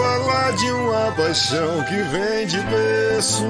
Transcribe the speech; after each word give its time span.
falar 0.00 0.52
de 0.52 0.72
uma 0.72 1.12
paixão 1.12 1.84
que 1.84 2.02
vem 2.02 2.46
de 2.46 2.60
berço. 2.60 3.44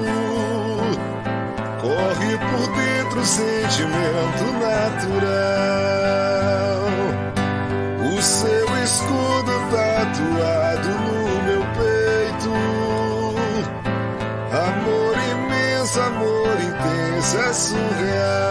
Corre 1.81 2.37
por 2.37 2.67
dentro 2.75 3.21
o 3.21 3.25
sentimento 3.25 4.43
natural. 4.59 5.31
O 8.13 8.21
seu 8.21 8.83
escudo 8.83 9.51
tatuado 9.71 10.89
no 10.89 11.43
meu 11.45 11.63
peito. 11.79 12.51
Amor 14.67 15.15
imenso, 15.31 15.99
amor 16.01 16.55
intenso, 16.61 17.37
é 17.37 17.53
surreal. 17.53 18.50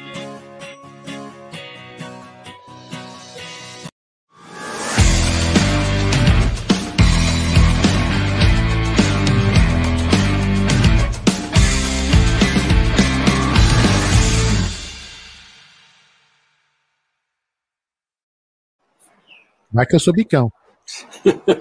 Vai 19.73 19.85
que 19.85 19.95
eu 19.95 19.99
sou 19.99 20.13
bicão. 20.13 20.51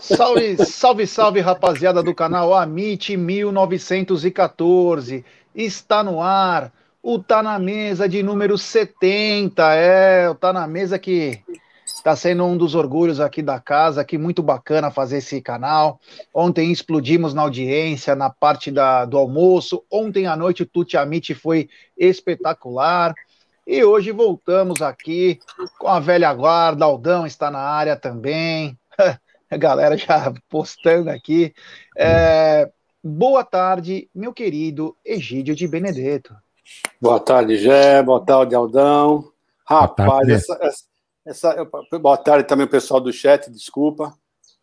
salve, 0.00 0.56
salve, 0.64 1.06
salve, 1.06 1.40
rapaziada 1.40 2.02
do 2.02 2.12
canal 2.14 2.52
Amit 2.52 3.16
1914. 3.16 5.24
Está 5.54 6.02
no 6.02 6.20
ar 6.20 6.72
o 7.02 7.18
Tá 7.18 7.42
na 7.42 7.58
Mesa 7.58 8.06
de 8.08 8.22
número 8.22 8.56
70. 8.58 9.74
É, 9.74 10.28
o 10.28 10.34
Tá 10.34 10.52
na 10.52 10.66
Mesa 10.66 10.98
que 10.98 11.40
está 11.86 12.14
sendo 12.16 12.44
um 12.44 12.56
dos 12.56 12.74
orgulhos 12.74 13.20
aqui 13.20 13.42
da 13.42 13.60
casa, 13.60 14.04
que 14.04 14.18
muito 14.18 14.42
bacana 14.42 14.90
fazer 14.90 15.18
esse 15.18 15.40
canal. 15.40 16.00
Ontem 16.34 16.72
explodimos 16.72 17.32
na 17.32 17.42
audiência, 17.42 18.16
na 18.16 18.30
parte 18.30 18.70
da, 18.70 19.04
do 19.04 19.18
almoço. 19.18 19.84
Ontem 19.90 20.26
à 20.26 20.36
noite 20.36 20.64
o 20.64 20.66
Tuti 20.66 20.96
Amit 20.96 21.34
foi 21.34 21.68
espetacular. 21.96 23.14
E 23.66 23.84
hoje 23.84 24.10
voltamos 24.10 24.80
aqui 24.80 25.38
com 25.78 25.86
a 25.86 26.00
velha 26.00 26.32
guarda, 26.32 26.84
Aldão 26.84 27.26
está 27.26 27.50
na 27.50 27.60
área 27.60 27.94
também, 27.94 28.78
a 29.50 29.56
galera 29.56 29.96
já 29.96 30.32
postando 30.48 31.10
aqui. 31.10 31.54
É, 31.96 32.70
boa 33.04 33.44
tarde, 33.44 34.08
meu 34.14 34.32
querido 34.32 34.96
Egídio 35.04 35.54
de 35.54 35.68
Benedetto. 35.68 36.34
Boa 37.00 37.20
tarde, 37.20 37.56
Gé, 37.56 38.02
boa 38.02 38.24
tarde, 38.24 38.54
Aldão. 38.54 39.30
Rapaz, 39.66 40.28
essa, 40.28 40.58
essa, 40.62 40.84
essa, 41.50 41.70
boa 41.98 42.16
tarde 42.16 42.48
também 42.48 42.66
o 42.66 42.70
pessoal 42.70 43.00
do 43.00 43.12
chat, 43.12 43.50
desculpa. 43.50 44.14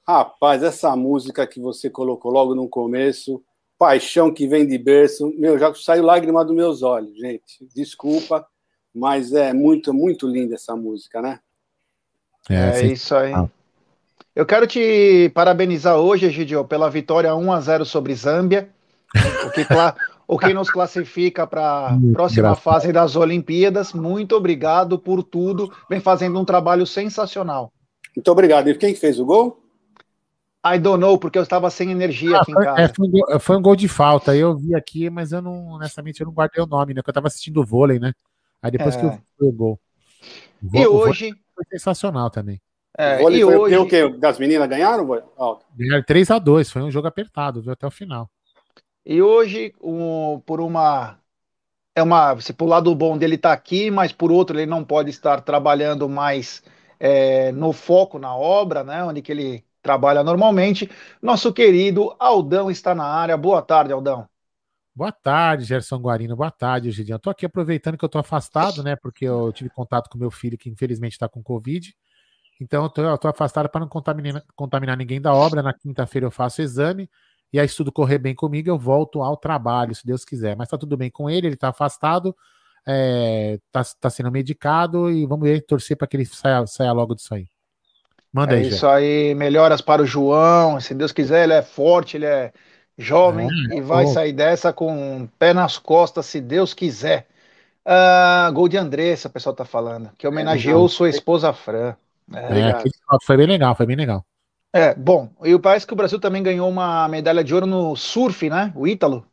Rapaz, 0.05 0.63
essa 0.63 0.95
música 0.95 1.45
que 1.45 1.59
você 1.59 1.89
colocou 1.89 2.31
logo 2.31 2.55
no 2.55 2.67
começo, 2.67 3.43
Paixão 3.77 4.33
que 4.33 4.47
vem 4.47 4.65
de 4.65 4.77
berço, 4.77 5.31
meu, 5.37 5.59
já 5.59 5.73
saiu 5.75 6.03
lágrima 6.03 6.43
dos 6.43 6.55
meus 6.55 6.81
olhos, 6.81 7.15
gente. 7.15 7.65
Desculpa 7.75 8.45
mas 8.97 9.31
é 9.33 9.53
muito, 9.53 9.93
muito 9.93 10.27
linda 10.27 10.55
essa 10.55 10.75
música, 10.75 11.21
né? 11.21 11.39
É, 12.49 12.81
é 12.81 12.85
isso 12.87 13.15
aí. 13.15 13.33
Ah. 13.33 13.47
Eu 14.35 14.45
quero 14.45 14.67
te 14.67 15.31
parabenizar 15.33 15.97
hoje, 15.97 16.25
Egidio, 16.25 16.63
pela 16.65 16.89
vitória 16.89 17.35
1 17.35 17.51
a 17.51 17.59
0 17.59 17.85
sobre 17.85 18.13
Zâmbia, 18.13 18.69
o 19.45 19.51
que, 19.51 19.65
o 20.27 20.37
que 20.37 20.53
nos 20.53 20.69
classifica 20.69 21.47
para 21.47 21.87
a 21.87 21.97
próxima 22.13 22.55
fase 22.55 22.91
das 22.91 23.15
Olimpíadas. 23.15 23.93
Muito 23.93 24.35
obrigado 24.35 24.99
por 24.99 25.23
tudo. 25.23 25.71
Vem 25.89 25.99
fazendo 25.99 26.39
um 26.39 26.45
trabalho 26.45 26.85
sensacional. 26.85 27.71
Muito 28.15 28.31
obrigado. 28.31 28.69
E 28.69 28.75
quem 28.75 28.93
fez 28.93 29.19
o 29.19 29.25
gol? 29.25 29.59
I 30.65 30.77
don't 30.77 30.99
know, 30.99 31.17
porque 31.17 31.37
eu 31.37 31.43
estava 31.43 31.69
sem 31.69 31.91
energia 31.91 32.37
ah, 32.37 32.41
aqui 32.41 32.51
foi, 32.51 32.61
em 32.61 32.65
casa. 32.65 32.81
É, 32.81 32.87
foi, 32.89 33.07
um 33.07 33.11
gol, 33.11 33.39
foi, 33.39 33.57
um 33.57 33.61
gol, 33.61 33.75
de 33.75 33.87
falta. 33.87 34.35
Eu 34.35 34.55
vi 34.55 34.75
aqui, 34.75 35.09
mas 35.09 35.31
eu 35.31 35.41
não, 35.41 35.67
honestamente, 35.69 36.19
eu 36.19 36.25
não 36.25 36.33
guardei 36.33 36.61
o 36.61 36.67
nome, 36.67 36.93
né? 36.93 37.01
Porque 37.01 37.09
eu 37.09 37.13
estava 37.13 37.27
assistindo 37.27 37.65
vôlei, 37.65 37.99
né? 37.99 38.13
Aí 38.61 38.71
depois 38.71 38.95
é. 38.95 38.99
que 38.99 39.05
eu 39.05 39.11
fui 39.37 39.47
o 39.47 39.51
gol. 39.51 39.79
E 40.73 40.85
o 40.87 40.93
hoje. 40.93 41.33
Foi 41.55 41.65
sensacional 41.71 42.29
também. 42.29 42.61
É, 42.97 43.23
o 43.23 43.29
e 43.29 43.41
foi 43.43 43.55
hoje... 43.55 43.77
o 43.77 43.87
que? 43.87 44.09
Das 44.17 44.39
meninas 44.39 44.67
ganharam? 44.67 45.05
Ganharam 45.05 46.03
3x2, 46.03 46.71
foi 46.71 46.81
um 46.81 46.91
jogo 46.91 47.07
apertado, 47.07 47.61
viu, 47.61 47.71
até 47.71 47.85
o 47.85 47.91
final. 47.91 48.29
E 49.05 49.21
hoje, 49.21 49.73
um, 49.81 50.41
por 50.45 50.59
uma. 50.59 51.19
É 51.95 52.01
uma. 52.01 52.39
Se 52.41 52.53
por 52.53 52.65
lado 52.65 52.93
bom 52.93 53.17
dele 53.17 53.37
tá 53.37 53.53
aqui, 53.53 53.89
mas 53.91 54.11
por 54.11 54.31
outro, 54.31 54.57
ele 54.57 54.65
não 54.65 54.83
pode 54.83 55.09
estar 55.09 55.41
trabalhando 55.41 56.09
mais 56.09 56.63
é, 56.99 57.51
no 57.51 57.71
foco 57.71 58.19
na 58.19 58.35
obra, 58.35 58.83
né? 58.83 59.03
Onde 59.03 59.21
que 59.21 59.31
ele 59.31 59.63
trabalha 59.81 60.23
normalmente. 60.23 60.89
Nosso 61.21 61.53
querido 61.53 62.15
Aldão 62.19 62.69
está 62.69 62.93
na 62.93 63.05
área. 63.05 63.37
Boa 63.37 63.61
tarde, 63.61 63.93
Aldão. 63.93 64.27
Boa 64.97 65.11
tarde, 65.11 65.63
Gerson 65.63 65.99
Guarino. 65.99 66.35
Boa 66.35 66.49
tarde, 66.49 66.89
Gidião. 66.89 67.17
Estou 67.17 67.29
aqui 67.29 67.45
aproveitando 67.45 67.95
que 67.95 68.03
eu 68.03 68.07
estou 68.07 68.19
afastado, 68.19 68.81
né? 68.81 68.95
Porque 68.95 69.25
eu 69.25 69.53
tive 69.53 69.69
contato 69.69 70.09
com 70.09 70.17
meu 70.17 70.31
filho 70.31 70.57
que 70.57 70.71
infelizmente 70.71 71.11
está 71.11 71.29
com 71.29 71.43
Covid. 71.43 71.93
Então 72.59 72.91
eu 72.97 73.13
estou 73.13 73.29
afastado 73.29 73.69
para 73.69 73.81
não 73.81 73.87
contaminar, 73.87 74.43
contaminar 74.55 74.97
ninguém 74.97 75.21
da 75.21 75.31
obra. 75.35 75.61
Na 75.61 75.71
quinta-feira 75.71 76.25
eu 76.25 76.31
faço 76.31 76.63
exame 76.63 77.07
e 77.53 77.59
aí 77.59 77.69
se 77.69 77.77
tudo 77.77 77.91
correr 77.91 78.17
bem 78.17 78.33
comigo, 78.33 78.71
eu 78.71 78.79
volto 78.79 79.21
ao 79.21 79.37
trabalho, 79.37 79.93
se 79.93 80.03
Deus 80.03 80.25
quiser. 80.25 80.57
Mas 80.57 80.65
está 80.65 80.79
tudo 80.79 80.97
bem 80.97 81.11
com 81.11 81.29
ele, 81.29 81.45
ele 81.45 81.53
está 81.53 81.69
afastado, 81.69 82.29
está 82.79 82.91
é, 82.91 83.59
tá, 83.71 83.83
tá 84.01 84.09
sendo 84.09 84.31
medicado 84.31 85.11
e 85.11 85.27
vamos 85.27 85.47
ver, 85.47 85.61
torcer 85.61 85.95
para 85.95 86.07
que 86.07 86.17
ele 86.17 86.25
saia, 86.25 86.65
saia 86.65 86.91
logo 86.91 87.13
disso 87.13 87.35
aí. 87.35 87.45
Manda 88.33 88.55
é 88.55 88.61
aí, 88.61 88.67
Isso 88.69 88.87
aí, 88.87 89.35
melhoras 89.35 89.79
para 89.79 90.01
o 90.01 90.07
João. 90.07 90.79
Se 90.79 90.95
Deus 90.95 91.11
quiser, 91.11 91.43
ele 91.43 91.53
é 91.53 91.61
forte, 91.61 92.17
ele 92.17 92.25
é 92.25 92.51
jovem 92.97 93.47
é, 93.71 93.77
e 93.77 93.81
vai 93.81 94.07
sair 94.07 94.33
dessa 94.33 94.73
com 94.73 94.91
um 94.91 95.27
pé 95.39 95.53
nas 95.53 95.77
costas, 95.77 96.25
se 96.25 96.41
Deus 96.41 96.73
quiser. 96.73 97.27
Uh, 97.85 98.51
gol 98.51 98.67
de 98.67 98.77
Andressa, 98.77 99.27
o 99.27 99.31
pessoal 99.31 99.55
tá 99.55 99.63
falando, 99.63 100.09
que 100.17 100.27
homenageou 100.27 100.85
é, 100.85 100.89
sua 100.89 101.09
esposa 101.09 101.53
Fran. 101.53 101.95
É, 102.33 102.71
é 102.71 102.83
foi 103.23 103.37
bem 103.37 103.47
legal, 103.47 103.75
foi 103.75 103.85
bem 103.85 103.95
legal. 103.95 104.25
É, 104.73 104.93
bom, 104.93 105.29
e 105.43 105.57
parece 105.57 105.87
que 105.87 105.93
o 105.93 105.95
Brasil 105.95 106.19
também 106.19 106.43
ganhou 106.43 106.69
uma 106.69 107.07
medalha 107.07 107.43
de 107.43 107.53
ouro 107.53 107.65
no 107.65 107.95
surf, 107.95 108.49
né? 108.49 108.73
O 108.75 108.85
Ítalo. 108.85 109.25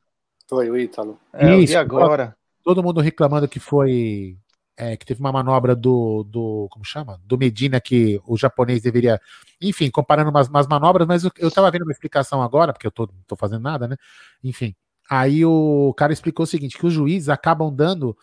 Foi 0.49 0.71
o 0.71 0.79
Ítalo. 0.79 1.19
É, 1.33 1.57
Isso, 1.57 1.77
agora. 1.77 2.37
Todo 2.63 2.83
mundo 2.83 3.01
reclamando 3.01 3.49
que 3.49 3.59
foi 3.59 4.39
é, 4.77 4.97
que 4.97 5.07
teve 5.07 5.21
uma 5.21 5.33
manobra 5.33 5.75
do, 5.77 6.25
do. 6.25 6.69
Como 6.71 6.85
chama? 6.85 7.21
Do 7.25 7.39
Medina 7.39 7.81
que 7.81 8.21
o 8.27 8.37
japonês 8.37 8.83
deveria. 8.83 9.21
Enfim, 9.61 9.91
comparando 9.91 10.31
umas, 10.31 10.49
umas 10.49 10.67
manobras, 10.67 11.07
mas 11.07 11.25
eu, 11.25 11.31
eu 11.39 11.51
tava 11.51 11.71
vendo 11.71 11.83
uma 11.83 11.93
explicação 11.93 12.43
agora, 12.43 12.73
porque 12.73 12.87
eu 12.87 12.91
tô, 12.91 13.07
não 13.07 13.23
tô 13.27 13.37
fazendo 13.37 13.63
nada, 13.63 13.87
né? 13.87 13.97
Enfim. 14.43 14.75
Aí 15.09 15.45
o 15.45 15.95
cara 15.97 16.13
explicou 16.13 16.45
o 16.45 16.47
seguinte: 16.47 16.79
que 16.79 16.87
os 16.87 16.93
juízes 16.93 17.29
acabam 17.29 17.75
dando. 17.75 18.17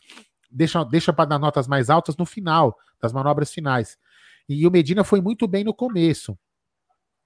Deixa, 0.49 0.83
deixa 0.83 1.13
para 1.13 1.25
dar 1.25 1.39
notas 1.39 1.67
mais 1.67 1.89
altas 1.89 2.17
no 2.17 2.25
final, 2.25 2.77
das 3.01 3.13
manobras 3.13 3.53
finais. 3.53 3.97
E 4.49 4.67
o 4.67 4.71
Medina 4.71 5.03
foi 5.03 5.21
muito 5.21 5.47
bem 5.47 5.63
no 5.63 5.73
começo. 5.73 6.37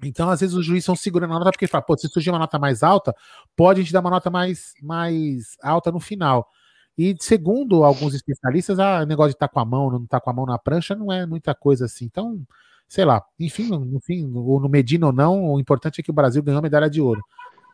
Então, 0.04 0.30
às 0.30 0.42
vezes, 0.42 0.56
os 0.56 0.66
juízes 0.66 0.84
estão 0.84 0.96
segurando 0.96 1.34
a 1.34 1.40
nota 1.40 1.52
porque 1.52 1.68
fala, 1.68 1.84
pô, 1.84 1.98
se 1.98 2.08
surgir 2.10 2.30
uma 2.30 2.38
nota 2.38 2.60
mais 2.60 2.84
alta, 2.84 3.16
pode 3.56 3.80
a 3.80 3.84
gente 3.84 3.94
dar 3.94 4.02
uma 4.02 4.10
nota 4.10 4.30
mais, 4.30 4.74
mais 4.82 5.56
alta 5.64 5.92
no 5.92 6.00
final. 6.00 6.48
E 6.98 7.16
segundo 7.20 7.84
alguns 7.84 8.14
especialistas, 8.14 8.78
o 8.78 8.82
ah, 8.82 9.06
negócio 9.06 9.32
de 9.32 9.36
estar 9.36 9.48
tá 9.48 9.54
com 9.54 9.60
a 9.60 9.66
mão, 9.66 9.92
não 9.92 10.04
estar 10.04 10.20
tá 10.20 10.24
com 10.24 10.30
a 10.30 10.34
mão 10.34 10.46
na 10.46 10.58
prancha, 10.58 10.96
não 10.96 11.12
é 11.12 11.26
muita 11.26 11.54
coisa 11.54 11.86
assim. 11.86 12.06
Então, 12.06 12.40
sei 12.88 13.04
lá, 13.04 13.24
enfim, 13.40 13.70
no 13.70 14.00
fim, 14.00 14.32
ou 14.34 14.60
no 14.60 14.70
Medina 14.70 15.08
ou 15.08 15.14
não, 15.14 15.54
o 15.54 15.60
importante 15.60 16.00
é 16.00 16.04
que 16.04 16.12
o 16.12 16.14
Brasil 16.14 16.42
ganhou 16.42 16.60
a 16.60 16.62
medalha 16.62 16.90
de 16.90 17.02
ouro. 17.02 17.22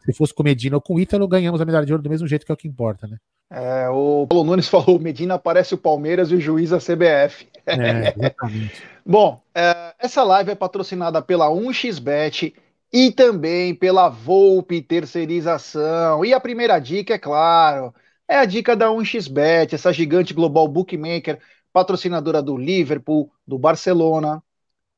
Se 0.03 0.13
fosse 0.13 0.33
com 0.33 0.41
Medina 0.41 0.77
ou 0.77 0.81
com 0.81 0.99
Ítalo, 0.99 1.27
ganhamos 1.27 1.61
a 1.61 1.65
medalha 1.65 1.85
de 1.85 1.93
ouro 1.93 2.01
do 2.01 2.09
mesmo 2.09 2.27
jeito 2.27 2.45
que 2.45 2.51
é 2.51 2.55
o 2.55 2.57
que 2.57 2.67
importa, 2.67 3.07
né? 3.07 3.17
É, 3.51 3.89
o 3.89 4.25
Paulo 4.27 4.45
Nunes 4.45 4.67
falou: 4.69 4.97
Medina 4.97 5.37
parece 5.37 5.73
o 5.75 5.77
Palmeiras 5.77 6.31
e 6.31 6.35
o 6.35 6.41
juiz 6.41 6.71
a 6.71 6.77
CBF. 6.77 7.47
É, 7.65 8.13
exatamente. 8.17 8.83
Bom, 9.05 9.41
é, 9.53 9.93
essa 9.99 10.23
live 10.23 10.51
é 10.51 10.55
patrocinada 10.55 11.21
pela 11.21 11.49
1xBet 11.49 12.53
e 12.91 13.11
também 13.11 13.75
pela 13.75 14.09
Volpe 14.09 14.81
Terceirização. 14.81 16.23
E 16.25 16.33
a 16.33 16.39
primeira 16.39 16.79
dica, 16.79 17.13
é 17.13 17.19
claro, 17.19 17.93
é 18.31 18.37
a 18.37 18.45
dica 18.45 18.77
da 18.77 18.87
1xBet, 18.87 19.73
essa 19.73 19.91
gigante 19.91 20.33
global 20.33 20.65
bookmaker, 20.65 21.37
patrocinadora 21.73 22.41
do 22.41 22.55
Liverpool, 22.55 23.29
do 23.45 23.59
Barcelona, 23.59 24.41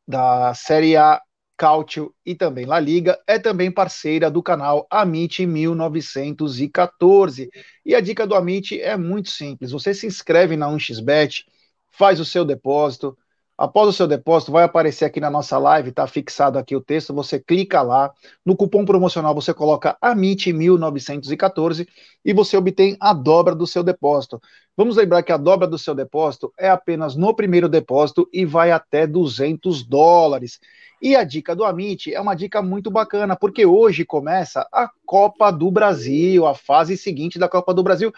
da 0.07 0.53
Série 0.53 0.95
A 0.95 1.19
Cautio 1.57 2.13
e 2.23 2.35
também 2.35 2.67
La 2.67 2.79
Liga, 2.79 3.19
é 3.25 3.39
também 3.39 3.71
parceira 3.71 4.29
do 4.29 4.43
canal 4.43 4.85
Amit 4.87 5.47
1914. 5.47 7.49
E 7.83 7.95
a 7.95 8.01
dica 8.01 8.27
do 8.27 8.35
Amit 8.35 8.79
é 8.79 8.95
muito 8.95 9.31
simples. 9.31 9.71
Você 9.71 9.95
se 9.95 10.05
inscreve 10.05 10.55
na 10.55 10.67
1xBet, 10.67 11.43
faz 11.89 12.19
o 12.19 12.25
seu 12.25 12.45
depósito. 12.45 13.17
Após 13.55 13.87
o 13.87 13.93
seu 13.93 14.07
depósito, 14.07 14.51
vai 14.51 14.63
aparecer 14.63 15.05
aqui 15.05 15.19
na 15.19 15.29
nossa 15.29 15.59
live, 15.59 15.91
tá 15.91 16.07
fixado 16.07 16.57
aqui 16.57 16.75
o 16.75 16.81
texto, 16.81 17.13
você 17.13 17.39
clica 17.39 17.83
lá, 17.83 18.11
no 18.43 18.55
cupom 18.55 18.83
promocional 18.83 19.35
você 19.35 19.53
coloca 19.53 19.95
AMIT1914 20.03 21.87
e 22.25 22.33
você 22.33 22.57
obtém 22.57 22.97
a 22.99 23.13
dobra 23.13 23.53
do 23.53 23.67
seu 23.67 23.83
depósito. 23.83 24.41
Vamos 24.75 24.95
lembrar 24.95 25.21
que 25.21 25.31
a 25.31 25.37
dobra 25.37 25.67
do 25.67 25.77
seu 25.77 25.93
depósito 25.93 26.51
é 26.57 26.67
apenas 26.67 27.15
no 27.15 27.35
primeiro 27.35 27.69
depósito 27.69 28.27
e 28.33 28.43
vai 28.43 28.71
até 28.71 29.05
200 29.05 29.83
dólares. 29.83 30.59
E 30.99 31.15
a 31.15 31.23
dica 31.23 31.55
do 31.55 31.63
Amit 31.63 32.11
é 32.11 32.19
uma 32.19 32.33
dica 32.33 32.59
muito 32.59 32.89
bacana, 32.89 33.35
porque 33.35 33.67
hoje 33.67 34.03
começa 34.03 34.67
a 34.71 34.89
Copa 35.05 35.51
do 35.51 35.69
Brasil, 35.69 36.47
a 36.47 36.55
fase 36.55 36.97
seguinte 36.97 37.37
da 37.37 37.47
Copa 37.47 37.71
do 37.71 37.83
Brasil, 37.83 38.11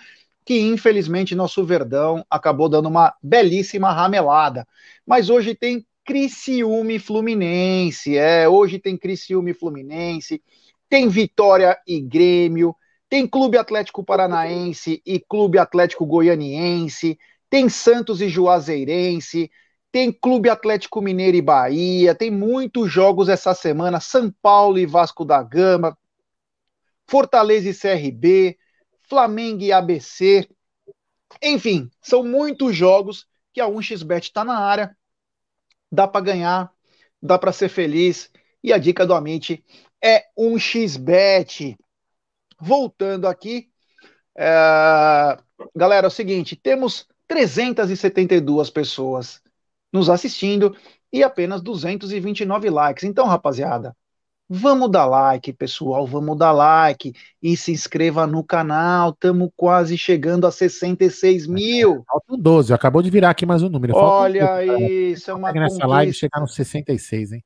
que 0.46 0.60
infelizmente 0.62 1.34
nosso 1.36 1.66
Verdão 1.66 2.24
acabou 2.30 2.70
dando 2.70 2.88
uma 2.88 3.14
belíssima 3.22 3.92
ramelada. 3.92 4.68
Mas 5.06 5.30
hoje 5.30 5.56
tem 5.56 5.86
Criciúma 6.06 6.94
e 6.94 7.00
Fluminense, 7.00 8.16
é, 8.16 8.48
hoje 8.48 8.78
tem 8.78 8.96
Criciúma 8.96 9.50
e 9.50 9.56
Fluminense, 9.56 10.42
tem 10.88 11.10
Vitória 11.10 11.76
e 11.88 12.00
Grêmio, 12.00 12.76
tem 13.10 13.28
Clube 13.28 13.58
Atlético 13.58 14.04
Paranaense 14.04 15.02
e 15.04 15.20
Clube 15.20 15.58
Atlético 15.58 16.06
Goianiense, 16.06 17.18
tem 17.50 17.68
Santos 17.68 18.22
e 18.22 18.30
Juazeirense, 18.30 19.50
tem 19.92 20.12
Clube 20.12 20.50
Atlético 20.50 21.02
Mineiro 21.02 21.38
e 21.38 21.42
Bahia, 21.42 22.14
tem 22.14 22.30
muitos 22.30 22.92
jogos 22.92 23.28
essa 23.28 23.56
semana, 23.56 24.00
São 24.00 24.32
Paulo 24.42 24.78
e 24.78 24.86
Vasco 24.86 25.26
da 25.26 25.42
Gama, 25.42 25.98
Fortaleza 27.08 27.70
e 27.70 27.74
CRB, 27.74 28.58
Flamengo 29.08 29.64
e 29.64 29.72
ABC. 29.72 30.48
Enfim, 31.42 31.90
são 32.02 32.24
muitos 32.24 32.76
jogos 32.76 33.28
que 33.54 33.62
a 33.62 33.68
1xBet 33.68 34.24
está 34.24 34.44
na 34.44 34.58
área. 34.58 34.96
Dá 35.92 36.08
para 36.08 36.26
ganhar, 36.26 36.72
dá 37.22 37.38
para 37.38 37.52
ser 37.52 37.70
feliz. 37.70 38.32
E 38.64 38.74
a 38.74 38.78
dica 38.78 39.06
do 39.06 39.14
Amit 39.14 39.64
é 40.04 40.26
1xBet. 40.38 41.78
Voltando 42.60 43.28
aqui, 43.28 43.70
é... 44.38 45.38
galera, 45.76 46.08
é 46.08 46.10
o 46.10 46.12
seguinte: 46.12 46.56
temos 46.56 47.08
372 47.28 48.70
pessoas 48.70 49.42
nos 49.92 50.10
assistindo 50.10 50.76
e 51.12 51.24
apenas 51.24 51.62
229 51.62 52.70
likes. 52.70 53.04
Então, 53.04 53.26
rapaziada, 53.26 53.96
vamos 54.50 54.92
dar 54.92 55.06
like, 55.06 55.52
pessoal, 55.54 56.06
vamos 56.06 56.38
dar 56.38 56.52
like 56.52 57.14
e 57.42 57.58
se 57.58 57.72
inscreva 57.72 58.28
no 58.28 58.44
canal. 58.44 59.10
Estamos 59.10 59.50
quase 59.56 59.98
chegando 59.98 60.46
a 60.46 60.52
66 60.52 61.48
mil. 61.48 62.04
Faltam 62.08 62.38
12, 62.38 62.74
acabou 62.74 63.02
de 63.02 63.10
virar 63.10 63.32
aqui 63.32 63.46
mais 63.46 63.64
um 63.64 63.70
número. 63.70 63.96
Olha 63.96 64.64
isso, 64.64 65.32
é 65.32 65.34
uma 65.34 65.52
nessa 65.52 65.86
live 65.86 66.14
chegar 66.14 66.40
nos 66.40 66.54
66, 66.54 67.34
hein? 67.34 67.44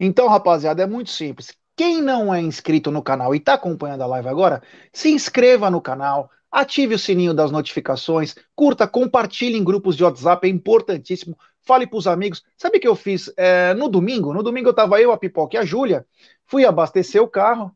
Então, 0.00 0.28
rapaziada, 0.28 0.82
é 0.82 0.86
muito 0.86 1.10
simples. 1.10 1.52
Quem 1.76 2.00
não 2.02 2.32
é 2.32 2.40
inscrito 2.40 2.90
no 2.90 3.02
canal 3.02 3.34
e 3.34 3.38
está 3.38 3.54
acompanhando 3.54 4.02
a 4.02 4.06
live 4.06 4.28
agora, 4.28 4.62
se 4.92 5.10
inscreva 5.10 5.70
no 5.70 5.80
canal, 5.80 6.30
ative 6.50 6.94
o 6.94 6.98
sininho 6.98 7.34
das 7.34 7.50
notificações, 7.50 8.34
curta, 8.54 8.86
compartilhe 8.86 9.56
em 9.56 9.64
grupos 9.64 9.96
de 9.96 10.04
WhatsApp, 10.04 10.46
é 10.46 10.50
importantíssimo 10.50 11.36
fale 11.68 11.86
para 11.86 11.98
os 11.98 12.06
amigos. 12.06 12.42
Sabe 12.56 12.78
o 12.78 12.80
que 12.80 12.88
eu 12.88 12.96
fiz 12.96 13.30
é, 13.36 13.74
no 13.74 13.90
domingo? 13.90 14.32
No 14.32 14.42
domingo 14.42 14.68
eu 14.68 14.70
estava 14.70 14.98
eu, 14.98 15.12
a 15.12 15.18
Pipoca 15.18 15.54
e 15.54 15.58
a 15.58 15.64
Júlia, 15.64 16.06
fui 16.46 16.64
abastecer 16.64 17.22
o 17.22 17.28
carro. 17.28 17.70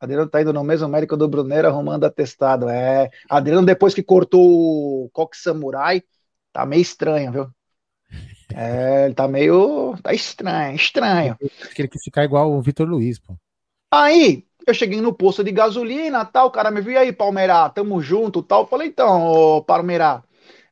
Adriano 0.00 0.28
tá 0.28 0.42
indo 0.42 0.52
no 0.52 0.64
mesmo 0.64 0.88
médico 0.88 1.16
do 1.16 1.28
Brunero 1.28 1.68
arrumando 1.68 2.04
atestado. 2.04 2.68
É, 2.68 3.08
Adriano, 3.30 3.64
depois 3.64 3.94
que 3.94 4.02
cortou 4.02 5.04
o 5.04 5.10
coque 5.12 5.36
samurai, 5.36 6.02
tá 6.52 6.66
meio 6.66 6.82
estranho, 6.82 7.32
viu? 7.32 7.48
É, 8.52 9.06
ele 9.06 9.14
tá 9.14 9.28
meio. 9.28 9.96
tá 10.02 10.12
estranho, 10.12 10.74
estranho. 10.74 11.36
que 11.74 11.82
ele 11.82 11.88
quis 11.88 12.02
ficar 12.02 12.24
igual 12.24 12.52
o 12.52 12.60
Vitor 12.60 12.86
Luiz, 12.86 13.18
pô. 13.18 13.36
Aí, 13.90 14.44
eu 14.66 14.74
cheguei 14.74 15.00
no 15.00 15.14
posto 15.14 15.44
de 15.44 15.52
gasolina, 15.52 16.24
tal, 16.24 16.48
o 16.48 16.50
cara 16.50 16.70
me 16.70 16.80
viu, 16.80 16.92
e 16.92 16.96
aí, 16.96 17.12
Palmeirá, 17.12 17.68
tamo 17.70 18.02
junto, 18.02 18.42
tal. 18.42 18.66
falei, 18.66 18.88
então, 18.88 19.24
ô, 19.24 19.62
Palmeirá, 19.62 20.22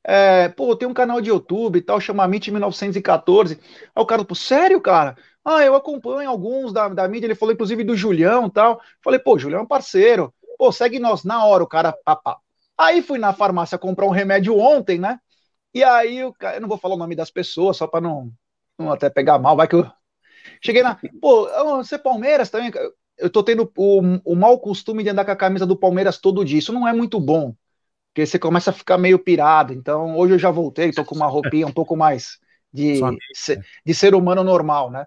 é, 0.06 0.48
pô, 0.50 0.76
tem 0.76 0.86
um 0.86 0.94
canal 0.94 1.20
de 1.20 1.30
YouTube 1.30 1.78
e 1.78 1.82
tal, 1.82 2.00
chama 2.00 2.26
Mint 2.28 2.48
1914. 2.48 3.58
Aí 3.94 4.02
o 4.02 4.06
cara, 4.06 4.24
pô, 4.24 4.34
sério, 4.34 4.80
cara? 4.80 5.16
Ah, 5.44 5.62
eu 5.64 5.74
acompanho 5.74 6.28
alguns 6.28 6.72
da, 6.72 6.88
da 6.88 7.08
mídia, 7.08 7.26
ele 7.26 7.34
falou 7.34 7.54
inclusive 7.54 7.84
do 7.84 7.96
Julião 7.96 8.46
e 8.46 8.50
tal. 8.50 8.80
Falei, 9.02 9.18
pô, 9.18 9.38
Julião 9.38 9.60
é 9.60 9.62
um 9.62 9.66
parceiro. 9.66 10.32
Pô, 10.58 10.70
segue 10.70 10.98
nós 10.98 11.24
na 11.24 11.44
hora, 11.44 11.62
o 11.64 11.66
cara, 11.66 11.92
papá. 12.04 12.38
Aí 12.76 13.02
fui 13.02 13.18
na 13.18 13.32
farmácia 13.32 13.78
comprar 13.78 14.06
um 14.06 14.10
remédio 14.10 14.58
ontem, 14.58 14.98
né? 14.98 15.18
E 15.74 15.82
aí, 15.82 16.18
eu, 16.18 16.34
eu 16.54 16.60
não 16.60 16.68
vou 16.68 16.78
falar 16.78 16.94
o 16.94 16.98
nome 16.98 17.16
das 17.16 17.30
pessoas, 17.30 17.76
só 17.76 17.86
para 17.86 18.00
não, 18.00 18.30
não 18.78 18.92
até 18.92 19.10
pegar 19.10 19.38
mal, 19.38 19.56
vai 19.56 19.68
que 19.68 19.74
eu. 19.74 19.86
Cheguei 20.62 20.82
na. 20.82 20.98
Pô, 21.20 21.48
você 21.76 21.96
é 21.96 21.98
Palmeiras 21.98 22.50
também? 22.50 22.72
Eu 23.18 23.30
tô 23.30 23.42
tendo 23.42 23.70
o, 23.76 24.02
o 24.24 24.36
mau 24.36 24.58
costume 24.60 25.02
de 25.02 25.10
andar 25.10 25.24
com 25.24 25.30
a 25.30 25.36
camisa 25.36 25.66
do 25.66 25.76
Palmeiras 25.76 26.18
todo 26.18 26.44
dia. 26.44 26.58
Isso 26.58 26.72
não 26.72 26.86
é 26.86 26.92
muito 26.92 27.20
bom 27.20 27.54
porque 28.14 28.26
você 28.26 28.38
começa 28.38 28.70
a 28.70 28.72
ficar 28.72 28.96
meio 28.96 29.18
pirado. 29.18 29.72
Então, 29.72 30.16
hoje 30.16 30.34
eu 30.34 30.38
já 30.38 30.48
voltei, 30.48 30.92
tô 30.92 31.04
com 31.04 31.16
uma 31.16 31.26
roupinha 31.26 31.66
um 31.66 31.72
pouco 31.72 31.96
mais 31.96 32.38
de, 32.72 33.00
ser, 33.34 33.58
né? 33.58 33.64
de 33.84 33.92
ser 33.92 34.14
humano 34.14 34.44
normal, 34.44 34.88
né? 34.88 35.04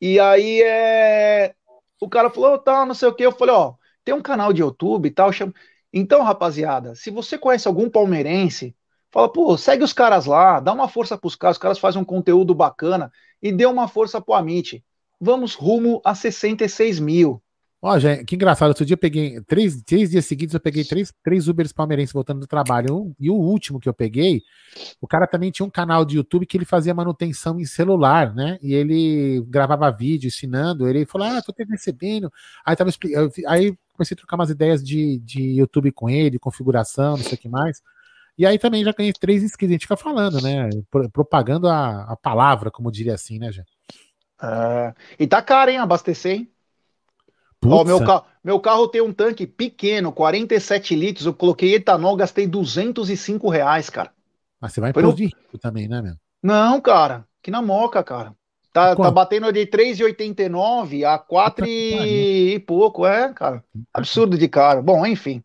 E 0.00 0.18
aí 0.18 0.62
é... 0.62 1.54
o 2.00 2.08
cara 2.08 2.30
falou, 2.30 2.58
tá, 2.58 2.86
não 2.86 2.94
sei 2.94 3.08
o 3.08 3.14
que. 3.14 3.26
Eu 3.26 3.32
falei, 3.32 3.54
ó, 3.54 3.74
tem 4.02 4.14
um 4.14 4.22
canal 4.22 4.54
de 4.54 4.62
YouTube 4.62 5.06
e 5.06 5.10
tal. 5.10 5.30
Chama... 5.34 5.52
Então, 5.92 6.22
rapaziada, 6.22 6.94
se 6.94 7.10
você 7.10 7.36
conhece 7.36 7.68
algum 7.68 7.90
palmeirense, 7.90 8.74
fala, 9.12 9.30
pô, 9.30 9.54
segue 9.58 9.84
os 9.84 9.92
caras 9.92 10.24
lá, 10.24 10.58
dá 10.58 10.72
uma 10.72 10.88
força 10.88 11.18
pros 11.18 11.36
caras, 11.36 11.58
os 11.58 11.62
caras 11.62 11.78
fazem 11.78 12.00
um 12.00 12.06
conteúdo 12.06 12.54
bacana 12.54 13.12
e 13.42 13.52
dê 13.52 13.66
uma 13.66 13.86
força 13.86 14.18
pro 14.18 14.32
Amit. 14.32 14.82
Vamos 15.20 15.54
rumo 15.54 16.00
a 16.02 16.14
66 16.14 17.00
mil. 17.00 17.42
Ó, 17.88 17.96
gente, 18.00 18.24
que 18.24 18.34
engraçado. 18.34 18.70
Outro 18.70 18.84
dia 18.84 18.94
eu 18.94 18.98
peguei, 18.98 19.40
três, 19.42 19.80
três 19.80 20.10
dias 20.10 20.24
seguidos, 20.24 20.54
eu 20.54 20.60
peguei 20.60 20.82
três, 20.84 21.12
três 21.22 21.46
Ubers 21.46 21.72
palmeirenses 21.72 22.12
voltando 22.12 22.40
do 22.40 22.46
trabalho. 22.48 22.96
Um, 22.96 23.14
e 23.16 23.30
o 23.30 23.34
último 23.34 23.78
que 23.78 23.88
eu 23.88 23.94
peguei, 23.94 24.42
o 25.00 25.06
cara 25.06 25.24
também 25.24 25.52
tinha 25.52 25.64
um 25.64 25.70
canal 25.70 26.04
de 26.04 26.16
YouTube 26.16 26.46
que 26.46 26.56
ele 26.56 26.64
fazia 26.64 26.92
manutenção 26.92 27.60
em 27.60 27.64
celular, 27.64 28.34
né? 28.34 28.58
E 28.60 28.74
ele 28.74 29.40
gravava 29.46 29.88
vídeo 29.92 30.26
ensinando. 30.26 30.88
Ele 30.88 31.06
falou: 31.06 31.28
Ah, 31.28 31.40
tô 31.40 31.52
te 31.52 31.62
recebendo. 31.62 32.28
Aí 32.64 32.74
tava. 32.74 32.90
Aí 33.46 33.72
comecei 33.92 34.16
a 34.16 34.18
trocar 34.18 34.34
umas 34.34 34.50
ideias 34.50 34.82
de, 34.82 35.20
de 35.20 35.40
YouTube 35.56 35.92
com 35.92 36.10
ele, 36.10 36.40
configuração, 36.40 37.16
não 37.16 37.22
sei 37.22 37.34
o 37.34 37.38
que 37.38 37.48
mais. 37.48 37.80
E 38.36 38.44
aí 38.44 38.58
também 38.58 38.82
já 38.82 38.90
ganhei 38.90 39.12
três 39.12 39.44
inscritos. 39.44 39.70
A 39.70 39.74
gente 39.74 39.82
fica 39.82 39.96
falando, 39.96 40.42
né? 40.42 40.68
Propagando 41.12 41.68
a, 41.68 42.02
a 42.02 42.16
palavra, 42.16 42.68
como 42.68 42.90
diria 42.90 43.14
assim, 43.14 43.38
né, 43.38 43.52
gente? 43.52 43.70
É, 44.42 44.92
e 45.20 45.26
tá 45.28 45.40
caro, 45.40 45.70
hein? 45.70 45.78
Abastecer, 45.78 46.32
hein? 46.32 46.55
Ó, 47.64 47.84
meu, 47.84 48.04
carro, 48.04 48.24
meu 48.44 48.60
carro 48.60 48.88
tem 48.88 49.00
um 49.00 49.12
tanque 49.12 49.46
pequeno, 49.46 50.12
47 50.12 50.94
litros. 50.94 51.26
Eu 51.26 51.34
coloquei 51.34 51.74
etanol, 51.74 52.16
gastei 52.16 52.46
205 52.46 53.48
reais, 53.48 53.90
cara. 53.90 54.12
Mas 54.60 54.72
você 54.72 54.80
vai 54.80 54.92
no... 54.94 55.14
de 55.14 55.26
rico 55.26 55.58
também, 55.58 55.88
né, 55.88 56.00
meu? 56.00 56.14
Não, 56.42 56.80
cara. 56.80 57.26
Que 57.42 57.50
na 57.50 57.62
moca, 57.62 58.02
cara. 58.02 58.34
Tá, 58.72 58.94
tá 58.94 59.10
batendo 59.10 59.50
de 59.52 59.66
3,89 59.66 61.04
a 61.04 61.18
4 61.18 61.64
e... 61.66 62.54
e 62.54 62.58
pouco, 62.60 63.06
é, 63.06 63.32
cara. 63.32 63.64
Absurdo 63.92 64.36
de 64.36 64.48
caro. 64.48 64.82
Bom, 64.82 65.06
enfim. 65.06 65.42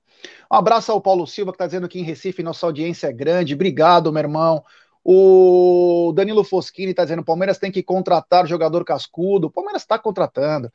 Um 0.52 0.56
abraço 0.58 0.92
ao 0.92 1.00
Paulo 1.00 1.26
Silva, 1.26 1.54
que 1.54 1.58
tá 1.58 1.66
dizendo 1.66 1.88
que 1.88 1.98
em 1.98 2.04
Recife 2.04 2.44
nossa 2.44 2.66
audiência 2.66 3.08
é 3.08 3.14
grande. 3.14 3.54
Obrigado, 3.54 4.12
meu 4.12 4.22
irmão. 4.22 4.64
O 5.04 6.12
Danilo 6.14 6.44
Foschini 6.44 6.92
está 6.92 7.04
dizendo: 7.04 7.24
Palmeiras 7.24 7.58
tem 7.58 7.72
que 7.72 7.82
contratar 7.82 8.46
jogador 8.46 8.84
cascudo. 8.84 9.48
O 9.48 9.52
Palmeiras 9.52 9.82
está 9.82 9.98
contratando. 9.98 10.70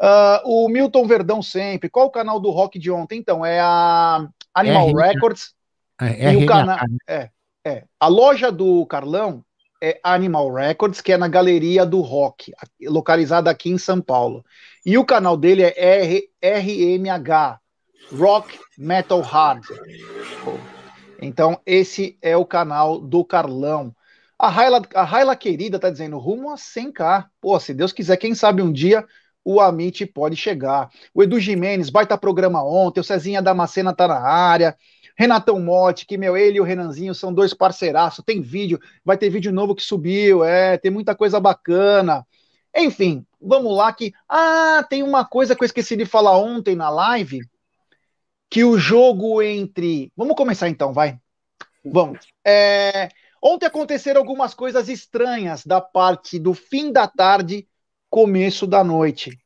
Uh, 0.00 0.40
o 0.44 0.68
Milton 0.68 1.06
Verdão 1.06 1.42
sempre. 1.42 1.90
Qual 1.90 2.06
o 2.06 2.10
canal 2.10 2.40
do 2.40 2.50
rock 2.50 2.78
de 2.78 2.90
ontem? 2.90 3.18
Então, 3.18 3.44
é 3.44 3.60
a 3.60 4.26
Animal 4.54 4.94
Records. 4.94 5.54
É, 6.00 6.32
e 6.32 6.36
o 6.36 6.46
canal. 6.46 6.78
Né? 6.78 6.96
É, 7.06 7.30
é. 7.64 7.84
A 8.00 8.08
loja 8.08 8.50
do 8.50 8.86
Carlão 8.86 9.44
é 9.82 10.00
Animal 10.02 10.52
Records, 10.52 11.02
que 11.02 11.12
é 11.12 11.18
na 11.18 11.28
Galeria 11.28 11.84
do 11.84 12.00
Rock, 12.00 12.52
localizada 12.82 13.50
aqui 13.50 13.70
em 13.70 13.76
São 13.76 14.00
Paulo. 14.00 14.42
E 14.84 14.96
o 14.96 15.04
canal 15.04 15.36
dele 15.36 15.62
é 15.62 15.74
R, 15.76 16.30
RMH, 16.42 17.60
Rock 18.18 18.58
Metal 18.78 19.20
Hard. 19.20 19.64
Então, 21.20 21.60
esse 21.66 22.18
é 22.22 22.34
o 22.36 22.46
canal 22.46 22.98
do 22.98 23.22
Carlão. 23.22 23.94
A 24.38 24.48
Raila, 24.48 24.82
a 24.94 25.02
Raila 25.02 25.36
querida 25.36 25.78
tá 25.78 25.90
dizendo 25.90 26.18
rumo 26.18 26.50
a 26.50 26.54
100k. 26.54 27.26
Pô, 27.38 27.60
se 27.60 27.74
Deus 27.74 27.92
quiser, 27.92 28.16
quem 28.16 28.34
sabe 28.34 28.62
um 28.62 28.72
dia 28.72 29.06
o 29.44 29.60
Amit 29.60 30.06
pode 30.06 30.36
chegar. 30.36 30.90
O 31.14 31.22
Edu 31.22 31.40
Jimenez, 31.40 31.90
baita 31.90 32.16
programa 32.18 32.64
ontem. 32.64 33.00
O 33.00 33.04
Cezinha 33.04 33.42
Damascena 33.42 33.94
tá 33.94 34.06
na 34.06 34.20
área. 34.20 34.76
Renatão 35.16 35.60
Motti, 35.60 36.06
que, 36.06 36.16
meu, 36.16 36.34
ele 36.34 36.56
e 36.56 36.60
o 36.60 36.64
Renanzinho 36.64 37.14
são 37.14 37.30
dois 37.32 37.52
parceiraços, 37.52 38.24
tem 38.24 38.40
vídeo, 38.40 38.80
vai 39.04 39.18
ter 39.18 39.28
vídeo 39.28 39.52
novo 39.52 39.74
que 39.74 39.82
subiu, 39.82 40.42
é, 40.42 40.78
tem 40.78 40.90
muita 40.90 41.14
coisa 41.14 41.38
bacana. 41.38 42.26
Enfim, 42.74 43.26
vamos 43.38 43.76
lá 43.76 43.92
que. 43.92 44.14
Ah, 44.26 44.82
tem 44.88 45.02
uma 45.02 45.22
coisa 45.24 45.54
que 45.54 45.62
eu 45.62 45.66
esqueci 45.66 45.94
de 45.94 46.06
falar 46.06 46.38
ontem 46.38 46.74
na 46.74 46.88
live, 46.88 47.40
que 48.48 48.64
o 48.64 48.78
jogo 48.78 49.42
entre. 49.42 50.10
Vamos 50.16 50.36
começar 50.36 50.70
então, 50.70 50.92
vai. 50.92 51.18
Vamos. 51.84 52.20
É... 52.42 53.10
Ontem 53.42 53.66
aconteceram 53.66 54.20
algumas 54.20 54.54
coisas 54.54 54.88
estranhas 54.88 55.64
da 55.64 55.80
parte 55.80 56.38
do 56.38 56.52
fim 56.54 56.92
da 56.92 57.06
tarde, 57.06 57.66
começo 58.10 58.66
da 58.66 58.82
noite. 58.82 59.40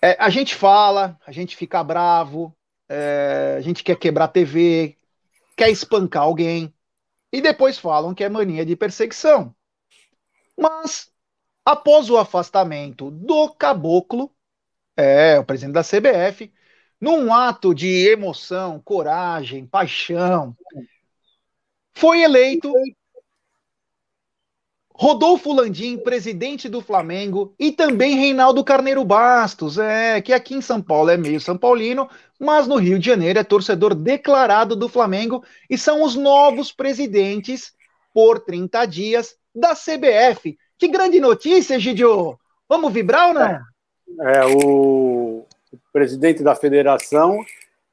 É, 0.00 0.16
a 0.18 0.30
gente 0.30 0.54
fala, 0.54 1.18
a 1.26 1.32
gente 1.32 1.56
fica 1.56 1.82
bravo, 1.82 2.56
é, 2.88 3.56
a 3.58 3.60
gente 3.60 3.82
quer 3.82 3.96
quebrar 3.98 4.26
a 4.26 4.28
TV, 4.28 4.96
quer 5.56 5.70
espancar 5.70 6.22
alguém, 6.22 6.72
e 7.32 7.40
depois 7.40 7.78
falam 7.78 8.14
que 8.14 8.22
é 8.22 8.28
mania 8.28 8.64
de 8.64 8.76
perseguição. 8.76 9.54
Mas, 10.56 11.10
após 11.64 12.08
o 12.08 12.16
afastamento 12.16 13.10
do 13.10 13.50
caboclo, 13.50 14.34
é, 14.96 15.38
o 15.38 15.44
presidente 15.44 15.74
da 15.74 15.82
CBF, 15.82 16.52
num 17.00 17.34
ato 17.34 17.74
de 17.74 18.08
emoção, 18.08 18.80
coragem, 18.80 19.66
paixão, 19.66 20.56
foi 21.94 22.22
eleito 22.22 22.72
Rodolfo 24.94 25.52
Landim, 25.52 25.96
presidente 25.96 26.68
do 26.68 26.80
Flamengo, 26.80 27.54
e 27.58 27.72
também 27.72 28.16
Reinaldo 28.16 28.62
Carneiro 28.62 29.04
Bastos, 29.04 29.78
é, 29.78 30.20
que 30.20 30.32
aqui 30.32 30.54
em 30.54 30.60
São 30.60 30.82
Paulo 30.82 31.10
é 31.10 31.16
meio 31.16 31.40
São 31.40 31.56
Paulino, 31.56 32.08
mas 32.38 32.66
no 32.66 32.76
Rio 32.76 32.98
de 32.98 33.06
Janeiro 33.06 33.38
é 33.38 33.44
torcedor 33.44 33.94
declarado 33.94 34.76
do 34.76 34.88
Flamengo 34.88 35.42
e 35.68 35.78
são 35.78 36.02
os 36.02 36.14
novos 36.14 36.72
presidentes 36.72 37.72
por 38.12 38.40
30 38.40 38.84
dias 38.86 39.34
da 39.54 39.74
CBF. 39.74 40.56
Que 40.78 40.88
grande 40.88 41.20
notícia, 41.20 41.78
Gidio! 41.78 42.38
Vamos 42.68 42.92
vibrar 42.92 43.28
ou 43.28 43.34
não? 43.34 43.60
É, 44.20 44.44
o 44.44 45.46
presidente 45.92 46.42
da 46.42 46.54
federação 46.54 47.38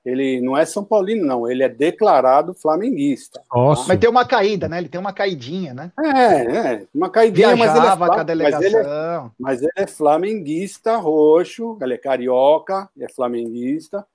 ele 0.09 0.41
não 0.41 0.57
é 0.57 0.65
São 0.65 0.83
Paulino, 0.83 1.25
não. 1.25 1.49
Ele 1.49 1.63
é 1.63 1.69
declarado 1.69 2.53
flamenguista. 2.53 3.41
Nossa. 3.53 3.85
Mas 3.87 3.99
tem 3.99 4.09
uma 4.09 4.25
caída, 4.25 4.67
né? 4.67 4.79
Ele 4.79 4.89
tem 4.89 4.99
uma 4.99 5.13
caidinha, 5.13 5.73
né? 5.73 5.91
É, 6.03 6.57
é 6.57 6.85
uma 6.93 7.09
caidinha, 7.09 7.55
mas 7.55 7.75
ele, 7.75 7.85
é, 7.85 7.95
com 7.95 8.03
a 8.03 8.23
delegação. 8.23 8.59
Mas, 8.59 8.73
ele 8.73 8.87
é, 8.87 9.31
mas 9.39 9.61
ele 9.61 9.71
é 9.75 9.87
flamenguista 9.87 10.97
roxo, 10.97 11.77
ele 11.81 11.93
é 11.93 11.97
carioca, 11.97 12.89
é 12.99 13.07
flamenguista. 13.07 14.05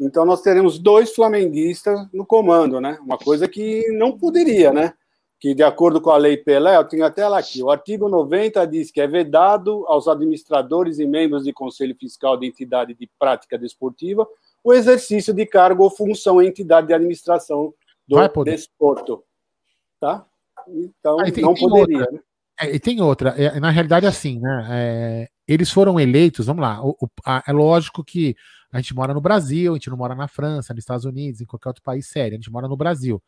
Então 0.00 0.24
nós 0.24 0.42
teremos 0.42 0.78
dois 0.78 1.14
flamenguistas 1.14 2.06
no 2.12 2.26
comando, 2.26 2.80
né? 2.80 2.98
Uma 3.02 3.18
coisa 3.18 3.48
que 3.48 3.90
não 3.92 4.16
poderia, 4.16 4.72
né? 4.72 4.92
Que 5.40 5.54
de 5.54 5.62
acordo 5.62 6.00
com 6.00 6.10
a 6.10 6.16
lei 6.16 6.36
Pelé, 6.36 6.76
eu 6.76 6.84
tenho 6.84 7.04
até 7.04 7.26
lá 7.26 7.38
aqui, 7.38 7.62
o 7.62 7.70
artigo 7.70 8.08
90 8.08 8.66
diz 8.66 8.90
que 8.90 9.00
é 9.00 9.06
vedado 9.06 9.84
aos 9.86 10.06
administradores 10.08 10.98
e 10.98 11.06
membros 11.06 11.44
de 11.44 11.52
conselho 11.52 11.94
fiscal 11.94 12.36
de 12.36 12.46
entidade 12.46 12.94
de 12.94 13.08
prática 13.18 13.56
desportiva 13.56 14.26
o 14.62 14.72
exercício 14.72 15.32
de 15.32 15.46
cargo 15.46 15.82
ou 15.82 15.90
função 15.90 16.42
em 16.42 16.48
entidade 16.48 16.88
de 16.88 16.94
administração 16.94 17.72
do 18.06 18.44
desporto. 18.44 19.24
Tá? 20.00 20.26
Então, 20.68 21.20
ah, 21.20 21.30
tem, 21.30 21.42
não 21.42 21.54
poderia. 21.54 22.00
Outra. 22.00 22.12
Né? 22.12 22.20
É, 22.60 22.74
e 22.74 22.80
tem 22.80 23.00
outra, 23.00 23.30
é, 23.30 23.60
na 23.60 23.70
realidade, 23.70 24.06
assim, 24.06 24.40
né? 24.40 24.66
É, 24.70 25.28
eles 25.46 25.70
foram 25.70 25.98
eleitos, 25.98 26.46
vamos 26.46 26.62
lá, 26.62 26.84
o, 26.84 26.90
o, 27.00 27.08
a, 27.24 27.42
é 27.46 27.52
lógico 27.52 28.02
que 28.02 28.34
a 28.72 28.80
gente 28.80 28.94
mora 28.94 29.14
no 29.14 29.20
Brasil, 29.20 29.72
a 29.72 29.76
gente 29.76 29.88
não 29.88 29.96
mora 29.96 30.14
na 30.14 30.26
França, 30.26 30.74
nos 30.74 30.82
Estados 30.82 31.04
Unidos, 31.04 31.40
em 31.40 31.46
qualquer 31.46 31.68
outro 31.68 31.82
país 31.82 32.08
sério, 32.08 32.34
a 32.34 32.36
gente 32.36 32.50
mora 32.50 32.66
no 32.66 32.76
Brasil, 32.76 33.22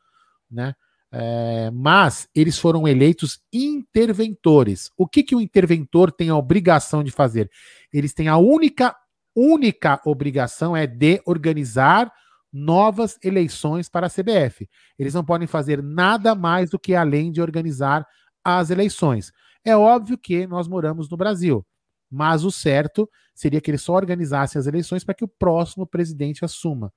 né? 0.51 0.75
É, 1.13 1.71
mas 1.73 2.29
eles 2.35 2.59
foram 2.59 2.87
eleitos 2.87 3.41
interventores. 3.53 4.91
O 4.97 5.09
que, 5.09 5.23
que 5.23 5.35
o 5.35 5.41
interventor 5.41 6.13
tem 6.13 6.29
a 6.29 6.37
obrigação 6.37 7.03
de 7.03 7.11
fazer? 7.11 7.51
Eles 7.93 8.13
têm 8.13 8.29
a 8.29 8.37
única 8.37 8.95
única 9.35 10.01
obrigação 10.05 10.77
é 10.77 10.87
de 10.87 11.23
organizar 11.25 12.13
novas 12.53 13.19
eleições 13.23 13.89
para 13.89 14.07
a 14.07 14.11
CBF. 14.11 14.69
Eles 14.99 15.15
não 15.15 15.25
podem 15.25 15.47
fazer 15.47 15.83
nada 15.83 16.35
mais 16.35 16.71
do 16.71 16.79
que 16.79 16.95
além 16.95 17.31
de 17.31 17.41
organizar 17.41 18.07
as 18.45 18.71
eleições. 18.71 19.33
É 19.65 19.77
óbvio 19.77 20.19
que 20.19 20.47
nós 20.47 20.67
moramos 20.67 21.09
no 21.09 21.17
Brasil, 21.17 21.65
mas 22.11 22.45
o 22.45 22.51
certo 22.51 23.09
seria 23.35 23.61
que 23.61 23.71
eles 23.71 23.83
só 23.83 23.95
organizassem 23.95 24.59
as 24.59 24.67
eleições 24.67 25.05
para 25.05 25.15
que 25.15 25.25
o 25.25 25.29
próximo 25.29 25.87
presidente 25.87 26.45
assuma. 26.45 26.93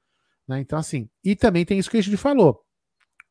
Né? 0.47 0.59
Então, 0.59 0.79
assim, 0.79 1.09
e 1.23 1.35
também 1.35 1.65
tem 1.65 1.77
isso 1.77 1.89
que 1.89 1.97
a 1.97 2.03
gente 2.03 2.17
falou. 2.17 2.61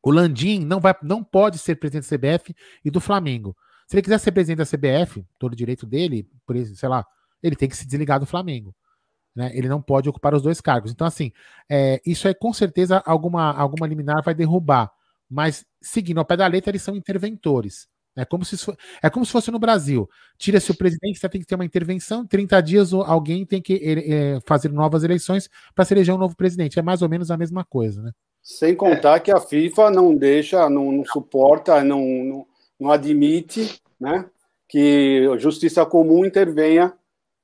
O 0.01 0.11
Landim 0.11 0.65
não, 0.65 0.79
vai, 0.79 0.95
não 1.01 1.23
pode 1.23 1.57
ser 1.57 1.75
presidente 1.75 2.09
da 2.09 2.17
CBF 2.17 2.55
e 2.83 2.91
do 2.91 2.99
Flamengo. 2.99 3.55
Se 3.87 3.95
ele 3.95 4.01
quiser 4.01 4.19
ser 4.19 4.31
presidente 4.31 4.57
da 4.57 4.65
CBF, 4.65 5.25
todo 5.37 5.55
direito 5.55 5.85
dele, 5.85 6.27
por 6.45 6.55
isso, 6.55 6.75
sei 6.75 6.89
lá, 6.89 7.05
ele 7.41 7.55
tem 7.55 7.69
que 7.69 7.75
se 7.75 7.85
desligar 7.85 8.19
do 8.19 8.25
Flamengo. 8.25 8.75
Né? 9.35 9.51
Ele 9.53 9.67
não 9.67 9.81
pode 9.81 10.07
ocupar 10.09 10.33
os 10.33 10.41
dois 10.41 10.61
cargos. 10.61 10.91
Então, 10.91 11.07
assim, 11.07 11.31
é, 11.69 12.01
isso 12.05 12.27
aí 12.27 12.35
com 12.35 12.53
certeza 12.53 13.01
alguma, 13.05 13.51
alguma 13.51 13.87
liminar 13.87 14.23
vai 14.23 14.33
derrubar. 14.33 14.91
Mas, 15.29 15.65
seguindo 15.81 16.19
ao 16.19 16.25
pé 16.25 16.37
da 16.37 16.47
letra, 16.47 16.71
eles 16.71 16.83
são 16.83 16.95
interventores. 16.95 17.87
É 18.15 18.23
como 18.23 18.45
se, 18.45 18.55
é 19.01 19.09
como 19.09 19.25
se 19.25 19.31
fosse 19.31 19.49
no 19.49 19.57
Brasil. 19.57 20.07
Tira-se 20.37 20.69
o 20.69 20.77
presidente, 20.77 21.17
você 21.17 21.27
tem 21.27 21.41
que 21.41 21.47
ter 21.47 21.55
uma 21.55 21.65
intervenção. 21.65 22.25
30 22.25 22.61
dias 22.61 22.93
alguém 22.93 23.43
tem 23.45 23.59
que 23.59 23.81
é, 23.83 24.39
fazer 24.45 24.71
novas 24.71 25.03
eleições 25.03 25.49
para 25.73 25.83
se 25.83 25.93
eleger 25.93 26.13
um 26.13 26.19
novo 26.19 26.35
presidente. 26.35 26.77
É 26.77 26.81
mais 26.83 27.01
ou 27.01 27.09
menos 27.09 27.31
a 27.31 27.37
mesma 27.37 27.63
coisa, 27.63 28.01
né? 28.03 28.11
Sem 28.43 28.75
contar 28.75 29.15
é. 29.15 29.19
que 29.21 29.31
a 29.31 29.39
FIFA 29.39 29.89
não 29.89 30.13
deixa, 30.13 30.69
não, 30.69 30.91
não 30.91 31.05
suporta, 31.05 31.83
não, 31.83 32.01
não, 32.01 32.47
não 32.79 32.91
admite 32.91 33.79
né, 33.99 34.25
que 34.67 35.27
a 35.33 35.37
justiça 35.37 35.85
comum 35.85 36.25
intervenha 36.25 36.93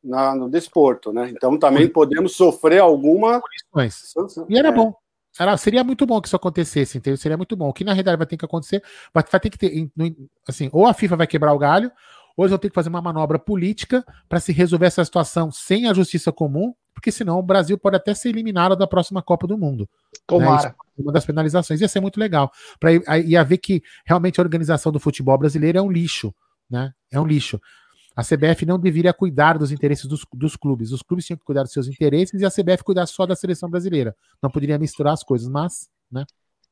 na, 0.03 0.35
no 0.35 0.49
desporto, 0.49 1.11
né? 1.11 1.29
Então 1.29 1.57
também 1.57 1.87
podemos 1.87 2.35
sofrer 2.35 2.79
alguma. 2.79 3.41
E 4.49 4.57
era 4.57 4.69
é. 4.69 4.71
bom. 4.71 4.93
Era, 5.39 5.55
seria 5.57 5.83
muito 5.83 6.05
bom 6.05 6.19
que 6.19 6.27
isso 6.27 6.35
acontecesse, 6.35 6.97
entendeu? 6.97 7.17
Seria 7.17 7.37
muito 7.37 7.55
bom. 7.55 7.69
O 7.69 7.73
que 7.73 7.83
na 7.83 7.93
realidade 7.93 8.17
vai 8.17 8.27
ter 8.27 8.35
que 8.35 8.45
acontecer, 8.45 8.83
vai, 9.13 9.23
vai 9.29 9.39
ter 9.39 9.49
que 9.49 9.57
ter, 9.57 9.89
assim, 10.47 10.69
ou 10.73 10.85
a 10.85 10.93
FIFA 10.93 11.15
vai 11.15 11.27
quebrar 11.27 11.53
o 11.53 11.59
galho, 11.59 11.91
ou 12.35 12.43
eles 12.43 12.51
vão 12.51 12.59
ter 12.59 12.69
que 12.69 12.75
fazer 12.75 12.89
uma 12.89 13.01
manobra 13.01 13.39
política 13.39 14.05
para 14.27 14.39
se 14.39 14.51
resolver 14.51 14.87
essa 14.87 15.03
situação 15.05 15.51
sem 15.51 15.87
a 15.87 15.93
justiça 15.93 16.31
comum, 16.31 16.73
porque 16.93 17.11
senão 17.11 17.39
o 17.39 17.43
Brasil 17.43 17.77
pode 17.77 17.95
até 17.95 18.13
ser 18.13 18.29
eliminado 18.29 18.75
da 18.75 18.87
próxima 18.87 19.21
Copa 19.21 19.47
do 19.47 19.57
Mundo. 19.57 19.81
Né? 19.81 20.19
Tomara. 20.27 20.69
Né? 20.69 20.75
uma 20.97 21.13
das 21.13 21.25
penalizações. 21.25 21.79
Ia 21.79 21.87
ser 21.87 22.01
muito 22.01 22.19
legal. 22.19 22.51
Para 22.79 22.91
ia 23.19 23.43
ver 23.43 23.57
que 23.57 23.81
realmente 24.05 24.39
a 24.39 24.43
organização 24.43 24.91
do 24.91 24.99
futebol 24.99 25.37
brasileiro 25.37 25.77
é 25.77 25.81
um 25.81 25.91
lixo. 25.91 26.33
Né? 26.69 26.93
É 27.11 27.19
um 27.19 27.25
lixo. 27.25 27.59
A 28.19 28.21
CBF 28.21 28.65
não 28.65 28.77
deveria 28.77 29.13
cuidar 29.13 29.57
dos 29.57 29.71
interesses 29.71 30.05
dos, 30.05 30.25
dos, 30.33 30.57
clubes. 30.57 30.91
Os 30.91 31.01
clubes 31.01 31.25
tinham 31.25 31.37
que 31.37 31.45
cuidar 31.45 31.63
dos 31.63 31.71
seus 31.71 31.87
interesses 31.87 32.41
e 32.41 32.45
a 32.45 32.51
CBF 32.51 32.83
cuidar 32.83 33.05
só 33.05 33.25
da 33.25 33.33
seleção 33.33 33.69
brasileira. 33.69 34.13
Não 34.43 34.49
poderia 34.49 34.77
misturar 34.77 35.13
as 35.13 35.23
coisas, 35.23 35.47
mas, 35.47 35.89
né? 36.11 36.25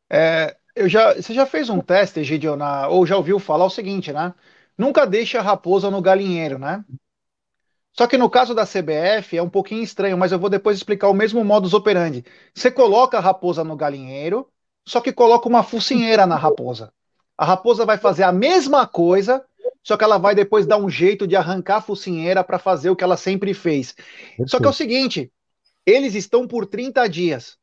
É, 0.09 0.57
eu 0.75 0.89
já, 0.89 1.13
você 1.13 1.33
já 1.33 1.45
fez 1.45 1.69
um 1.69 1.79
teste, 1.79 2.21
Gideon, 2.21 2.57
na, 2.57 2.89
ou 2.89 3.05
já 3.05 3.15
ouviu 3.15 3.39
falar 3.39 3.63
o 3.63 3.69
seguinte, 3.69 4.11
né? 4.11 4.33
Nunca 4.77 5.07
deixe 5.07 5.37
a 5.37 5.41
raposa 5.41 5.89
no 5.89 6.01
galinheiro, 6.01 6.59
né? 6.59 6.83
Só 7.93 8.07
que 8.07 8.17
no 8.17 8.29
caso 8.29 8.53
da 8.53 8.65
CBF 8.65 9.37
é 9.37 9.41
um 9.41 9.49
pouquinho 9.49 9.83
estranho, 9.83 10.17
mas 10.17 10.33
eu 10.33 10.39
vou 10.39 10.49
depois 10.49 10.75
explicar 10.75 11.07
o 11.07 11.13
mesmo 11.13 11.45
modus 11.45 11.73
operandi. 11.73 12.25
Você 12.53 12.69
coloca 12.69 13.19
a 13.19 13.21
raposa 13.21 13.63
no 13.63 13.77
galinheiro, 13.77 14.49
só 14.85 14.99
que 14.99 15.13
coloca 15.13 15.47
uma 15.47 15.63
focinheira 15.63 16.27
na 16.27 16.35
raposa. 16.35 16.91
A 17.37 17.45
raposa 17.45 17.85
vai 17.85 17.97
fazer 17.97 18.23
a 18.23 18.33
mesma 18.33 18.85
coisa, 18.85 19.45
só 19.83 19.95
que 19.95 20.03
ela 20.03 20.17
vai 20.17 20.35
depois 20.35 20.65
dar 20.65 20.77
um 20.77 20.89
jeito 20.89 21.27
de 21.27 21.35
arrancar 21.35 21.77
a 21.77 21.81
focinheira 21.81 22.43
para 22.43 22.59
fazer 22.59 22.89
o 22.89 22.95
que 22.95 23.03
ela 23.03 23.17
sempre 23.17 23.53
fez. 23.53 23.95
Só 24.45 24.59
que 24.59 24.65
é 24.65 24.69
o 24.69 24.73
seguinte, 24.73 25.31
eles 25.85 26.15
estão 26.15 26.47
por 26.47 26.65
30 26.65 27.07
dias. 27.07 27.57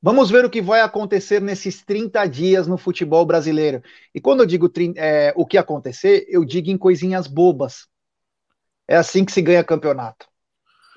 Vamos 0.00 0.30
ver 0.30 0.44
o 0.44 0.50
que 0.50 0.62
vai 0.62 0.80
acontecer 0.80 1.42
nesses 1.42 1.82
30 1.84 2.24
dias 2.26 2.68
no 2.68 2.78
futebol 2.78 3.26
brasileiro. 3.26 3.82
E 4.14 4.20
quando 4.20 4.40
eu 4.40 4.46
digo 4.46 4.70
é, 4.96 5.32
o 5.34 5.44
que 5.44 5.58
acontecer, 5.58 6.24
eu 6.28 6.44
digo 6.44 6.70
em 6.70 6.78
coisinhas 6.78 7.26
bobas. 7.26 7.88
É 8.86 8.96
assim 8.96 9.24
que 9.24 9.32
se 9.32 9.42
ganha 9.42 9.64
campeonato. 9.64 10.26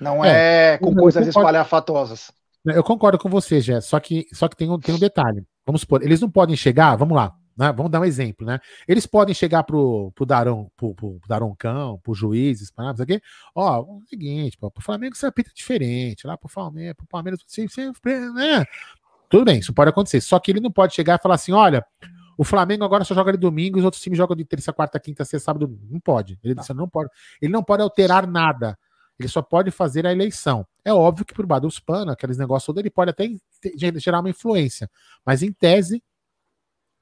Não 0.00 0.24
é, 0.24 0.74
é 0.74 0.78
com 0.78 0.94
coisas 0.94 1.26
espalhafatosas. 1.26 2.30
Eu 2.64 2.84
concordo 2.84 3.18
com 3.18 3.28
você, 3.28 3.60
Jé. 3.60 3.80
Só 3.80 3.98
que, 3.98 4.26
só 4.32 4.48
que 4.48 4.56
tem, 4.56 4.70
um, 4.70 4.78
tem 4.78 4.94
um 4.94 4.98
detalhe. 4.98 5.44
Vamos 5.66 5.82
supor, 5.82 6.02
eles 6.02 6.20
não 6.20 6.30
podem 6.30 6.56
chegar, 6.56 6.96
vamos 6.96 7.16
lá, 7.16 7.32
né? 7.56 7.72
Vamos 7.72 7.90
dar 7.90 8.00
um 8.00 8.04
exemplo, 8.04 8.46
né? 8.46 8.58
Eles 8.86 9.06
podem 9.06 9.34
chegar 9.34 9.62
pro, 9.62 10.12
pro 10.14 10.26
Darão, 10.26 10.70
pro, 10.76 10.94
pro 10.94 11.20
Daroncão, 11.28 11.98
pro 12.02 12.14
juízes, 12.14 12.70
para 12.70 12.90
aqui. 12.90 13.20
Ó, 13.54 13.80
o 13.80 14.02
seguinte, 14.08 14.56
pô, 14.58 14.70
pro 14.70 14.82
Flamengo 14.82 15.16
você 15.16 15.26
apita 15.26 15.50
diferente, 15.54 16.26
lá 16.26 16.36
pro 16.36 16.48
Flamengo, 16.48 16.96
pro 16.96 17.06
Palmeiras, 17.06 17.40
sempre, 17.46 17.92
né? 18.30 18.64
Tudo 19.28 19.44
bem, 19.44 19.58
isso 19.58 19.72
pode 19.72 19.90
acontecer. 19.90 20.20
Só 20.20 20.38
que 20.38 20.50
ele 20.50 20.60
não 20.60 20.70
pode 20.70 20.94
chegar 20.94 21.18
e 21.18 21.22
falar 21.22 21.36
assim: 21.36 21.52
olha, 21.52 21.84
o 22.36 22.44
Flamengo 22.44 22.84
agora 22.84 23.04
só 23.04 23.14
joga 23.14 23.32
de 23.32 23.38
domingo, 23.38 23.78
os 23.78 23.84
outros 23.84 24.02
times 24.02 24.16
jogam 24.16 24.36
de 24.36 24.44
terça, 24.44 24.72
quarta, 24.72 24.98
quinta, 24.98 25.24
sexta, 25.24 25.46
sábado. 25.46 25.78
Não 25.90 26.00
pode. 26.00 26.38
Ele, 26.42 26.54
tá. 26.54 26.74
não 26.74 26.88
pode. 26.88 27.10
ele 27.40 27.52
não 27.52 27.62
pode 27.62 27.82
alterar 27.82 28.26
nada. 28.26 28.78
Ele 29.18 29.28
só 29.28 29.40
pode 29.40 29.70
fazer 29.70 30.06
a 30.06 30.12
eleição. 30.12 30.66
É 30.84 30.92
óbvio 30.92 31.24
que 31.24 31.34
por 31.34 31.46
Badus 31.46 31.78
Pana, 31.78 32.12
aqueles 32.12 32.36
negócios 32.36 32.76
ele 32.76 32.90
pode 32.90 33.10
até 33.10 33.28
gerar 33.96 34.20
uma 34.20 34.30
influência. 34.30 34.90
Mas 35.24 35.42
em 35.42 35.52
tese, 35.52 36.02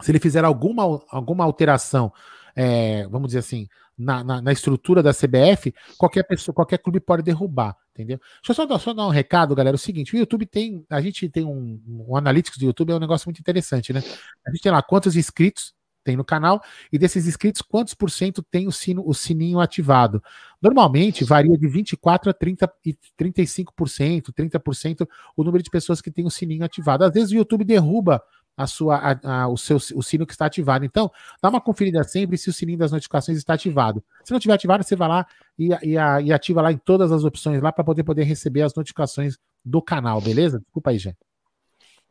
se 0.01 0.11
ele 0.11 0.19
fizer 0.19 0.45
alguma, 0.45 0.83
alguma 1.09 1.45
alteração, 1.45 2.13
é, 2.55 3.07
vamos 3.09 3.29
dizer 3.29 3.41
assim, 3.41 3.69
na, 3.97 4.25
na, 4.25 4.41
na, 4.41 4.53
estrutura 4.53 5.03
da 5.03 5.13
CBF, 5.13 5.75
qualquer 5.99 6.23
pessoa, 6.23 6.55
qualquer 6.55 6.79
clube 6.79 7.01
pode 7.01 7.23
derrubar, 7.23 7.77
entendeu? 7.93 8.19
Deixa 8.19 8.51
eu 8.51 8.55
só 8.55 8.67
dar, 8.67 8.79
só 8.79 8.95
dar 8.95 9.07
um 9.07 9.11
recado, 9.11 9.55
galera. 9.55 9.75
É 9.75 9.79
o 9.79 9.79
seguinte: 9.79 10.15
o 10.15 10.19
YouTube 10.19 10.47
tem. 10.47 10.85
A 10.89 11.01
gente 11.01 11.29
tem 11.29 11.45
um, 11.45 11.81
um 11.87 12.17
analytics 12.17 12.59
do 12.59 12.65
YouTube, 12.65 12.93
é 12.93 12.97
um 12.97 13.01
negócio 13.01 13.27
muito 13.29 13.41
interessante, 13.41 13.93
né? 13.93 14.03
A 14.47 14.51
gente 14.51 14.63
tem 14.63 14.73
lá 14.73 14.83
quantos 14.83 15.17
inscritos 15.17 15.75
tem 16.03 16.17
no 16.17 16.25
canal 16.25 16.63
e 16.91 16.99
desses 16.99 17.27
inscritos, 17.27 17.61
quantos 17.61 17.95
por 17.95 18.11
cento 18.11 18.43
tem 18.43 18.67
o, 18.67 18.73
sino, 18.73 19.07
o 19.07 19.13
sininho 19.13 19.61
ativado? 19.61 20.23
Normalmente 20.61 21.25
varia 21.25 21.57
de 21.57 21.69
24 21.69 22.31
a 22.31 22.33
30 22.33 22.73
e 22.87 22.97
35%, 23.19 24.33
30% 24.33 25.07
o 25.37 25.45
número 25.45 25.63
de 25.63 25.71
pessoas 25.71 26.01
que 26.01 26.11
tem 26.11 26.25
o 26.25 26.31
sininho 26.31 26.65
ativado. 26.65 27.05
Às 27.05 27.13
vezes 27.13 27.31
o 27.33 27.37
YouTube 27.37 27.65
derruba 27.65 28.23
a 28.57 28.67
sua, 28.67 28.97
a, 28.97 29.43
a, 29.43 29.49
o 29.49 29.57
seu 29.57 29.79
o 29.95 30.03
sino 30.03 30.27
que 30.27 30.33
está 30.33 30.47
ativado. 30.47 30.85
Então, 30.85 31.11
dá 31.43 31.49
uma 31.49 31.61
conferida 31.61 32.03
sempre 32.05 32.37
se 32.37 32.51
o 32.51 32.53
sininho 32.53 32.79
das 32.79 32.93
notificações 32.93 33.39
está 33.39 33.55
ativado. 33.55 34.03
Se 34.25 34.31
não 34.31 34.39
estiver 34.39 34.55
ativado, 34.55 34.85
você 34.85 34.95
vai 34.95 35.09
lá 35.09 35.27
e, 35.59 35.71
e, 35.83 35.95
e 35.95 36.33
ativa 36.33 36.63
lá 36.63 36.71
em 36.71 36.77
todas 36.77 37.11
as 37.13 37.25
opções 37.25 37.63
lá 37.63 37.73
para 37.73 37.85
poder, 37.85 38.05
poder 38.05 38.25
receber 38.25 38.63
as 38.63 38.75
notificações 38.75 39.39
do 39.65 39.81
canal, 39.81 40.21
beleza? 40.21 40.61
Desculpa 40.61 40.91
aí, 40.91 40.99
gente. 40.99 41.19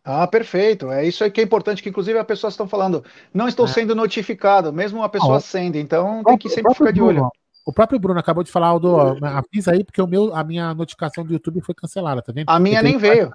Ah, 0.03 0.25
perfeito. 0.25 0.89
É 0.91 1.05
isso 1.05 1.24
aí 1.24 1.29
que 1.29 1.41
é 1.41 1.43
importante, 1.43 1.84
que 1.84 1.89
inclusive 1.89 2.17
as 2.17 2.25
pessoas 2.25 2.53
estão 2.53 2.67
falando, 2.67 3.03
não 3.34 3.48
estou 3.48 3.65
é. 3.65 3.69
sendo 3.69 3.93
notificado, 3.93 4.74
mesmo 4.74 5.03
a 5.03 5.10
pessoa 5.10 5.38
ah, 5.38 5.41
sendo, 5.41 5.77
então 5.77 6.24
tem 6.24 6.38
que 6.38 6.50
sempre 6.50 6.74
ficar 6.74 6.91
de 6.91 7.01
olho. 7.01 7.29
O 7.65 7.74
próprio 7.74 8.00
Bruno 8.00 8.19
acabou 8.19 8.43
de 8.43 8.51
falar, 8.51 8.67
Aldo, 8.67 8.98
avisa 9.24 9.72
aí, 9.72 9.84
porque 9.84 10.01
o 10.01 10.08
meu, 10.08 10.34
a 10.34 10.43
minha 10.43 10.74
notificação 10.74 11.24
do 11.24 11.34
YouTube 11.34 11.62
foi 11.62 11.75
cancelada, 11.75 12.22
tá 12.22 12.31
vendo? 12.31 12.50
A 12.50 12.60
minha 12.60 12.81
nem 12.81 12.98
veio. 12.98 13.31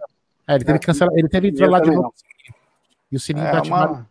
É, 0.48 0.56
ele 0.56 0.64
teve 0.64 0.78
que 0.80 0.86
cancelar, 0.86 1.14
ele 1.16 1.28
teve 1.28 1.52
que 1.52 1.58
falar 1.58 1.80
de 1.80 1.90
novo. 1.90 2.12
E 3.14 3.16
o 3.16 3.20
sininho 3.20 3.46
é 3.46 3.52
tá 3.52 3.62
uma, 3.62 4.06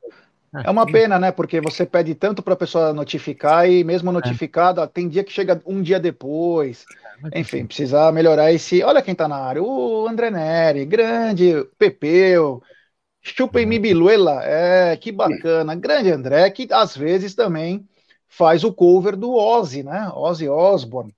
é 0.64 0.72
uma 0.72 0.86
pena, 0.86 1.20
né? 1.20 1.30
Porque 1.30 1.60
você 1.60 1.86
pede 1.86 2.16
tanto 2.16 2.42
para 2.42 2.54
a 2.54 2.58
pessoa 2.58 2.94
notificar 2.94 3.70
e 3.70 3.84
mesmo 3.84 4.12
é. 4.12 4.14
notificado, 4.14 4.88
tem 4.88 5.10
dia 5.10 5.26
que 5.26 5.32
chega 5.34 5.62
um 5.66 5.82
dia 5.82 6.00
depois. 6.00 6.86
É, 7.34 7.38
Enfim, 7.42 7.66
precisa 7.66 8.10
melhorar 8.14 8.54
esse. 8.54 8.82
Olha 8.82 9.02
quem 9.02 9.14
tá 9.14 9.28
na 9.28 9.36
área, 9.36 9.62
o 9.62 10.08
André 10.08 10.32
Neri, 10.32 10.86
grande, 10.86 11.68
Pepeu, 11.78 12.64
Chupa 13.22 13.60
e 13.60 13.66
Mibiluela, 13.66 14.42
é, 14.42 14.96
que 14.96 15.12
bacana. 15.12 15.76
Grande 15.76 16.10
André, 16.10 16.50
que 16.50 16.66
às 16.72 16.96
vezes 16.96 17.36
também 17.36 17.86
faz 18.30 18.64
o 18.64 18.72
cover 18.72 19.18
do 19.18 19.36
Ozzy, 19.36 19.84
né? 19.84 20.10
Ozzy 20.16 20.48
Osbourne. 20.48 21.14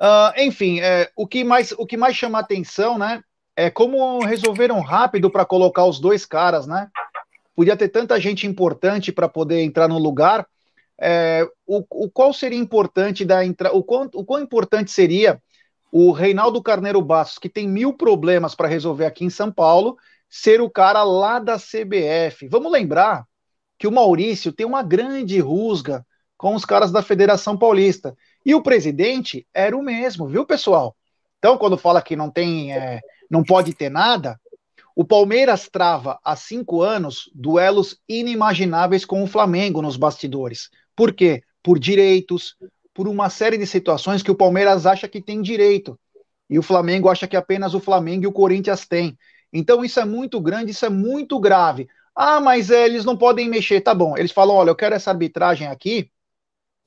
Uh, 0.00 0.42
enfim, 0.42 0.80
é, 0.80 1.08
o, 1.14 1.24
que 1.24 1.44
mais, 1.44 1.70
o 1.70 1.86
que 1.86 1.96
mais 1.96 2.16
chama 2.16 2.40
atenção, 2.40 2.98
né? 2.98 3.22
É 3.54 3.70
como 3.70 4.24
resolveram 4.24 4.80
rápido 4.80 5.30
para 5.30 5.44
colocar 5.44 5.84
os 5.84 6.00
dois 6.00 6.26
caras, 6.26 6.66
né? 6.66 6.88
Podia 7.58 7.76
ter 7.76 7.88
tanta 7.88 8.20
gente 8.20 8.46
importante 8.46 9.10
para 9.10 9.28
poder 9.28 9.62
entrar 9.62 9.88
no 9.88 9.98
lugar. 9.98 10.46
É, 10.96 11.44
o, 11.66 11.82
o, 12.04 12.08
qual 12.08 12.32
seria 12.32 12.56
importante 12.56 13.24
da 13.24 13.44
entrada? 13.44 13.74
O 13.74 13.80
o 13.80 14.24
quão 14.24 14.40
importante 14.40 14.92
seria 14.92 15.42
o 15.90 16.12
Reinaldo 16.12 16.62
Carneiro 16.62 17.02
Bastos, 17.02 17.40
que 17.40 17.48
tem 17.48 17.68
mil 17.68 17.92
problemas 17.92 18.54
para 18.54 18.68
resolver 18.68 19.06
aqui 19.06 19.24
em 19.24 19.30
São 19.30 19.50
Paulo, 19.50 19.96
ser 20.30 20.60
o 20.60 20.70
cara 20.70 21.02
lá 21.02 21.40
da 21.40 21.56
CBF? 21.56 22.46
Vamos 22.46 22.70
lembrar 22.70 23.24
que 23.76 23.88
o 23.88 23.92
Maurício 23.92 24.52
tem 24.52 24.64
uma 24.64 24.84
grande 24.84 25.40
rusga 25.40 26.06
com 26.36 26.54
os 26.54 26.64
caras 26.64 26.92
da 26.92 27.02
Federação 27.02 27.58
Paulista. 27.58 28.16
E 28.46 28.54
o 28.54 28.62
presidente 28.62 29.44
era 29.52 29.76
o 29.76 29.82
mesmo, 29.82 30.28
viu, 30.28 30.46
pessoal? 30.46 30.94
Então, 31.40 31.58
quando 31.58 31.76
fala 31.76 32.00
que 32.00 32.14
não 32.14 32.30
tem, 32.30 32.72
é, 32.72 33.00
não 33.28 33.42
pode 33.42 33.74
ter 33.74 33.90
nada, 33.90 34.38
o 34.98 35.04
Palmeiras 35.04 35.68
trava 35.70 36.18
há 36.24 36.34
cinco 36.34 36.82
anos 36.82 37.30
duelos 37.32 37.96
inimagináveis 38.08 39.04
com 39.04 39.22
o 39.22 39.28
Flamengo 39.28 39.80
nos 39.80 39.96
bastidores. 39.96 40.70
Por 40.96 41.14
quê? 41.14 41.40
Por 41.62 41.78
direitos, 41.78 42.56
por 42.92 43.06
uma 43.06 43.30
série 43.30 43.56
de 43.56 43.64
situações 43.64 44.24
que 44.24 44.30
o 44.32 44.34
Palmeiras 44.34 44.86
acha 44.86 45.06
que 45.06 45.22
tem 45.22 45.40
direito. 45.40 45.96
E 46.50 46.58
o 46.58 46.64
Flamengo 46.64 47.08
acha 47.08 47.28
que 47.28 47.36
apenas 47.36 47.74
o 47.74 47.80
Flamengo 47.80 48.24
e 48.24 48.26
o 48.26 48.32
Corinthians 48.32 48.88
têm. 48.88 49.16
Então 49.52 49.84
isso 49.84 50.00
é 50.00 50.04
muito 50.04 50.40
grande, 50.40 50.72
isso 50.72 50.84
é 50.84 50.90
muito 50.90 51.38
grave. 51.38 51.86
Ah, 52.12 52.40
mas 52.40 52.68
é, 52.68 52.84
eles 52.84 53.04
não 53.04 53.16
podem 53.16 53.48
mexer. 53.48 53.80
Tá 53.80 53.94
bom. 53.94 54.18
Eles 54.18 54.32
falam: 54.32 54.56
olha, 54.56 54.70
eu 54.70 54.74
quero 54.74 54.96
essa 54.96 55.12
arbitragem 55.12 55.68
aqui. 55.68 56.10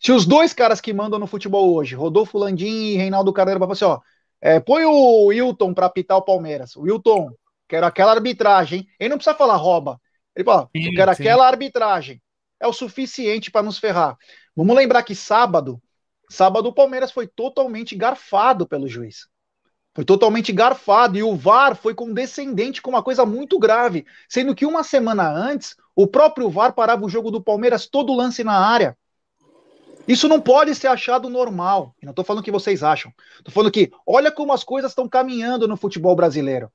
Se 0.02 0.12
os 0.12 0.26
dois 0.26 0.52
caras 0.52 0.82
que 0.82 0.92
mandam 0.92 1.18
no 1.18 1.28
futebol 1.28 1.74
hoje, 1.74 1.96
Rodolfo 1.96 2.38
Landim 2.38 2.66
e 2.66 2.98
Reinaldo 2.98 3.32
Carneiro, 3.32 3.62
falar 3.62 3.72
assim: 3.72 3.86
ó, 3.86 4.02
é, 4.42 4.60
põe 4.60 4.84
o 4.84 5.28
Wilton 5.28 5.74
para 5.74 5.86
apitar 5.86 6.18
o 6.18 6.24
Palmeiras. 6.24 6.76
Wilton, 6.76 7.32
Quero 7.72 7.86
aquela 7.86 8.12
arbitragem. 8.12 8.86
Ele 9.00 9.12
não 9.12 9.18
precisa 9.18 9.34
falar 9.34 9.56
rouba. 9.56 9.98
Ele 10.36 10.44
fala, 10.44 10.68
sim, 10.76 10.88
eu 10.88 10.92
quero 10.94 11.16
sim. 11.16 11.24
aquela 11.24 11.48
arbitragem. 11.48 12.22
É 12.60 12.68
o 12.68 12.74
suficiente 12.74 13.50
para 13.50 13.64
nos 13.64 13.80
ferrar. 13.80 14.18
Vamos 14.54 14.76
lembrar 14.76 15.04
que 15.04 15.16
sábado, 15.16 15.82
sábado 16.30 16.68
o 16.68 16.74
Palmeiras 16.74 17.14
foi 17.14 17.28
totalmente 17.28 17.96
garfado 17.96 18.68
pelo 18.68 18.90
juiz. 18.90 19.26
Foi 19.96 20.04
totalmente 20.04 20.52
garfado 20.52 21.18
e 21.18 21.24
o 21.24 21.34
VAR 21.34 21.78
foi 21.78 21.96
condescendente 21.96 22.82
com 22.82 22.90
uma 22.90 23.02
coisa 23.02 23.26
muito 23.26 23.58
grave, 23.58 24.06
sendo 24.28 24.54
que 24.54 24.66
uma 24.66 24.84
semana 24.84 25.32
antes 25.32 25.78
o 25.96 26.06
próprio 26.06 26.50
VAR 26.50 26.74
parava 26.74 27.06
o 27.06 27.10
jogo 27.10 27.32
do 27.32 27.42
Palmeiras 27.42 27.88
todo 27.88 28.14
lance 28.14 28.44
na 28.44 28.60
área. 28.60 28.98
Isso 30.06 30.28
não 30.28 30.42
pode 30.42 30.76
ser 30.76 30.88
achado 30.88 31.30
normal. 31.30 31.96
E 32.02 32.06
não 32.06 32.12
estou 32.12 32.26
falando 32.26 32.42
o 32.42 32.44
que 32.44 32.52
vocês 32.52 32.84
acham. 32.84 33.14
Estou 33.38 33.54
falando 33.54 33.72
que 33.72 33.90
olha 34.06 34.30
como 34.30 34.52
as 34.52 34.62
coisas 34.62 34.92
estão 34.92 35.08
caminhando 35.08 35.70
no 35.70 35.78
futebol 35.78 36.14
brasileiro. 36.18 36.70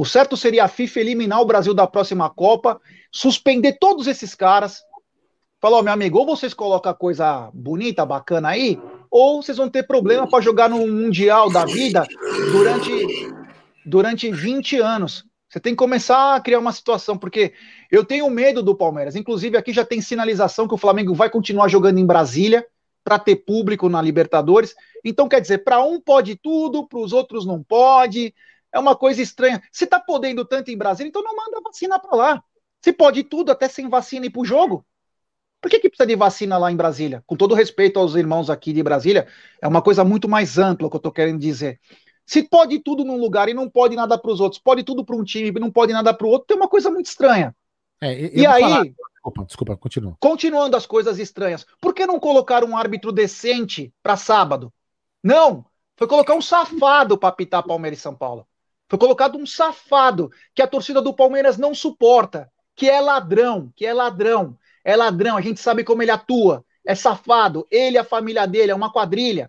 O 0.00 0.04
certo 0.06 0.34
seria 0.34 0.64
a 0.64 0.68
FIFA 0.68 1.00
eliminar 1.00 1.42
o 1.42 1.44
Brasil 1.44 1.74
da 1.74 1.86
próxima 1.86 2.30
Copa, 2.30 2.80
suspender 3.12 3.76
todos 3.78 4.06
esses 4.06 4.34
caras. 4.34 4.80
Falou, 5.60 5.82
meu 5.82 5.92
amigo, 5.92 6.18
ou 6.18 6.24
vocês 6.24 6.54
colocam 6.54 6.94
coisa 6.94 7.50
bonita, 7.52 8.06
bacana 8.06 8.48
aí, 8.48 8.80
ou 9.10 9.42
vocês 9.42 9.58
vão 9.58 9.68
ter 9.68 9.82
problema 9.82 10.26
para 10.26 10.40
jogar 10.40 10.70
no 10.70 10.86
Mundial 10.86 11.52
da 11.52 11.66
vida 11.66 12.06
durante, 12.50 12.90
durante 13.84 14.32
20 14.32 14.78
anos. 14.78 15.26
Você 15.50 15.60
tem 15.60 15.74
que 15.74 15.78
começar 15.78 16.34
a 16.34 16.40
criar 16.40 16.60
uma 16.60 16.72
situação, 16.72 17.18
porque 17.18 17.52
eu 17.90 18.02
tenho 18.02 18.30
medo 18.30 18.62
do 18.62 18.74
Palmeiras. 18.74 19.16
Inclusive, 19.16 19.58
aqui 19.58 19.70
já 19.70 19.84
tem 19.84 20.00
sinalização 20.00 20.66
que 20.66 20.72
o 20.72 20.78
Flamengo 20.78 21.12
vai 21.12 21.28
continuar 21.28 21.68
jogando 21.68 21.98
em 21.98 22.06
Brasília 22.06 22.66
para 23.04 23.18
ter 23.18 23.36
público 23.36 23.86
na 23.90 24.00
Libertadores. 24.00 24.74
Então, 25.04 25.28
quer 25.28 25.42
dizer, 25.42 25.58
para 25.58 25.82
um 25.82 26.00
pode 26.00 26.36
tudo, 26.36 26.88
para 26.88 27.00
os 27.00 27.12
outros 27.12 27.44
não 27.44 27.62
pode. 27.62 28.32
É 28.72 28.78
uma 28.78 28.96
coisa 28.96 29.20
estranha. 29.20 29.62
Se 29.72 29.86
tá 29.86 29.98
podendo 29.98 30.44
tanto 30.44 30.70
em 30.70 30.76
Brasília, 30.76 31.08
então 31.08 31.22
não 31.22 31.34
manda 31.34 31.60
vacina 31.60 31.98
para 31.98 32.16
lá. 32.16 32.44
Se 32.82 32.92
pode 32.92 33.24
tudo, 33.24 33.52
até 33.52 33.68
sem 33.68 33.88
vacina 33.88 34.26
ir 34.26 34.30
pro 34.30 34.44
jogo. 34.44 34.86
Por 35.60 35.70
que, 35.70 35.78
que 35.78 35.88
precisa 35.88 36.06
de 36.06 36.16
vacina 36.16 36.56
lá 36.56 36.72
em 36.72 36.76
Brasília? 36.76 37.22
Com 37.26 37.36
todo 37.36 37.54
respeito 37.54 37.98
aos 37.98 38.14
irmãos 38.14 38.48
aqui 38.48 38.72
de 38.72 38.82
Brasília, 38.82 39.26
é 39.60 39.68
uma 39.68 39.82
coisa 39.82 40.02
muito 40.02 40.28
mais 40.28 40.56
ampla 40.56 40.88
que 40.88 40.96
eu 40.96 41.00
tô 41.00 41.12
querendo 41.12 41.38
dizer. 41.38 41.78
Se 42.24 42.42
pode 42.42 42.78
tudo 42.78 43.04
num 43.04 43.18
lugar 43.18 43.48
e 43.48 43.54
não 43.54 43.68
pode 43.68 43.94
nada 43.96 44.16
para 44.16 44.30
os 44.30 44.40
outros, 44.40 44.60
pode 44.62 44.82
tudo 44.82 45.04
para 45.04 45.16
um 45.16 45.24
time 45.24 45.48
e 45.48 45.60
não 45.60 45.70
pode 45.70 45.92
nada 45.92 46.14
para 46.14 46.26
o 46.26 46.30
outro, 46.30 46.46
tem 46.46 46.56
uma 46.56 46.68
coisa 46.68 46.90
muito 46.90 47.06
estranha. 47.06 47.54
É, 48.00 48.34
e 48.34 48.46
aí, 48.46 48.62
falar... 48.62 48.84
desculpa, 48.84 49.44
desculpa, 49.44 49.76
continua. 49.76 50.16
Continuando 50.18 50.76
as 50.76 50.86
coisas 50.86 51.18
estranhas, 51.18 51.66
por 51.80 51.92
que 51.92 52.06
não 52.06 52.18
colocar 52.18 52.64
um 52.64 52.76
árbitro 52.76 53.12
decente 53.12 53.92
para 54.02 54.16
sábado? 54.16 54.72
Não, 55.22 55.66
foi 55.98 56.06
colocar 56.06 56.34
um 56.34 56.40
safado 56.40 57.18
para 57.18 57.28
apitar 57.28 57.66
Palmeiras 57.66 57.98
e 57.98 58.02
São 58.02 58.14
Paulo. 58.14 58.46
Foi 58.90 58.98
colocado 58.98 59.38
um 59.38 59.46
safado 59.46 60.32
que 60.52 60.60
a 60.60 60.66
torcida 60.66 61.00
do 61.00 61.14
Palmeiras 61.14 61.56
não 61.56 61.72
suporta, 61.72 62.50
que 62.74 62.90
é 62.90 63.00
ladrão, 63.00 63.72
que 63.76 63.86
é 63.86 63.94
ladrão. 63.94 64.58
É 64.84 64.96
ladrão, 64.96 65.36
a 65.36 65.40
gente 65.40 65.60
sabe 65.60 65.84
como 65.84 66.02
ele 66.02 66.10
atua. 66.10 66.64
É 66.84 66.92
safado, 66.96 67.68
ele 67.70 67.94
e 67.94 67.98
a 67.98 68.04
família 68.04 68.48
dele, 68.48 68.72
é 68.72 68.74
uma 68.74 68.92
quadrilha. 68.92 69.48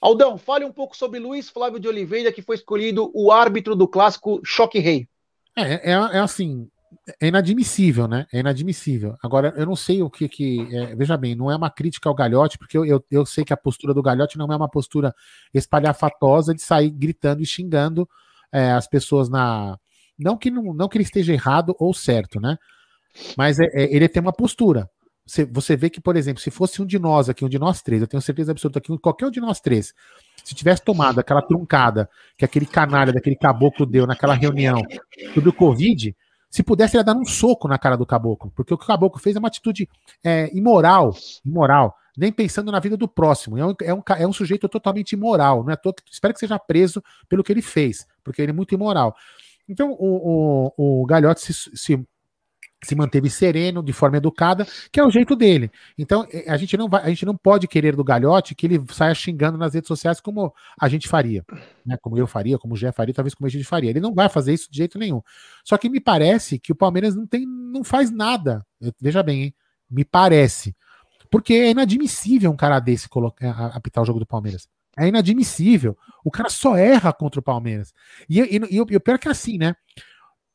Aldão, 0.00 0.36
fale 0.36 0.64
um 0.64 0.72
pouco 0.72 0.96
sobre 0.96 1.20
Luiz 1.20 1.48
Flávio 1.48 1.78
de 1.78 1.86
Oliveira, 1.86 2.32
que 2.32 2.42
foi 2.42 2.56
escolhido 2.56 3.12
o 3.14 3.30
árbitro 3.30 3.76
do 3.76 3.86
clássico 3.86 4.40
Choque 4.44 4.80
Rei. 4.80 5.06
É, 5.56 5.92
é, 5.92 5.92
é 5.92 6.18
assim, 6.18 6.68
é 7.20 7.28
inadmissível, 7.28 8.08
né? 8.08 8.26
É 8.32 8.40
inadmissível. 8.40 9.16
Agora, 9.22 9.54
eu 9.56 9.66
não 9.66 9.76
sei 9.76 10.02
o 10.02 10.10
que 10.10 10.28
que. 10.28 10.66
É, 10.74 10.96
veja 10.96 11.16
bem, 11.16 11.36
não 11.36 11.48
é 11.48 11.54
uma 11.54 11.70
crítica 11.70 12.08
ao 12.08 12.14
Galhote, 12.14 12.58
porque 12.58 12.76
eu, 12.76 12.84
eu, 12.84 13.04
eu, 13.08 13.24
sei 13.24 13.44
que 13.44 13.52
a 13.52 13.56
postura 13.56 13.94
do 13.94 14.02
Galhote 14.02 14.36
não 14.36 14.52
é 14.52 14.56
uma 14.56 14.68
postura 14.68 15.14
espalhafatosa 15.54 16.52
de 16.52 16.62
sair 16.62 16.90
gritando 16.90 17.40
e 17.40 17.46
xingando 17.46 18.08
é, 18.52 18.72
as 18.72 18.86
pessoas 18.86 19.28
na. 19.28 19.78
Não 20.18 20.36
que, 20.36 20.50
não, 20.50 20.74
não 20.74 20.88
que 20.88 20.98
ele 20.98 21.04
esteja 21.04 21.32
errado 21.32 21.74
ou 21.78 21.92
certo, 21.94 22.40
né? 22.40 22.56
Mas 23.36 23.58
é, 23.58 23.64
é, 23.72 23.94
ele 23.94 24.08
tem 24.08 24.20
uma 24.20 24.32
postura. 24.32 24.88
Você, 25.24 25.44
você 25.44 25.76
vê 25.76 25.88
que, 25.88 26.00
por 26.00 26.16
exemplo, 26.16 26.42
se 26.42 26.50
fosse 26.50 26.82
um 26.82 26.86
de 26.86 26.98
nós 26.98 27.28
aqui, 27.28 27.44
um 27.44 27.48
de 27.48 27.58
nós 27.58 27.80
três, 27.80 28.02
eu 28.02 28.08
tenho 28.08 28.20
certeza 28.20 28.52
absoluta 28.52 28.80
que 28.80 28.96
qualquer 28.98 29.26
um 29.26 29.30
de 29.30 29.40
nós 29.40 29.60
três, 29.60 29.94
se 30.44 30.54
tivesse 30.54 30.82
tomado 30.82 31.20
aquela 31.20 31.40
truncada 31.40 32.08
que 32.36 32.44
aquele 32.44 32.66
canalha 32.66 33.12
daquele 33.12 33.36
caboclo 33.36 33.86
deu 33.86 34.06
naquela 34.06 34.34
reunião 34.34 34.82
sobre 35.32 35.48
o 35.48 35.52
Covid, 35.52 36.14
se 36.50 36.62
pudesse, 36.62 36.96
ele 36.96 37.00
ia 37.00 37.04
dar 37.04 37.16
um 37.16 37.24
soco 37.24 37.68
na 37.68 37.78
cara 37.78 37.96
do 37.96 38.04
caboclo, 38.04 38.52
porque 38.54 38.74
o 38.74 38.78
que 38.78 38.84
o 38.84 38.86
caboclo 38.86 39.20
fez 39.20 39.36
é 39.36 39.38
uma 39.38 39.48
atitude 39.48 39.88
é, 40.24 40.50
imoral, 40.54 41.14
imoral, 41.46 41.94
nem 42.16 42.32
pensando 42.32 42.70
na 42.70 42.80
vida 42.80 42.96
do 42.96 43.08
próximo. 43.08 43.58
É 43.58 43.66
um, 43.66 43.74
é 43.82 43.94
um, 43.94 44.02
é 44.18 44.26
um 44.26 44.32
sujeito 44.32 44.68
totalmente 44.68 45.12
imoral. 45.12 45.64
Não 45.64 45.72
é 45.72 45.76
todo, 45.76 45.96
espero 46.10 46.34
que 46.34 46.40
seja 46.40 46.58
preso 46.58 47.02
pelo 47.28 47.42
que 47.42 47.52
ele 47.52 47.62
fez, 47.62 48.06
porque 48.22 48.42
ele 48.42 48.50
é 48.50 48.54
muito 48.54 48.74
imoral. 48.74 49.14
Então, 49.68 49.92
o, 49.98 50.72
o, 50.76 51.04
o 51.04 51.34
se, 51.36 51.52
se 51.52 52.06
se 52.84 52.96
manteve 52.96 53.30
sereno, 53.30 53.82
de 53.82 53.92
forma 53.92 54.16
educada, 54.16 54.66
que 54.90 54.98
é 54.98 55.04
o 55.06 55.10
jeito 55.10 55.36
dele. 55.36 55.70
Então, 55.96 56.26
é, 56.32 56.50
a 56.50 56.56
gente 56.56 56.76
não 56.76 56.88
vai, 56.88 57.04
a 57.04 57.08
gente 57.08 57.24
não 57.24 57.36
pode 57.36 57.68
querer 57.68 57.94
do 57.94 58.02
Galhote 58.02 58.54
que 58.54 58.66
ele 58.66 58.82
saia 58.90 59.14
xingando 59.14 59.56
nas 59.56 59.74
redes 59.74 59.86
sociais 59.86 60.20
como 60.20 60.52
a 60.80 60.88
gente 60.88 61.06
faria, 61.06 61.44
né? 61.86 61.96
Como 62.02 62.18
eu 62.18 62.26
faria, 62.26 62.58
como 62.58 62.74
o 62.74 62.76
Gé 62.76 62.90
faria, 62.90 63.14
talvez 63.14 63.34
como 63.34 63.46
a 63.46 63.50
gente 63.50 63.64
faria. 63.64 63.90
Ele 63.90 64.00
não 64.00 64.12
vai 64.12 64.28
fazer 64.28 64.52
isso 64.52 64.68
de 64.70 64.78
jeito 64.78 64.98
nenhum. 64.98 65.22
Só 65.64 65.78
que 65.78 65.88
me 65.88 66.00
parece 66.00 66.58
que 66.58 66.72
o 66.72 66.74
Palmeiras 66.74 67.14
não 67.14 67.24
tem, 67.24 67.46
não 67.46 67.84
faz 67.84 68.10
nada. 68.10 68.66
Veja 69.00 69.22
bem, 69.22 69.44
hein? 69.44 69.54
me 69.92 70.04
parece. 70.04 70.74
Porque 71.32 71.54
é 71.54 71.70
inadmissível 71.70 72.52
um 72.52 72.56
cara 72.56 72.78
desse 72.78 73.08
colocar, 73.08 73.74
apitar 73.74 74.02
o 74.02 74.06
jogo 74.06 74.20
do 74.20 74.26
Palmeiras. 74.26 74.68
É 74.96 75.08
inadmissível. 75.08 75.96
O 76.22 76.30
cara 76.30 76.48
só 76.48 76.76
erra 76.76 77.12
contra 77.12 77.40
o 77.40 77.42
Palmeiras. 77.42 77.92
E, 78.28 78.38
e, 78.38 78.58
e, 78.58 78.76
e 78.76 78.80
o 78.80 79.00
pior 79.00 79.14
é 79.14 79.18
que 79.18 79.26
é 79.26 79.30
assim, 79.30 79.58
né? 79.58 79.74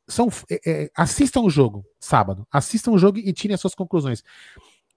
são, 0.07 0.29
é, 0.49 0.59
é, 0.65 0.91
assistam 0.95 1.41
o 1.41 1.49
jogo 1.49 1.85
sábado, 1.99 2.47
assistam 2.51 2.91
o 2.91 2.97
jogo 2.97 3.17
e 3.17 3.33
tirem 3.33 3.53
as 3.53 3.61
suas 3.61 3.75
conclusões. 3.75 4.23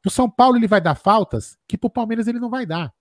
O 0.06 0.10
São 0.10 0.30
Paulo 0.30 0.56
ele 0.56 0.68
vai 0.68 0.80
dar 0.80 0.94
faltas 0.94 1.58
que 1.66 1.76
pro 1.76 1.90
Palmeiras 1.90 2.26
ele 2.26 2.38
não 2.38 2.48
vai 2.48 2.64
dar. 2.64 2.94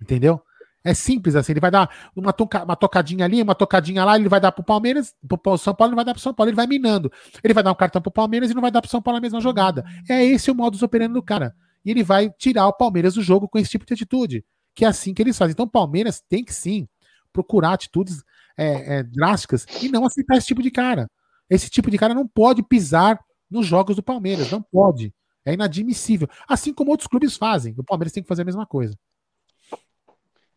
Entendeu? 0.00 0.42
É 0.84 0.92
simples 0.92 1.34
assim, 1.34 1.52
ele 1.52 1.60
vai 1.60 1.70
dar 1.70 1.90
uma, 2.14 2.30
toca, 2.30 2.62
uma 2.62 2.76
tocadinha 2.76 3.24
ali, 3.24 3.40
uma 3.40 3.54
tocadinha 3.54 4.04
lá, 4.04 4.16
ele 4.16 4.28
vai 4.28 4.38
dar 4.38 4.52
pro 4.52 4.62
Palmeiras, 4.62 5.14
pro 5.26 5.56
São 5.56 5.74
Paulo, 5.74 5.92
ele 5.92 5.96
vai 5.96 6.04
dar 6.04 6.12
pro 6.12 6.22
São 6.22 6.34
Paulo, 6.34 6.50
ele 6.50 6.56
vai 6.56 6.66
minando. 6.66 7.10
Ele 7.42 7.54
vai 7.54 7.62
dar 7.62 7.72
um 7.72 7.74
cartão 7.74 8.02
pro 8.02 8.10
Palmeiras 8.10 8.50
e 8.50 8.54
não 8.54 8.60
vai 8.60 8.70
dar 8.70 8.82
pro 8.82 8.90
São 8.90 9.00
Paulo 9.00 9.16
a 9.16 9.20
mesma 9.20 9.40
jogada. 9.40 9.82
É 10.08 10.22
esse 10.22 10.50
o 10.50 10.54
modus 10.54 10.82
operandi 10.82 11.14
do 11.14 11.22
cara. 11.22 11.54
E 11.84 11.90
ele 11.90 12.02
vai 12.02 12.30
tirar 12.30 12.66
o 12.66 12.72
Palmeiras 12.72 13.14
do 13.14 13.22
jogo 13.22 13.48
com 13.48 13.58
esse 13.58 13.70
tipo 13.70 13.86
de 13.86 13.94
atitude. 13.94 14.44
Que 14.74 14.84
é 14.84 14.88
assim 14.88 15.14
que 15.14 15.22
eles 15.22 15.38
fazem. 15.38 15.52
Então 15.52 15.64
o 15.64 15.70
Palmeiras 15.70 16.22
tem 16.28 16.44
que 16.44 16.52
sim 16.52 16.86
procurar 17.32 17.72
atitudes 17.72 18.22
é, 18.56 18.98
é, 18.98 19.02
drásticas 19.02 19.66
e 19.82 19.88
não 19.88 20.04
aceitar 20.04 20.36
esse 20.36 20.46
tipo 20.46 20.62
de 20.62 20.70
cara. 20.70 21.10
Esse 21.48 21.70
tipo 21.70 21.90
de 21.90 21.96
cara 21.96 22.12
não 22.12 22.26
pode 22.26 22.62
pisar 22.62 23.18
nos 23.50 23.66
jogos 23.66 23.96
do 23.96 24.02
Palmeiras, 24.02 24.50
não 24.50 24.60
pode. 24.60 25.14
É 25.44 25.54
inadmissível. 25.54 26.28
Assim 26.48 26.74
como 26.74 26.90
outros 26.90 27.06
clubes 27.06 27.36
fazem. 27.36 27.74
O 27.78 27.84
Palmeiras 27.84 28.12
tem 28.12 28.22
que 28.22 28.28
fazer 28.28 28.42
a 28.42 28.46
mesma 28.46 28.66
coisa. 28.66 28.98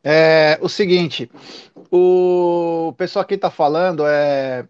É 0.04 0.58
o 0.62 0.70
seguinte, 0.70 1.30
o 1.92 2.94
pessoal 2.98 3.24
aqui 3.24 3.36
está 3.36 3.50
falando 3.50 4.06
é 4.06 4.68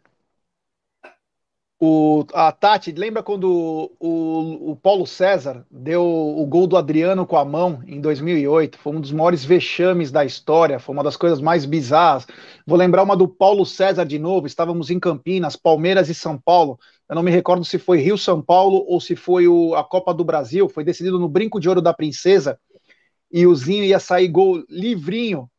o, 1.79 2.25
a 2.33 2.51
Tati, 2.51 2.91
lembra 2.91 3.21
quando 3.21 3.91
o, 3.99 4.71
o, 4.71 4.75
Paulo 4.75 5.05
César 5.05 5.63
deu 5.69 6.03
o 6.03 6.43
gol 6.47 6.65
do 6.65 6.75
Adriano 6.75 7.23
com 7.23 7.37
a 7.37 7.45
mão 7.45 7.83
em 7.85 8.01
2008? 8.01 8.79
Foi 8.79 8.95
um 8.95 8.99
dos 8.99 9.11
maiores 9.11 9.45
vexames 9.45 10.09
da 10.09 10.25
história, 10.25 10.79
foi 10.79 10.93
uma 10.93 11.03
das 11.03 11.15
coisas 11.15 11.39
mais 11.39 11.65
bizarras. 11.65 12.25
Vou 12.65 12.79
lembrar 12.79 13.03
uma 13.03 13.15
do 13.15 13.27
Paulo 13.27 13.63
César 13.63 14.05
de 14.05 14.17
novo. 14.17 14.47
Estávamos 14.47 14.89
em 14.89 14.99
Campinas, 14.99 15.55
Palmeiras 15.55 16.09
e 16.09 16.15
São 16.15 16.35
Paulo. 16.35 16.79
Eu 17.07 17.15
não 17.15 17.21
me 17.21 17.29
recordo 17.29 17.63
se 17.63 17.77
foi 17.77 17.99
Rio-São 17.99 18.41
Paulo 18.41 18.83
ou 18.87 18.99
se 18.99 19.15
foi 19.15 19.47
o, 19.47 19.75
a 19.75 19.83
Copa 19.83 20.15
do 20.15 20.25
Brasil. 20.25 20.67
Foi 20.67 20.83
decidido 20.83 21.19
no 21.19 21.29
Brinco 21.29 21.59
de 21.59 21.69
Ouro 21.69 21.81
da 21.81 21.93
Princesa 21.93 22.59
e 23.31 23.45
o 23.45 23.55
Zinho 23.55 23.83
ia 23.83 23.99
sair 23.99 24.27
gol 24.27 24.63
livrinho. 24.69 25.49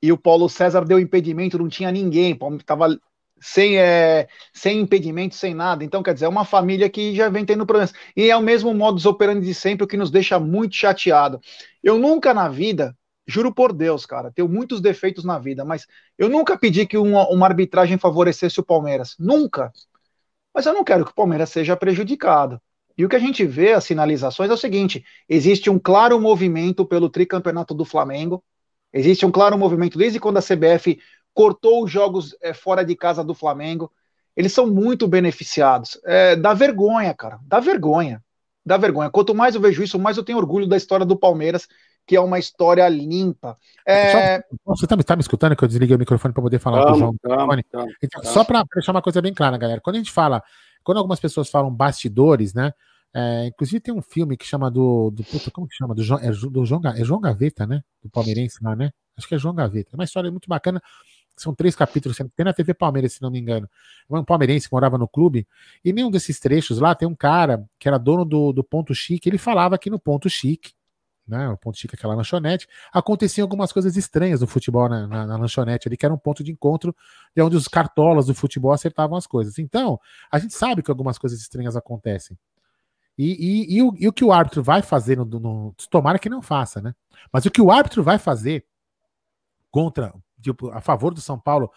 E 0.00 0.12
o 0.12 0.18
Paulo 0.18 0.48
César 0.48 0.84
deu 0.84 0.98
impedimento, 0.98 1.58
não 1.58 1.68
tinha 1.68 1.90
ninguém. 1.90 2.38
Tava 2.64 2.98
sem, 3.40 3.78
é, 3.78 4.28
sem 4.52 4.80
impedimento, 4.80 5.34
sem 5.34 5.54
nada. 5.54 5.84
Então, 5.84 6.02
quer 6.02 6.14
dizer, 6.14 6.26
é 6.26 6.28
uma 6.28 6.44
família 6.44 6.88
que 6.88 7.14
já 7.14 7.28
vem 7.28 7.44
tendo 7.44 7.66
problemas. 7.66 7.92
E 8.16 8.30
é 8.30 8.36
o 8.36 8.42
mesmo 8.42 8.72
modus 8.74 9.06
operandi 9.06 9.46
de 9.46 9.54
sempre, 9.54 9.84
o 9.84 9.88
que 9.88 9.96
nos 9.96 10.10
deixa 10.10 10.38
muito 10.38 10.74
chateado. 10.74 11.40
Eu 11.82 11.98
nunca 11.98 12.32
na 12.32 12.48
vida, 12.48 12.96
juro 13.26 13.52
por 13.52 13.72
Deus, 13.72 14.06
cara, 14.06 14.32
tenho 14.32 14.48
muitos 14.48 14.80
defeitos 14.80 15.24
na 15.24 15.38
vida, 15.38 15.64
mas 15.64 15.86
eu 16.16 16.28
nunca 16.28 16.56
pedi 16.58 16.86
que 16.86 16.96
uma, 16.96 17.28
uma 17.28 17.46
arbitragem 17.46 17.98
favorecesse 17.98 18.60
o 18.60 18.64
Palmeiras. 18.64 19.14
Nunca. 19.18 19.72
Mas 20.54 20.66
eu 20.66 20.74
não 20.74 20.84
quero 20.84 21.04
que 21.04 21.12
o 21.12 21.14
Palmeiras 21.14 21.50
seja 21.50 21.76
prejudicado. 21.76 22.60
E 22.98 23.04
o 23.04 23.08
que 23.08 23.14
a 23.14 23.20
gente 23.20 23.46
vê, 23.46 23.72
as 23.72 23.84
sinalizações, 23.84 24.50
é 24.50 24.54
o 24.54 24.58
seguinte: 24.58 25.04
existe 25.28 25.70
um 25.70 25.78
claro 25.78 26.20
movimento 26.20 26.84
pelo 26.84 27.08
tricampeonato 27.08 27.72
do 27.72 27.84
Flamengo, 27.84 28.42
existe 28.92 29.24
um 29.24 29.30
claro 29.30 29.56
movimento 29.56 29.96
desde 29.96 30.18
quando 30.18 30.38
a 30.38 30.42
CBF 30.42 30.98
cortou 31.32 31.84
os 31.84 31.90
jogos 31.90 32.36
é, 32.42 32.52
fora 32.52 32.84
de 32.84 32.96
casa 32.96 33.22
do 33.22 33.34
Flamengo. 33.34 33.92
Eles 34.36 34.52
são 34.52 34.66
muito 34.66 35.06
beneficiados. 35.06 35.98
É, 36.04 36.34
dá 36.34 36.52
vergonha, 36.54 37.14
cara. 37.14 37.38
Dá 37.42 37.60
vergonha. 37.60 38.22
Dá 38.66 38.76
vergonha. 38.76 39.10
Quanto 39.10 39.34
mais 39.34 39.54
eu 39.54 39.60
vejo 39.60 39.82
isso, 39.82 39.98
mais 39.98 40.16
eu 40.16 40.24
tenho 40.24 40.38
orgulho 40.38 40.66
da 40.66 40.76
história 40.76 41.06
do 41.06 41.16
Palmeiras, 41.16 41.66
que 42.06 42.16
é 42.16 42.20
uma 42.20 42.38
história 42.38 42.88
limpa. 42.88 43.56
É... 43.86 44.42
Você 44.64 44.84
está 44.84 44.96
tá 44.96 45.16
me 45.16 45.22
escutando 45.22 45.56
que 45.56 45.62
eu 45.62 45.68
desliguei 45.68 45.94
o 45.94 45.98
microfone 45.98 46.34
para 46.34 46.42
poder 46.42 46.58
falar 46.58 46.86
com 46.86 46.92
o 46.92 46.98
João? 46.98 47.14
então, 48.02 48.22
Só 48.24 48.44
para 48.44 48.64
deixar 48.74 48.92
uma 48.92 49.02
coisa 49.02 49.22
bem 49.22 49.32
clara, 49.32 49.56
galera. 49.56 49.80
Quando 49.80 49.96
a 49.96 49.98
gente 49.98 50.12
fala, 50.12 50.42
quando 50.82 50.98
algumas 50.98 51.20
pessoas 51.20 51.48
falam 51.48 51.72
bastidores, 51.72 52.54
né? 52.54 52.72
É, 53.14 53.46
inclusive 53.46 53.80
tem 53.80 53.94
um 53.94 54.02
filme 54.02 54.36
que 54.36 54.44
chama 54.44 54.70
do, 54.70 55.10
do 55.10 55.24
puta, 55.24 55.50
como 55.50 55.66
que 55.66 55.74
chama? 55.74 55.94
Do, 55.94 56.02
é, 56.02 56.30
do 56.30 56.64
João, 56.64 56.80
é 56.84 57.04
João 57.04 57.20
Gaveta, 57.20 57.66
né? 57.66 57.82
Do 58.02 58.10
palmeirense 58.10 58.58
lá, 58.62 58.76
né? 58.76 58.90
Acho 59.16 59.26
que 59.26 59.34
é 59.34 59.38
João 59.38 59.54
Gaveta. 59.54 59.90
É 59.92 59.96
uma 59.96 60.04
história 60.04 60.30
muito 60.30 60.48
bacana 60.48 60.80
são 61.42 61.54
três 61.54 61.74
capítulos, 61.74 62.16
tem 62.16 62.44
na 62.44 62.52
TV 62.52 62.74
Palmeiras, 62.74 63.14
se 63.14 63.22
não 63.22 63.30
me 63.30 63.38
engano. 63.38 63.68
Um 64.10 64.24
palmeirense 64.24 64.68
que 64.68 64.72
morava 64.72 64.98
no 64.98 65.08
clube, 65.08 65.46
e 65.84 65.92
nenhum 65.92 66.10
desses 66.10 66.38
trechos 66.40 66.78
lá 66.78 66.94
tem 66.94 67.06
um 67.06 67.14
cara 67.14 67.64
que 67.78 67.88
era 67.88 67.98
dono 67.98 68.24
do, 68.24 68.52
do 68.52 68.64
Ponto 68.64 68.94
Chique, 68.94 69.28
ele 69.28 69.38
falava 69.38 69.78
que 69.78 69.90
no 69.90 69.98
Ponto 69.98 70.28
Chique, 70.28 70.72
né, 71.26 71.48
o 71.48 71.56
Ponto 71.56 71.78
Chique, 71.78 71.94
aquela 71.94 72.14
lanchonete, 72.14 72.66
aconteciam 72.92 73.44
algumas 73.44 73.70
coisas 73.72 73.96
estranhas 73.96 74.40
no 74.40 74.46
futebol 74.46 74.88
na, 74.88 75.06
na, 75.06 75.26
na, 75.26 75.36
lanchonete 75.36 75.86
ali, 75.86 75.96
que 75.96 76.06
era 76.06 76.14
um 76.14 76.18
ponto 76.18 76.42
de 76.42 76.50
encontro 76.50 76.96
de 77.36 77.42
onde 77.42 77.54
os 77.54 77.68
cartolas 77.68 78.26
do 78.26 78.34
futebol 78.34 78.72
acertavam 78.72 79.16
as 79.16 79.26
coisas. 79.26 79.58
Então, 79.58 80.00
a 80.32 80.38
gente 80.38 80.54
sabe 80.54 80.82
que 80.82 80.90
algumas 80.90 81.18
coisas 81.18 81.38
estranhas 81.38 81.76
acontecem. 81.76 82.36
E, 83.18 83.32
e, 83.32 83.76
e, 83.76 83.82
o, 83.82 83.92
e 83.98 84.08
o, 84.08 84.12
que 84.12 84.24
o 84.24 84.32
árbitro 84.32 84.62
vai 84.62 84.80
fazer, 84.80 85.16
no, 85.16 85.24
no, 85.24 85.74
tomara 85.90 86.18
que 86.18 86.28
não 86.28 86.40
faça, 86.40 86.80
né? 86.80 86.94
Mas 87.32 87.44
o 87.44 87.50
que 87.50 87.60
o 87.60 87.70
árbitro 87.70 88.02
vai 88.02 88.16
fazer 88.16 88.64
contra 89.70 90.14
tipo, 90.40 90.70
a 90.70 90.80
favor 90.80 91.12
do 91.12 91.20
São 91.20 91.38
Paulo 91.38 91.70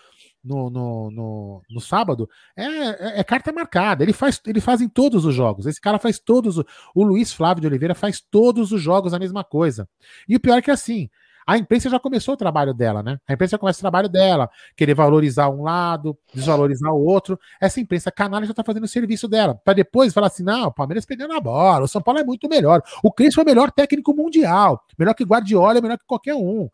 no, 0.43 0.69
no, 0.69 1.61
no, 1.69 1.81
sábado, 1.81 2.29
é, 2.55 2.63
é, 2.63 3.19
é, 3.19 3.23
carta 3.23 3.51
marcada. 3.51 4.03
Ele 4.03 4.13
faz, 4.13 4.41
ele 4.45 4.61
faz 4.61 4.81
em 4.81 4.89
todos 4.89 5.25
os 5.25 5.33
jogos. 5.35 5.65
Esse 5.65 5.79
cara 5.79 5.99
faz 5.99 6.19
todos. 6.19 6.57
O 6.95 7.03
Luiz 7.03 7.33
Flávio 7.33 7.61
de 7.61 7.67
Oliveira 7.67 7.95
faz 7.95 8.21
todos 8.21 8.71
os 8.71 8.81
jogos 8.81 9.13
a 9.13 9.19
mesma 9.19 9.43
coisa. 9.43 9.87
E 10.27 10.35
o 10.35 10.39
pior 10.39 10.57
é 10.57 10.61
que 10.61 10.71
assim. 10.71 11.09
A 11.45 11.57
imprensa 11.57 11.89
já 11.89 11.99
começou 11.99 12.33
o 12.33 12.37
trabalho 12.37 12.73
dela, 12.73 13.01
né? 13.01 13.17
A 13.27 13.33
imprensa 13.33 13.57
começa 13.57 13.79
o 13.79 13.81
trabalho 13.81 14.07
dela, 14.07 14.49
querer 14.75 14.93
valorizar 14.93 15.49
um 15.49 15.63
lado, 15.63 16.17
desvalorizar 16.33 16.91
o 16.91 17.03
outro. 17.03 17.39
Essa 17.59 17.79
imprensa 17.79 18.11
canalha 18.11 18.45
já 18.45 18.53
tá 18.53 18.63
fazendo 18.63 18.83
o 18.83 18.87
serviço 18.87 19.27
dela, 19.27 19.55
para 19.55 19.73
depois 19.73 20.13
falar 20.13 20.27
assim: 20.27 20.43
não, 20.43 20.67
o 20.67 20.73
Palmeiras 20.73 21.05
perdeu 21.05 21.27
na 21.27 21.39
bola, 21.39 21.85
o 21.85 21.87
São 21.87 22.01
Paulo 22.01 22.19
é 22.19 22.23
muito 22.23 22.47
melhor. 22.47 22.81
O 23.03 23.11
Crespo 23.11 23.41
é 23.41 23.43
o 23.43 23.45
melhor 23.45 23.71
técnico 23.71 24.13
mundial, 24.15 24.83
melhor 24.97 25.13
que 25.13 25.23
Guardiola, 25.23 25.81
melhor 25.81 25.97
que 25.97 26.05
qualquer 26.05 26.35
um. 26.35 26.69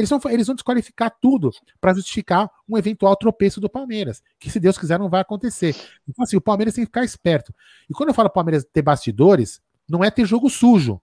Eles 0.00 0.08
vão, 0.08 0.20
eles 0.30 0.46
vão 0.46 0.56
desqualificar 0.56 1.14
tudo 1.20 1.50
para 1.80 1.92
justificar 1.92 2.50
um 2.66 2.78
eventual 2.78 3.14
tropeço 3.16 3.60
do 3.60 3.68
Palmeiras, 3.68 4.22
que 4.38 4.50
se 4.50 4.58
Deus 4.58 4.78
quiser 4.78 4.98
não 4.98 5.10
vai 5.10 5.20
acontecer. 5.20 5.76
Então, 6.08 6.22
assim, 6.22 6.36
o 6.36 6.40
Palmeiras 6.40 6.74
tem 6.74 6.84
que 6.84 6.88
ficar 6.88 7.04
esperto. 7.04 7.54
E 7.88 7.92
quando 7.92 8.08
eu 8.08 8.14
falo 8.14 8.30
Palmeiras 8.30 8.64
ter 8.72 8.80
bastidores, 8.80 9.60
não 9.88 10.02
é 10.02 10.10
ter 10.10 10.24
jogo 10.24 10.48
sujo. 10.48 11.00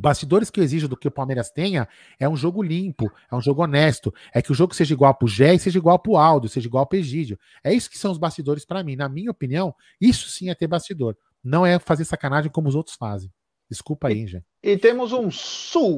Bastidores 0.00 0.50
que 0.50 0.58
eu 0.58 0.64
exijo 0.64 0.88
do 0.88 0.96
que 0.96 1.06
o 1.06 1.10
Palmeiras 1.10 1.50
tenha 1.50 1.86
é 2.18 2.28
um 2.28 2.34
jogo 2.36 2.62
limpo, 2.62 3.12
é 3.30 3.34
um 3.36 3.40
jogo 3.40 3.62
honesto, 3.62 4.12
é 4.32 4.40
que 4.40 4.50
o 4.50 4.54
jogo 4.54 4.74
seja 4.74 4.94
igual 4.94 5.14
pro 5.14 5.28
Gé 5.28 5.54
e 5.54 5.58
seja 5.58 5.78
igual 5.78 5.98
pro 5.98 6.16
Aldo, 6.16 6.48
seja 6.48 6.66
igual 6.66 6.86
pro 6.86 6.98
Egídio. 6.98 7.38
É 7.62 7.72
isso 7.72 7.90
que 7.90 7.98
são 7.98 8.10
os 8.10 8.18
bastidores 8.18 8.64
para 8.64 8.82
mim. 8.82 8.96
Na 8.96 9.08
minha 9.08 9.30
opinião, 9.30 9.74
isso 10.00 10.28
sim 10.30 10.48
é 10.50 10.54
ter 10.54 10.66
bastidor. 10.66 11.16
Não 11.44 11.66
é 11.66 11.78
fazer 11.78 12.04
sacanagem 12.04 12.50
como 12.50 12.68
os 12.68 12.74
outros 12.74 12.96
fazem. 12.96 13.30
Desculpa 13.70 14.08
aí, 14.08 14.26
gente. 14.26 14.44
E 14.62 14.76
temos 14.76 15.12
um 15.12 15.30
superchat. 15.30 15.96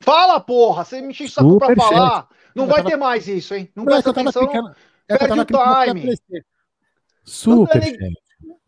Fala, 0.00 0.38
porra! 0.38 0.84
Você 0.84 1.00
me 1.00 1.08
enche 1.08 1.28
saco 1.28 1.58
pra 1.58 1.74
falar. 1.74 2.28
Não 2.54 2.66
vai 2.66 2.76
tava... 2.76 2.90
ter 2.90 2.96
mais 2.96 3.26
isso, 3.26 3.54
hein? 3.54 3.70
Não 3.74 3.84
presta 3.84 4.10
atenção. 4.10 4.46
Clicando... 4.46 4.76
Perde 5.06 5.40
o 5.40 5.44
time. 5.44 6.18
Super. 7.24 7.96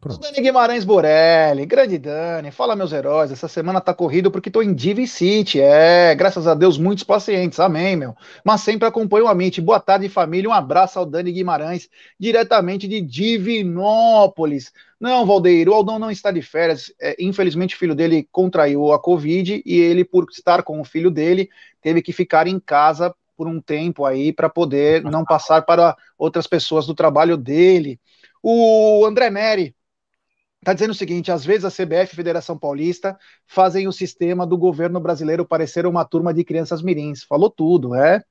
Pronto. 0.00 0.20
Dani 0.20 0.40
Guimarães 0.40 0.84
Borelli, 0.84 1.66
grande 1.66 1.98
Dani, 1.98 2.52
fala 2.52 2.76
meus 2.76 2.92
heróis, 2.92 3.32
essa 3.32 3.48
semana 3.48 3.80
tá 3.80 3.92
corrido 3.92 4.30
porque 4.30 4.48
tô 4.48 4.62
em 4.62 4.72
Divi 4.72 5.08
City, 5.08 5.60
é, 5.60 6.14
graças 6.14 6.46
a 6.46 6.54
Deus, 6.54 6.78
muitos 6.78 7.02
pacientes, 7.02 7.58
amém, 7.58 7.96
meu, 7.96 8.14
mas 8.44 8.60
sempre 8.60 8.86
acompanho 8.86 9.24
o 9.24 9.28
Amit, 9.28 9.60
boa 9.60 9.80
tarde 9.80 10.08
família, 10.08 10.48
um 10.48 10.52
abraço 10.52 11.00
ao 11.00 11.04
Dani 11.04 11.32
Guimarães, 11.32 11.90
diretamente 12.16 12.86
de 12.86 13.00
Divinópolis, 13.00 14.72
não, 15.00 15.26
Valdeir, 15.26 15.68
o 15.68 15.74
Aldão 15.74 15.98
não 15.98 16.12
está 16.12 16.30
de 16.30 16.42
férias, 16.42 16.92
é, 17.00 17.16
infelizmente 17.18 17.74
o 17.74 17.78
filho 17.78 17.96
dele 17.96 18.28
contraiu 18.30 18.92
a 18.92 19.00
Covid 19.00 19.64
e 19.66 19.80
ele, 19.80 20.04
por 20.04 20.26
estar 20.30 20.62
com 20.62 20.80
o 20.80 20.84
filho 20.84 21.10
dele, 21.10 21.50
teve 21.82 22.02
que 22.02 22.12
ficar 22.12 22.46
em 22.46 22.60
casa 22.60 23.12
por 23.36 23.48
um 23.48 23.60
tempo 23.60 24.04
aí 24.04 24.32
para 24.32 24.48
poder 24.48 25.02
não 25.02 25.24
passar 25.26 25.62
para 25.62 25.96
outras 26.16 26.46
pessoas 26.46 26.86
do 26.86 26.94
trabalho 26.94 27.36
dele. 27.36 27.98
O 28.40 29.04
André 29.04 29.30
Neri, 29.30 29.74
Está 30.60 30.72
dizendo 30.72 30.90
o 30.90 30.94
seguinte: 30.94 31.30
às 31.30 31.44
vezes 31.44 31.64
a 31.64 31.70
CBF 31.70 31.92
e 31.92 32.02
a 32.02 32.16
Federação 32.16 32.58
Paulista 32.58 33.18
fazem 33.46 33.86
o 33.86 33.92
sistema 33.92 34.46
do 34.46 34.58
governo 34.58 35.00
brasileiro 35.00 35.46
parecer 35.46 35.86
uma 35.86 36.04
turma 36.04 36.34
de 36.34 36.44
crianças 36.44 36.82
mirins. 36.82 37.22
Falou 37.22 37.50
tudo, 37.50 37.94
é. 37.94 38.22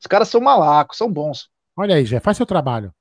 Os 0.00 0.06
caras 0.06 0.28
são 0.28 0.40
malacos, 0.40 0.98
são 0.98 1.10
bons. 1.10 1.48
Olha 1.76 1.94
aí, 1.96 2.04
Jé, 2.04 2.20
faz 2.20 2.36
seu 2.36 2.46
trabalho. 2.46 2.92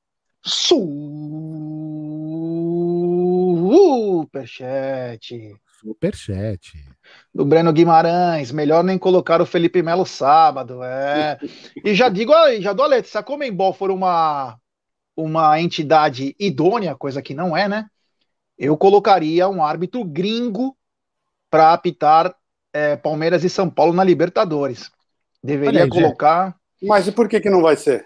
Superchat. 4.36 5.56
Superchat. 5.80 6.74
Do 7.34 7.46
Breno 7.46 7.74
Guimarães. 7.74 8.52
Melhor 8.52 8.84
nem 8.84 8.98
colocar 8.98 9.42
o 9.42 9.46
Felipe 9.46 9.82
Melo 9.82 10.06
sábado. 10.06 10.84
É. 10.84 11.40
E 11.84 11.96
já 11.96 12.10
digo 12.10 12.34
aí, 12.34 12.62
já 12.62 12.74
dou 12.74 12.86
a 12.86 12.90
letra. 12.90 13.10
Se 13.10 13.18
a 13.18 13.24
Comembol 13.24 13.74
for 13.74 13.90
uma, 13.90 14.58
uma 15.16 15.60
entidade 15.60 16.36
idônea, 16.40 16.96
coisa 16.96 17.22
que 17.22 17.34
não 17.34 17.56
é, 17.56 17.68
né? 17.68 17.88
Eu 18.58 18.78
colocaria 18.78 19.48
um 19.48 19.64
árbitro 19.64 20.04
gringo 20.04 20.76
para 21.50 21.74
apitar 21.74 22.36
é, 22.74 22.96
Palmeiras 22.96 23.44
e 23.44 23.50
São 23.50 23.70
Paulo 23.70 23.94
na 23.94 24.04
Libertadores. 24.04 24.92
Deveria 25.44 25.84
aí, 25.84 25.90
colocar. 25.90 26.56
Mas 26.82 27.08
e 27.08 27.12
por 27.12 27.30
que, 27.30 27.40
que 27.40 27.50
não 27.50 27.62
vai 27.62 27.76
ser? 27.76 28.06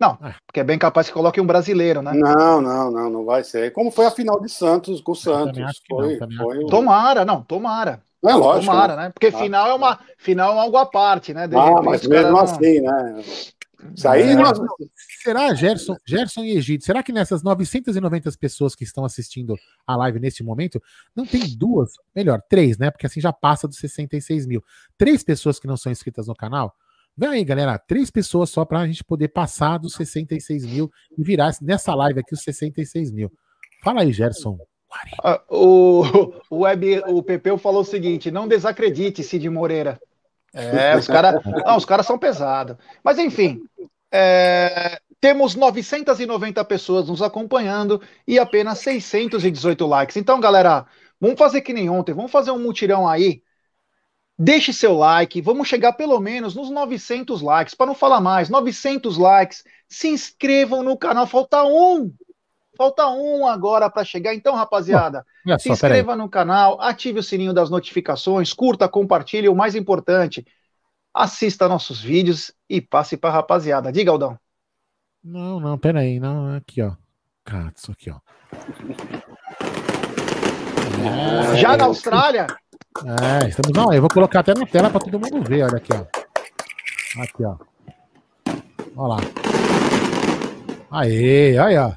Não, 0.00 0.16
é. 0.22 0.34
porque 0.46 0.60
é 0.60 0.64
bem 0.64 0.78
capaz 0.78 1.08
que 1.08 1.12
coloque 1.12 1.40
um 1.40 1.46
brasileiro, 1.46 2.00
né? 2.02 2.12
Não, 2.14 2.60
não, 2.60 2.90
não, 2.90 3.10
não 3.10 3.24
vai 3.24 3.42
ser. 3.42 3.72
Como 3.72 3.90
foi 3.90 4.06
a 4.06 4.10
final 4.10 4.40
de 4.40 4.48
Santos 4.48 5.00
com 5.00 5.12
o 5.12 5.16
Santos. 5.16 5.82
Foi, 5.88 6.18
não, 6.18 6.44
foi 6.44 6.66
Tomara, 6.66 7.24
não, 7.24 7.42
tomara. 7.42 8.00
É 8.24 8.34
lógico. 8.34 8.66
Tomara, 8.66 8.96
né? 8.96 9.10
Porque 9.10 9.28
ah, 9.28 9.38
final 9.38 9.68
é 9.68 9.74
uma 9.74 9.98
final 10.16 10.56
é 10.56 10.60
algo 10.60 10.76
à 10.76 10.86
parte, 10.86 11.34
né? 11.34 11.48
De 11.48 11.56
ah, 11.56 11.80
mas 11.82 12.06
mesmo 12.06 12.32
não... 12.32 12.40
assim, 12.40 12.80
né? 12.80 13.22
Isso 13.94 14.08
aí 14.08 14.30
é. 14.30 14.34
nós... 14.34 14.58
Será, 15.22 15.54
Gerson, 15.54 15.96
Gerson 16.06 16.42
e 16.42 16.56
Egito, 16.56 16.84
será 16.84 17.02
que 17.02 17.12
nessas 17.12 17.42
990 17.42 18.32
pessoas 18.32 18.74
que 18.74 18.84
estão 18.84 19.04
assistindo 19.04 19.56
a 19.86 19.96
live 19.96 20.18
neste 20.18 20.42
momento, 20.42 20.82
não 21.14 21.24
tem 21.24 21.56
duas, 21.56 21.92
melhor, 22.14 22.42
três, 22.48 22.78
né? 22.78 22.90
Porque 22.90 23.06
assim 23.06 23.20
já 23.20 23.32
passa 23.32 23.68
dos 23.68 23.78
66 23.78 24.46
mil. 24.46 24.62
Três 24.96 25.22
pessoas 25.22 25.58
que 25.58 25.66
não 25.66 25.76
são 25.76 25.92
inscritas 25.92 26.26
no 26.26 26.34
canal? 26.34 26.74
Vem 27.16 27.30
aí, 27.30 27.44
galera, 27.44 27.78
três 27.78 28.10
pessoas 28.10 28.50
só 28.50 28.64
para 28.64 28.80
a 28.80 28.86
gente 28.86 29.02
poder 29.02 29.28
passar 29.28 29.78
dos 29.78 29.94
66 29.94 30.64
mil 30.64 30.90
e 31.16 31.22
virar 31.22 31.52
nessa 31.60 31.94
live 31.94 32.20
aqui 32.20 32.32
os 32.32 32.42
66 32.42 33.10
mil. 33.10 33.32
Fala 33.82 34.02
aí, 34.02 34.12
Gerson. 34.12 34.58
Ah, 35.22 35.42
o, 35.48 36.02
o, 36.50 36.58
Web, 36.60 37.02
o 37.08 37.22
Pepeu 37.22 37.58
falou 37.58 37.82
o 37.82 37.84
seguinte: 37.84 38.30
não 38.30 38.48
desacredite, 38.48 39.22
Cid 39.22 39.48
Moreira. 39.50 40.00
É, 40.58 40.96
os 40.96 41.06
caras 41.06 41.84
cara 41.84 42.02
são 42.02 42.18
pesados. 42.18 42.76
Mas 43.02 43.18
enfim, 43.18 43.62
é, 44.10 45.00
temos 45.20 45.54
990 45.54 46.64
pessoas 46.64 47.08
nos 47.08 47.22
acompanhando 47.22 48.02
e 48.26 48.38
apenas 48.38 48.78
618 48.80 49.86
likes. 49.86 50.16
Então, 50.16 50.40
galera, 50.40 50.86
vamos 51.20 51.38
fazer 51.38 51.60
que 51.60 51.72
nem 51.72 51.88
ontem, 51.88 52.12
vamos 52.12 52.32
fazer 52.32 52.50
um 52.50 52.58
mutirão 52.58 53.08
aí. 53.08 53.42
Deixe 54.40 54.72
seu 54.72 54.94
like, 54.94 55.40
vamos 55.40 55.66
chegar 55.66 55.94
pelo 55.94 56.20
menos 56.20 56.54
nos 56.54 56.70
900 56.70 57.42
likes, 57.42 57.74
para 57.74 57.86
não 57.86 57.94
falar 57.94 58.20
mais, 58.20 58.48
900 58.48 59.18
likes. 59.18 59.64
Se 59.88 60.08
inscrevam 60.08 60.82
no 60.82 60.96
canal, 60.96 61.26
falta 61.26 61.64
um 61.64 62.12
Falta 62.78 63.08
um 63.08 63.44
agora 63.44 63.90
para 63.90 64.04
chegar. 64.04 64.32
Então, 64.32 64.54
rapaziada, 64.54 65.26
se 65.58 65.68
inscreva 65.68 66.14
no 66.14 66.28
canal, 66.28 66.80
ative 66.80 67.18
o 67.18 67.22
sininho 67.24 67.52
das 67.52 67.68
notificações, 67.68 68.52
curta, 68.52 68.88
compartilhe. 68.88 69.48
O 69.48 69.54
mais 69.56 69.74
importante, 69.74 70.46
assista 71.12 71.66
nossos 71.68 72.00
vídeos 72.00 72.52
e 72.70 72.80
passe 72.80 73.16
para 73.16 73.32
rapaziada. 73.32 73.90
Diga, 73.90 74.12
Aldão. 74.12 74.38
Não, 75.24 75.58
não, 75.58 75.76
peraí. 75.76 76.20
Não, 76.20 76.54
aqui, 76.54 76.80
ó. 76.80 76.92
Katsu, 77.44 77.90
aqui, 77.90 78.12
ó. 78.12 78.20
É, 81.52 81.56
Já 81.56 81.76
na 81.76 81.86
Austrália? 81.86 82.46
É, 83.42 83.48
estamos 83.48 83.76
lá. 83.76 83.92
Eu 83.92 84.02
vou 84.02 84.10
colocar 84.10 84.38
até 84.38 84.54
na 84.54 84.64
tela 84.64 84.88
para 84.88 85.00
todo 85.00 85.18
mundo 85.18 85.42
ver. 85.42 85.64
Olha 85.64 85.78
aqui, 85.78 85.92
ó. 85.92 87.22
Aqui, 87.22 87.44
ó. 87.44 87.56
Olha 88.96 89.14
lá. 89.14 89.18
Aê, 90.92 91.58
aí, 91.58 91.76
ó. 91.76 91.92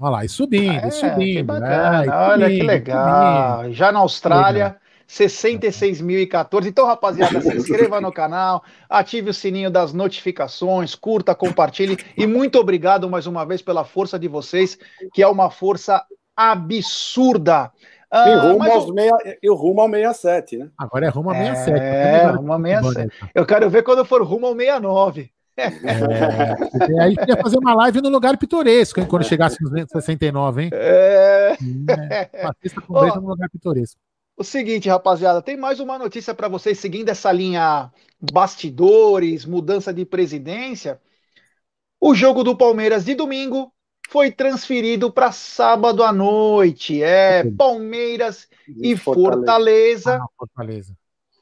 Olha 0.00 0.10
lá, 0.10 0.24
e 0.24 0.28
subindo, 0.30 0.72
é, 0.72 0.88
e 0.88 0.90
subindo. 0.90 1.52
Que 1.54 1.62
é, 1.62 2.10
Olha 2.10 2.48
que 2.48 2.62
legal. 2.62 3.70
Já 3.70 3.92
na 3.92 3.98
Austrália. 4.00 4.76
66.014. 5.06 6.66
Então, 6.66 6.86
rapaziada, 6.86 7.40
se 7.40 7.48
inscreva 7.56 8.00
no 8.00 8.12
canal, 8.12 8.62
ative 8.88 9.30
o 9.30 9.34
sininho 9.34 9.68
das 9.68 9.92
notificações, 9.92 10.94
curta, 10.94 11.34
compartilhe 11.34 11.98
e 12.16 12.28
muito 12.28 12.60
obrigado 12.60 13.10
mais 13.10 13.26
uma 13.26 13.44
vez 13.44 13.60
pela 13.60 13.84
força 13.84 14.16
de 14.16 14.28
vocês, 14.28 14.78
que 15.12 15.20
é 15.20 15.26
uma 15.26 15.50
força 15.50 16.04
absurda. 16.36 17.72
Ah, 18.08 18.28
e 18.28 18.34
rumo, 18.36 18.72
aos 18.72 18.86
eu... 18.86 18.94
meia, 18.94 19.12
eu 19.42 19.54
rumo 19.56 19.80
ao 19.80 19.88
67, 19.88 20.56
né? 20.58 20.68
Agora 20.78 21.06
é 21.06 21.08
rumo 21.08 21.30
ao 21.30 21.36
67. 21.36 21.78
É, 21.80 22.26
rumo 22.26 22.52
ao 22.52 22.60
67. 22.60 23.30
Eu 23.34 23.44
quero 23.44 23.68
ver 23.68 23.82
quando 23.82 24.04
for 24.04 24.22
rumo 24.22 24.46
ao 24.46 24.54
69. 24.54 25.32
É, 25.60 27.02
aí 27.02 27.16
queria 27.16 27.36
fazer 27.36 27.58
uma 27.58 27.74
live 27.74 28.00
no 28.00 28.08
lugar 28.08 28.36
pitoresco, 28.36 29.00
hein, 29.00 29.06
quando 29.06 29.24
chegasse 29.24 29.58
nos 29.62 29.70
69, 29.90 30.62
hein? 30.62 30.70
É. 30.72 31.56
é 32.32 32.50
com 32.86 32.94
oh, 32.94 33.06
no 33.20 33.28
lugar 33.28 33.48
pitoresco. 33.50 34.00
O 34.36 34.44
seguinte, 34.44 34.88
rapaziada, 34.88 35.42
tem 35.42 35.56
mais 35.56 35.80
uma 35.80 35.98
notícia 35.98 36.34
para 36.34 36.48
vocês 36.48 36.78
seguindo 36.78 37.08
essa 37.10 37.30
linha 37.30 37.92
bastidores, 38.32 39.44
mudança 39.44 39.92
de 39.92 40.04
presidência. 40.04 41.00
O 42.00 42.14
jogo 42.14 42.42
do 42.42 42.56
Palmeiras 42.56 43.04
de 43.04 43.14
domingo 43.14 43.72
foi 44.08 44.32
transferido 44.32 45.12
para 45.12 45.30
sábado 45.30 46.02
à 46.02 46.12
noite. 46.12 47.02
É 47.02 47.44
Palmeiras 47.52 48.48
e, 48.66 48.96
Fortaleza. 48.96 49.34
Fortaleza, 49.34 50.16
ah, 50.16 50.26
Fortaleza 50.38 50.94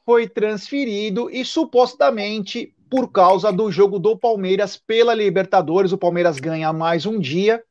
foi 0.09 0.27
transferido 0.27 1.29
e 1.29 1.45
supostamente 1.45 2.73
por 2.89 3.11
causa 3.11 3.51
do 3.51 3.71
jogo 3.71 3.99
do 3.99 4.17
Palmeiras 4.17 4.75
pela 4.75 5.13
Libertadores. 5.13 5.91
O 5.91 5.97
Palmeiras 5.97 6.39
ganha 6.39 6.73
mais 6.73 7.05
um 7.05 7.19
dia. 7.19 7.63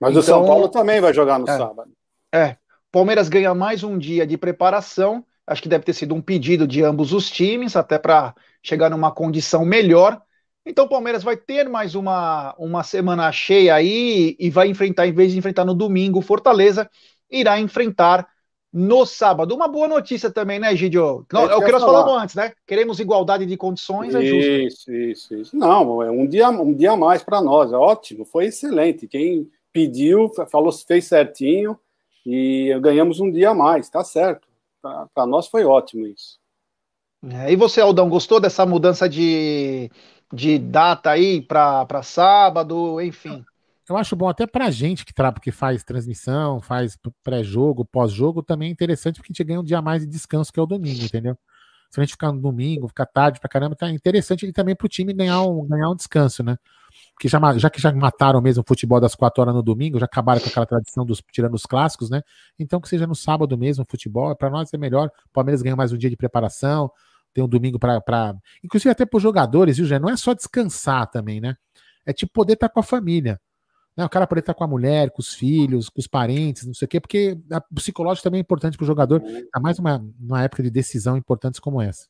Mas 0.00 0.10
então, 0.10 0.20
o 0.20 0.24
São 0.24 0.38
então, 0.38 0.48
Paulo 0.48 0.68
também 0.68 1.00
vai 1.00 1.14
jogar 1.14 1.38
no 1.38 1.48
é, 1.48 1.56
sábado. 1.56 1.92
É. 2.34 2.56
Palmeiras 2.90 3.28
ganha 3.28 3.54
mais 3.54 3.84
um 3.84 3.96
dia 3.96 4.26
de 4.26 4.36
preparação. 4.36 5.24
Acho 5.46 5.62
que 5.62 5.68
deve 5.68 5.84
ter 5.84 5.92
sido 5.92 6.14
um 6.14 6.20
pedido 6.20 6.66
de 6.66 6.82
ambos 6.82 7.12
os 7.12 7.30
times, 7.30 7.76
até 7.76 7.98
para 7.98 8.34
chegar 8.62 8.90
numa 8.90 9.12
condição 9.12 9.64
melhor. 9.64 10.20
Então 10.64 10.84
o 10.84 10.88
Palmeiras 10.88 11.22
vai 11.22 11.36
ter 11.36 11.68
mais 11.68 11.94
uma, 11.94 12.54
uma 12.58 12.82
semana 12.82 13.30
cheia 13.32 13.74
aí 13.74 14.36
e 14.38 14.50
vai 14.50 14.68
enfrentar, 14.68 15.06
em 15.06 15.12
vez 15.12 15.32
de 15.32 15.38
enfrentar 15.38 15.64
no 15.64 15.74
domingo, 15.74 16.20
Fortaleza, 16.20 16.88
irá 17.30 17.58
enfrentar 17.58 18.28
no 18.72 19.04
sábado. 19.04 19.54
Uma 19.54 19.66
boa 19.66 19.88
notícia 19.88 20.30
também, 20.30 20.58
né, 20.58 20.74
Gidio? 20.76 21.26
Não, 21.32 21.50
é 21.50 21.56
o 21.56 21.64
que 21.64 21.72
nós 21.72 21.82
falar. 21.82 22.02
falamos 22.02 22.22
antes, 22.22 22.34
né? 22.34 22.52
Queremos 22.66 23.00
igualdade 23.00 23.44
de 23.44 23.56
condições, 23.56 24.14
é 24.14 24.22
justo. 24.22 24.50
Isso, 24.50 24.92
isso, 24.92 25.34
isso. 25.34 25.56
Não, 25.56 26.02
é 26.02 26.10
um 26.10 26.26
dia, 26.26 26.48
um 26.48 26.72
dia 26.72 26.92
a 26.92 26.96
mais 26.96 27.22
para 27.22 27.42
nós, 27.42 27.72
é 27.72 27.76
ótimo, 27.76 28.24
foi 28.24 28.46
excelente. 28.46 29.08
Quem 29.08 29.50
pediu, 29.72 30.30
falou, 30.48 30.72
fez 30.72 31.06
certinho 31.06 31.78
e 32.24 32.76
ganhamos 32.80 33.20
um 33.20 33.30
dia 33.30 33.50
a 33.50 33.54
mais, 33.54 33.88
tá 33.88 34.04
certo. 34.04 34.48
Para 34.80 35.26
nós 35.26 35.46
foi 35.46 35.64
ótimo 35.64 36.06
isso. 36.06 36.38
É, 37.28 37.52
e 37.52 37.56
você, 37.56 37.80
Aldão, 37.80 38.08
gostou 38.08 38.40
dessa 38.40 38.64
mudança 38.64 39.06
de, 39.08 39.90
de 40.32 40.58
data 40.58 41.10
aí 41.10 41.42
para 41.42 42.02
sábado, 42.02 43.00
enfim? 43.00 43.44
Eu 43.90 43.96
acho 43.96 44.16
bom 44.16 44.28
até 44.28 44.46
pra 44.46 44.70
gente 44.70 45.04
que, 45.04 45.12
que 45.42 45.50
faz 45.50 45.84
transmissão, 45.84 46.60
faz 46.60 46.96
pré-jogo, 47.22 47.84
pós-jogo, 47.84 48.42
também 48.42 48.68
é 48.68 48.72
interessante 48.72 49.16
porque 49.16 49.32
a 49.32 49.34
gente 49.34 49.44
ganha 49.44 49.60
um 49.60 49.64
dia 49.64 49.82
mais 49.82 50.02
de 50.02 50.08
descanso, 50.08 50.52
que 50.52 50.60
é 50.60 50.62
o 50.62 50.66
domingo, 50.66 51.04
entendeu? 51.04 51.36
Se 51.90 52.00
a 52.00 52.04
gente 52.04 52.12
ficar 52.12 52.32
no 52.32 52.40
domingo, 52.40 52.86
ficar 52.88 53.06
tarde 53.06 53.40
pra 53.40 53.48
caramba, 53.48 53.74
tá 53.74 53.90
interessante 53.90 54.46
e 54.46 54.52
também 54.52 54.76
pro 54.76 54.88
time 54.88 55.12
ganhar 55.12 55.42
um, 55.42 55.66
ganhar 55.66 55.90
um 55.90 55.96
descanso, 55.96 56.42
né? 56.42 56.56
Porque 57.12 57.28
já, 57.28 57.38
já 57.58 57.68
que 57.68 57.80
já 57.80 57.92
mataram 57.92 58.40
mesmo 58.40 58.62
o 58.62 58.64
futebol 58.66 59.00
das 59.00 59.14
quatro 59.14 59.42
horas 59.42 59.54
no 59.54 59.62
domingo, 59.62 59.98
já 59.98 60.06
acabaram 60.06 60.40
com 60.40 60.48
aquela 60.48 60.66
tradição 60.66 61.04
dos 61.04 61.20
tirando 61.32 61.54
os 61.54 61.66
clássicos, 61.66 62.08
né? 62.08 62.22
Então 62.58 62.80
que 62.80 62.88
seja 62.88 63.06
no 63.06 63.14
sábado 63.14 63.58
mesmo 63.58 63.84
o 63.84 63.86
futebol, 63.90 64.34
para 64.36 64.50
nós 64.50 64.72
é 64.72 64.78
melhor. 64.78 65.08
O 65.08 65.32
Palmeiras 65.32 65.62
ganha 65.62 65.76
mais 65.76 65.92
um 65.92 65.98
dia 65.98 66.08
de 66.08 66.16
preparação, 66.16 66.90
Tem 67.34 67.42
um 67.44 67.48
domingo 67.48 67.78
para. 67.78 68.00
Pra... 68.00 68.34
Inclusive, 68.62 68.90
até 68.90 69.04
para 69.04 69.16
os 69.16 69.22
jogadores, 69.22 69.76
viu, 69.76 69.86
Jé? 69.86 69.98
Não 69.98 70.10
é 70.10 70.16
só 70.16 70.32
descansar 70.34 71.10
também, 71.10 71.40
né? 71.40 71.56
É 72.06 72.12
tipo 72.12 72.32
poder 72.32 72.54
estar 72.54 72.68
tá 72.68 72.74
com 72.74 72.80
a 72.80 72.82
família. 72.82 73.40
Né? 74.00 74.06
O 74.06 74.10
cara 74.10 74.26
poder 74.26 74.40
estar 74.40 74.54
com 74.54 74.64
a 74.64 74.66
mulher, 74.66 75.10
com 75.10 75.20
os 75.20 75.34
filhos, 75.34 75.88
com 75.88 76.00
os 76.00 76.06
parentes, 76.06 76.66
não 76.66 76.72
sei 76.72 76.86
o 76.86 76.88
quê, 76.88 76.98
porque 76.98 77.36
o 77.70 77.74
psicológico 77.74 78.24
também 78.24 78.38
é 78.38 78.40
importante 78.40 78.76
para 78.76 78.84
o 78.84 78.86
jogador, 78.86 79.22
ainda 79.22 79.60
mais 79.60 79.78
numa, 79.78 80.04
numa 80.18 80.42
época 80.42 80.62
de 80.62 80.70
decisão 80.70 81.16
importantes 81.16 81.60
como 81.60 81.82
essa. 81.82 82.08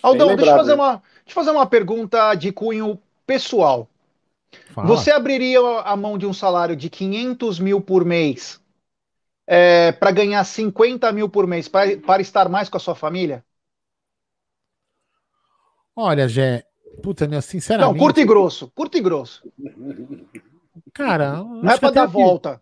Aldão, 0.00 0.36
deixa 0.36 0.52
eu, 0.52 0.56
fazer 0.56 0.74
uma, 0.74 0.92
deixa 0.92 1.30
eu 1.30 1.34
fazer 1.34 1.50
uma 1.50 1.66
pergunta 1.66 2.34
de 2.34 2.52
cunho 2.52 2.98
pessoal. 3.26 3.88
Fala. 4.70 4.86
Você 4.86 5.10
abriria 5.10 5.58
a 5.84 5.96
mão 5.96 6.16
de 6.16 6.26
um 6.26 6.32
salário 6.32 6.76
de 6.76 6.88
500 6.88 7.58
mil 7.58 7.80
por 7.80 8.04
mês 8.04 8.60
é, 9.46 9.90
para 9.92 10.12
ganhar 10.12 10.44
50 10.44 11.10
mil 11.12 11.28
por 11.28 11.46
mês 11.46 11.68
pra, 11.68 11.96
para 11.98 12.22
estar 12.22 12.48
mais 12.48 12.68
com 12.68 12.76
a 12.76 12.80
sua 12.80 12.94
família? 12.94 13.44
Olha, 15.96 16.28
Jé, 16.28 16.64
puta, 17.02 17.26
meu, 17.26 17.42
sinceramente. 17.42 17.92
Não, 17.92 17.98
curto 17.98 18.20
e 18.20 18.24
grosso, 18.24 18.70
curto 18.74 18.96
e 18.96 19.00
grosso. 19.00 19.42
Cara, 20.94 21.36
não 21.36 21.70
é 21.70 21.78
para 21.78 21.90
dar 21.90 22.04
aqui... 22.04 22.12
volta. 22.12 22.60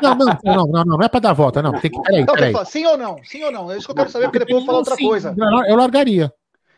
Não, 0.00 0.14
não, 0.14 0.26
não, 0.44 0.66
não, 0.66 0.84
não, 0.84 1.02
é 1.02 1.08
para 1.08 1.20
dar 1.20 1.32
volta, 1.32 1.60
não. 1.60 1.72
Tem 1.80 1.90
que. 1.90 2.00
Peraí, 2.00 2.24
não, 2.24 2.34
peraí. 2.34 2.54
Sim 2.66 2.86
ou 2.86 2.96
não? 2.96 3.22
Sim 3.24 3.42
ou 3.44 3.50
não? 3.50 3.70
É 3.72 3.76
isso 3.76 3.86
que 3.86 3.90
eu 3.90 3.96
quero 3.96 4.10
saber, 4.10 4.26
porque 4.26 4.38
depois 4.38 4.54
eu 4.54 4.60
vou 4.60 4.66
falar 4.66 4.78
outra 4.78 4.96
sim, 4.96 5.08
coisa. 5.08 5.34
Eu 5.66 5.76
largaria. 5.76 6.32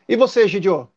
E 0.09 0.17
você, 0.17 0.49
Gidio? 0.49 0.89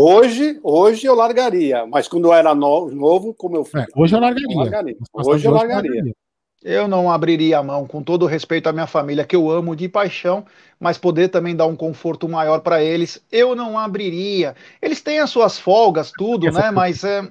Hoje, 0.00 0.60
hoje 0.62 1.06
eu 1.06 1.14
largaria, 1.14 1.84
mas 1.84 2.06
quando 2.06 2.28
eu 2.28 2.32
era 2.32 2.54
novo, 2.54 2.94
novo 2.94 3.34
como 3.34 3.56
eu 3.56 3.64
fui. 3.64 3.80
É, 3.80 3.86
hoje 3.96 4.14
eu 4.14 4.20
largaria. 4.20 4.54
Eu 4.54 4.58
largaria. 4.58 4.96
Hoje 5.12 5.44
eu 5.44 5.52
largaria. 5.52 6.14
Eu 6.62 6.88
não 6.88 7.10
abriria 7.10 7.58
a 7.58 7.62
mão, 7.62 7.86
com 7.86 8.02
todo 8.02 8.26
respeito 8.26 8.68
à 8.68 8.72
minha 8.72 8.86
família, 8.86 9.24
que 9.24 9.36
eu 9.36 9.50
amo 9.50 9.76
de 9.76 9.88
paixão, 9.88 10.44
mas 10.78 10.98
poder 10.98 11.28
também 11.28 11.54
dar 11.54 11.66
um 11.66 11.76
conforto 11.76 12.28
maior 12.28 12.60
para 12.60 12.82
eles, 12.82 13.24
eu 13.30 13.54
não 13.54 13.78
abriria. 13.78 14.56
Eles 14.82 15.00
têm 15.00 15.20
as 15.20 15.30
suas 15.30 15.58
folgas, 15.58 16.12
tudo, 16.16 16.50
né? 16.50 16.70
Mas 16.70 17.04
é, 17.04 17.28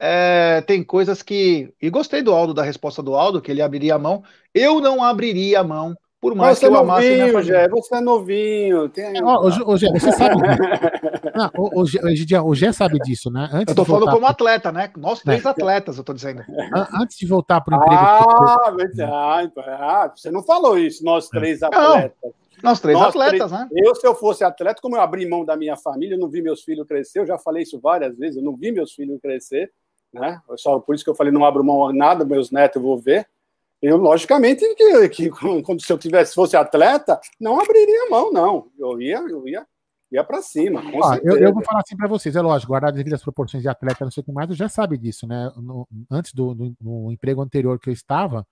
é, 0.00 0.62
tem 0.62 0.82
coisas 0.82 1.22
que. 1.22 1.72
E 1.80 1.90
gostei 1.90 2.22
do 2.22 2.32
Aldo, 2.32 2.54
da 2.54 2.62
resposta 2.62 3.02
do 3.02 3.14
Aldo, 3.14 3.40
que 3.42 3.50
ele 3.50 3.60
abriria 3.60 3.96
a 3.96 3.98
mão. 3.98 4.24
Eu 4.54 4.80
não 4.80 5.04
abriria 5.04 5.60
a 5.60 5.64
mão 5.64 5.94
por 6.20 6.34
mais 6.34 6.58
você 6.58 6.68
que 6.68 6.72
eu 6.72 6.76
é 6.76 6.80
amasse 6.80 7.08
novinho, 7.08 7.28
minha 7.28 7.42
Gé, 7.42 7.68
você 7.68 7.94
é 7.94 8.00
novinho. 8.00 8.88
Tem... 8.90 9.24
Ô, 9.24 9.76
Gé, 9.78 9.88
você 9.90 10.12
sabe. 10.12 10.34
Não, 11.34 11.50
o, 11.56 11.80
o, 11.80 12.50
o 12.50 12.54
Gé 12.54 12.72
sabe 12.72 12.98
disso, 12.98 13.30
né? 13.30 13.48
Antes 13.50 13.68
eu 13.68 13.74
tô 13.74 13.84
falando 13.86 14.04
como 14.04 14.20
pro... 14.20 14.26
atleta, 14.26 14.70
né? 14.70 14.90
Nós 14.98 15.20
três 15.20 15.44
é. 15.44 15.48
atletas, 15.48 15.96
eu 15.96 16.04
tô 16.04 16.12
dizendo. 16.12 16.42
Antes 17.00 17.16
de 17.16 17.26
voltar 17.26 17.62
para 17.62 17.78
o 17.78 17.82
emprego. 17.82 18.02
Ah, 18.02 18.74
que... 18.76 19.02
ah, 19.02 19.42
então, 19.44 19.64
ah, 19.66 20.12
você 20.14 20.30
não 20.30 20.42
falou 20.42 20.78
isso, 20.78 21.02
nós 21.02 21.26
é. 21.26 21.38
três 21.38 21.62
atletas. 21.62 22.12
Não, 22.22 22.32
nós 22.62 22.80
três 22.80 22.98
nós 22.98 23.08
atletas, 23.08 23.50
três... 23.50 23.50
né? 23.50 23.68
Eu, 23.74 23.94
se 23.94 24.06
eu 24.06 24.14
fosse 24.14 24.44
atleta, 24.44 24.82
como 24.82 24.96
eu 24.96 25.00
abri 25.00 25.26
mão 25.26 25.42
da 25.42 25.56
minha 25.56 25.76
família, 25.76 26.16
eu 26.16 26.20
não 26.20 26.28
vi 26.28 26.42
meus 26.42 26.62
filhos 26.62 26.86
crescer, 26.86 27.20
eu 27.20 27.26
já 27.26 27.38
falei 27.38 27.62
isso 27.62 27.80
várias 27.80 28.14
vezes, 28.18 28.36
eu 28.36 28.42
não 28.42 28.54
vi 28.54 28.70
meus 28.72 28.92
filhos 28.92 29.18
crescer, 29.22 29.72
né? 30.12 30.40
Só 30.56 30.78
por 30.80 30.94
isso 30.94 31.04
que 31.04 31.10
eu 31.10 31.14
falei, 31.14 31.32
não 31.32 31.44
abro 31.44 31.64
mão 31.64 31.92
nada, 31.92 32.24
meus 32.24 32.50
netos 32.50 32.76
eu 32.76 32.82
vou 32.82 32.98
ver. 32.98 33.26
Eu, 33.82 33.96
logicamente, 33.96 34.62
que, 34.74 35.08
que 35.08 35.30
quando 35.64 35.80
se 35.80 35.92
eu 35.92 35.98
tivesse 35.98 36.34
fosse 36.34 36.56
atleta, 36.56 37.18
não 37.40 37.60
abriria 37.60 38.10
mão, 38.10 38.32
não. 38.32 38.68
Eu 38.78 39.00
ia, 39.00 39.18
eu 39.18 39.46
ia, 39.48 39.66
ia 40.12 40.22
para 40.22 40.42
cima. 40.42 40.82
Ah, 41.02 41.18
eu, 41.22 41.38
eu, 41.38 41.52
vou 41.52 41.64
falar 41.64 41.80
assim 41.80 41.96
para 41.96 42.08
vocês, 42.08 42.36
é 42.36 42.42
lógico, 42.42 42.72
guardar 42.72 42.92
devido 42.92 43.14
às 43.14 43.22
proporções 43.22 43.62
de 43.62 43.68
atleta, 43.68 44.04
não 44.04 44.10
sei 44.10 44.20
o 44.20 44.24
que 44.24 44.32
mais, 44.32 44.54
já 44.54 44.68
sabe 44.68 44.98
disso, 44.98 45.26
né? 45.26 45.50
No, 45.56 45.88
antes 46.10 46.34
do, 46.34 46.54
do 46.54 46.74
no 46.80 47.10
emprego 47.10 47.40
anterior 47.40 47.78
que 47.78 47.88
eu 47.88 47.92
estava, 47.92 48.46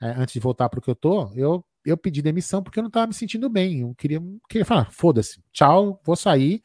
é, 0.00 0.08
antes 0.10 0.32
de 0.32 0.40
voltar 0.40 0.68
para 0.68 0.78
o 0.78 0.82
que 0.82 0.90
eu 0.90 0.94
tô, 0.94 1.30
eu, 1.34 1.62
eu 1.84 1.96
pedi 1.96 2.22
demissão 2.22 2.62
porque 2.62 2.78
eu 2.78 2.82
não 2.82 2.88
estava 2.88 3.06
me 3.06 3.14
sentindo 3.14 3.50
bem. 3.50 3.80
Eu 3.80 3.94
queria, 3.94 4.22
queria 4.48 4.64
falar, 4.64 4.90
foda-se, 4.90 5.42
tchau, 5.52 6.00
vou 6.02 6.16
sair 6.16 6.62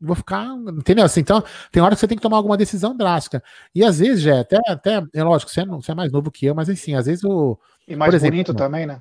vou 0.00 0.16
ficar, 0.16 0.46
entendeu? 0.68 1.04
Assim, 1.04 1.20
então, 1.20 1.42
tem 1.70 1.82
hora 1.82 1.94
que 1.94 2.00
você 2.00 2.08
tem 2.08 2.16
que 2.16 2.22
tomar 2.22 2.38
alguma 2.38 2.56
decisão 2.56 2.96
drástica. 2.96 3.42
E 3.74 3.84
às 3.84 3.98
vezes, 3.98 4.22
já 4.22 4.40
até, 4.40 4.58
até 4.66 5.02
é 5.14 5.22
lógico, 5.22 5.50
você 5.50 5.60
é, 5.60 5.66
você 5.66 5.92
é 5.92 5.94
mais 5.94 6.10
novo 6.10 6.30
que 6.30 6.46
eu, 6.46 6.54
mas 6.54 6.68
assim, 6.68 6.94
às 6.94 7.06
vezes 7.06 7.22
o. 7.24 7.58
E 7.86 7.94
mais 7.94 8.14
exemplo, 8.14 8.32
bonito 8.32 8.54
também, 8.54 8.86
né? 8.86 9.00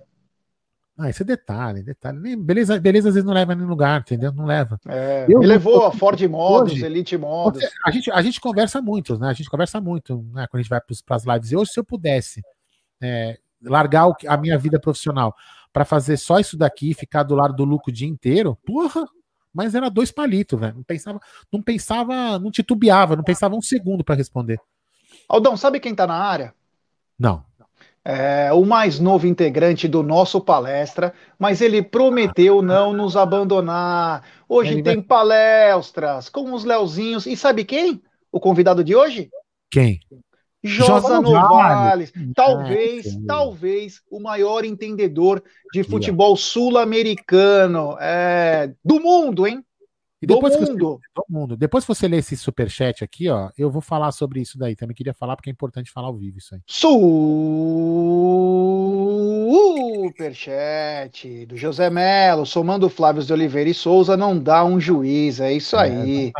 Ah, 0.98 1.10
isso 1.10 1.24
é 1.24 1.26
detalhe, 1.26 1.82
detalhe. 1.82 2.36
Beleza, 2.36 2.78
beleza 2.78 3.08
às 3.08 3.16
vezes 3.16 3.26
não 3.26 3.34
leva 3.34 3.56
nem 3.56 3.66
lugar, 3.66 4.02
entendeu? 4.02 4.34
Não 4.34 4.46
leva. 4.46 4.78
É, 4.86 5.26
eu, 5.30 5.40
levou 5.40 5.86
a 5.86 5.92
Ford 5.94 6.22
Modos, 6.24 6.74
hoje, 6.74 6.86
Elite 6.86 7.18
Modos. 7.18 7.64
A 7.86 7.90
gente, 7.90 8.12
a 8.12 8.22
gente 8.22 8.42
conversa 8.42 8.82
muito, 8.82 9.18
né? 9.18 9.30
A 9.30 9.34
gente 9.34 9.50
conversa 9.50 9.80
muito, 9.80 10.18
né? 10.34 10.46
Quando 10.48 10.60
a 10.60 10.62
gente 10.62 10.70
vai 10.70 10.82
para 10.82 11.16
as 11.16 11.24
lives. 11.24 11.52
E 11.54 11.56
hoje, 11.56 11.72
se 11.72 11.80
eu 11.80 11.86
pudesse 11.86 12.42
é, 13.02 13.38
largar 13.64 14.10
o, 14.10 14.16
a 14.28 14.36
minha 14.36 14.58
vida 14.58 14.78
profissional 14.78 15.34
para 15.72 15.86
fazer 15.86 16.18
só 16.18 16.38
isso 16.38 16.58
daqui, 16.58 16.94
ficar 16.94 17.24
do 17.24 17.34
lado 17.34 17.56
do 17.56 17.64
lucro 17.64 17.92
o 17.92 17.94
dia 17.94 18.08
inteiro, 18.08 18.58
porra, 18.66 19.06
mas 19.54 19.76
era 19.76 19.90
dois 19.90 20.12
palitos, 20.12 20.60
velho. 20.60 20.76
Não 20.76 20.84
pensava, 20.84 21.20
não 21.52 21.62
pensava, 21.62 22.40
não 22.40 22.52
titubeava, 22.52 23.16
não 23.16 23.24
pensava 23.24 23.56
um 23.56 23.62
segundo 23.62 24.04
para 24.04 24.16
responder. 24.16 24.60
Aldão, 25.28 25.58
sabe 25.58 25.80
quem 25.80 25.94
tá 25.94 26.08
na 26.08 26.16
área? 26.16 26.54
Não. 27.18 27.44
É 28.04 28.52
o 28.54 28.66
mais 28.66 29.00
novo 29.00 29.28
integrante 29.28 29.88
do 29.88 30.02
nosso 30.02 30.40
palestra, 30.40 31.14
mas 31.38 31.62
ele 31.62 31.82
prometeu 31.82 32.62
não 32.62 32.94
nos 32.94 33.16
abandonar. 33.16 34.24
Hoje 34.48 34.72
ele 34.72 34.84
tem 34.84 34.96
vai... 34.96 35.04
palestras 35.04 36.30
com 36.30 36.54
os 36.54 36.64
Leozinhos. 36.64 37.26
E 37.26 37.36
sabe 37.36 37.66
quem? 37.66 38.02
O 38.32 38.40
convidado 38.40 38.84
de 38.84 38.96
hoje? 38.96 39.30
Quem? 39.70 40.00
Josa 40.64 41.22
Novales, 41.22 42.12
talvez, 42.36 43.06
é, 43.06 43.20
talvez 43.26 44.02
o 44.12 44.20
maior 44.20 44.66
entendedor 44.66 45.42
de 45.74 45.84
futebol 45.84 46.36
sul-americano 46.36 47.96
é, 48.00 48.74
do 48.84 49.00
mundo, 49.00 49.48
hein? 49.48 49.64
E 50.22 50.28
depois 50.28 50.54
do 50.54 50.60
mundo. 50.60 51.00
Você, 51.02 51.12
do 51.16 51.26
mundo. 51.30 51.56
Depois 51.56 51.86
que 51.86 51.88
você 51.88 52.08
ler 52.08 52.18
esse 52.18 52.36
superchat 52.36 53.04
aqui, 53.04 53.30
ó, 53.30 53.50
eu 53.58 53.72
vou 53.72 53.82
falar 53.82 54.12
sobre 54.12 54.42
isso 54.42 54.58
daí. 54.58 54.76
Também 54.76 54.94
queria 54.94 55.14
falar 55.14 55.38
porque 55.38 55.50
é 55.50 55.54
importante 55.54 55.90
falar 55.92 56.08
ao 56.08 56.18
vivo 56.18 56.40
isso 56.40 56.54
aí. 56.54 56.62
Superchat 60.10 61.46
do 61.46 61.56
José 61.56 61.90
Melo, 61.90 62.46
somando 62.46 62.90
Flávio 62.90 63.24
de 63.24 63.32
Oliveira 63.32 63.70
e 63.70 63.74
Souza, 63.74 64.18
não 64.18 64.38
dá 64.38 64.66
um 64.66 64.78
juiz. 64.78 65.40
É 65.40 65.54
isso 65.54 65.78
é, 65.78 65.84
aí. 65.84 66.34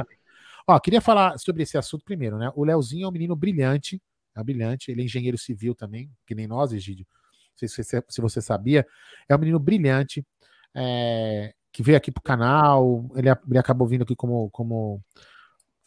Ó, 0.68 0.78
queria 0.80 1.00
falar 1.00 1.38
sobre 1.40 1.64
esse 1.64 1.78
assunto 1.78 2.04
primeiro, 2.04 2.38
né? 2.38 2.52
O 2.56 2.66
Leozinho 2.66 3.06
é 3.06 3.08
um 3.08 3.12
menino 3.12 3.36
brilhante, 3.36 4.02
é 4.40 4.44
brilhante. 4.44 4.92
Ele 4.92 5.02
é 5.02 5.06
engenheiro 5.06 5.38
civil 5.38 5.76
também, 5.76 6.12
que 6.26 6.36
nem 6.36 6.48
nós, 6.48 6.74
Egídio. 6.74 7.06
Não 7.52 7.58
sei 7.58 7.68
se 7.68 7.84
você, 7.84 8.04
se 8.08 8.22
você 8.22 8.42
sabia. 8.42 8.86
É 9.28 9.36
um 9.36 9.40
menino 9.40 9.60
brilhante, 9.60 10.26
é, 10.76 11.54
que 11.72 11.84
veio 11.84 11.98
aqui 11.98 12.12
pro 12.12 12.24
canal. 12.24 13.10
Ele, 13.16 13.30
ele 13.30 13.58
acabou 13.58 13.88
vindo 13.88 14.04
aqui 14.04 14.16
como, 14.16 14.50
como 14.52 15.02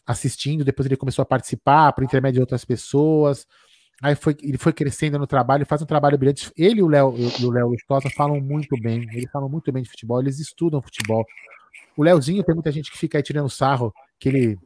assistindo, 0.05 0.65
depois 0.65 0.85
ele 0.85 0.97
começou 0.97 1.23
a 1.23 1.25
participar 1.25 1.93
por 1.93 2.03
intermédio 2.03 2.35
de 2.35 2.41
outras 2.41 2.65
pessoas. 2.65 3.47
Aí 4.01 4.15
foi, 4.15 4.35
ele 4.41 4.57
foi 4.57 4.73
crescendo 4.73 5.17
no 5.17 5.27
trabalho, 5.27 5.65
faz 5.65 5.81
um 5.81 5.85
trabalho 5.85 6.17
brilhante. 6.17 6.51
Ele 6.57 6.79
e 6.79 6.83
o 6.83 6.87
Léo 6.87 7.15
e 7.17 7.45
o 7.45 7.51
Léo 7.51 7.69
Lustosa 7.69 8.09
falam 8.09 8.39
muito 8.41 8.75
bem, 8.81 9.07
eles 9.13 9.31
falam 9.31 9.47
muito 9.47 9.71
bem 9.71 9.83
de 9.83 9.89
futebol, 9.89 10.19
eles 10.19 10.39
estudam 10.39 10.81
futebol. 10.81 11.25
O 11.95 12.03
Léozinho 12.03 12.43
tem 12.43 12.53
muita 12.55 12.71
gente 12.71 12.91
que 12.91 12.97
fica 12.97 13.17
aí 13.17 13.23
tirando 13.23 13.49
sarro, 13.49 13.93
que 14.19 14.29
ele 14.29 14.57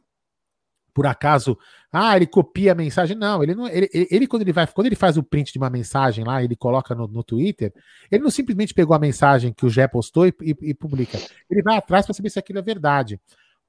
por 0.98 1.06
acaso, 1.06 1.56
ah, 1.92 2.16
ele 2.16 2.26
copia 2.26 2.72
a 2.72 2.74
mensagem. 2.74 3.16
Não, 3.16 3.40
ele 3.40 3.54
não. 3.54 3.68
Ele, 3.68 3.88
ele, 3.92 4.26
quando 4.26 4.42
ele 4.42 4.52
vai, 4.52 4.66
quando 4.66 4.88
ele 4.88 4.96
faz 4.96 5.16
o 5.16 5.22
print 5.22 5.52
de 5.52 5.58
uma 5.58 5.70
mensagem 5.70 6.24
lá, 6.24 6.42
ele 6.42 6.56
coloca 6.56 6.92
no, 6.92 7.06
no 7.06 7.22
Twitter, 7.22 7.72
ele 8.10 8.20
não 8.20 8.32
simplesmente 8.32 8.74
pegou 8.74 8.96
a 8.96 8.98
mensagem 8.98 9.52
que 9.52 9.64
o 9.64 9.70
Jé 9.70 9.86
postou 9.86 10.26
e, 10.26 10.34
e, 10.42 10.56
e 10.60 10.74
publica. 10.74 11.16
Ele 11.48 11.62
vai 11.62 11.76
atrás 11.76 12.04
para 12.04 12.12
saber 12.14 12.30
se 12.30 12.38
aquilo 12.40 12.58
é 12.58 12.62
verdade. 12.62 13.20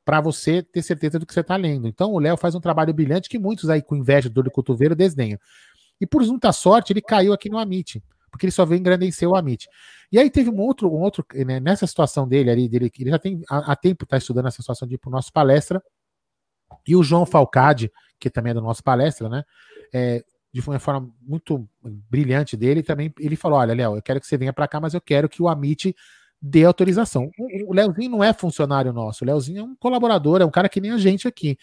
Para 0.03 0.21
você 0.21 0.63
ter 0.63 0.81
certeza 0.81 1.19
do 1.19 1.25
que 1.27 1.31
você 1.31 1.41
está 1.41 1.55
lendo. 1.55 1.87
Então, 1.87 2.11
o 2.11 2.17
Léo 2.17 2.35
faz 2.35 2.55
um 2.55 2.59
trabalho 2.59 2.91
brilhante 2.95 3.29
que 3.29 3.37
muitos 3.37 3.69
aí 3.69 3.83
com 3.83 3.95
inveja, 3.95 4.27
dor 4.27 4.45
de 4.45 4.49
cotovelo, 4.49 4.95
desdenham. 4.95 5.37
E 6.01 6.07
por 6.07 6.25
muita 6.25 6.51
sorte, 6.51 6.93
ele 6.93 7.01
caiu 7.01 7.31
aqui 7.31 7.47
no 7.47 7.59
Amit, 7.59 8.01
porque 8.31 8.47
ele 8.47 8.51
só 8.51 8.65
veio 8.65 8.79
engrandecer 8.79 9.29
o 9.29 9.35
Amit. 9.35 9.69
E 10.11 10.17
aí 10.17 10.31
teve 10.31 10.49
um 10.49 10.57
outro, 10.57 10.91
um 10.91 10.99
outro 10.99 11.23
né, 11.45 11.59
nessa 11.59 11.85
situação 11.85 12.27
dele 12.27 12.49
ali, 12.49 12.67
dele, 12.67 12.91
ele 12.97 13.11
já 13.11 13.19
tem 13.19 13.43
há, 13.47 13.75
tempo 13.75 14.03
está 14.03 14.17
estudando 14.17 14.47
essa 14.47 14.63
situação 14.63 14.87
de 14.87 14.95
ir 14.95 14.97
para 14.97 15.09
o 15.09 15.11
nosso 15.11 15.31
palestra 15.31 15.79
e 16.87 16.95
o 16.95 17.03
João 17.03 17.25
Falcade, 17.25 17.91
que 18.19 18.29
também 18.29 18.51
é 18.51 18.53
da 18.53 18.61
nossa 18.61 18.81
palestra, 18.83 19.29
né? 19.29 19.43
É, 19.93 20.23
de 20.51 20.61
uma 20.61 20.79
forma 20.79 21.09
muito 21.21 21.67
brilhante 22.09 22.57
dele, 22.57 22.81
também 22.81 23.13
ele 23.19 23.35
falou: 23.35 23.59
Olha, 23.59 23.73
Léo, 23.73 23.95
eu 23.95 24.01
quero 24.01 24.19
que 24.19 24.27
você 24.27 24.37
venha 24.37 24.53
para 24.53 24.67
cá, 24.67 24.79
mas 24.79 24.93
eu 24.93 25.01
quero 25.01 25.29
que 25.29 25.41
o 25.41 25.47
Amit 25.47 25.95
dê 26.41 26.65
autorização. 26.65 27.29
O, 27.37 27.71
o 27.71 27.73
Leozinho 27.73 28.09
não 28.09 28.23
é 28.23 28.33
funcionário 28.33 28.91
nosso, 28.91 29.23
o 29.23 29.27
Leozinho 29.27 29.59
é 29.59 29.63
um 29.63 29.75
colaborador, 29.75 30.41
é 30.41 30.45
um 30.45 30.51
cara 30.51 30.69
que 30.69 30.81
nem 30.81 30.91
a 30.91 30.97
gente 30.97 31.27
aqui. 31.27 31.57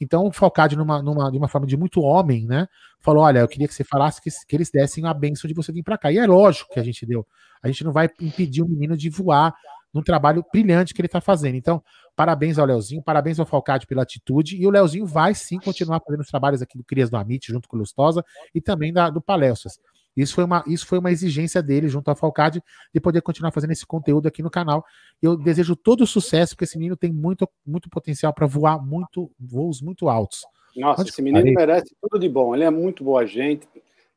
Então 0.00 0.26
o 0.26 0.32
Falcade, 0.32 0.76
numa, 0.76 1.02
numa, 1.02 1.30
de 1.30 1.36
uma 1.36 1.48
forma 1.48 1.66
de 1.66 1.76
muito 1.76 2.00
homem, 2.00 2.46
né? 2.46 2.66
Falou: 3.00 3.24
Olha, 3.24 3.40
eu 3.40 3.48
queria 3.48 3.66
que 3.66 3.74
você 3.74 3.84
falasse 3.84 4.20
que, 4.22 4.30
que 4.46 4.56
eles 4.56 4.70
dessem 4.70 5.04
a 5.06 5.12
benção 5.12 5.48
de 5.48 5.54
você 5.54 5.72
vir 5.72 5.82
para 5.82 5.98
cá. 5.98 6.12
E 6.12 6.18
é 6.18 6.26
lógico 6.26 6.72
que 6.72 6.80
a 6.80 6.84
gente 6.84 7.04
deu. 7.04 7.26
A 7.62 7.68
gente 7.68 7.84
não 7.84 7.92
vai 7.92 8.08
impedir 8.20 8.62
o 8.62 8.68
menino 8.68 8.96
de 8.96 9.10
voar 9.10 9.54
num 9.92 10.02
trabalho 10.02 10.44
brilhante 10.52 10.94
que 10.94 11.00
ele 11.00 11.06
está 11.06 11.20
fazendo. 11.20 11.56
Então, 11.56 11.82
parabéns 12.20 12.58
ao 12.58 12.66
Leozinho, 12.66 13.02
parabéns 13.02 13.40
ao 13.40 13.46
Falcade 13.46 13.86
pela 13.86 14.02
atitude, 14.02 14.54
e 14.54 14.66
o 14.66 14.70
Leozinho 14.70 15.06
vai 15.06 15.34
sim 15.34 15.58
continuar 15.58 16.02
fazendo 16.04 16.20
os 16.20 16.28
trabalhos 16.28 16.60
aqui 16.60 16.76
do 16.76 16.84
Crias 16.84 17.08
do 17.08 17.16
Amit, 17.16 17.50
junto 17.50 17.66
com 17.66 17.76
o 17.76 17.78
Lustosa, 17.78 18.22
e 18.54 18.60
também 18.60 18.92
da, 18.92 19.08
do 19.08 19.22
Palestras. 19.22 19.80
Isso 20.14 20.34
foi 20.34 20.44
uma, 20.44 20.62
isso 20.66 20.86
foi 20.86 20.98
uma 20.98 21.10
exigência 21.10 21.62
dele 21.62 21.88
junto 21.88 22.10
ao 22.10 22.14
Falcade 22.14 22.62
de 22.92 23.00
poder 23.00 23.22
continuar 23.22 23.52
fazendo 23.52 23.70
esse 23.70 23.86
conteúdo 23.86 24.28
aqui 24.28 24.42
no 24.42 24.50
canal. 24.50 24.84
Eu 25.22 25.34
desejo 25.34 25.74
todo 25.74 26.02
o 26.02 26.06
sucesso, 26.06 26.54
porque 26.54 26.64
esse 26.64 26.76
menino 26.76 26.94
tem 26.94 27.10
muito, 27.10 27.48
muito 27.66 27.88
potencial 27.88 28.34
para 28.34 28.46
voar 28.46 28.84
muito, 28.84 29.30
voos 29.40 29.80
muito 29.80 30.10
altos. 30.10 30.42
Nossa, 30.76 31.00
Onde 31.00 31.10
esse 31.12 31.22
menino 31.22 31.40
parei? 31.40 31.54
merece 31.54 31.96
tudo 32.02 32.20
de 32.20 32.28
bom. 32.28 32.54
Ele 32.54 32.64
é 32.64 32.70
muito 32.70 33.02
boa 33.02 33.24
gente, 33.24 33.66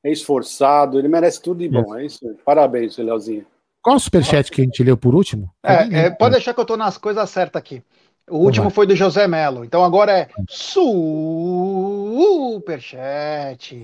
é 0.04 0.12
esforçado, 0.12 1.00
ele 1.00 1.08
merece 1.08 1.42
tudo 1.42 1.60
de 1.60 1.70
bom. 1.70 1.96
É, 1.96 2.02
é 2.02 2.06
isso. 2.06 2.20
Parabéns, 2.44 2.98
Leozinho. 2.98 3.46
Qual 3.84 3.98
o 3.98 4.00
superchat 4.00 4.50
que 4.50 4.62
a 4.62 4.64
gente 4.64 4.82
leu 4.82 4.96
por 4.96 5.14
último? 5.14 5.54
É, 5.62 6.06
é, 6.06 6.10
pode 6.10 6.36
deixar 6.36 6.54
que 6.54 6.60
eu 6.60 6.64
estou 6.64 6.78
nas 6.78 6.98
coisas 6.98 7.30
certas 7.30 7.60
aqui. 7.60 7.84
O 8.30 8.38
último 8.38 8.70
foi 8.70 8.88
do 8.88 8.96
José 8.96 9.28
Melo. 9.28 9.66
Então 9.66 9.84
agora 9.84 10.14
é 10.14 10.30
superchat. 10.48 11.02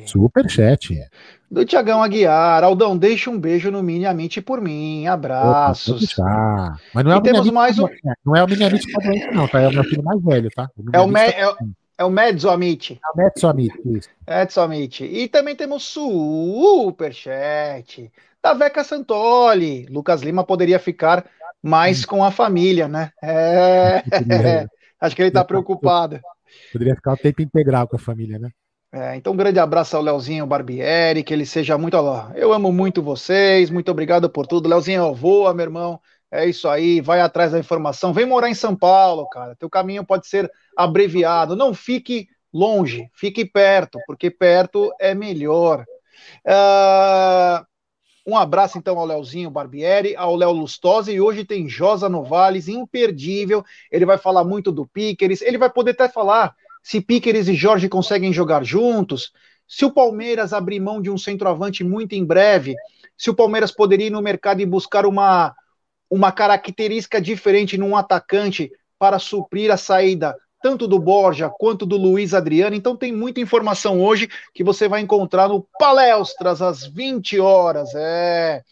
Superchat. 0.06 0.98
Do 1.52 1.66
Tiagão 1.66 2.02
Aguiar. 2.02 2.64
Aldão, 2.64 2.98
deixa 2.98 3.30
um 3.30 3.38
beijo 3.38 3.70
no 3.70 3.84
Miniamite 3.84 4.40
por 4.40 4.62
mim. 4.62 5.06
Abraços. 5.06 6.18
Opa, 6.18 6.80
Mas 6.94 7.04
não 7.04 7.12
é 7.12 7.16
e 7.16 7.18
o 7.18 7.22
temos 7.22 7.52
mais 7.52 7.78
um... 7.78 7.88
Não 8.26 8.34
é 8.38 8.42
o 8.42 8.48
Miniamite 8.48 8.88
não, 9.34 9.50
tá? 9.50 9.60
É 9.60 9.68
o 9.68 9.74
meu 9.74 9.84
filho 9.84 10.02
mais 10.02 10.24
velho, 10.24 10.50
tá? 10.56 10.70
O 10.78 10.86
é 10.94 11.02
o, 11.02 11.08
me... 11.08 11.20
é, 11.20 11.46
o... 11.46 11.58
é 11.98 12.06
o 12.06 12.10
Mezzo 12.10 12.50
Amit. 12.50 12.94
É 12.94 13.10
o 13.14 13.18
Mezzo 13.18 13.46
Amit, 13.46 13.78
isso. 13.86 14.08
Edson 14.26 14.62
Amit. 14.62 15.04
E 15.04 15.28
também 15.28 15.58
temos 15.58 15.84
superchat 15.84 16.90
da 18.42 18.54
Veca 18.54 18.84
Santoli. 18.84 19.86
Lucas 19.90 20.22
Lima 20.22 20.44
poderia 20.44 20.80
ficar 20.80 21.26
mais 21.62 22.06
com 22.06 22.24
a 22.24 22.32
família, 22.32 22.88
né? 22.88 23.12
É... 23.22 24.04
Acho 25.00 25.16
que 25.16 25.22
ele 25.22 25.30
está 25.30 25.44
preocupado. 25.44 26.20
Poderia 26.72 26.96
ficar 26.96 27.14
o 27.14 27.18
tempo 27.18 27.42
integral 27.42 27.88
com 27.88 27.96
a 27.96 28.00
família, 28.00 28.38
né? 28.38 28.50
É, 28.92 29.16
então, 29.16 29.34
um 29.34 29.38
grande 29.38 29.60
abraço 29.60 29.96
ao 29.96 30.02
Leozinho 30.02 30.48
Barbieri, 30.48 31.24
que 31.24 31.32
ele 31.32 31.46
seja 31.46 31.78
muito. 31.78 31.96
Ó, 31.96 32.32
eu 32.34 32.52
amo 32.52 32.72
muito 32.72 33.04
vocês, 33.04 33.70
muito 33.70 33.92
obrigado 33.92 34.30
por 34.30 34.48
tudo. 34.48 34.68
Leozinho, 34.68 35.14
voa, 35.14 35.54
meu 35.54 35.66
irmão. 35.66 36.00
É 36.32 36.46
isso 36.46 36.68
aí, 36.68 37.00
vai 37.00 37.22
atrás 37.22 37.52
da 37.52 37.60
informação. 37.60 38.14
Vem 38.14 38.26
morar 38.26 38.50
em 38.50 38.56
São 38.56 38.76
Paulo, 38.76 39.28
cara. 39.30 39.56
Teu 39.56 39.70
caminho 39.70 40.06
pode 40.06 40.28
ser 40.28 40.52
abreviado. 40.76 41.56
Não 41.56 41.74
fique 41.74 42.28
longe, 42.52 43.10
fique 43.14 43.46
perto, 43.46 44.00
porque 44.08 44.30
perto 44.30 44.92
é 45.00 45.14
melhor. 45.14 45.86
Uh, 46.46 47.66
um 48.30 48.38
abraço 48.38 48.78
então 48.78 48.98
ao 49.00 49.06
Leozinho 49.06 49.50
Barbieri, 49.50 50.16
ao 50.16 50.36
Léo 50.36 50.52
Lustosa 50.52 51.12
e 51.12 51.20
hoje 51.20 51.44
tem 51.44 51.68
Josa 51.68 52.08
Novales, 52.08 52.68
imperdível. 52.68 53.66
Ele 53.92 54.06
vai 54.06 54.18
falar 54.18 54.44
muito 54.44 54.72
do 54.72 54.86
Piqueres, 54.86 55.42
ele 55.42 55.58
vai 55.58 55.70
poder 55.70 55.92
até 55.92 56.08
falar 56.08 56.56
se 56.84 57.02
Piqueres 57.02 57.48
e 57.48 57.56
Jorge 57.56 57.90
conseguem 57.90 58.32
jogar 58.32 58.64
juntos, 58.64 59.34
se 59.68 59.86
o 59.86 59.92
Palmeiras 59.92 60.54
abrir 60.54 60.80
mão 60.80 61.02
de 61.02 61.10
um 61.10 61.18
centroavante 61.18 61.84
muito 61.84 62.14
em 62.14 62.24
breve, 62.24 62.76
se 63.18 63.30
o 63.30 63.36
Palmeiras 63.36 63.72
poderia 63.72 64.08
ir 64.08 64.12
no 64.12 64.22
mercado 64.22 64.62
e 64.62 64.66
buscar 64.66 65.06
uma, 65.06 65.54
uma 66.10 66.32
característica 66.32 67.22
diferente 67.22 67.78
num 67.78 67.96
atacante 67.96 68.72
para 68.98 69.20
suprir 69.20 69.72
a 69.72 69.78
saída 69.78 70.36
tanto 70.62 70.88
do 70.88 71.00
Borja 71.00 71.50
quanto 71.50 71.86
do 71.86 71.98
Luiz 71.98 72.34
Adriano. 72.34 72.76
Então 72.76 72.96
tem 72.96 73.14
muita 73.14 73.40
informação 73.40 74.02
hoje 74.02 74.30
que 74.54 74.64
você 74.64 74.88
vai 74.88 75.02
encontrar 75.02 75.50
no 75.50 75.68
Palestras 75.80 76.62
às 76.62 76.86
20 76.86 77.40
horas. 77.40 77.94
É. 77.96 78.64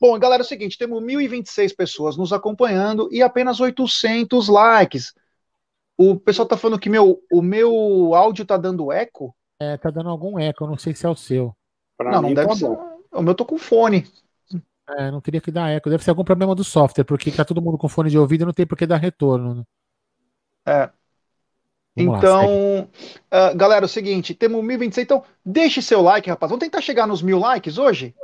Bom, 0.00 0.18
galera, 0.18 0.42
é 0.42 0.44
o 0.44 0.46
seguinte, 0.46 0.76
temos 0.76 1.02
1.026 1.02 1.74
pessoas 1.74 2.16
nos 2.16 2.32
acompanhando 2.32 3.08
e 3.10 3.22
apenas 3.22 3.60
800 3.60 4.48
likes. 4.48 5.14
O 5.96 6.16
pessoal 6.16 6.46
tá 6.46 6.56
falando 6.56 6.78
que 6.78 6.90
meu, 6.90 7.22
o 7.32 7.40
meu 7.40 8.14
áudio 8.14 8.44
tá 8.44 8.58
dando 8.58 8.92
eco? 8.92 9.34
É, 9.58 9.78
tá 9.78 9.90
dando 9.90 10.10
algum 10.10 10.38
eco, 10.38 10.64
eu 10.64 10.68
não 10.68 10.76
sei 10.76 10.94
se 10.94 11.06
é 11.06 11.08
o 11.08 11.16
seu. 11.16 11.56
Pra 11.96 12.10
não, 12.10 12.22
não 12.22 12.34
deve 12.34 12.48
tá 12.48 12.56
ser. 12.56 12.66
O 13.12 13.22
meu 13.22 13.34
tô 13.34 13.46
com 13.46 13.56
fone. 13.56 14.06
É, 14.98 15.10
não 15.10 15.20
teria 15.20 15.40
que 15.40 15.50
dar 15.50 15.70
eco. 15.70 15.88
Deve 15.88 16.04
ser 16.04 16.10
algum 16.10 16.22
problema 16.22 16.54
do 16.54 16.62
software, 16.62 17.04
porque 17.04 17.32
tá 17.32 17.44
todo 17.44 17.62
mundo 17.62 17.78
com 17.78 17.88
fone 17.88 18.10
de 18.10 18.18
ouvido 18.18 18.42
e 18.42 18.44
não 18.44 18.52
tem 18.52 18.66
por 18.66 18.76
que 18.76 18.86
dar 18.86 18.98
retorno. 18.98 19.54
Né? 19.54 19.64
É, 20.68 20.90
Vamos 21.96 22.18
então, 22.18 22.88
lá, 23.32 23.52
uh, 23.52 23.56
galera, 23.56 23.84
é 23.84 23.86
o 23.86 23.88
seguinte, 23.88 24.34
temos 24.34 24.62
1026, 24.62 25.04
então 25.04 25.22
deixe 25.44 25.80
seu 25.80 26.02
like, 26.02 26.28
rapaz. 26.28 26.50
Vamos 26.50 26.62
tentar 26.64 26.82
chegar 26.82 27.06
nos 27.06 27.22
mil 27.22 27.38
likes 27.38 27.78
hoje? 27.78 28.14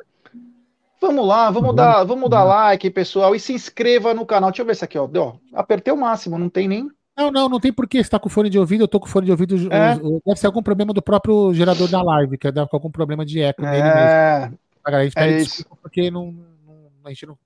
Vamos 1.00 1.26
lá, 1.26 1.50
vamos 1.50 1.70
uhum. 1.70 1.74
dar, 1.74 2.04
vamos 2.04 2.30
dar 2.30 2.44
like, 2.44 2.88
pessoal, 2.90 3.34
e 3.34 3.40
se 3.40 3.52
inscreva 3.52 4.12
no 4.12 4.26
canal. 4.26 4.50
Deixa 4.50 4.62
eu 4.62 4.66
ver 4.66 4.76
se 4.76 4.84
aqui, 4.84 4.98
ó. 4.98 5.06
Deu, 5.06 5.40
apertei 5.54 5.92
o 5.92 5.96
máximo, 5.96 6.38
não 6.38 6.50
tem 6.50 6.68
nem. 6.68 6.88
Não, 7.16 7.30
não, 7.30 7.48
não 7.48 7.58
tem 7.58 7.72
porquê. 7.72 8.02
Você 8.02 8.10
tá 8.10 8.18
com 8.18 8.28
fone 8.28 8.50
de 8.50 8.58
ouvido, 8.58 8.84
eu 8.84 8.88
tô 8.88 9.00
com 9.00 9.06
fone 9.06 9.26
de 9.26 9.32
ouvido. 9.32 9.56
É. 9.72 9.96
Deve 9.96 10.38
ser 10.38 10.46
algum 10.46 10.62
problema 10.62 10.92
do 10.92 11.02
próprio 11.02 11.52
gerador 11.54 11.88
da 11.88 12.02
live, 12.02 12.38
que 12.38 12.52
deve 12.52 12.68
com 12.68 12.76
algum 12.76 12.90
problema 12.90 13.24
de 13.24 13.40
eco 13.40 13.62
nele 13.62 13.78
é. 13.78 14.40
mesmo. 14.40 14.58
A 14.84 15.04
gente 15.04 15.18
é 15.18 15.38
isso. 15.38 15.66
porque 15.82 16.10
não, 16.10 16.26
não, 16.66 16.76
a 17.04 17.08
gente 17.08 17.26
não 17.26 17.36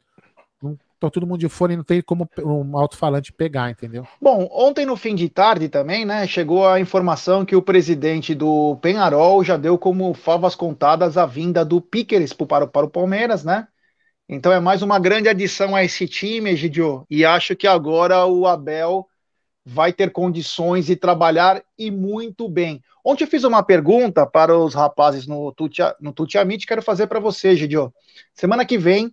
então 0.97 1.11
todo 1.11 1.27
mundo 1.27 1.41
de 1.41 1.49
fone 1.49 1.77
não 1.77 1.85
tem 1.85 2.01
como 2.01 2.29
um 2.43 2.79
alto-falante 2.79 3.33
pegar, 3.33 3.71
entendeu? 3.71 4.07
Bom, 4.21 4.49
ontem 4.51 4.87
no 4.87 4.97
fim 4.97 5.15
de 5.15 5.29
tarde 5.29 5.69
também, 5.69 6.05
né, 6.05 6.27
chegou 6.27 6.67
a 6.67 6.81
informação 6.81 7.45
que 7.45 7.55
o 7.55 7.63
presidente 7.63 8.35
do 8.35 8.77
Penharol 8.77 9.45
já 9.45 9.57
deu 9.57 9.77
como 9.77 10.15
favas 10.15 10.55
contadas 10.55 11.17
a 11.19 11.27
vinda 11.27 11.65
do 11.65 11.81
Piqueres 11.81 12.33
para, 12.33 12.67
para 12.67 12.87
o 12.87 12.91
Palmeiras, 12.91 13.45
né? 13.45 13.69
Então 14.29 14.51
é 14.53 14.59
mais 14.59 14.83
uma 14.83 14.99
grande 14.99 15.29
adição 15.29 15.77
a 15.77 15.85
esse 15.85 16.09
time, 16.09 16.51
Egidio, 16.51 17.07
e 17.09 17.25
acho 17.25 17.55
que 17.55 17.67
agora 17.67 18.27
o 18.27 18.47
Abel 18.47 19.07
vai 19.65 19.93
ter 19.93 20.11
condições 20.11 20.87
de 20.87 20.97
trabalhar 20.97 21.63
e 21.79 21.91
muito 21.91 22.49
bem. 22.49 22.81
Ontem 23.05 23.25
eu 23.25 23.29
fiz 23.29 23.45
uma 23.45 23.63
pergunta 23.63 24.27
para 24.27 24.57
os 24.57 24.75
rapazes 24.75 25.27
no 25.27 25.53
Tuti, 25.53 25.83
no 26.01 26.13
quero 26.67 26.83
fazer 26.83 27.07
para 27.07 27.21
você, 27.21 27.55
Gidio. 27.55 27.93
Semana 28.35 28.65
que 28.65 28.79
vem 28.79 29.13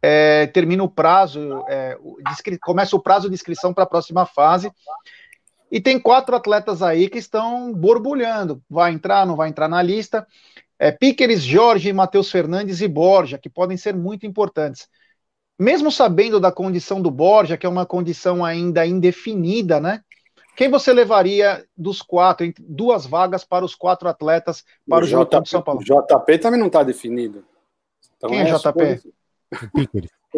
é, 0.00 0.46
termina 0.46 0.82
o 0.82 0.88
prazo, 0.88 1.64
é, 1.68 1.98
começa 2.62 2.94
o 2.96 3.00
prazo 3.00 3.28
de 3.28 3.34
inscrição 3.34 3.74
para 3.74 3.84
a 3.84 3.88
próxima 3.88 4.24
fase. 4.26 4.70
E 5.70 5.80
tem 5.80 6.00
quatro 6.00 6.34
atletas 6.34 6.82
aí 6.82 7.08
que 7.08 7.18
estão 7.18 7.72
borbulhando. 7.72 8.62
Vai 8.70 8.92
entrar, 8.92 9.26
não 9.26 9.36
vai 9.36 9.48
entrar 9.48 9.68
na 9.68 9.82
lista. 9.82 10.26
É, 10.78 10.90
Piqueres, 10.90 11.42
Jorge, 11.42 11.92
Matheus 11.92 12.30
Fernandes 12.30 12.80
e 12.80 12.88
Borja, 12.88 13.36
que 13.36 13.50
podem 13.50 13.76
ser 13.76 13.94
muito 13.94 14.24
importantes. 14.24 14.88
Mesmo 15.58 15.90
sabendo 15.90 16.38
da 16.38 16.52
condição 16.52 17.02
do 17.02 17.10
Borja, 17.10 17.56
que 17.56 17.66
é 17.66 17.68
uma 17.68 17.84
condição 17.84 18.44
ainda 18.44 18.86
indefinida, 18.86 19.80
né? 19.80 20.00
Quem 20.56 20.70
você 20.70 20.92
levaria 20.92 21.64
dos 21.76 22.00
quatro, 22.00 22.52
duas 22.58 23.06
vagas 23.06 23.44
para 23.44 23.64
os 23.64 23.74
quatro 23.74 24.08
atletas 24.08 24.64
para 24.88 25.00
o, 25.00 25.06
o 25.06 25.08
jogo 25.08 25.40
de 25.40 25.48
São 25.48 25.62
Paulo? 25.62 25.80
O 25.80 25.84
JP 25.84 26.38
também 26.38 26.58
não 26.58 26.68
está 26.68 26.82
definido. 26.82 27.44
Então 28.16 28.30
Quem 28.30 28.40
é, 28.40 28.48
é 28.48 28.52
JP? 28.52 29.12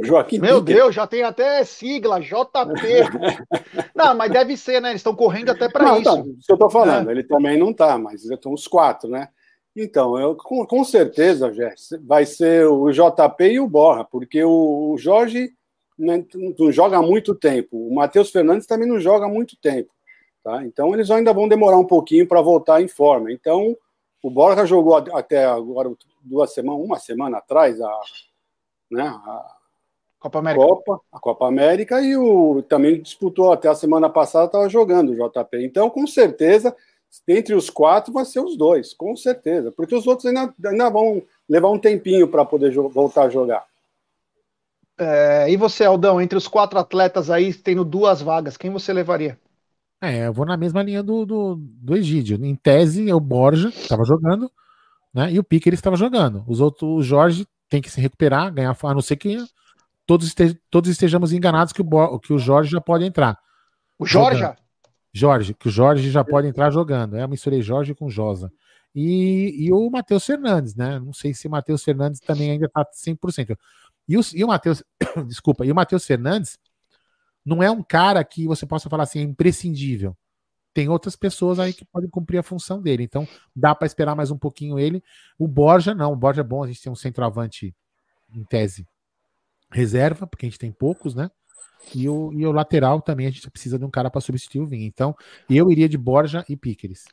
Joaquim 0.03 0.39
Meu 0.39 0.61
Piquet. 0.61 0.75
Deus, 0.75 0.95
já 0.95 1.07
tem 1.07 1.23
até 1.23 1.65
sigla, 1.65 2.21
JP. 2.21 2.39
não, 3.95 4.15
mas 4.15 4.31
deve 4.31 4.57
ser, 4.57 4.81
né? 4.81 4.91
Eles 4.91 5.01
estão 5.01 5.15
correndo 5.15 5.51
até 5.51 5.69
para 5.69 5.99
isso. 5.99 6.05
Tá, 6.05 6.21
isso 6.21 6.47
que 6.47 6.53
eu 6.53 6.55
estou 6.55 6.71
falando, 6.71 7.09
é. 7.09 7.13
ele 7.13 7.25
também 7.25 7.59
não 7.59 7.71
está, 7.71 7.99
mas 7.99 8.25
estão 8.25 8.53
os 8.53 8.67
quatro, 8.67 9.11
né? 9.11 9.29
Então, 9.75 10.19
eu, 10.19 10.35
com, 10.37 10.65
com 10.67 10.85
certeza, 10.85 11.53
Jess, 11.53 11.91
vai 12.03 12.27
ser 12.27 12.67
o 12.67 12.91
JP 12.91 13.45
e 13.45 13.61
o 13.61 13.69
Borra, 13.69 14.05
porque 14.05 14.43
o, 14.43 14.93
o 14.93 14.99
Jorge 14.99 15.53
não, 15.99 16.27
não, 16.59 16.73
joga 16.73 16.99
há 16.99 17.03
muito 17.03 17.35
tempo, 17.35 17.77
o 17.89 17.95
Matheus 17.95 18.31
Fernandes 18.31 18.67
também 18.67 18.89
não 18.89 18.99
joga 18.99 19.27
há 19.27 19.29
muito 19.29 19.57
tempo. 19.57 19.93
Tá? 20.43 20.65
Então, 20.65 20.95
eles 20.95 21.11
ainda 21.11 21.33
vão 21.33 21.47
demorar 21.47 21.77
um 21.77 21.87
pouquinho 21.87 22.27
para 22.27 22.41
voltar 22.41 22.81
em 22.81 22.89
forma. 22.89 23.31
Então, 23.31 23.77
o 24.23 24.31
Borja 24.31 24.65
jogou 24.65 24.97
até 24.97 25.45
agora 25.45 25.93
duas 26.23 26.53
semanas, 26.53 26.85
uma 26.85 26.99
semana 26.99 27.39
atrás, 27.39 27.81
a 27.81 28.01
né? 28.91 29.05
A 29.05 29.57
Copa 30.19 30.39
América. 30.39 30.67
Copa, 30.67 31.01
a 31.13 31.19
Copa 31.19 31.49
América 31.49 32.01
e 32.03 32.17
o 32.17 32.63
também 32.63 33.01
disputou 33.01 33.53
até 33.53 33.69
a 33.69 33.75
semana 33.75 34.11
passada, 34.11 34.47
estava 34.47 34.69
jogando 34.69 35.13
o 35.13 35.15
JP. 35.15 35.65
Então, 35.65 35.89
com 35.89 36.07
certeza, 36.07 36.77
entre 37.27 37.55
os 37.55 37.71
quatro 37.71 38.13
vai 38.13 38.25
ser 38.25 38.41
os 38.41 38.57
dois, 38.57 38.93
com 38.93 39.17
certeza, 39.17 39.73
porque 39.73 39.95
os 39.95 40.07
outros 40.07 40.27
ainda, 40.27 40.55
ainda 40.65 40.91
vão 40.91 41.23
levar 41.49 41.71
um 41.71 41.79
tempinho 41.79 42.29
para 42.29 42.45
poder 42.45 42.73
voltar 42.73 43.25
a 43.25 43.31
jogar. 43.31 43.65
É, 44.99 45.51
e 45.51 45.57
você, 45.57 45.85
Aldão, 45.85 46.21
entre 46.21 46.37
os 46.37 46.47
quatro 46.47 46.79
atletas 46.79 47.31
aí, 47.31 47.55
tendo 47.55 47.85
duas 47.85 48.21
vagas, 48.21 48.59
quem 48.59 48.71
você 48.71 48.93
levaria? 48.93 49.39
É, 50.03 50.27
eu 50.27 50.33
vou 50.33 50.45
na 50.45 50.57
mesma 50.57 50.83
linha 50.83 51.03
do, 51.03 51.25
do, 51.25 51.57
do 51.57 51.97
Egídio. 51.97 52.43
Em 52.45 52.55
tese, 52.55 53.09
é 53.09 53.15
o 53.15 53.21
Borja 53.21 53.69
estava 53.69 54.05
jogando, 54.05 54.51
né? 55.13 55.33
E 55.33 55.39
o 55.39 55.45
Pique 55.45 55.69
ele 55.69 55.77
estava 55.77 55.97
jogando. 55.97 56.45
Os 56.47 56.61
outros, 56.61 56.91
o 56.91 57.03
Jorge 57.03 57.47
tem 57.71 57.81
que 57.81 57.91
se 57.91 58.01
recuperar, 58.01 58.53
ganhar, 58.53 58.77
a 58.79 58.95
não 58.95 59.01
ser 59.01 59.17
que 59.17 59.39
todos, 60.05 60.27
este, 60.27 60.61
todos 60.69 60.91
estejamos 60.91 61.33
enganados 61.33 61.73
que 61.73 61.81
o, 61.81 62.19
que 62.19 62.33
o 62.33 62.39
Jorge 62.39 62.73
já 62.73 62.81
pode 62.81 63.05
entrar. 63.05 63.39
O 63.99 64.05
Jorge? 64.05 64.45
Jorge, 65.13 65.55
que 65.55 65.69
o 65.69 65.71
Jorge 65.71 66.11
já 66.11 66.25
pode 66.25 66.49
entrar 66.49 66.71
jogando. 66.71 67.17
É, 67.17 67.23
eu 67.23 67.29
misturei 67.29 67.63
Jorge 67.63 67.95
com 67.95 68.11
Josa. 68.11 68.53
E, 68.95 69.67
e 69.67 69.73
o 69.73 69.89
Matheus 69.89 70.27
Fernandes, 70.27 70.75
né? 70.75 70.99
Não 70.99 71.13
sei 71.13 71.33
se 71.33 71.47
o 71.47 71.51
Matheus 71.51 71.83
Fernandes 71.83 72.21
também 72.21 72.51
ainda 72.51 72.67
está 72.67 72.85
100%. 72.85 73.57
E 74.09 74.19
o, 74.19 74.21
e 74.35 74.45
o 74.45 74.49
Matheus, 74.49 74.83
desculpa, 75.27 75.65
e 75.65 75.71
o 75.71 75.75
Matheus 75.75 76.05
Fernandes 76.05 76.59
não 77.45 77.63
é 77.63 77.71
um 77.71 77.83
cara 77.83 78.23
que 78.25 78.47
você 78.47 78.67
possa 78.67 78.91
falar 78.91 79.05
assim, 79.05 79.21
é 79.21 79.23
imprescindível. 79.23 80.17
Tem 80.73 80.89
outras 80.89 81.17
pessoas 81.17 81.59
aí 81.59 81.73
que 81.73 81.85
podem 81.85 82.09
cumprir 82.09 82.39
a 82.39 82.43
função 82.43 82.81
dele. 82.81 83.03
Então, 83.03 83.27
dá 83.55 83.75
para 83.75 83.87
esperar 83.87 84.15
mais 84.15 84.31
um 84.31 84.39
pouquinho 84.39 84.79
ele. 84.79 85.03
O 85.39 85.49
Borja, 85.49 85.95
não. 85.95 86.13
O 86.13 86.17
Borja 86.17 86.41
é 86.41 86.45
bom, 86.45 86.63
a 86.63 86.67
gente 86.67 86.83
tem 86.83 86.93
um 86.93 86.97
centroavante 86.97 87.75
em 88.35 88.45
tese 88.45 88.87
reserva, 89.73 90.27
porque 90.27 90.47
a 90.47 90.49
gente 90.49 90.59
tem 90.59 90.73
poucos, 90.73 91.15
né? 91.15 91.31
E 91.95 92.09
o, 92.09 92.33
e 92.33 92.47
o 92.47 92.53
lateral 92.53 93.01
também 93.01 93.27
a 93.27 93.31
gente 93.31 93.51
precisa 93.51 93.79
de 93.79 93.85
um 93.85 93.91
cara 93.91 94.11
para 94.11 94.21
substituir 94.21 94.61
o 94.61 94.67
Vinha. 94.67 94.87
Então, 94.87 95.15
eu 95.49 95.71
iria 95.71 95.89
de 95.89 95.97
Borja 95.97 96.45
e 96.49 96.57
Piqueres. 96.57 97.05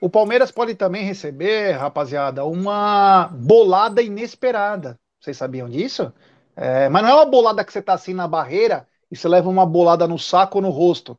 O 0.00 0.10
Palmeiras 0.10 0.50
pode 0.50 0.74
também 0.74 1.04
receber, 1.04 1.72
rapaziada, 1.72 2.44
uma 2.44 3.28
bolada 3.28 4.02
inesperada. 4.02 4.98
Vocês 5.20 5.36
sabiam 5.36 5.68
disso? 5.68 6.12
É, 6.54 6.88
mas 6.88 7.02
não 7.02 7.10
é 7.10 7.14
uma 7.14 7.26
bolada 7.26 7.64
que 7.64 7.72
você 7.72 7.80
tá 7.80 7.94
assim 7.94 8.12
na 8.12 8.28
barreira 8.28 8.86
e 9.10 9.16
você 9.16 9.28
leva 9.28 9.48
uma 9.48 9.64
bolada 9.64 10.06
no 10.06 10.18
saco 10.18 10.58
ou 10.58 10.62
no 10.62 10.70
rosto. 10.70 11.18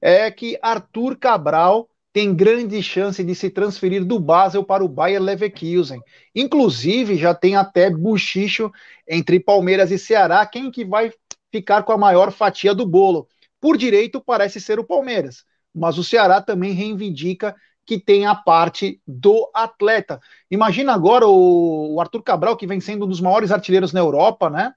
É 0.00 0.30
que 0.30 0.58
Arthur 0.62 1.16
Cabral 1.16 1.88
tem 2.12 2.34
grande 2.34 2.82
chance 2.82 3.22
de 3.22 3.34
se 3.34 3.50
transferir 3.50 4.04
do 4.04 4.18
Basel 4.18 4.64
para 4.64 4.84
o 4.84 4.88
Bayer 4.88 5.22
Leverkusen. 5.22 6.00
Inclusive, 6.34 7.16
já 7.16 7.34
tem 7.34 7.54
até 7.54 7.90
buchicho 7.90 8.72
entre 9.06 9.38
Palmeiras 9.38 9.90
e 9.90 9.98
Ceará, 9.98 10.44
quem 10.46 10.70
que 10.70 10.84
vai 10.84 11.12
ficar 11.52 11.82
com 11.82 11.92
a 11.92 11.98
maior 11.98 12.32
fatia 12.32 12.74
do 12.74 12.86
bolo. 12.86 13.28
Por 13.60 13.76
direito, 13.76 14.20
parece 14.20 14.60
ser 14.60 14.78
o 14.78 14.84
Palmeiras, 14.84 15.44
mas 15.74 15.98
o 15.98 16.04
Ceará 16.04 16.40
também 16.40 16.72
reivindica 16.72 17.54
que 17.84 17.98
tem 17.98 18.26
a 18.26 18.34
parte 18.34 19.00
do 19.06 19.50
atleta. 19.54 20.20
Imagina 20.50 20.92
agora 20.92 21.26
o, 21.26 21.98
Arthur 22.00 22.22
Cabral, 22.22 22.56
que 22.56 22.66
vem 22.66 22.80
sendo 22.80 23.06
um 23.06 23.08
dos 23.08 23.20
maiores 23.20 23.50
artilheiros 23.50 23.92
na 23.92 24.00
Europa, 24.00 24.50
né? 24.50 24.72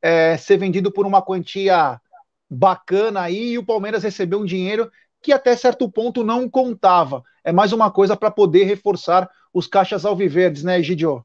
É, 0.00 0.36
ser 0.36 0.56
vendido 0.56 0.90
por 0.90 1.06
uma 1.06 1.20
quantia 1.20 2.00
bacana 2.48 3.22
aí 3.22 3.52
e 3.52 3.58
o 3.58 3.64
Palmeiras 3.64 4.02
recebeu 4.02 4.40
um 4.40 4.44
dinheiro 4.44 4.90
que 5.22 5.32
até 5.32 5.56
certo 5.56 5.88
ponto 5.90 6.22
não 6.22 6.48
contava. 6.48 7.22
É 7.42 7.52
mais 7.52 7.72
uma 7.72 7.90
coisa 7.90 8.16
para 8.16 8.30
poder 8.30 8.64
reforçar 8.64 9.30
os 9.52 9.66
caixas 9.66 10.04
alviverdes, 10.04 10.62
né, 10.62 10.78
Egidio? 10.78 11.24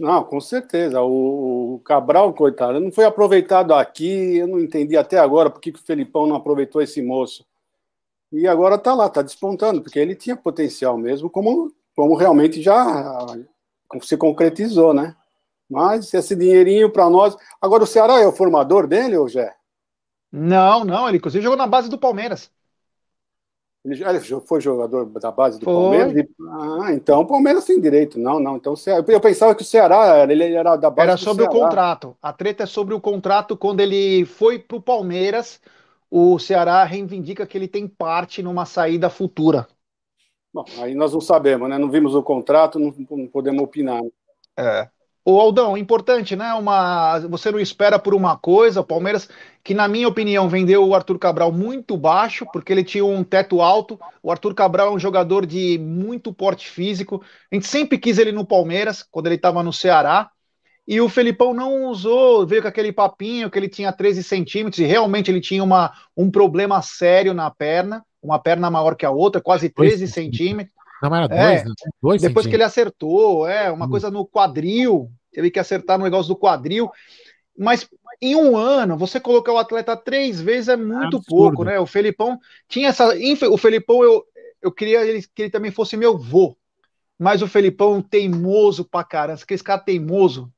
Não, 0.00 0.24
com 0.24 0.40
certeza. 0.40 1.00
O, 1.02 1.80
Cabral, 1.84 2.32
coitado, 2.32 2.80
não 2.80 2.90
foi 2.90 3.04
aproveitado 3.04 3.74
aqui. 3.74 4.36
Eu 4.36 4.46
não 4.46 4.60
entendi 4.60 4.96
até 4.96 5.18
agora 5.18 5.50
por 5.50 5.60
que 5.60 5.70
o 5.70 5.78
Felipão 5.78 6.26
não 6.26 6.36
aproveitou 6.36 6.80
esse 6.80 7.02
moço. 7.02 7.44
E 8.32 8.46
agora 8.48 8.76
está 8.76 8.94
lá, 8.94 9.06
está 9.06 9.20
despontando, 9.20 9.82
porque 9.82 9.98
ele 9.98 10.14
tinha 10.14 10.34
potencial 10.34 10.96
mesmo, 10.96 11.28
como, 11.28 11.70
como 11.94 12.16
realmente 12.16 12.62
já 12.62 13.26
se 14.00 14.16
concretizou, 14.16 14.94
né? 14.94 15.14
Mas 15.68 16.12
esse 16.14 16.34
dinheirinho 16.34 16.90
para 16.90 17.10
nós. 17.10 17.36
Agora, 17.60 17.84
o 17.84 17.86
Ceará 17.86 18.20
é 18.20 18.26
o 18.26 18.32
formador 18.32 18.86
dele, 18.86 19.16
ou 19.16 19.28
Jé? 19.28 19.54
Não, 20.32 20.84
não, 20.84 21.08
ele 21.08 21.18
inclusive 21.18 21.42
jogou 21.42 21.58
na 21.58 21.66
base 21.66 21.90
do 21.90 21.98
Palmeiras. 21.98 22.50
Ele, 23.84 24.02
ele 24.02 24.20
foi 24.20 24.60
jogador 24.60 25.04
da 25.06 25.30
base 25.30 25.58
do 25.58 25.64
foi. 25.64 25.74
Palmeiras? 25.74 26.26
Ah, 26.50 26.92
então 26.92 27.20
o 27.20 27.26
Palmeiras 27.26 27.64
tem 27.64 27.80
direito. 27.80 28.18
Não, 28.18 28.40
não. 28.40 28.56
Então 28.56 28.74
eu 29.08 29.20
pensava 29.20 29.54
que 29.54 29.62
o 29.62 29.66
Ceará 29.66 30.22
ele 30.22 30.54
era 30.54 30.76
da 30.76 30.88
base. 30.88 31.08
Era 31.08 31.16
sobre 31.16 31.44
o 31.44 31.48
contrato. 31.48 32.16
A 32.22 32.32
treta 32.32 32.62
é 32.62 32.66
sobre 32.66 32.94
o 32.94 33.00
contrato 33.00 33.56
quando 33.56 33.80
ele 33.80 34.24
foi 34.24 34.58
para 34.58 34.76
o 34.76 34.82
Palmeiras 34.82 35.60
o 36.14 36.38
Ceará 36.38 36.84
reivindica 36.84 37.46
que 37.46 37.56
ele 37.56 37.66
tem 37.66 37.88
parte 37.88 38.42
numa 38.42 38.66
saída 38.66 39.08
futura. 39.08 39.66
Bom, 40.52 40.62
aí 40.78 40.94
nós 40.94 41.14
não 41.14 41.22
sabemos, 41.22 41.70
né? 41.70 41.78
Não 41.78 41.90
vimos 41.90 42.14
o 42.14 42.22
contrato, 42.22 42.78
não, 42.78 42.94
não 43.10 43.26
podemos 43.26 43.62
opinar. 43.62 44.02
É. 44.54 44.90
O 45.24 45.38
Aldão, 45.38 45.76
importante, 45.76 46.34
né? 46.34 46.52
Uma, 46.54 47.20
você 47.20 47.50
não 47.52 47.60
espera 47.60 47.96
por 47.96 48.12
uma 48.12 48.36
coisa, 48.36 48.80
o 48.80 48.84
Palmeiras, 48.84 49.28
que 49.62 49.72
na 49.72 49.86
minha 49.86 50.08
opinião 50.08 50.48
vendeu 50.48 50.84
o 50.84 50.94
Arthur 50.96 51.16
Cabral 51.16 51.52
muito 51.52 51.96
baixo, 51.96 52.44
porque 52.52 52.72
ele 52.72 52.82
tinha 52.82 53.04
um 53.04 53.22
teto 53.22 53.60
alto. 53.60 54.00
O 54.20 54.32
Arthur 54.32 54.52
Cabral 54.52 54.88
é 54.88 54.90
um 54.90 54.98
jogador 54.98 55.46
de 55.46 55.78
muito 55.78 56.32
porte 56.32 56.68
físico. 56.68 57.22
A 57.50 57.54
gente 57.54 57.68
sempre 57.68 57.98
quis 57.98 58.18
ele 58.18 58.32
no 58.32 58.44
Palmeiras, 58.44 59.04
quando 59.08 59.26
ele 59.26 59.36
estava 59.36 59.62
no 59.62 59.72
Ceará. 59.72 60.28
E 60.88 61.00
o 61.00 61.08
Felipão 61.08 61.54
não 61.54 61.84
usou, 61.84 62.44
veio 62.44 62.62
com 62.62 62.66
aquele 62.66 62.92
papinho 62.92 63.48
que 63.48 63.56
ele 63.56 63.68
tinha 63.68 63.92
13 63.92 64.24
centímetros, 64.24 64.80
e 64.80 64.84
realmente 64.84 65.30
ele 65.30 65.40
tinha 65.40 65.62
uma, 65.62 65.92
um 66.16 66.28
problema 66.28 66.82
sério 66.82 67.32
na 67.32 67.48
perna, 67.48 68.04
uma 68.20 68.40
perna 68.40 68.68
maior 68.68 68.96
que 68.96 69.06
a 69.06 69.10
outra, 69.10 69.40
quase 69.40 69.68
13 69.68 70.08
centímetros. 70.08 70.74
Não, 71.02 71.16
era 71.16 71.26
dois, 71.26 71.60
é, 71.60 71.64
né? 71.64 71.74
dois 72.00 72.22
Depois 72.22 72.46
que 72.46 72.54
ele 72.54 72.62
acertou, 72.62 73.48
é, 73.48 73.70
uma 73.70 73.86
hum. 73.86 73.90
coisa 73.90 74.10
no 74.10 74.24
quadril, 74.24 75.10
teve 75.32 75.50
que 75.50 75.58
acertar 75.58 75.98
no 75.98 76.04
negócio 76.04 76.28
do 76.28 76.38
quadril. 76.38 76.90
Mas 77.58 77.88
em 78.20 78.36
um 78.36 78.56
ano, 78.56 78.96
você 78.96 79.18
colocar 79.18 79.52
o 79.52 79.58
atleta 79.58 79.96
três 79.96 80.40
vezes 80.40 80.68
é 80.68 80.76
muito 80.76 81.16
Absurdo. 81.16 81.24
pouco, 81.26 81.64
né? 81.64 81.78
O 81.80 81.86
Felipão 81.86 82.38
tinha 82.68 82.88
essa. 82.88 83.12
O 83.50 83.58
Felipão, 83.58 84.02
eu, 84.04 84.24
eu 84.62 84.70
queria 84.70 85.00
que 85.34 85.42
ele 85.42 85.50
também 85.50 85.70
fosse 85.70 85.96
meu 85.96 86.16
vô. 86.16 86.56
Mas 87.18 87.42
o 87.42 87.48
Felipão 87.48 88.00
teimoso 88.00 88.84
pra 88.84 89.04
caramba, 89.04 89.40
aquele 89.42 89.62
cara 89.62 89.80
teimoso. 89.80 90.52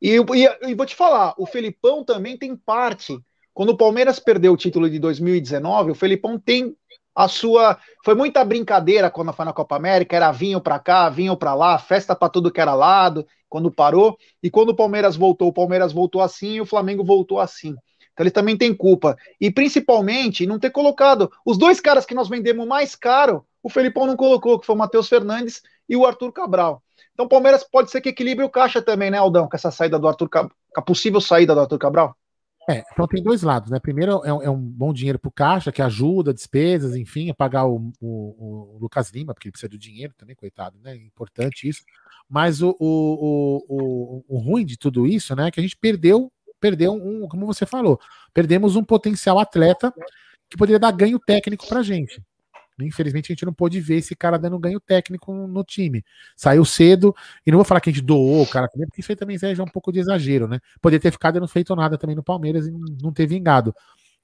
E, 0.00 0.16
e, 0.16 0.70
e, 0.70 0.74
vou 0.74 0.84
te 0.84 0.94
falar, 0.94 1.34
o 1.38 1.46
Felipão 1.46 2.04
também 2.04 2.36
tem 2.36 2.56
parte. 2.56 3.18
Quando 3.54 3.70
o 3.70 3.76
Palmeiras 3.76 4.18
perdeu 4.18 4.52
o 4.52 4.56
título 4.56 4.90
de 4.90 4.98
2019, 4.98 5.92
o 5.92 5.94
Felipão 5.94 6.38
tem 6.38 6.76
a 7.14 7.28
sua. 7.28 7.78
Foi 8.04 8.14
muita 8.14 8.44
brincadeira 8.44 9.10
quando 9.10 9.32
foi 9.32 9.44
na 9.44 9.52
Copa 9.52 9.76
América, 9.76 10.16
era 10.16 10.32
vinho 10.32 10.60
para 10.60 10.78
cá, 10.78 11.08
vinho 11.08 11.36
para 11.36 11.54
lá, 11.54 11.78
festa 11.78 12.14
para 12.14 12.28
tudo 12.28 12.50
que 12.50 12.60
era 12.60 12.74
lado, 12.74 13.26
quando 13.48 13.70
parou. 13.70 14.16
E 14.42 14.50
quando 14.50 14.70
o 14.70 14.76
Palmeiras 14.76 15.16
voltou, 15.16 15.48
o 15.48 15.52
Palmeiras 15.52 15.92
voltou 15.92 16.20
assim 16.20 16.54
e 16.54 16.60
o 16.60 16.66
Flamengo 16.66 17.04
voltou 17.04 17.38
assim. 17.38 17.74
Então 18.12 18.24
ele 18.24 18.30
também 18.30 18.56
tem 18.56 18.74
culpa. 18.74 19.16
E 19.40 19.50
principalmente 19.50 20.46
não 20.46 20.58
ter 20.58 20.70
colocado 20.70 21.30
os 21.44 21.58
dois 21.58 21.80
caras 21.80 22.06
que 22.06 22.14
nós 22.14 22.28
vendemos 22.28 22.66
mais 22.66 22.94
caro, 22.94 23.44
o 23.62 23.68
Felipão 23.68 24.06
não 24.06 24.16
colocou, 24.16 24.58
que 24.58 24.66
foi 24.66 24.74
o 24.74 24.78
Matheus 24.78 25.08
Fernandes 25.08 25.62
e 25.88 25.96
o 25.96 26.06
Arthur 26.06 26.32
Cabral. 26.32 26.82
Então 27.12 27.26
o 27.26 27.28
Palmeiras 27.28 27.64
pode 27.64 27.90
ser 27.90 28.00
que 28.00 28.08
equilibre 28.08 28.44
o 28.44 28.50
caixa 28.50 28.82
também, 28.82 29.10
né, 29.10 29.18
Aldão, 29.18 29.48
com 29.48 29.56
essa 29.56 29.70
saída 29.70 29.98
do 29.98 30.08
Arthur 30.08 30.28
Cabral, 30.28 30.56
a 30.76 30.82
possível 30.82 31.20
saída 31.20 31.54
do 31.54 31.60
Arthur 31.60 31.78
Cabral? 31.78 32.16
É, 32.68 32.82
então 32.92 33.06
tem 33.06 33.22
dois 33.22 33.42
lados, 33.42 33.70
né? 33.70 33.78
Primeiro 33.78 34.22
é 34.24 34.32
um, 34.32 34.42
é 34.42 34.50
um 34.50 34.58
bom 34.58 34.92
dinheiro 34.92 35.18
para 35.18 35.28
o 35.28 35.32
caixa, 35.32 35.70
que 35.70 35.82
ajuda, 35.82 36.32
despesas, 36.32 36.96
enfim, 36.96 37.28
a 37.30 37.34
pagar 37.34 37.66
o, 37.66 37.92
o, 38.00 38.76
o, 38.76 38.78
Lucas 38.80 39.10
Lima, 39.10 39.34
porque 39.34 39.48
ele 39.48 39.52
precisa 39.52 39.68
do 39.68 39.78
dinheiro 39.78 40.14
também, 40.16 40.34
coitado, 40.34 40.78
né? 40.82 40.96
Importante 40.96 41.68
isso. 41.68 41.82
Mas 42.28 42.62
o, 42.62 42.74
o, 42.80 44.24
o, 44.28 44.38
ruim 44.38 44.64
de 44.64 44.78
tudo 44.78 45.06
isso, 45.06 45.36
né, 45.36 45.48
é 45.48 45.50
que 45.50 45.60
a 45.60 45.62
gente 45.62 45.76
perdeu, 45.76 46.32
perdeu 46.58 46.94
um, 46.94 47.28
como 47.28 47.44
você 47.44 47.66
falou, 47.66 48.00
perdemos 48.32 48.76
um 48.76 48.84
potencial 48.84 49.38
atleta 49.38 49.92
que 50.48 50.56
poderia 50.56 50.78
dar 50.78 50.90
ganho 50.90 51.18
técnico 51.18 51.66
para 51.68 51.80
a 51.80 51.82
gente. 51.82 52.22
Infelizmente 52.80 53.30
a 53.30 53.34
gente 53.34 53.44
não 53.44 53.52
pôde 53.52 53.80
ver 53.80 53.96
esse 53.96 54.16
cara 54.16 54.38
dando 54.38 54.58
ganho 54.58 54.80
técnico 54.80 55.32
no 55.32 55.62
time. 55.64 56.04
Saiu 56.36 56.64
cedo, 56.64 57.14
e 57.46 57.50
não 57.50 57.58
vou 57.58 57.64
falar 57.64 57.80
que 57.80 57.90
a 57.90 57.92
gente 57.92 58.02
doou 58.02 58.42
o 58.42 58.46
cara 58.46 58.68
também, 58.68 58.86
porque 58.86 59.00
isso 59.00 59.12
aí 59.12 59.16
também 59.16 59.38
já 59.38 59.48
é 59.48 59.62
um 59.62 59.66
pouco 59.66 59.92
de 59.92 60.00
exagero, 60.00 60.48
né? 60.48 60.60
Poderia 60.80 61.00
ter 61.00 61.10
ficado 61.10 61.36
e 61.36 61.40
não 61.40 61.48
feito 61.48 61.74
nada 61.76 61.96
também 61.96 62.16
no 62.16 62.22
Palmeiras 62.22 62.66
e 62.66 62.72
não 63.02 63.12
ter 63.12 63.26
vingado. 63.26 63.74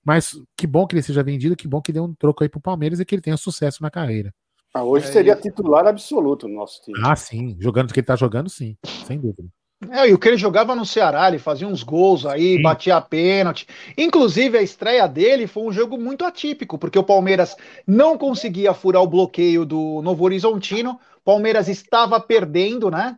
Mas 0.04 0.40
que 0.56 0.66
bom 0.66 0.86
que 0.86 0.94
ele 0.94 1.02
seja 1.02 1.22
vendido, 1.22 1.54
que 1.54 1.68
bom 1.68 1.80
que 1.80 1.92
deu 1.92 2.04
um 2.04 2.14
troco 2.14 2.42
aí 2.42 2.48
pro 2.48 2.60
Palmeiras 2.60 3.00
e 3.00 3.04
que 3.04 3.14
ele 3.14 3.22
tenha 3.22 3.36
sucesso 3.36 3.82
na 3.82 3.90
carreira. 3.90 4.34
Ah, 4.72 4.84
hoje 4.84 5.06
é, 5.06 5.12
seria 5.12 5.36
titular 5.36 5.86
absoluto 5.86 6.48
no 6.48 6.54
nosso 6.54 6.80
time. 6.82 6.98
Ah, 7.04 7.16
sim. 7.16 7.56
Jogando 7.58 7.90
o 7.90 7.92
que 7.92 8.00
ele 8.00 8.06
tá 8.06 8.16
jogando, 8.16 8.48
sim. 8.48 8.76
Sem 9.04 9.18
dúvida. 9.18 9.48
É, 9.88 10.08
e 10.08 10.12
o 10.12 10.18
que 10.18 10.28
ele 10.28 10.36
jogava 10.36 10.74
no 10.74 10.84
Ceará, 10.84 11.28
ele 11.28 11.38
fazia 11.38 11.66
uns 11.66 11.82
gols 11.82 12.26
aí, 12.26 12.56
Sim. 12.56 12.62
batia 12.62 13.00
pênalti. 13.00 13.66
Inclusive, 13.96 14.58
a 14.58 14.62
estreia 14.62 15.08
dele 15.08 15.46
foi 15.46 15.62
um 15.62 15.72
jogo 15.72 15.96
muito 15.96 16.24
atípico, 16.24 16.76
porque 16.76 16.98
o 16.98 17.04
Palmeiras 17.04 17.56
não 17.86 18.18
conseguia 18.18 18.74
furar 18.74 19.02
o 19.02 19.06
bloqueio 19.06 19.64
do 19.64 20.02
Novo 20.02 20.22
Horizontino. 20.22 21.00
Palmeiras 21.24 21.66
estava 21.66 22.20
perdendo, 22.20 22.90
né? 22.90 23.16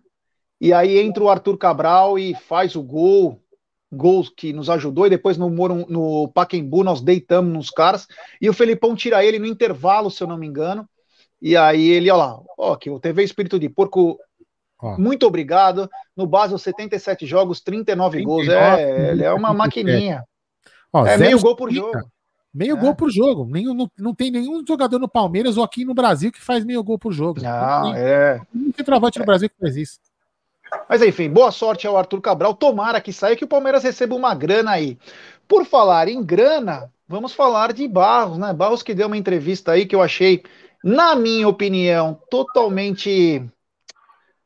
E 0.60 0.72
aí 0.72 0.98
entra 0.98 1.24
o 1.24 1.28
Arthur 1.28 1.58
Cabral 1.58 2.16
e 2.16 2.32
faz 2.32 2.76
o 2.76 2.82
gol, 2.82 3.42
gol 3.90 4.24
que 4.36 4.52
nos 4.52 4.70
ajudou, 4.70 5.08
e 5.08 5.10
depois 5.10 5.36
no, 5.36 5.50
no 5.50 6.28
Paquembu 6.28 6.84
nós 6.84 7.00
deitamos 7.00 7.52
nos 7.52 7.70
caras, 7.70 8.06
e 8.40 8.48
o 8.48 8.52
Felipão 8.52 8.94
tira 8.94 9.24
ele 9.24 9.40
no 9.40 9.46
intervalo, 9.46 10.12
se 10.12 10.22
eu 10.22 10.28
não 10.28 10.38
me 10.38 10.46
engano. 10.46 10.88
E 11.40 11.56
aí 11.56 11.88
ele, 11.88 12.08
ó 12.08 12.16
lá, 12.16 12.40
ó, 12.56 12.76
que 12.76 12.88
o 12.88 13.00
TV 13.00 13.24
Espírito 13.24 13.58
de 13.58 13.68
Porco 13.68 14.16
muito 14.98 15.26
obrigado. 15.26 15.88
No 16.16 16.26
Basel, 16.26 16.58
77 16.58 17.26
jogos, 17.26 17.60
39, 17.60 18.18
39 18.18 18.24
gols. 18.24 18.48
É, 18.48 19.10
ele 19.10 19.24
é 19.24 19.32
uma 19.32 19.54
maquininha. 19.54 20.24
Ó, 20.92 21.06
é 21.06 21.16
meio 21.16 21.40
gol 21.40 21.56
por 21.56 21.72
jogo. 21.72 21.98
Meio 22.52 22.76
é. 22.76 22.80
gol 22.80 22.94
por 22.94 23.10
jogo. 23.10 23.46
Nenhum, 23.46 23.72
não, 23.72 23.90
não 23.98 24.14
tem 24.14 24.30
nenhum 24.30 24.62
jogador 24.66 24.98
no 24.98 25.08
Palmeiras 25.08 25.56
ou 25.56 25.64
aqui 25.64 25.84
no 25.84 25.94
Brasil 25.94 26.30
que 26.30 26.40
faz 26.40 26.64
meio 26.64 26.82
gol 26.82 26.98
por 26.98 27.12
jogo. 27.12 27.40
Não, 27.40 27.84
não 27.84 27.92
tem, 27.92 28.02
é. 28.02 28.40
Não 28.52 28.72
tem 28.72 28.84
travante 28.84 29.18
no 29.18 29.24
Brasil 29.24 29.48
que 29.48 29.56
faz 29.58 29.76
isso. 29.76 29.98
Mas 30.88 31.02
enfim, 31.02 31.28
boa 31.30 31.50
sorte 31.50 31.86
ao 31.86 31.96
Arthur 31.96 32.20
Cabral. 32.20 32.54
Tomara 32.54 33.00
que 33.00 33.12
saia 33.12 33.36
que 33.36 33.44
o 33.44 33.48
Palmeiras 33.48 33.82
receba 33.82 34.14
uma 34.14 34.34
grana 34.34 34.72
aí. 34.72 34.98
Por 35.48 35.64
falar 35.64 36.08
em 36.08 36.22
grana, 36.22 36.90
vamos 37.08 37.32
falar 37.32 37.72
de 37.72 37.86
Barros, 37.88 38.38
né? 38.38 38.52
Barros 38.52 38.82
que 38.82 38.94
deu 38.94 39.06
uma 39.06 39.16
entrevista 39.16 39.72
aí 39.72 39.86
que 39.86 39.94
eu 39.94 40.02
achei, 40.02 40.42
na 40.82 41.14
minha 41.14 41.48
opinião, 41.48 42.18
totalmente 42.30 43.44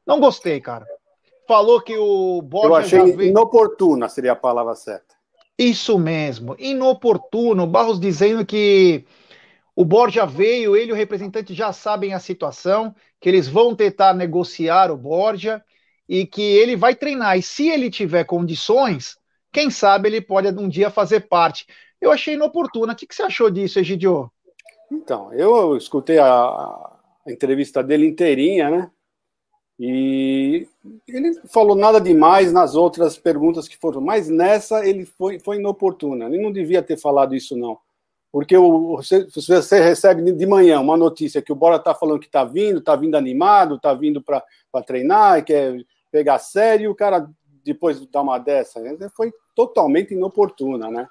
não 0.07 0.21
gostei, 0.21 0.61
cara. 0.61 0.87
Falou 1.49 1.81
que 1.81 1.97
o 1.97 2.41
Borja. 2.43 2.69
Eu 2.69 2.75
achei 2.75 3.17
veio... 3.17 3.31
inoportuna, 3.31 4.09
seria 4.09 4.33
a 4.33 4.37
palavra 4.37 4.75
certa. 4.75 5.15
Isso 5.59 5.99
mesmo, 5.99 6.55
inoportuno. 6.59 7.67
Barros 7.67 7.99
dizendo 7.99 8.45
que 8.45 9.05
O 9.79 9.85
Borja 9.85 10.25
veio, 10.25 10.75
ele 10.75 10.89
e 10.89 10.93
o 10.93 10.97
representante 10.97 11.53
já 11.53 11.71
sabem 11.71 12.15
a 12.15 12.19
situação, 12.19 12.95
que 13.21 13.29
eles 13.29 13.47
vão 13.47 13.77
tentar 13.77 14.15
negociar 14.15 14.91
o 14.91 14.97
Borja 14.97 15.63
e 16.09 16.25
que 16.25 16.41
ele 16.41 16.75
vai 16.75 16.95
treinar. 16.95 17.37
E 17.37 17.43
se 17.43 17.69
ele 17.69 17.91
tiver 17.91 18.25
condições, 18.25 19.19
quem 19.53 19.69
sabe 19.69 20.09
ele 20.09 20.23
pode 20.23 20.49
um 20.49 20.67
dia 20.67 20.89
fazer 20.89 21.29
parte. 21.29 21.67
Eu 22.01 22.11
achei 22.11 22.35
inoportuna. 22.35 22.95
O 22.95 22.97
que, 22.97 23.07
que 23.07 23.15
você 23.15 23.23
achou 23.23 23.51
disso, 23.51 23.79
Egidio? 23.79 24.33
Então, 24.91 25.31
eu 25.35 25.77
escutei 25.77 26.19
a, 26.19 26.27
a 26.27 26.97
entrevista 27.27 27.83
dele 27.83 28.07
inteirinha, 28.07 28.71
né? 28.71 28.91
E 29.79 30.67
ele 31.07 31.35
falou 31.49 31.77
nada 31.77 32.01
demais 32.01 32.53
nas 32.53 32.75
outras 32.75 33.19
perguntas 33.19 33.69
que 33.69 33.77
foram, 33.77 34.01
mas 34.01 34.29
nessa 34.29 34.87
ele 34.87 35.05
foi, 35.05 35.39
foi 35.39 35.57
inoportuna. 35.57 36.27
Ele 36.27 36.43
não 36.43 36.51
devia 36.51 36.83
ter 36.83 36.97
falado 36.97 37.35
isso, 37.35 37.57
não. 37.57 37.79
Porque 38.33 38.57
você, 38.57 39.27
você 39.27 39.81
recebe 39.81 40.33
de 40.33 40.47
manhã 40.47 40.81
uma 40.81 40.97
notícia 40.97 41.41
que 41.41 41.53
o 41.53 41.57
Bora 41.57 41.77
está 41.77 41.95
falando 41.95 42.21
que 42.21 42.27
está 42.27 42.45
vindo, 42.45 42.79
está 42.79 42.97
vindo 42.97 43.17
animado, 43.17 43.77
está 43.77 43.95
vindo 43.95 44.23
para 44.23 44.43
treinar, 44.87 45.45
quer 45.45 45.77
pegar 46.11 46.39
sério, 46.39 46.85
e 46.85 46.89
o 46.89 46.95
cara 46.95 47.29
depois 47.65 48.05
dá 48.07 48.21
uma 48.21 48.39
dessa. 48.39 48.81
Foi 49.15 49.33
totalmente 49.55 50.15
inoportuna, 50.15 50.91
né? 50.91 51.09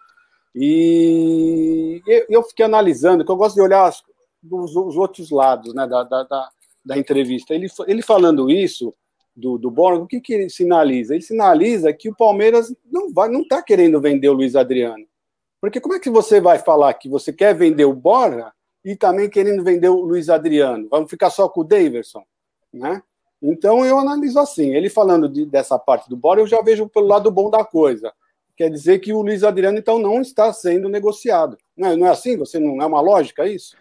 E 0.54 2.02
eu 2.30 2.44
fiquei 2.44 2.66
analisando, 2.66 3.26
que 3.26 3.32
eu 3.32 3.36
gosto 3.36 3.56
de 3.56 3.62
olhar 3.62 3.90
os, 3.90 4.76
os 4.76 4.96
outros 4.96 5.30
lados 5.30 5.74
né, 5.74 5.86
da, 5.86 6.04
da, 6.04 6.24
da, 6.24 6.50
da, 6.86 6.98
entrevista. 6.98 7.54
Ele, 7.54 7.68
ele 7.88 8.02
falando 8.02 8.50
isso 8.50 8.94
do, 9.36 9.58
do 9.58 9.72
Borja, 9.72 10.02
o 10.02 10.08
que, 10.08 10.22
que 10.22 10.34
ele 10.34 10.50
sinaliza? 10.50 11.14
Ele 11.14 11.24
sinaliza 11.24 11.92
que 11.92 12.10
o 12.10 12.16
Palmeiras 12.16 12.74
não 12.86 13.12
vai, 13.12 13.30
não 13.30 13.42
está 13.42 13.62
querendo 13.62 14.00
vender 14.00 14.30
o 14.30 14.34
Luiz 14.34 14.56
Adriano. 14.56 15.06
Porque 15.60 15.82
como 15.82 15.96
é 15.96 16.00
que 16.00 16.10
você 16.10 16.40
vai 16.40 16.60
falar 16.60 16.94
que 16.94 17.10
você 17.10 17.34
quer 17.34 17.56
vender 17.56 17.86
o 17.86 17.94
Borja 17.94 18.52
e 18.84 18.96
também 18.96 19.30
querendo 19.30 19.64
vender 19.64 19.90
o 19.90 20.02
Luiz 20.02 20.30
Adriano? 20.30 20.88
Vamos 20.90 21.10
ficar 21.10 21.30
só 21.30 21.50
com 21.50 21.62
o 21.62 21.64
Daverson, 21.64 22.24
né? 22.72 23.02
Então 23.42 23.86
eu 23.86 24.00
analiso 24.00 24.40
assim, 24.40 24.74
ele 24.74 24.90
falando 24.90 25.28
de, 25.28 25.46
dessa 25.46 25.78
parte 25.78 26.10
do 26.10 26.16
Borja, 26.16 26.42
eu 26.42 26.48
já 26.48 26.62
vejo 26.62 26.88
pelo 26.88 27.08
lado 27.08 27.32
bom 27.32 27.50
da 27.50 27.64
coisa. 27.64 28.14
Quer 28.56 28.70
dizer 28.70 29.00
que 29.00 29.12
o 29.12 29.22
Luiz 29.22 29.44
Adriano, 29.44 29.78
então, 29.78 30.00
não 30.00 30.22
está 30.22 30.52
sendo 30.54 30.88
negociado. 30.88 31.58
Não 31.76 31.90
é, 31.90 31.98
não 31.98 32.08
é 32.08 32.12
assim? 32.12 32.38
Você 32.38 32.58
não 32.58 32.82
é 32.82 32.86
uma 32.86 33.02
lógica 33.02 33.48
isso? 33.48 33.76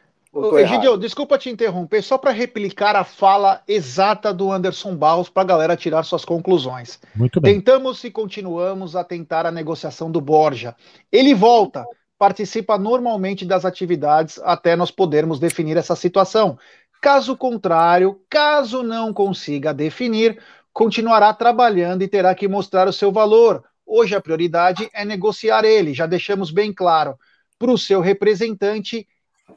Egidio, 0.58 0.96
desculpa 0.96 1.38
te 1.38 1.48
interromper, 1.48 2.02
só 2.02 2.18
para 2.18 2.32
replicar 2.32 2.96
a 2.96 3.04
fala 3.04 3.62
exata 3.68 4.34
do 4.34 4.50
Anderson 4.50 4.96
Barros 4.96 5.28
para 5.28 5.42
a 5.42 5.46
galera 5.46 5.76
tirar 5.76 6.02
suas 6.02 6.24
conclusões. 6.24 6.98
Muito 7.14 7.40
bem. 7.40 7.54
Tentamos 7.54 8.02
e 8.02 8.10
continuamos 8.10 8.96
a 8.96 9.04
tentar 9.04 9.46
a 9.46 9.52
negociação 9.52 10.10
do 10.10 10.20
Borja. 10.20 10.74
Ele 11.12 11.34
volta, 11.34 11.84
participa 12.18 12.76
normalmente 12.76 13.44
das 13.44 13.64
atividades 13.64 14.40
até 14.42 14.74
nós 14.74 14.90
podermos 14.90 15.38
definir 15.38 15.76
essa 15.76 15.94
situação. 15.94 16.58
Caso 17.00 17.36
contrário, 17.36 18.20
caso 18.28 18.82
não 18.82 19.12
consiga 19.12 19.72
definir, 19.72 20.42
continuará 20.72 21.32
trabalhando 21.32 22.02
e 22.02 22.08
terá 22.08 22.34
que 22.34 22.48
mostrar 22.48 22.88
o 22.88 22.92
seu 22.92 23.12
valor. 23.12 23.62
Hoje 23.86 24.16
a 24.16 24.20
prioridade 24.20 24.88
é 24.92 25.04
negociar 25.04 25.64
ele, 25.64 25.94
já 25.94 26.06
deixamos 26.06 26.50
bem 26.50 26.72
claro 26.72 27.16
para 27.58 27.70
o 27.70 27.78
seu 27.78 28.00
representante 28.00 29.06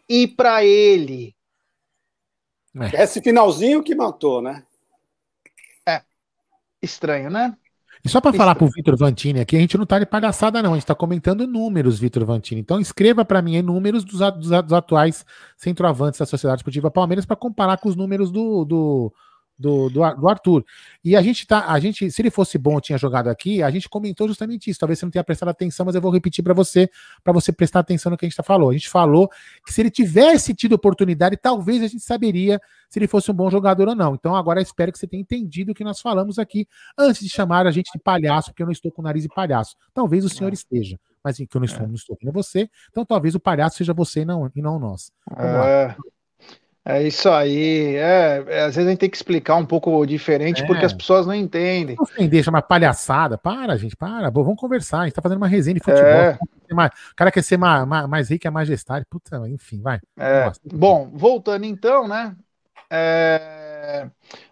e 0.08 0.28
para 0.28 0.64
ele. 0.64 1.36
É. 2.76 3.04
Esse 3.04 3.22
finalzinho 3.22 3.84
que 3.84 3.96
matou, 3.96 4.42
né? 4.42 4.64
É. 5.88 6.02
Estranho, 6.82 7.30
né? 7.30 7.56
E 8.04 8.10
só 8.10 8.22
para 8.22 8.32
falar 8.34 8.56
para 8.56 8.66
o 8.66 8.70
Vitor 8.70 8.96
Vantini 8.96 9.40
aqui, 9.40 9.58
a 9.58 9.60
gente 9.60 9.76
não 9.76 9.84
está 9.84 9.98
de 10.00 10.06
palhaçada, 10.06 10.62
não. 10.62 10.72
A 10.72 10.74
gente 10.76 10.84
está 10.84 10.96
comentando 10.96 11.48
números, 11.48 12.00
Vitor 12.00 12.24
Vantini. 12.26 12.62
Então 12.62 12.80
escreva 12.80 13.26
para 13.26 13.42
mim 13.42 13.62
números 13.62 14.04
dos, 14.04 14.20
dos, 14.20 14.50
dos, 14.50 14.74
atuais 14.74 15.26
centroavantes 15.58 16.20
da 16.20 16.26
Sociedade 16.26 16.60
Esportiva 16.60 16.92
Palmeiras 16.92 17.26
para 17.26 17.36
comparar 17.36 17.78
com 17.78 17.90
os 17.90 17.96
números 17.96 18.32
do, 18.32 18.64
do, 18.64 19.14
do, 19.58 19.90
do, 19.90 20.16
do, 20.16 20.30
Arthur. 20.30 20.64
E 21.04 21.16
a 21.16 21.22
gente 21.22 21.48
tá, 21.48 21.72
a 21.72 21.80
gente, 21.80 22.12
se 22.12 22.22
ele 22.22 22.30
fosse 22.30 22.58
bom, 22.58 22.80
tinha 22.80 22.98
jogado 22.98 23.28
aqui, 23.28 23.64
a 23.64 23.72
gente 23.72 23.90
comentou 23.90 24.28
justamente 24.28 24.70
isso. 24.70 24.80
Talvez 24.80 25.00
você 25.00 25.06
não 25.06 25.12
tenha 25.12 25.24
prestado 25.24 25.50
atenção, 25.50 25.86
mas 25.86 25.96
eu 25.96 26.02
vou 26.02 26.12
repetir 26.12 26.44
para 26.44 26.54
você, 26.54 26.90
para 27.24 27.34
você 27.34 27.52
prestar 27.52 27.80
atenção 27.80 28.12
no 28.12 28.18
que 28.18 28.26
a 28.26 28.30
gente 28.30 28.38
tá 28.38 28.44
falou. 28.44 28.70
A 28.70 28.74
gente 28.74 28.90
falou 28.90 29.30
que 29.66 29.74
se 29.74 29.82
ele 29.82 29.90
tivesse 29.90 30.54
tido 30.54 30.74
oportunidade, 30.74 31.38
talvez 31.38 31.82
a 31.82 31.88
gente 31.88 32.04
saberia 32.04 32.62
se 32.90 33.00
ele 33.00 33.08
fosse 33.08 33.32
um 33.32 33.34
bom 33.34 33.50
jogador 33.50 33.88
ou 33.88 33.96
não. 33.96 34.14
Então 34.14 34.36
agora 34.36 34.62
espero 34.62 34.92
que 34.92 35.00
você 35.00 35.08
tenha 35.08 35.22
entendido 35.22 35.72
o 35.72 35.76
que 35.76 35.84
nós 35.84 36.00
falamos 36.00 36.38
aqui 36.38 36.68
antes 36.98 37.22
de 37.22 37.30
chamar 37.30 37.66
a 37.66 37.72
gente 37.72 37.92
de 37.92 38.00
palhaço, 38.00 38.52
porque 38.52 38.62
eu 38.62 38.68
não 38.68 38.74
estou 38.74 38.92
com 38.92 39.02
o 39.02 39.06
nariz 39.06 39.24
de 39.24 39.30
palhaço. 39.30 39.76
Talvez 39.94 40.24
o 40.24 40.30
senhor 40.30 40.52
é. 40.52 40.54
esteja, 40.54 41.00
mas 41.24 41.38
que 41.38 41.48
eu 41.52 41.60
não 41.60 41.66
estou, 41.66 41.84
é. 41.84 41.88
não 41.88 41.96
estou 41.96 42.18
vendo 42.22 42.32
você. 42.32 42.70
Então 42.90 43.06
talvez 43.06 43.36
o 43.36 43.40
palhaço 43.40 43.78
seja 43.78 43.94
você 43.94 44.22
e 44.22 44.26
não, 44.26 44.52
e 44.56 44.62
não 44.62 44.80
nós. 44.80 45.12
Vamos 45.30 45.66
é. 45.66 45.88
lá. 45.88 45.98
É 46.90 47.04
isso 47.04 47.30
aí. 47.30 47.98
É, 47.98 48.46
é, 48.48 48.62
às 48.62 48.76
vezes 48.78 48.88
a 48.88 48.90
gente 48.92 49.00
tem 49.00 49.10
que 49.10 49.18
explicar 49.18 49.58
um 49.58 49.66
pouco 49.66 50.06
diferente 50.06 50.64
é. 50.64 50.66
porque 50.66 50.86
as 50.86 50.94
pessoas 50.94 51.28
não 51.28 51.36
entendem. 51.36 51.98
Não 52.18 52.28
deixa 52.28 52.50
uma 52.50 52.62
palhaçada. 52.62 53.38
Para, 53.38 53.76
gente, 53.76 53.94
para. 53.94 54.32
Bom, 54.32 54.42
vamos 54.42 54.58
conversar. 54.58 55.02
A 55.02 55.04
gente 55.04 55.14
tá 55.14 55.22
fazendo 55.22 55.40
uma 55.40 55.50
resenha 55.50 55.74
de 55.74 55.84
futebol. 55.84 56.08
É. 56.08 56.40
O 56.72 57.16
cara 57.16 57.30
quer 57.30 57.44
ser 57.44 57.58
mais, 57.58 57.86
mais, 57.86 58.08
mais 58.08 58.30
rico, 58.30 58.48
é 58.48 58.50
majestade. 58.50 59.06
Puta, 59.10 59.38
enfim, 59.50 59.82
vai. 59.82 60.00
É. 60.18 60.50
Bom, 60.72 61.12
voltando 61.14 61.66
então, 61.66 62.08
né? 62.08 62.34
É... 62.90 64.08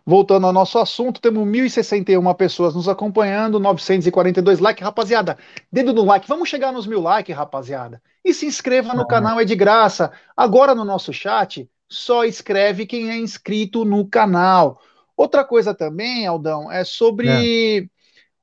Voltando 0.06 0.46
ao 0.46 0.52
nosso 0.52 0.78
assunto, 0.78 1.22
temos 1.22 1.48
1.061 1.48 2.36
pessoas 2.36 2.76
nos 2.76 2.90
acompanhando, 2.90 3.62
942 3.62 4.60
likes. 4.60 4.84
Rapaziada, 4.84 5.38
dedo 5.72 5.94
no 5.94 6.04
like. 6.04 6.28
Vamos 6.28 6.50
chegar 6.50 6.74
nos 6.74 6.86
mil 6.86 7.00
likes, 7.00 7.34
rapaziada. 7.34 8.02
E 8.26 8.34
se 8.34 8.46
inscreva 8.46 8.94
no 8.94 9.08
canal, 9.08 9.40
é 9.40 9.46
de 9.46 9.56
graça. 9.56 10.12
Agora 10.36 10.76
no 10.76 10.84
nosso 10.84 11.14
chat 11.14 11.70
só 11.90 12.24
escreve 12.24 12.86
quem 12.86 13.10
é 13.10 13.18
inscrito 13.18 13.86
no 13.86 14.08
canal. 14.08 14.82
Outra 15.16 15.44
coisa 15.44 15.74
também, 15.74 16.26
Aldão, 16.26 16.72
é 16.72 16.84
sobre 16.84 17.28
é. 17.28 17.86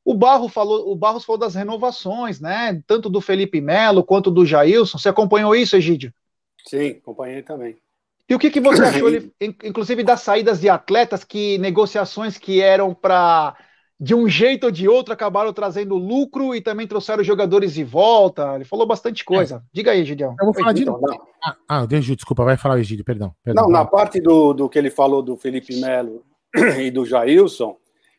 o 0.04 0.14
Barro 0.14 0.48
falou, 0.48 0.90
o 0.90 0.96
Barros 0.96 1.24
falou 1.24 1.38
das 1.38 1.54
renovações, 1.54 2.40
né? 2.40 2.82
Tanto 2.86 3.10
do 3.10 3.20
Felipe 3.20 3.60
Melo 3.60 4.04
quanto 4.04 4.30
do 4.30 4.46
Jailson. 4.46 4.98
Você 4.98 5.08
acompanhou 5.08 5.54
isso, 5.54 5.76
Egídio? 5.76 6.12
Sim, 6.66 6.90
acompanhei 7.02 7.42
também. 7.42 7.76
E 8.28 8.34
o 8.34 8.38
que, 8.38 8.50
que 8.50 8.60
você 8.60 8.82
achou, 8.84 9.08
inclusive, 9.40 10.02
das 10.02 10.22
saídas 10.22 10.60
de 10.60 10.68
atletas 10.68 11.24
que 11.24 11.58
negociações 11.58 12.38
que 12.38 12.60
eram 12.60 12.94
para 12.94 13.56
de 14.02 14.16
um 14.16 14.28
jeito 14.28 14.64
ou 14.64 14.72
de 14.72 14.88
outro, 14.88 15.14
acabaram 15.14 15.52
trazendo 15.52 15.94
lucro 15.94 16.56
e 16.56 16.60
também 16.60 16.88
trouxeram 16.88 17.22
jogadores 17.22 17.72
de 17.72 17.84
volta. 17.84 18.56
Ele 18.56 18.64
falou 18.64 18.84
bastante 18.84 19.24
coisa. 19.24 19.58
É. 19.58 19.60
Diga 19.72 19.92
aí, 19.92 20.04
Gideão. 20.04 20.34
Eu 20.40 20.46
vou 20.46 20.54
falar 20.54 20.72
de 20.72 20.84
novo. 20.84 21.06
Ah, 21.40 21.56
ah 21.68 21.86
desculpa, 21.86 22.42
vai 22.42 22.56
falar, 22.56 22.80
Egídio, 22.80 23.04
perdão, 23.04 23.32
perdão. 23.44 23.62
Não, 23.62 23.70
na 23.70 23.84
parte 23.84 24.20
do, 24.20 24.52
do 24.52 24.68
que 24.68 24.76
ele 24.76 24.90
falou 24.90 25.22
do 25.22 25.36
Felipe 25.36 25.76
Melo 25.76 26.24
e 26.80 26.90
do 26.90 27.06
Jailson, 27.06 27.76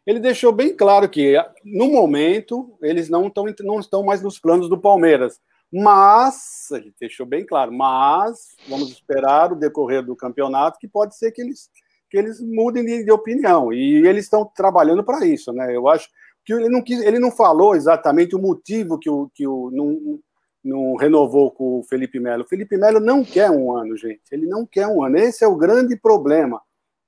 ele 0.08 0.22
deixou 0.22 0.54
bem 0.54 0.74
claro 0.74 1.10
que, 1.10 1.36
no 1.66 1.92
momento, 1.92 2.78
eles 2.82 3.10
não 3.10 3.28
estão, 3.28 3.44
não 3.60 3.80
estão 3.82 4.04
mais 4.04 4.22
nos 4.22 4.40
planos 4.40 4.70
do 4.70 4.78
Palmeiras. 4.78 5.38
Mas, 5.70 6.72
ele 6.72 6.94
deixou 6.98 7.26
bem 7.26 7.46
claro, 7.46 7.74
mas 7.74 8.56
vamos 8.70 8.90
esperar 8.90 9.52
o 9.52 9.56
decorrer 9.56 10.02
do 10.02 10.16
campeonato, 10.16 10.80
que 10.80 10.88
pode 10.88 11.18
ser 11.18 11.34
que 11.34 11.42
eles 11.42 11.70
que 12.14 12.18
eles 12.20 12.40
mudem 12.40 12.86
de, 12.86 13.04
de 13.04 13.12
opinião. 13.12 13.74
E 13.74 14.06
eles 14.06 14.26
estão 14.26 14.46
trabalhando 14.46 15.04
para 15.04 15.26
isso, 15.26 15.52
né? 15.52 15.76
Eu 15.76 15.88
acho 15.88 16.08
que 16.46 16.54
ele 16.54 16.70
não, 16.70 16.80
quis, 16.80 17.02
ele 17.02 17.18
não 17.18 17.32
falou 17.32 17.76
exatamente 17.76 18.36
o 18.36 18.40
motivo 18.40 19.00
que 19.00 19.10
o, 19.10 19.32
que 19.34 19.48
o 19.48 19.72
não, 19.72 20.20
não 20.64 20.96
renovou 20.96 21.50
com 21.50 21.80
o 21.80 21.84
Felipe 21.84 22.20
Melo. 22.20 22.44
O 22.44 22.48
Felipe 22.48 22.78
Melo 22.78 23.00
não 23.00 23.26
quer 23.26 23.50
um 23.50 23.76
ano, 23.76 23.98
gente. 23.98 24.22
Ele 24.32 24.46
não 24.46 24.64
quer 24.64 24.86
um 24.86 25.04
ano. 25.04 25.18
Esse 25.18 25.44
é 25.44 25.48
o 25.48 25.56
grande 25.56 25.98
problema, 25.98 26.62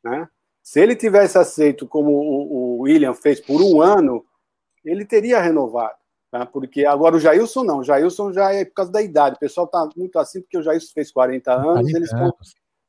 né? 0.03 0.27
Se 0.63 0.79
ele 0.79 0.95
tivesse 0.95 1.37
aceito 1.37 1.87
como 1.87 2.09
o, 2.09 2.79
o 2.79 2.81
William 2.81 3.13
fez 3.13 3.39
por 3.39 3.61
um 3.61 3.83
ano, 3.83 4.25
ele 4.83 5.05
teria 5.05 5.39
renovado. 5.39 5.93
Tá? 6.31 6.47
Porque 6.47 6.83
agora 6.83 7.15
o 7.15 7.19
Jailson 7.19 7.63
não. 7.63 7.77
O 7.77 7.83
Jailson 7.83 8.33
já 8.33 8.51
é 8.51 8.65
por 8.65 8.73
causa 8.73 8.91
da 8.91 9.03
idade. 9.03 9.35
O 9.35 9.39
pessoal 9.39 9.67
está 9.67 9.87
muito 9.95 10.17
assim 10.17 10.41
porque 10.41 10.57
o 10.57 10.63
Jailson 10.63 10.91
fez 10.95 11.11
40 11.11 11.53
anos. 11.53 11.93
Eles 11.93 12.11
estão 12.11 12.33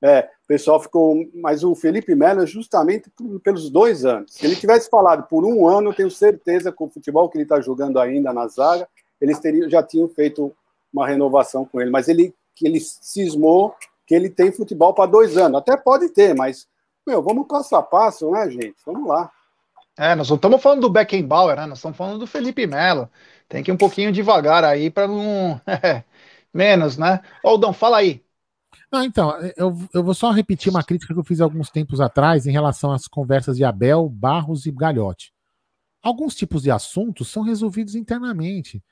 é, 0.06 0.30
o 0.44 0.46
pessoal 0.46 0.80
ficou. 0.80 1.16
Mas 1.34 1.64
o 1.64 1.74
Felipe 1.74 2.14
Melo 2.14 2.42
é 2.42 2.46
justamente 2.46 3.10
pelos 3.42 3.68
dois 3.70 4.04
anos. 4.04 4.32
Se 4.34 4.46
ele 4.46 4.54
tivesse 4.54 4.88
falado 4.88 5.26
por 5.28 5.44
um 5.44 5.66
ano, 5.66 5.90
eu 5.90 5.94
tenho 5.94 6.10
certeza 6.10 6.70
que 6.70 6.82
o 6.82 6.88
futebol 6.88 7.28
que 7.28 7.36
ele 7.36 7.42
está 7.42 7.60
jogando 7.60 7.98
ainda 7.98 8.32
na 8.32 8.46
zaga, 8.46 8.88
eles 9.20 9.38
teriam, 9.40 9.68
já 9.68 9.82
tinham 9.82 10.08
feito 10.08 10.54
uma 10.92 11.06
renovação 11.06 11.64
com 11.64 11.80
ele. 11.80 11.90
Mas 11.90 12.08
ele 12.08 12.34
ele 12.62 12.80
cismou 12.80 13.74
que 14.06 14.14
ele 14.14 14.30
tem 14.30 14.52
futebol 14.52 14.94
para 14.94 15.10
dois 15.10 15.36
anos. 15.36 15.58
Até 15.58 15.76
pode 15.76 16.08
ter, 16.08 16.34
mas 16.34 16.66
meu, 17.06 17.22
vamos 17.22 17.46
passo 17.46 17.76
a 17.76 17.82
passo, 17.82 18.30
né, 18.30 18.48
gente? 18.50 18.76
Vamos 18.84 19.06
lá. 19.08 19.30
É, 19.98 20.14
nós 20.14 20.28
não 20.28 20.36
estamos 20.36 20.62
falando 20.62 20.82
do 20.82 20.90
Beckenbauer, 20.90 21.56
né? 21.56 21.66
Nós 21.66 21.78
estamos 21.78 21.96
falando 21.96 22.18
do 22.18 22.26
Felipe 22.26 22.66
Melo. 22.66 23.10
Tem 23.48 23.62
que 23.62 23.70
ir 23.70 23.74
um 23.74 23.76
pouquinho 23.76 24.12
devagar 24.12 24.64
aí 24.64 24.90
para 24.90 25.08
não. 25.08 25.60
Menos, 26.52 26.96
né? 26.96 27.20
Aldão, 27.44 27.72
fala 27.72 27.98
aí. 27.98 28.25
Não, 28.90 29.02
então, 29.02 29.36
eu, 29.56 29.76
eu 29.92 30.02
vou 30.02 30.14
só 30.14 30.30
repetir 30.30 30.70
uma 30.70 30.82
crítica 30.82 31.12
que 31.12 31.18
eu 31.18 31.24
fiz 31.24 31.40
alguns 31.40 31.70
tempos 31.70 32.00
atrás 32.00 32.46
em 32.46 32.52
relação 32.52 32.92
às 32.92 33.08
conversas 33.08 33.56
de 33.56 33.64
Abel, 33.64 34.08
Barros 34.08 34.64
e 34.66 34.70
Galhote. 34.70 35.32
Alguns 36.02 36.34
tipos 36.34 36.62
de 36.62 36.70
assuntos 36.70 37.28
são 37.28 37.42
resolvidos 37.42 37.94
internamente. 37.94 38.82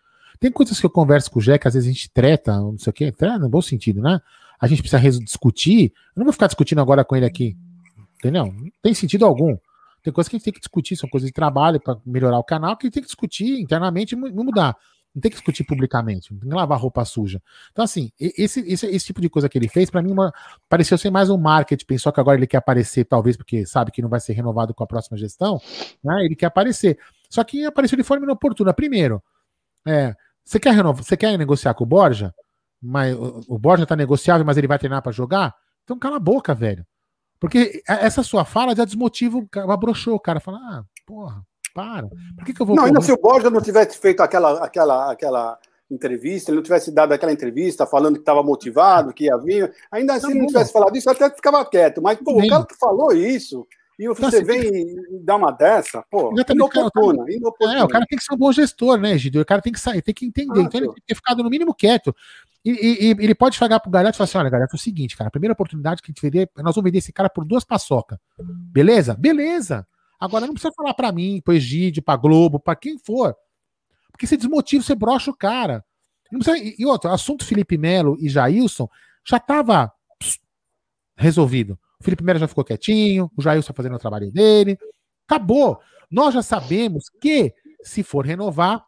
Tem 0.41 0.51
coisas 0.51 0.81
que 0.81 0.87
eu 0.87 0.91
converso 0.91 1.31
com 1.31 1.39
o 1.39 1.43
Jé, 1.43 1.59
que 1.59 1.69
às 1.69 1.75
vezes 1.75 1.89
a 1.89 1.93
gente 1.93 2.11
treta, 2.11 2.57
não 2.57 2.77
sei 2.77 2.91
o 2.91 2.95
quê, 2.95 3.13
treta 3.13 3.39
no 3.39 3.49
bom 3.49 3.63
sentido, 3.63 4.03
né? 4.03 4.21
a 4.65 4.67
gente 4.67 4.83
precisa 4.83 5.21
discutir, 5.21 5.93
eu 6.17 6.21
não 6.21 6.25
vou 6.25 6.33
ficar 6.33 6.47
discutindo 6.47 6.81
agora 6.81 7.05
com 7.05 7.15
ele 7.15 7.27
aqui. 7.27 7.57
Entendeu? 8.19 8.47
Não 8.47 8.71
tem 8.83 8.95
sentido 8.95 9.27
algum. 9.27 9.57
Tem 10.03 10.13
coisas 10.13 10.29
que 10.29 10.37
a 10.37 10.39
gente 10.39 10.45
tem 10.45 10.55
que 10.55 10.61
discutir, 10.61 10.97
são 10.97 11.09
coisas 11.09 11.29
de 11.29 11.35
trabalho 11.35 11.81
para 11.81 11.99
melhorar 12.05 12.39
o 12.39 12.45
canal, 12.45 12.77
que 12.77 12.87
a 12.87 12.87
gente 12.87 12.95
tem 12.95 13.03
que 13.03 13.09
discutir 13.09 13.61
internamente 13.61 14.15
e 14.15 14.17
mudar. 14.17 14.77
Não 15.15 15.21
tem 15.21 15.31
que 15.31 15.37
discutir 15.37 15.63
publicamente, 15.63 16.33
não 16.33 16.41
tem 16.41 16.49
que 16.49 16.55
lavar 16.55 16.79
roupa 16.79 17.05
suja. 17.05 17.41
Então, 17.71 17.85
assim, 17.85 18.11
esse, 18.19 18.61
esse, 18.61 18.87
esse 18.87 19.07
tipo 19.07 19.21
de 19.21 19.29
coisa 19.31 19.49
que 19.49 19.57
ele 19.57 19.69
fez, 19.69 19.89
para 19.89 20.03
mim, 20.03 20.11
uma, 20.11 20.33
pareceu 20.69 20.99
ser 20.99 21.11
mais 21.11 21.31
um 21.31 21.37
marketing. 21.39 21.87
Pensou 21.87 22.13
que 22.13 22.19
agora 22.19 22.37
ele 22.37 22.49
quer 22.49 22.57
aparecer, 22.57 23.05
talvez, 23.05 23.37
porque 23.37 23.65
sabe 23.65 23.93
que 23.93 24.03
não 24.03 24.09
vai 24.09 24.19
ser 24.19 24.33
renovado 24.33 24.75
com 24.75 24.83
a 24.83 24.87
próxima 24.87 25.17
gestão, 25.17 25.61
né? 26.03 26.25
Ele 26.25 26.35
quer 26.35 26.47
aparecer. 26.47 26.99
Só 27.31 27.45
que 27.45 27.65
apareceu 27.65 27.97
de 27.97 28.03
forma 28.03 28.25
inoportuna. 28.25 28.75
Primeiro, 28.75 29.23
é, 29.87 30.17
você 30.45 30.59
quer 30.59 30.75
renovar, 30.75 31.05
você 31.05 31.17
quer 31.17 31.39
negociar 31.39 31.75
com 31.75 31.85
o 31.85 31.87
Borja? 31.87 32.35
Mas 32.83 33.15
o, 33.15 33.41
o 33.49 33.59
Borja 33.59 33.87
tá 33.87 33.95
negociável, 33.95 34.45
mas 34.45 34.57
ele 34.57 34.67
vai 34.67 34.79
treinar 34.79 35.01
para 35.01 35.13
jogar? 35.13 35.55
Então 35.85 35.99
cala 35.99 36.17
a 36.17 36.21
boca, 36.21 36.55
velho. 36.55 36.85
Porque 37.39 37.83
essa 37.87 38.23
sua 38.23 38.45
fala 38.45 38.75
já 38.75 38.85
desmotiva, 38.85 39.39
abrochou 39.69 40.15
o 40.15 40.21
cara. 40.21 40.41
Fala, 40.41 40.59
ah, 40.59 40.85
porra, 41.07 41.45
para. 41.75 42.09
Por 42.37 42.45
que, 42.47 42.55
que 42.55 42.63
eu 42.63 42.67
vou. 42.67 42.77
Não, 42.77 42.85
ainda 42.85 43.01
se 43.01 43.13
o 43.13 43.21
Borja 43.21 43.51
não 43.51 43.61
tivesse 43.61 43.99
feito 43.99 44.23
aquela, 44.23 44.65
aquela, 44.65 45.11
aquela 45.11 45.59
entrevista, 45.91 46.51
ele 46.51 46.57
não 46.57 46.63
tivesse 46.63 46.91
dado 46.93 47.13
aquela 47.13 47.33
entrevista 47.33 47.85
falando 47.85 48.15
que 48.15 48.21
estava 48.21 48.43
motivado, 48.43 49.13
que 49.13 49.25
ia 49.25 49.37
vir, 49.37 49.73
ainda 49.91 50.15
assim 50.15 50.33
tá 50.33 50.35
não 50.35 50.47
tivesse 50.47 50.73
falado 50.73 50.97
isso, 50.97 51.11
até 51.11 51.29
ficava 51.29 51.65
quieto. 51.67 52.01
Mas, 52.01 52.19
pô, 52.19 52.41
o 52.41 52.49
cara 52.49 52.65
que 52.65 52.77
falou 52.77 53.13
isso. 53.13 53.67
E 53.99 54.07
então, 54.07 54.29
você 54.29 54.43
vem 54.43 54.61
e 54.61 55.21
dá 55.23 55.37
uma 55.37 55.53
dessa, 55.53 56.05
pô, 56.11 56.35
inoportuna, 56.51 57.31
inoportuna. 57.31 57.79
É, 57.79 57.85
o 57.85 57.89
cara 57.89 58.05
tem 58.09 58.19
que 58.19 58.25
ser 58.25 58.35
um 58.35 58.39
bom 58.39 58.51
gestor, 58.51 58.99
né, 58.99 59.17
Gidio? 59.17 59.43
O 59.43 59.45
cara 59.45 59.63
tem 59.63 59.73
que 59.73 59.79
sair, 59.79 60.03
tem 60.03 60.13
que 60.13 60.27
entender. 60.27 60.61
Ah, 60.61 60.63
então 60.63 60.81
ele 60.81 60.89
tem 60.89 60.97
que 60.97 61.07
ter 61.07 61.15
ficado 61.15 61.45
no 61.45 61.51
mínimo 61.51 61.73
quieto. 61.73 62.15
E, 62.65 62.71
e, 62.71 63.07
e 63.07 63.11
ele 63.11 63.35
pode 63.37 63.57
chegar 63.57 63.79
pro 63.79 63.91
Galhardo 63.91 64.17
e 64.17 64.19
falar 64.19 64.25
assim: 64.25 64.39
olha, 64.39 64.51
Galhardo, 64.51 64.75
é 64.75 64.77
o 64.77 64.81
seguinte, 64.81 65.17
cara, 65.17 65.29
a 65.29 65.31
primeira 65.31 65.53
oportunidade 65.53 66.03
que 66.03 66.11
a 66.11 66.13
gente 66.13 66.23
vender, 66.23 66.51
nós 66.57 66.75
vamos 66.75 66.89
vender 66.89 66.99
esse 66.99 67.13
cara 67.13 67.31
por 67.31 67.45
duas 67.45 67.63
paçoca. 67.63 68.19
Beleza? 68.37 69.15
Beleza. 69.15 69.87
Agora 70.19 70.47
não 70.47 70.55
precisa 70.55 70.73
falar 70.75 70.95
para 70.95 71.13
mim, 71.13 71.41
pro 71.43 71.55
Egídio, 71.55 72.03
pra 72.03 72.17
Globo, 72.17 72.59
para 72.59 72.77
quem 72.77 72.99
for. 72.99 73.35
Porque 74.11 74.27
você 74.27 74.37
desmotiva, 74.37 74.83
você 74.83 74.95
brocha 74.95 75.31
o 75.31 75.37
cara. 75.37 75.85
Precisa... 76.31 76.57
E 76.79 76.87
outro, 76.87 77.11
assunto 77.11 77.45
Felipe 77.45 77.77
Melo 77.77 78.17
e 78.19 78.29
Jailson 78.29 78.89
já 79.25 79.39
tava 79.39 79.93
resolvido. 81.17 81.79
O 82.01 82.05
Felipe 82.05 82.23
Melo 82.23 82.39
já 82.39 82.49
ficou 82.49 82.65
quietinho, 82.65 83.31
o 83.37 83.43
Jailson 83.43 83.69
tá 83.69 83.75
fazendo 83.75 83.97
o 83.97 83.99
trabalho 83.99 84.31
dele. 84.31 84.79
Acabou. 85.27 85.81
Nós 86.11 86.35
já 86.35 86.43
sabemos 86.43 87.11
que, 87.21 87.55
se 87.83 88.03
for 88.03 88.25
renovar, 88.25 88.85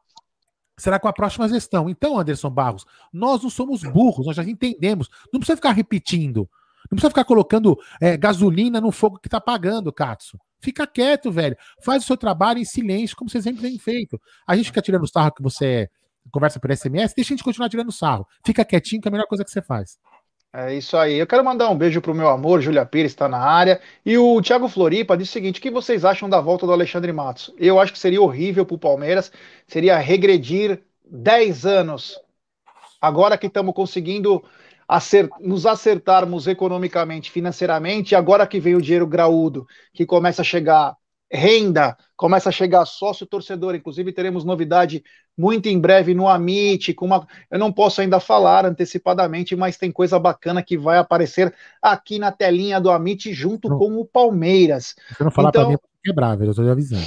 será 0.76 0.98
com 0.98 1.08
a 1.08 1.12
próxima 1.12 1.48
gestão. 1.48 1.88
Então, 1.88 2.18
Anderson 2.18 2.50
Barros, 2.50 2.84
nós 3.12 3.42
não 3.42 3.50
somos 3.50 3.82
burros, 3.82 4.26
nós 4.26 4.36
já 4.36 4.44
entendemos. 4.44 5.08
Não 5.32 5.40
precisa 5.40 5.56
ficar 5.56 5.72
repetindo. 5.72 6.48
Não 6.90 6.96
precisa 6.96 7.10
ficar 7.10 7.24
colocando 7.24 7.76
é, 8.00 8.16
gasolina 8.16 8.80
no 8.80 8.92
fogo 8.92 9.18
que 9.18 9.28
tá 9.28 9.40
pagando, 9.40 9.92
Katsu. 9.92 10.38
Fica 10.66 10.84
quieto, 10.84 11.30
velho. 11.30 11.56
Faz 11.80 12.02
o 12.02 12.06
seu 12.08 12.16
trabalho 12.16 12.58
em 12.58 12.64
silêncio, 12.64 13.16
como 13.16 13.30
você 13.30 13.40
sempre 13.40 13.62
tem 13.62 13.78
feito. 13.78 14.20
A 14.44 14.56
gente 14.56 14.66
fica 14.66 14.82
tirando 14.82 15.06
sarro 15.06 15.32
que 15.32 15.40
você 15.40 15.88
conversa 16.32 16.58
por 16.58 16.76
SMS, 16.76 17.14
deixa 17.14 17.32
a 17.32 17.36
gente 17.36 17.44
continuar 17.44 17.68
tirando 17.68 17.92
sarro. 17.92 18.26
Fica 18.44 18.64
quietinho, 18.64 19.00
que 19.00 19.06
é 19.06 19.10
a 19.10 19.12
melhor 19.12 19.28
coisa 19.28 19.44
que 19.44 19.50
você 19.50 19.62
faz. 19.62 19.96
É 20.52 20.74
isso 20.74 20.96
aí. 20.96 21.14
Eu 21.14 21.26
quero 21.26 21.44
mandar 21.44 21.70
um 21.70 21.78
beijo 21.78 22.00
pro 22.00 22.12
meu 22.12 22.28
amor, 22.28 22.60
Júlia 22.60 22.84
Pires 22.84 23.12
está 23.12 23.28
na 23.28 23.38
área. 23.38 23.80
E 24.04 24.18
o 24.18 24.42
Thiago 24.42 24.68
Floripa 24.68 25.16
disse 25.16 25.30
o 25.30 25.32
seguinte: 25.34 25.60
o 25.60 25.62
que 25.62 25.70
vocês 25.70 26.04
acham 26.04 26.28
da 26.28 26.40
volta 26.40 26.66
do 26.66 26.72
Alexandre 26.72 27.12
Matos? 27.12 27.54
Eu 27.56 27.78
acho 27.78 27.92
que 27.92 27.98
seria 28.00 28.20
horrível 28.20 28.66
pro 28.66 28.76
Palmeiras, 28.76 29.30
seria 29.68 29.96
regredir 29.98 30.82
10 31.08 31.64
anos. 31.64 32.18
Agora 33.00 33.38
que 33.38 33.46
estamos 33.46 33.72
conseguindo 33.72 34.42
acert, 34.89 35.30
nos 35.41 35.66
acertarmos 35.66 36.47
economicamente, 36.47 37.30
financeiramente, 37.30 38.14
agora 38.14 38.47
que 38.47 38.61
vem 38.61 38.74
o 38.74 38.80
dinheiro 38.80 39.07
graúdo, 39.07 39.66
que 39.93 40.07
começa 40.07 40.43
a 40.43 40.45
chegar 40.45 40.97
renda, 41.30 41.97
começa 42.16 42.49
a 42.49 42.53
chegar 42.53 42.87
sócio 42.87 43.26
torcedor, 43.26 43.74
inclusive 43.74 44.12
teremos 44.12 44.45
novidade 44.45 45.03
muito 45.37 45.68
em 45.68 45.78
breve 45.78 46.14
no 46.14 46.28
Amit, 46.28 46.95
com 46.95 47.07
uma, 47.07 47.26
eu 47.51 47.59
não 47.59 47.72
posso 47.72 48.01
ainda 48.01 48.18
falar 48.18 48.64
antecipadamente, 48.64 49.55
mas 49.55 49.76
tem 49.76 49.91
coisa 49.91 50.18
bacana 50.18 50.62
que 50.62 50.78
vai 50.78 50.99
aparecer 50.99 51.53
aqui 51.82 52.18
na 52.18 52.32
telinha 52.32 52.80
do 52.80 52.91
Amit 52.91 53.32
junto 53.32 53.68
não. 53.68 53.78
com 53.78 53.99
o 53.99 54.05
Palmeiras. 54.05 54.95
Se 55.16 55.22
não 55.22 55.30
falar 55.30 55.51
então, 55.51 55.62
para 55.62 55.70
mim, 55.70 55.74
é 55.74 56.09
quebrar, 56.09 56.41
eu 56.41 56.51
estou 56.51 56.70
avisando. 56.70 57.07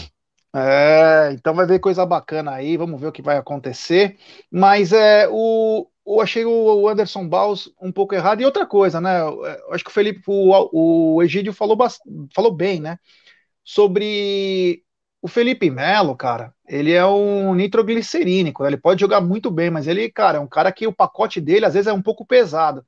É, 0.55 1.31
então 1.33 1.53
vai 1.53 1.65
ver 1.65 1.79
coisa 1.79 2.05
bacana 2.05 2.51
aí, 2.51 2.75
vamos 2.75 2.99
ver 2.99 3.07
o 3.07 3.11
que 3.11 3.21
vai 3.21 3.37
acontecer. 3.37 4.17
Mas 4.51 4.91
é 4.91 5.27
o, 5.29 5.87
eu 6.15 6.21
achei 6.21 6.45
o 6.45 6.87
Anderson 6.87 7.27
Baus 7.27 7.71
um 7.79 7.91
pouco 7.91 8.15
errado. 8.15 8.41
E 8.41 8.45
outra 8.45 8.65
coisa, 8.65 8.99
né? 8.99 9.21
Eu 9.21 9.73
acho 9.73 9.83
que 9.83 9.91
o 9.91 9.93
Felipe, 9.93 10.21
o, 10.27 11.15
o 11.15 11.23
Egídio 11.23 11.53
falou, 11.53 11.77
falou 12.33 12.51
bem, 12.51 12.79
né? 12.79 12.97
Sobre 13.63 14.83
o 15.21 15.27
Felipe 15.27 15.69
Melo, 15.69 16.15
cara. 16.15 16.53
Ele 16.67 16.93
é 16.93 17.05
um 17.05 17.53
nitroglicerínico, 17.53 18.63
né? 18.63 18.69
ele 18.69 18.77
pode 18.77 19.01
jogar 19.01 19.21
muito 19.21 19.51
bem, 19.51 19.69
mas 19.69 19.87
ele, 19.87 20.09
cara, 20.09 20.37
é 20.37 20.41
um 20.41 20.47
cara 20.47 20.71
que 20.71 20.87
o 20.87 20.93
pacote 20.93 21.41
dele 21.41 21.65
às 21.65 21.73
vezes 21.73 21.87
é 21.87 21.93
um 21.93 22.01
pouco 22.01 22.25
pesado. 22.25 22.85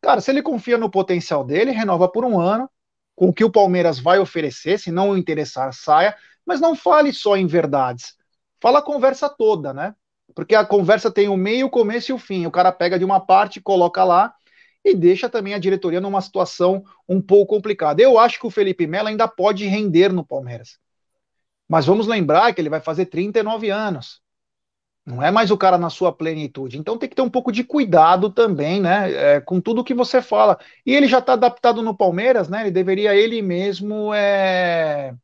Cara, 0.00 0.20
se 0.20 0.30
ele 0.30 0.42
confia 0.42 0.78
no 0.78 0.90
potencial 0.90 1.44
dele, 1.44 1.72
renova 1.72 2.08
por 2.08 2.24
um 2.24 2.40
ano, 2.40 2.70
com 3.14 3.28
o 3.28 3.32
que 3.34 3.44
o 3.44 3.50
Palmeiras 3.50 3.98
vai 3.98 4.18
oferecer, 4.18 4.78
se 4.78 4.90
não 4.90 5.10
o 5.10 5.18
interessar, 5.18 5.72
saia, 5.74 6.16
mas 6.46 6.60
não 6.60 6.74
fale 6.74 7.12
só 7.12 7.36
em 7.36 7.46
verdades. 7.46 8.14
Fala 8.60 8.78
a 8.78 8.82
conversa 8.82 9.28
toda, 9.28 9.72
né? 9.74 9.94
Porque 10.34 10.54
a 10.54 10.64
conversa 10.64 11.10
tem 11.10 11.28
o 11.28 11.36
meio, 11.36 11.66
o 11.66 11.70
começo 11.70 12.10
e 12.10 12.14
o 12.14 12.18
fim. 12.18 12.46
O 12.46 12.50
cara 12.50 12.72
pega 12.72 12.98
de 12.98 13.04
uma 13.04 13.20
parte, 13.20 13.60
coloca 13.60 14.04
lá 14.04 14.34
e 14.84 14.94
deixa 14.94 15.28
também 15.28 15.54
a 15.54 15.58
diretoria 15.58 16.00
numa 16.00 16.20
situação 16.20 16.84
um 17.08 17.20
pouco 17.20 17.54
complicada. 17.54 18.00
Eu 18.02 18.18
acho 18.18 18.38
que 18.40 18.46
o 18.46 18.50
Felipe 18.50 18.86
Melo 18.86 19.08
ainda 19.08 19.28
pode 19.28 19.66
render 19.66 20.12
no 20.12 20.24
Palmeiras. 20.24 20.78
Mas 21.68 21.86
vamos 21.86 22.06
lembrar 22.06 22.52
que 22.52 22.60
ele 22.60 22.68
vai 22.70 22.80
fazer 22.80 23.06
39 23.06 23.70
anos. 23.70 24.20
Não 25.04 25.22
é 25.22 25.30
mais 25.30 25.50
o 25.50 25.56
cara 25.56 25.78
na 25.78 25.90
sua 25.90 26.12
plenitude. 26.12 26.78
Então 26.78 26.98
tem 26.98 27.08
que 27.08 27.16
ter 27.16 27.22
um 27.22 27.30
pouco 27.30 27.50
de 27.50 27.64
cuidado 27.64 28.30
também, 28.30 28.80
né? 28.80 29.12
É, 29.36 29.40
com 29.40 29.60
tudo 29.60 29.84
que 29.84 29.94
você 29.94 30.20
fala. 30.22 30.58
E 30.84 30.94
ele 30.94 31.06
já 31.08 31.18
está 31.18 31.32
adaptado 31.34 31.82
no 31.82 31.96
Palmeiras, 31.96 32.48
né? 32.48 32.62
Ele 32.62 32.70
deveria 32.70 33.14
ele 33.14 33.42
mesmo 33.42 34.12
é, 34.14 35.14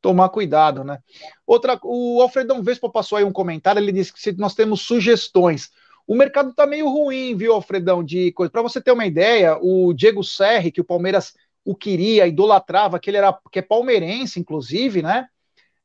tomar 0.00 0.28
cuidado, 0.28 0.84
né? 0.84 0.98
Outra, 1.46 1.78
o 1.82 2.20
Alfredão 2.22 2.62
Vespa 2.62 2.88
passou 2.90 3.18
aí 3.18 3.24
um 3.24 3.32
comentário, 3.32 3.80
ele 3.80 3.92
disse 3.92 4.12
que 4.12 4.20
se 4.20 4.32
nós 4.32 4.54
temos 4.54 4.82
sugestões. 4.82 5.70
O 6.06 6.14
mercado 6.14 6.54
tá 6.54 6.66
meio 6.66 6.88
ruim, 6.88 7.36
viu, 7.36 7.52
Alfredão, 7.52 8.02
de 8.02 8.32
coisa. 8.32 8.50
Para 8.50 8.62
você 8.62 8.80
ter 8.80 8.92
uma 8.92 9.06
ideia, 9.06 9.58
o 9.60 9.92
Diego 9.92 10.24
Serri, 10.24 10.72
que 10.72 10.80
o 10.80 10.84
Palmeiras 10.84 11.34
o 11.64 11.74
queria, 11.74 12.26
idolatrava, 12.26 12.98
que 12.98 13.10
ele 13.10 13.18
era 13.18 13.38
que 13.52 13.58
é 13.58 13.62
palmeirense, 13.62 14.40
inclusive, 14.40 15.02
né? 15.02 15.26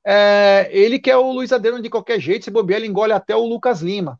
É, 0.05 0.69
ele 0.71 0.97
quer 0.99 1.17
o 1.17 1.31
Luiz 1.31 1.51
Adriano 1.51 1.81
de 1.81 1.89
qualquer 1.89 2.19
jeito, 2.19 2.45
se 2.45 2.51
bobear, 2.51 2.79
ele 2.79 2.87
engole 2.87 3.11
até 3.11 3.35
o 3.35 3.45
Lucas 3.45 3.81
Lima. 3.81 4.19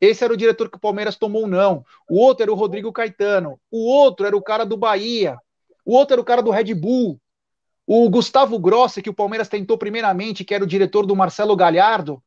Esse 0.00 0.24
era 0.24 0.32
o 0.32 0.36
diretor 0.36 0.70
que 0.70 0.78
o 0.78 0.80
Palmeiras 0.80 1.16
tomou 1.16 1.46
não. 1.46 1.84
O 2.08 2.18
outro 2.18 2.42
era 2.42 2.52
o 2.52 2.56
Rodrigo 2.56 2.92
Caetano. 2.92 3.60
O 3.70 3.86
outro 3.86 4.26
era 4.26 4.36
o 4.36 4.42
cara 4.42 4.64
do 4.64 4.76
Bahia. 4.76 5.36
O 5.84 5.94
outro 5.94 6.14
era 6.14 6.20
o 6.20 6.24
cara 6.24 6.42
do 6.42 6.50
Red 6.50 6.74
Bull. 6.74 7.20
O 7.92 8.08
Gustavo 8.08 8.56
Grossi, 8.56 9.02
que 9.02 9.10
o 9.10 9.14
Palmeiras 9.14 9.48
tentou 9.48 9.76
primeiramente, 9.76 10.44
que 10.44 10.54
era 10.54 10.62
o 10.62 10.66
diretor 10.66 11.04
do 11.04 11.16
Marcelo 11.16 11.56
Galhardo, 11.56 12.22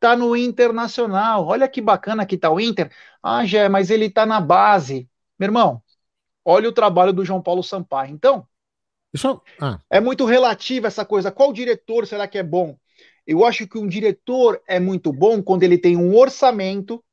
tá 0.00 0.16
no 0.16 0.34
Internacional. 0.34 1.44
Olha 1.44 1.68
que 1.68 1.82
bacana 1.82 2.24
que 2.24 2.38
tá 2.38 2.50
o 2.50 2.58
Inter. 2.58 2.90
Ah, 3.22 3.44
Jé, 3.44 3.68
mas 3.68 3.90
ele 3.90 4.08
tá 4.08 4.24
na 4.24 4.40
base. 4.40 5.06
Meu 5.38 5.48
irmão, 5.48 5.82
olha 6.42 6.70
o 6.70 6.72
trabalho 6.72 7.12
do 7.12 7.22
João 7.22 7.42
Paulo 7.42 7.62
Sampaio. 7.62 8.14
Então, 8.14 8.48
eu... 9.12 9.42
ah. 9.60 9.78
é 9.90 10.00
muito 10.00 10.24
relativo 10.24 10.86
essa 10.86 11.04
coisa. 11.04 11.30
Qual 11.30 11.52
diretor 11.52 12.06
será 12.06 12.26
que 12.26 12.38
é 12.38 12.42
bom? 12.42 12.74
Eu 13.26 13.44
acho 13.44 13.68
que 13.68 13.76
um 13.76 13.86
diretor 13.86 14.58
é 14.66 14.80
muito 14.80 15.12
bom 15.12 15.42
quando 15.42 15.64
ele 15.64 15.76
tem 15.76 15.98
um 15.98 16.16
orçamento, 16.16 17.04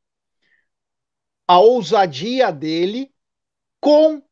a 1.45 1.59
ousadia 1.59 2.53
dele, 2.53 3.13
com 3.81 4.23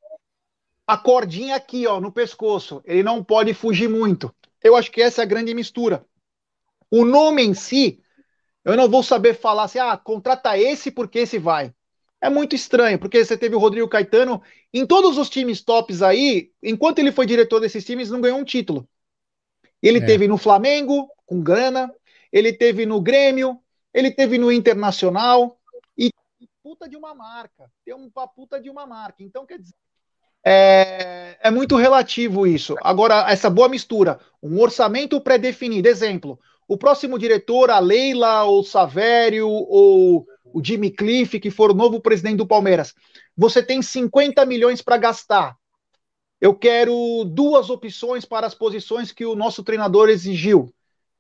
a 0.90 0.98
cordinha 0.98 1.56
aqui, 1.56 1.86
ó, 1.86 2.02
no 2.02 2.12
pescoço. 2.12 2.82
Ele 2.84 3.04
não 3.04 3.24
pode 3.24 3.54
fugir 3.54 3.88
muito. 3.88 4.34
Eu 4.64 4.76
acho 4.76 4.90
que 4.92 5.00
essa 5.00 5.22
é 5.22 5.24
a 5.24 5.28
grande 5.28 5.54
mistura. 5.54 6.04
O 6.90 7.06
nome 7.06 7.44
em 7.44 7.54
si, 7.54 8.02
eu 8.66 8.76
não 8.76 8.90
vou 8.90 9.04
saber 9.04 9.36
falar 9.36 9.66
assim, 9.66 9.78
ah, 9.78 9.96
contrata 9.96 10.58
esse 10.58 10.90
porque 10.90 11.20
esse 11.20 11.38
vai. 11.38 11.72
É 12.20 12.28
muito 12.28 12.56
estranho, 12.56 12.98
porque 12.98 13.24
você 13.24 13.38
teve 13.38 13.56
o 13.56 13.60
Rodrigo 13.60 13.88
Caetano 13.88 14.42
em 14.74 14.84
todos 14.84 15.20
os 15.20 15.30
times 15.30 15.62
tops 15.62 16.02
aí, 16.02 16.52
enquanto 16.62 16.98
ele 16.98 17.12
foi 17.12 17.28
diretor 17.28 17.60
desses 17.60 17.86
times, 17.86 18.10
não 18.10 18.20
ganhou 18.20 18.40
um 18.40 18.44
título. 18.44 18.90
Ele 19.84 20.00
é. 20.00 20.06
teve 20.06 20.28
no 20.28 20.40
Flamengo, 20.40 21.08
com 21.24 21.40
grana, 21.40 21.94
ele 22.34 22.52
teve 22.52 22.88
no 22.88 23.00
Grêmio, 23.00 23.62
ele 23.94 24.10
teve 24.10 24.40
no 24.40 24.52
Internacional, 24.52 25.62
e 25.96 26.12
puta 26.64 26.90
de 26.90 26.98
uma 26.98 27.14
marca. 27.14 27.72
Tem 27.86 27.94
uma 27.94 28.28
puta 28.28 28.60
de 28.60 28.72
uma 28.72 28.88
marca. 28.88 29.22
Então, 29.22 29.46
quer 29.46 29.60
dizer, 29.60 29.76
é, 30.46 31.38
é 31.42 31.52
muito 31.52 31.76
relativo 31.76 32.46
isso. 32.48 32.76
Agora, 32.82 33.30
essa 33.30 33.50
boa 33.50 33.70
mistura, 33.70 34.20
um 34.42 34.60
orçamento 34.60 35.20
pré-definido. 35.22 35.88
Exemplo, 35.88 36.40
o 36.68 36.78
próximo 36.78 37.18
diretor, 37.18 37.70
a 37.70 37.80
Leila, 37.80 38.44
ou 38.44 38.64
Savério, 38.64 39.48
ou 39.48 40.26
o 40.54 40.64
Jimmy 40.64 40.92
Cliff, 40.92 41.40
que 41.40 41.52
for 41.52 41.72
o 41.72 41.76
novo 41.76 42.00
presidente 42.00 42.38
do 42.38 42.48
Palmeiras, 42.48 42.94
você 43.36 43.62
tem 43.62 43.82
50 43.82 44.46
milhões 44.46 44.82
para 44.82 44.98
gastar. 44.98 45.56
Eu 46.42 46.56
quero 46.56 47.26
duas 47.26 47.70
opções 47.70 48.24
para 48.24 48.48
as 48.48 48.56
posições 48.56 49.12
que 49.12 49.26
o 49.26 49.36
nosso 49.36 49.64
treinador 49.64 50.10
exigiu. 50.10 50.74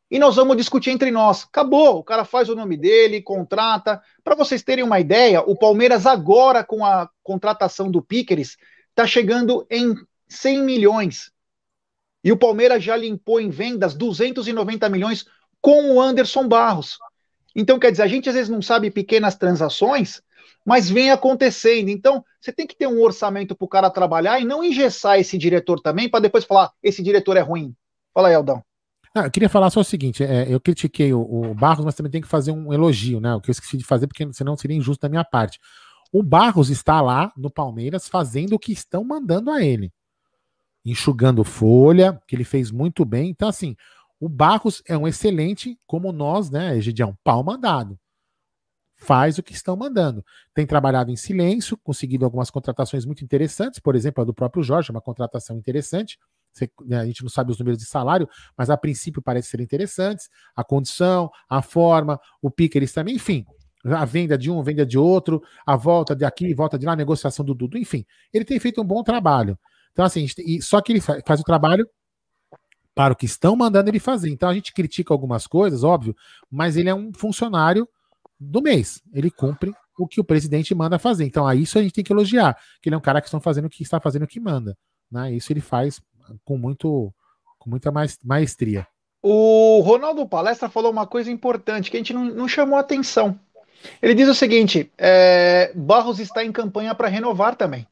E 0.09 0.17
nós 0.17 0.37
vamos 0.37 0.57
discutir 0.57 0.89
entre 0.89 1.11
nós. 1.11 1.43
Acabou, 1.43 1.97
o 1.97 2.03
cara 2.03 2.25
faz 2.25 2.49
o 2.49 2.55
nome 2.55 2.75
dele, 2.75 3.21
contrata. 3.21 4.01
Para 4.23 4.35
vocês 4.35 4.63
terem 4.63 4.83
uma 4.83 4.99
ideia, 4.99 5.41
o 5.41 5.55
Palmeiras 5.55 6.07
agora 6.07 6.63
com 6.63 6.83
a 6.83 7.09
contratação 7.21 7.91
do 7.91 8.01
Piqueres 8.01 8.57
está 8.99 9.07
chegando 9.07 9.65
em 9.69 9.95
100 10.27 10.61
milhões. 10.61 11.31
E 12.21 12.33
o 12.33 12.37
Palmeiras 12.37 12.83
já 12.83 12.97
limpou 12.97 13.39
em 13.39 13.49
vendas 13.49 13.95
290 13.95 14.89
milhões 14.89 15.25
com 15.61 15.93
o 15.93 16.01
Anderson 16.01 16.45
Barros. 16.45 16.97
Então, 17.55 17.79
quer 17.79 17.91
dizer, 17.91 18.03
a 18.03 18.07
gente 18.07 18.27
às 18.27 18.35
vezes 18.35 18.49
não 18.49 18.61
sabe 18.61 18.91
pequenas 18.91 19.35
transações, 19.35 20.21
mas 20.65 20.89
vem 20.89 21.11
acontecendo. 21.11 21.87
Então, 21.87 22.23
você 22.41 22.51
tem 22.51 22.67
que 22.67 22.75
ter 22.75 22.87
um 22.87 23.01
orçamento 23.01 23.55
para 23.55 23.65
o 23.65 23.69
cara 23.69 23.89
trabalhar 23.89 24.39
e 24.39 24.45
não 24.45 24.63
engessar 24.63 25.17
esse 25.17 25.37
diretor 25.37 25.79
também 25.79 26.09
para 26.09 26.19
depois 26.19 26.43
falar 26.43 26.69
esse 26.83 27.01
diretor 27.01 27.37
é 27.37 27.41
ruim. 27.41 27.73
Fala 28.13 28.27
aí, 28.27 28.35
Aldão. 28.35 28.61
Ah, 29.15 29.25
eu 29.25 29.31
queria 29.31 29.49
falar 29.49 29.69
só 29.69 29.79
o 29.79 29.83
seguinte: 29.83 30.23
é, 30.23 30.45
eu 30.53 30.59
critiquei 30.59 31.13
o, 31.13 31.21
o, 31.21 31.53
Barros, 31.55 31.85
mas 31.85 31.95
também 31.95 32.11
tem 32.11 32.21
que 32.21 32.27
fazer 32.27 32.51
um 32.51 32.73
elogio, 32.73 33.19
né? 33.19 33.33
O 33.33 33.41
que 33.41 33.49
eu 33.49 33.53
esqueci 33.53 33.77
de 33.77 33.83
fazer, 33.83 34.07
porque 34.07 34.27
senão 34.33 34.55
seria 34.57 34.77
injusto 34.77 35.01
da 35.01 35.09
minha 35.09 35.23
parte. 35.23 35.57
O 36.11 36.23
Barros 36.23 36.69
está 36.69 37.01
lá 37.01 37.31
no 37.37 37.51
Palmeiras 37.51 38.07
fazendo 38.07 38.53
o 38.53 38.59
que 38.59 38.71
estão 38.71 39.03
mandando 39.03 39.51
a 39.51 39.61
ele. 39.61 39.93
Enxugando 40.83 41.43
folha, 41.43 42.19
que 42.27 42.35
ele 42.35 42.43
fez 42.43 42.71
muito 42.71 43.05
bem. 43.05 43.29
Então, 43.29 43.47
assim, 43.47 43.75
o 44.19 44.27
Barros 44.27 44.81
é 44.87 44.97
um 44.97 45.07
excelente, 45.07 45.79
como 45.85 46.11
nós, 46.11 46.49
né, 46.49 46.75
Egidião? 46.75 47.15
Pau 47.23 47.43
mandado. 47.43 47.99
Faz 48.95 49.37
o 49.37 49.43
que 49.43 49.53
estão 49.53 49.77
mandando. 49.77 50.25
Tem 50.53 50.65
trabalhado 50.65 51.11
em 51.11 51.15
silêncio, 51.15 51.77
conseguido 51.77 52.25
algumas 52.25 52.49
contratações 52.49 53.05
muito 53.05 53.23
interessantes, 53.23 53.79
por 53.79 53.95
exemplo, 53.95 54.21
a 54.21 54.25
do 54.25 54.33
próprio 54.33 54.63
Jorge, 54.63 54.91
uma 54.91 55.01
contratação 55.01 55.57
interessante. 55.57 56.17
Né, 56.85 56.99
a 56.99 57.05
gente 57.05 57.21
não 57.21 57.29
sabe 57.29 57.51
os 57.51 57.59
números 57.59 57.77
de 57.77 57.85
salário, 57.85 58.27
mas 58.57 58.69
a 58.69 58.75
princípio 58.75 59.21
parece 59.21 59.49
ser 59.49 59.61
interessantes. 59.61 60.27
A 60.55 60.63
condição, 60.63 61.29
a 61.47 61.61
forma, 61.61 62.19
o 62.41 62.49
Pickers 62.49 62.91
também, 62.91 63.15
enfim. 63.15 63.45
A 63.95 64.05
venda 64.05 64.37
de 64.37 64.51
um, 64.51 64.61
venda 64.61 64.85
de 64.85 64.97
outro, 64.97 65.41
a 65.65 65.75
volta 65.75 66.15
de 66.15 66.25
aqui, 66.25 66.53
volta 66.53 66.77
de 66.77 66.85
lá, 66.85 66.95
negociação 66.95 67.45
do 67.45 67.53
Dudu, 67.53 67.77
enfim. 67.77 68.05
Ele 68.33 68.45
tem 68.45 68.59
feito 68.59 68.81
um 68.81 68.85
bom 68.85 69.03
trabalho. 69.03 69.57
Então, 69.91 70.05
assim, 70.05 70.25
só 70.61 70.81
que 70.81 70.91
ele 70.93 71.01
faz 71.01 71.39
o 71.39 71.43
trabalho 71.43 71.87
para 72.99 73.13
o 73.13 73.15
que 73.15 73.25
estão 73.25 73.55
mandando 73.55 73.89
ele 73.89 73.97
fazer. 73.97 74.29
Então 74.29 74.49
a 74.49 74.53
gente 74.53 74.73
critica 74.73 75.13
algumas 75.13 75.47
coisas, 75.47 75.85
óbvio, 75.85 76.13
mas 76.51 76.75
ele 76.75 76.89
é 76.89 76.93
um 76.93 77.13
funcionário 77.13 77.87
do 78.37 78.61
mês. 78.61 79.01
Ele 79.13 79.31
cumpre 79.31 79.73
o 79.97 80.05
que 80.05 80.19
o 80.19 80.23
presidente 80.23 80.75
manda 80.75 80.99
fazer. 80.99 81.23
Então 81.23 81.47
a 81.47 81.55
isso 81.55 81.79
a 81.79 81.81
gente 81.81 81.93
tem 81.93 82.03
que 82.03 82.11
elogiar, 82.11 82.57
que 82.81 82.89
ele 82.89 82.95
é 82.95 82.97
um 82.97 83.01
cara 83.01 83.21
que 83.21 83.27
estão 83.27 83.39
fazendo 83.39 83.65
o 83.65 83.69
que 83.69 83.83
está 83.83 84.01
fazendo 84.01 84.23
o 84.23 84.27
que 84.27 84.37
manda. 84.37 84.77
Né? 85.09 85.33
Isso 85.33 85.53
ele 85.53 85.61
faz 85.61 86.01
com 86.43 86.57
muito 86.57 87.13
com 87.57 87.69
muita 87.69 87.89
maestria. 88.23 88.85
O 89.21 89.79
Ronaldo 89.79 90.27
Palestra 90.27 90.67
falou 90.69 90.91
uma 90.91 91.07
coisa 91.07 91.31
importante 91.31 91.89
que 91.89 91.95
a 91.95 91.99
gente 92.01 92.13
não, 92.13 92.25
não 92.25 92.47
chamou 92.49 92.77
atenção. 92.77 93.39
Ele 94.01 94.13
diz 94.13 94.27
o 94.27 94.35
seguinte: 94.35 94.91
é, 94.97 95.71
Barros 95.75 96.19
está 96.19 96.43
em 96.43 96.51
campanha 96.51 96.93
para 96.93 97.07
renovar 97.07 97.55
também. 97.55 97.87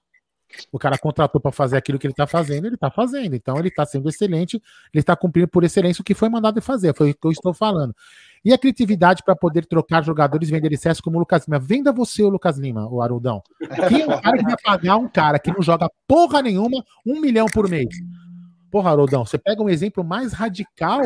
O 0.71 0.79
cara 0.79 0.97
contratou 0.97 1.41
para 1.41 1.51
fazer 1.51 1.75
aquilo 1.75 1.99
que 1.99 2.07
ele 2.07 2.13
está 2.13 2.25
fazendo, 2.25 2.65
ele 2.65 2.75
está 2.75 2.89
fazendo. 2.89 3.35
Então 3.35 3.57
ele 3.57 3.67
está 3.67 3.85
sendo 3.85 4.07
excelente, 4.07 4.55
ele 4.93 5.01
está 5.01 5.15
cumprindo 5.15 5.47
por 5.47 5.63
excelência 5.63 6.01
o 6.01 6.05
que 6.05 6.13
foi 6.13 6.29
mandado 6.29 6.61
fazer. 6.61 6.95
Foi 6.95 7.11
o 7.11 7.13
que 7.13 7.27
eu 7.27 7.31
estou 7.31 7.53
falando. 7.53 7.93
E 8.45 8.53
a 8.53 8.57
criatividade 8.59 9.23
para 9.23 9.35
poder 9.35 9.65
trocar 9.65 10.03
jogadores 10.03 10.47
e 10.47 10.51
vender 10.51 10.71
excesso 10.71 11.01
como 11.01 11.17
o 11.17 11.19
Lucas 11.19 11.47
Lima. 11.47 11.59
Venda 11.59 11.91
você 11.91 12.21
o 12.21 12.29
Lucas 12.29 12.59
Lima, 12.59 12.87
o 12.87 13.01
Arudão. 13.01 13.41
Quem 13.89 14.01
é 14.01 14.05
o 14.05 14.21
cara 14.21 14.37
que 14.37 14.43
vai 14.43 14.55
pagar 14.63 14.97
um 14.97 15.09
cara 15.09 15.39
que 15.39 15.51
não 15.51 15.63
joga 15.63 15.89
porra 16.07 16.43
nenhuma 16.43 16.83
um 17.03 17.19
milhão 17.19 17.47
por 17.47 17.67
mês? 17.67 17.89
Porra, 18.75 18.91
Haroldão, 18.91 19.25
você 19.25 19.37
pega 19.37 19.63
um 19.63 19.69
exemplo 19.69 20.03
mais 20.03 20.33
radical, 20.33 20.99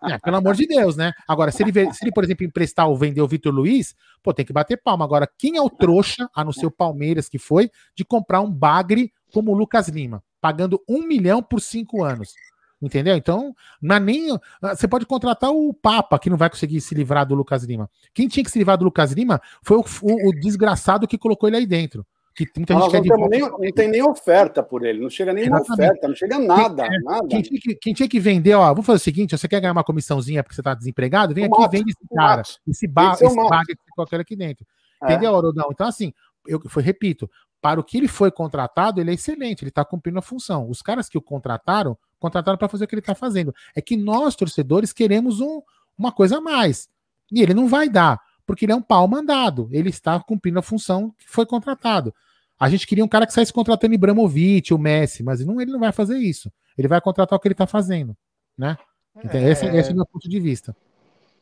né, 0.00 0.16
pelo 0.22 0.36
amor 0.36 0.54
de 0.54 0.64
Deus, 0.64 0.96
né? 0.96 1.12
Agora, 1.26 1.50
se 1.50 1.60
ele, 1.62 1.72
se 1.92 2.04
ele, 2.04 2.12
por 2.12 2.22
exemplo, 2.22 2.46
emprestar 2.46 2.88
ou 2.88 2.96
vender 2.96 3.20
o 3.20 3.26
Vitor 3.26 3.52
Luiz, 3.52 3.96
pô, 4.22 4.32
tem 4.32 4.44
que 4.44 4.52
bater 4.52 4.80
palma. 4.80 5.04
Agora, 5.04 5.28
quem 5.36 5.56
é 5.56 5.60
o 5.60 5.68
trouxa, 5.68 6.28
a 6.32 6.44
não 6.44 6.52
ser 6.52 6.66
o 6.66 6.70
Palmeiras 6.70 7.28
que 7.28 7.36
foi, 7.36 7.68
de 7.96 8.04
comprar 8.04 8.40
um 8.42 8.50
bagre 8.50 9.12
como 9.32 9.50
o 9.50 9.54
Lucas 9.56 9.88
Lima, 9.88 10.22
pagando 10.40 10.80
um 10.88 11.02
milhão 11.04 11.42
por 11.42 11.60
cinco 11.60 12.04
anos? 12.04 12.32
Entendeu? 12.80 13.16
Então, 13.16 13.54
não 13.82 13.96
é 13.96 14.00
nem. 14.00 14.38
Ah, 14.62 14.74
você 14.74 14.86
pode 14.86 15.04
contratar 15.04 15.50
o 15.50 15.74
Papa, 15.74 16.18
que 16.18 16.30
não 16.30 16.36
vai 16.36 16.48
conseguir 16.48 16.80
se 16.80 16.94
livrar 16.94 17.26
do 17.26 17.34
Lucas 17.34 17.64
Lima. 17.64 17.90
Quem 18.14 18.28
tinha 18.28 18.44
que 18.44 18.50
se 18.50 18.58
livrar 18.58 18.78
do 18.78 18.84
Lucas 18.84 19.12
Lima 19.12 19.40
foi 19.62 19.78
o, 19.78 19.84
o, 20.02 20.28
o 20.28 20.32
desgraçado 20.32 21.08
que 21.08 21.18
colocou 21.18 21.48
ele 21.48 21.56
aí 21.56 21.66
dentro 21.66 22.06
que 22.46 22.46
muita 22.56 22.74
gente 22.90 23.08
não, 23.08 23.28
nem, 23.28 23.40
não 23.40 23.72
tem 23.74 23.88
nem 23.88 24.02
oferta 24.02 24.62
por 24.62 24.84
ele, 24.84 25.00
não 25.00 25.10
chega 25.10 25.32
nem 25.32 25.52
oferta, 25.52 26.06
não 26.06 26.14
chega 26.14 26.38
nada. 26.38 26.86
Quem, 26.86 26.96
é, 26.96 27.00
nada. 27.00 27.28
Quem, 27.28 27.42
tinha 27.42 27.60
que, 27.60 27.74
quem, 27.74 27.94
tinha 27.94 28.08
que, 28.08 28.20
vender, 28.20 28.54
ó, 28.54 28.68
vamos 28.68 28.86
fazer 28.86 28.96
o 28.96 29.00
seguinte: 29.00 29.36
você 29.36 29.48
quer 29.48 29.60
ganhar 29.60 29.72
uma 29.72 29.82
comissãozinha 29.82 30.42
porque 30.42 30.54
você 30.54 30.60
está 30.60 30.74
desempregado? 30.74 31.34
Vem 31.34 31.48
o 31.48 31.54
aqui 31.54 31.64
e 31.64 31.78
vende 31.78 31.90
esse 31.90 32.14
cara, 32.14 32.42
esse, 32.66 32.86
bar, 32.86 33.14
esse 33.14 33.34
bar 33.34 33.64
que 33.66 33.74
coloca 33.94 34.20
aqui 34.20 34.36
dentro. 34.36 34.64
É. 35.02 35.06
Entendeu, 35.06 35.32
Orodão? 35.32 35.68
Então, 35.70 35.86
assim, 35.86 36.12
eu, 36.48 36.60
eu 36.64 36.82
repito, 36.82 37.30
para 37.60 37.80
o 37.80 37.84
que 37.84 37.98
ele 37.98 38.08
foi 38.08 38.30
contratado, 38.30 39.00
ele 39.00 39.10
é 39.10 39.14
excelente, 39.14 39.62
ele 39.62 39.70
está 39.70 39.84
cumprindo 39.84 40.18
a 40.18 40.22
função. 40.22 40.68
Os 40.68 40.80
caras 40.80 41.08
que 41.08 41.18
o 41.18 41.22
contrataram, 41.22 41.96
contrataram 42.18 42.56
para 42.56 42.68
fazer 42.68 42.84
o 42.84 42.88
que 42.88 42.94
ele 42.94 43.00
está 43.00 43.14
fazendo. 43.14 43.54
É 43.74 43.80
que 43.80 43.96
nós, 43.96 44.36
torcedores, 44.36 44.92
queremos 44.92 45.40
um, 45.40 45.60
uma 45.96 46.12
coisa 46.12 46.38
a 46.38 46.40
mais. 46.40 46.88
E 47.30 47.42
ele 47.42 47.54
não 47.54 47.68
vai 47.68 47.88
dar, 47.88 48.20
porque 48.46 48.64
ele 48.64 48.72
é 48.72 48.76
um 48.76 48.82
pau 48.82 49.06
mandado. 49.08 49.68
Ele 49.72 49.90
está 49.90 50.18
cumprindo 50.20 50.58
a 50.58 50.62
função 50.62 51.14
que 51.18 51.28
foi 51.28 51.44
contratado. 51.44 52.14
A 52.58 52.68
gente 52.68 52.86
queria 52.86 53.04
um 53.04 53.08
cara 53.08 53.26
que 53.26 53.32
saísse 53.32 53.52
contratando 53.52 53.94
Ibramovic, 53.94 54.72
o 54.72 54.78
Messi, 54.78 55.22
mas 55.22 55.44
não, 55.44 55.60
ele 55.60 55.70
não 55.70 55.80
vai 55.80 55.92
fazer 55.92 56.18
isso. 56.18 56.50
Ele 56.76 56.88
vai 56.88 57.00
contratar 57.00 57.36
o 57.36 57.40
que 57.40 57.46
ele 57.46 57.54
está 57.54 57.66
fazendo, 57.66 58.16
né? 58.56 58.76
Então, 59.16 59.40
é... 59.40 59.50
esse, 59.50 59.66
esse, 59.66 59.90
é 59.90 59.92
o 59.92 59.96
meu 59.96 60.06
ponto 60.06 60.28
de 60.28 60.40
vista. 60.40 60.76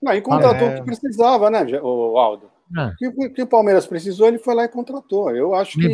Não, 0.00 0.12
e 0.12 0.20
contratou 0.20 0.68
o 0.68 0.74
que 0.74 0.82
precisava, 0.82 1.50
né, 1.50 1.64
o 1.82 2.18
Aldo? 2.18 2.50
É. 2.76 2.86
O 2.86 2.96
que, 2.96 3.28
que, 3.30 3.42
o 3.42 3.46
Palmeiras 3.46 3.86
precisou, 3.86 4.28
ele 4.28 4.38
foi 4.38 4.54
lá 4.54 4.64
e 4.64 4.68
contratou. 4.68 5.30
Eu 5.30 5.54
acho 5.54 5.78
que 5.78 5.86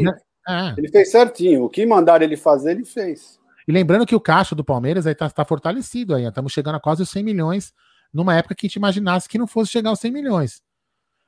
é. 0.49 0.75
ele 0.77 0.89
fez 0.89 1.11
certinho. 1.11 1.65
O 1.65 1.69
que 1.69 1.85
mandaram 1.85 2.25
ele 2.25 2.37
fazer, 2.37 2.73
ele 2.73 2.85
fez. 2.85 3.39
E 3.67 3.73
lembrando 3.73 4.07
que 4.07 4.15
o 4.15 4.21
caixa 4.21 4.55
do 4.55 4.65
Palmeiras 4.65 5.07
aí 5.07 5.15
tá, 5.15 5.45
fortalecido 5.45 6.15
aí, 6.15 6.25
estamos 6.25 6.53
chegando 6.53 6.77
a 6.77 6.81
quase 6.81 7.03
os 7.03 7.11
100 7.11 7.23
milhões 7.23 7.73
numa 8.13 8.35
época 8.37 8.55
que 8.55 8.67
a 8.67 8.69
gente 8.69 8.77
imaginasse 8.77 9.29
que 9.29 9.39
não 9.39 9.47
fosse 9.47 9.71
chegar 9.71 9.91
aos 9.91 10.01
100 10.01 10.13
milhões. 10.13 10.63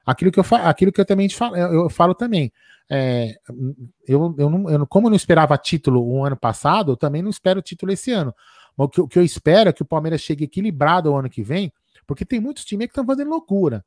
Aquilo 0.05 0.31
que 0.31 0.39
eu, 0.39 0.45
aquilo 0.63 0.93
que 0.93 1.01
eu 1.01 1.05
também 1.05 1.29
falo, 1.31 1.57
eu, 1.57 1.85
eu 1.85 1.91
falo 1.91 2.15
também. 2.15 2.53
É, 2.91 3.35
eu, 4.07 4.35
eu, 4.37 4.51
não, 4.51 4.69
eu, 4.69 4.87
como 4.87 5.07
eu 5.07 5.11
não 5.11 5.17
esperava 5.17 5.57
título 5.57 6.05
o 6.05 6.25
ano 6.25 6.37
passado, 6.37 6.93
eu 6.93 6.97
também 6.97 7.23
não 7.23 7.31
espero 7.31 7.63
título 7.63 7.93
esse 7.93 8.13
ano. 8.13 8.35
Mas 8.77 8.87
o 8.87 8.91
que, 8.91 9.01
o 9.01 9.09
que 9.09 9.19
eu 9.19 9.25
espero 9.25 9.71
é 9.71 9.73
que 9.73 9.83
o 9.83 9.87
Palmeiras 9.87 10.21
chegue 10.21 10.45
equilibrado 10.45 11.11
o 11.11 11.17
ano 11.17 11.31
que 11.31 11.43
vem, 11.43 11.73
porque 12.07 12.25
tem 12.25 12.41
muitos 12.41 12.65
times 12.65 12.87
que 12.87 12.91
estão 12.91 13.07
fazendo 13.07 13.31
loucura. 13.31 13.85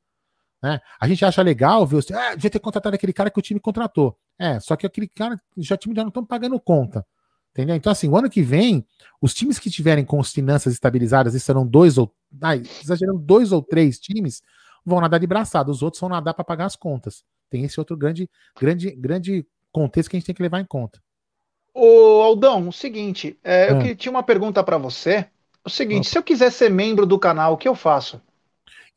Né? 0.62 0.80
A 0.99 1.08
gente 1.08 1.24
acha 1.24 1.41
legal 1.41 1.86
ver 1.86 1.97
os. 1.97 2.12
Ah, 2.12 2.36
devia 2.36 2.49
ter 2.49 2.60
contratado 2.60 2.95
aquele 2.95 3.14
cara 3.14 3.30
que 3.30 3.39
o 3.39 3.41
time 3.41 3.60
contratou. 3.60 4.18
É, 4.39 4.60
só 4.60 4.76
que 4.76 4.86
aquele 4.86 5.08
cara, 5.08 5.39
já 5.58 5.76
o 5.76 5.78
time 5.78 5.95
já 5.95 6.01
não 6.01 6.10
estão 6.10 6.26
pagando 6.26 6.60
conta. 6.60 7.05
Entendeu? 7.51 7.76
Então, 7.76 7.91
assim, 7.91 8.08
o 8.08 8.16
ano 8.16 8.30
que 8.30 8.41
vem, 8.41 8.86
os 9.22 9.34
times 9.34 9.58
que 9.58 9.70
tiverem 9.70 10.05
com 10.05 10.20
as 10.20 10.32
finanças 10.32 10.74
estabilizadas, 10.74 11.34
e 11.34 11.39
serão 11.39 11.66
dois 11.66 11.97
ou. 11.97 12.14
Ai, 12.41 12.62
exagerando, 12.84 13.20
dois 13.20 13.51
ou 13.51 13.64
três 13.64 13.99
times, 13.99 14.41
vão 14.86 15.01
nadar 15.01 15.20
de 15.20 15.28
braçada. 15.28 15.72
Os 15.72 15.82
outros 15.82 15.99
vão 15.99 16.10
nadar 16.10 16.34
para 16.34 16.43
pagar 16.43 16.66
as 16.66 16.76
contas. 16.76 17.24
Tem 17.49 17.64
esse 17.64 17.80
outro 17.80 17.97
grande, 17.97 18.30
grande, 18.60 18.91
grande 18.91 19.47
contexto 19.72 20.10
que 20.10 20.18
a 20.18 20.20
gente 20.20 20.28
tem 20.28 20.36
que 20.36 20.43
levar 20.43 20.60
em 20.60 20.66
conta. 20.66 21.01
Ô, 21.74 22.22
Aldão, 22.22 22.70
o 22.70 22.74
seguinte, 22.74 23.39
é, 23.43 23.72
eu 23.72 23.78
é. 23.78 23.95
tinha 23.95 24.12
uma 24.12 24.24
pergunta 24.24 24.64
para 24.64 24.78
você. 24.78 25.28
O 25.64 25.70
seguinte, 25.70 26.05
Opa. 26.05 26.10
se 26.10 26.18
eu 26.18 26.24
quiser 26.24 26.51
ser 26.51 26.70
membro 26.70 27.05
do 27.05 27.20
canal, 27.20 27.53
o 27.53 27.58
que 27.58 27.68
eu 27.68 27.76
faço? 27.76 28.22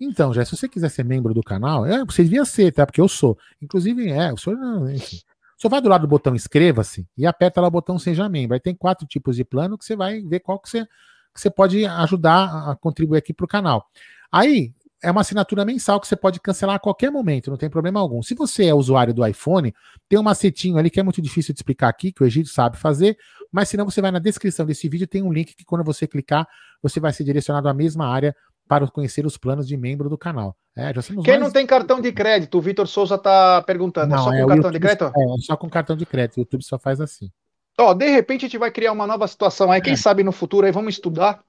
Então, 0.01 0.33
já 0.33 0.45
se 0.45 0.57
você 0.57 0.67
quiser 0.67 0.89
ser 0.89 1.05
membro 1.05 1.35
do 1.35 1.43
canal, 1.43 1.85
é, 1.85 2.03
você 2.05 2.23
devia 2.25 2.45
ser, 2.45 2.73
tá? 2.73 2.87
Porque 2.87 3.01
eu 3.01 3.09
sou. 3.09 3.39
Inclusive, 3.61 4.11
é, 4.11 4.33
o 4.33 4.37
senhor, 4.39 4.91
enfim. 4.91 5.21
Só 5.59 5.69
vai 5.69 5.83
do 5.83 5.91
lado 5.91 6.03
do 6.03 6.09
botão 6.09 6.35
inscreva-se 6.35 7.07
e 7.19 7.27
aperta 7.27 7.61
lá 7.61 7.69
o 7.69 7.71
botão 7.71 7.99
seja 7.99 8.27
membro. 8.31 8.55
Aí 8.55 8.61
tem 8.61 8.75
quatro 8.75 9.07
tipos 9.07 9.37
de 9.37 9.45
plano 9.45 9.77
que 9.77 9.85
você 9.85 9.95
vai 9.95 10.23
ver 10.23 10.41
qual 10.41 10.59
que 10.59 10.71
você, 10.71 10.87
que 10.87 11.41
você 11.41 11.51
pode 11.51 11.85
ajudar 11.85 12.71
a 12.71 12.77
contribuir 12.77 13.19
aqui 13.19 13.35
para 13.35 13.45
o 13.45 13.49
canal. 13.49 13.87
Aí 14.33 14.73
é 15.03 15.11
uma 15.11 15.21
assinatura 15.21 15.65
mensal 15.65 16.01
que 16.01 16.07
você 16.07 16.17
pode 16.17 16.41
cancelar 16.41 16.77
a 16.77 16.79
qualquer 16.79 17.11
momento, 17.11 17.51
não 17.51 17.59
tem 17.59 17.69
problema 17.69 18.01
algum. 18.01 18.23
Se 18.23 18.35
você 18.35 18.67
é 18.67 18.75
usuário 18.75 19.13
do 19.13 19.27
iPhone, 19.27 19.75
tem 20.09 20.19
um 20.19 20.23
macetinho 20.23 20.79
ali 20.79 20.89
que 20.89 21.01
é 21.01 21.03
muito 21.03 21.21
difícil 21.21 21.55
de 21.55 21.59
explicar 21.59 21.89
aqui, 21.89 22.13
que 22.13 22.23
o 22.23 22.27
Egito 22.27 22.49
sabe 22.49 22.79
fazer, 22.79 23.19
mas 23.51 23.69
se 23.69 23.77
não, 23.77 23.85
você 23.85 24.01
vai 24.01 24.11
na 24.11 24.19
descrição 24.19 24.65
desse 24.65 24.89
vídeo, 24.89 25.07
tem 25.07 25.23
um 25.23 25.33
link 25.33 25.55
que 25.55 25.65
quando 25.65 25.85
você 25.85 26.07
clicar, 26.07 26.47
você 26.83 27.01
vai 27.01 27.13
ser 27.13 27.25
direcionado 27.25 27.69
à 27.69 27.75
mesma 27.75 28.07
área 28.07 28.35
para 28.71 28.87
conhecer 28.87 29.27
os 29.27 29.37
planos 29.37 29.67
de 29.67 29.77
membro 29.77 30.09
do 30.09 30.17
canal. 30.17 30.57
É, 30.77 30.93
Quem 30.93 31.17
mais... 31.17 31.41
não 31.41 31.51
tem 31.51 31.67
cartão 31.67 32.01
de 32.01 32.13
crédito? 32.13 32.57
O 32.57 32.61
Vitor 32.61 32.87
Souza 32.87 33.17
está 33.17 33.61
perguntando. 33.63 34.15
É 34.15 34.17
não, 34.17 34.23
é 34.23 34.23
só 34.23 34.31
com 34.31 34.37
é, 34.37 34.39
cartão 34.39 34.57
YouTube, 34.57 34.73
de 34.73 34.79
crédito? 34.79 35.05
É, 35.05 35.41
só 35.41 35.57
com 35.57 35.69
cartão 35.69 35.97
de 35.97 36.07
crédito. 36.07 36.37
O 36.37 36.41
YouTube 36.43 36.63
só 36.63 36.79
faz 36.79 37.01
assim. 37.01 37.33
Ó, 37.77 37.93
de 37.93 38.09
repente 38.09 38.45
a 38.45 38.49
gente 38.49 38.59
vai 38.59 38.71
criar 38.71 38.93
uma 38.93 39.09
nova 39.09 39.27
situação 39.27 39.73
aí. 39.73 39.81
Quem 39.81 39.95
é. 39.95 39.97
sabe 39.97 40.23
no 40.23 40.31
futuro 40.31 40.67
aí 40.67 40.71
vamos 40.71 40.95
estudar. 40.95 41.43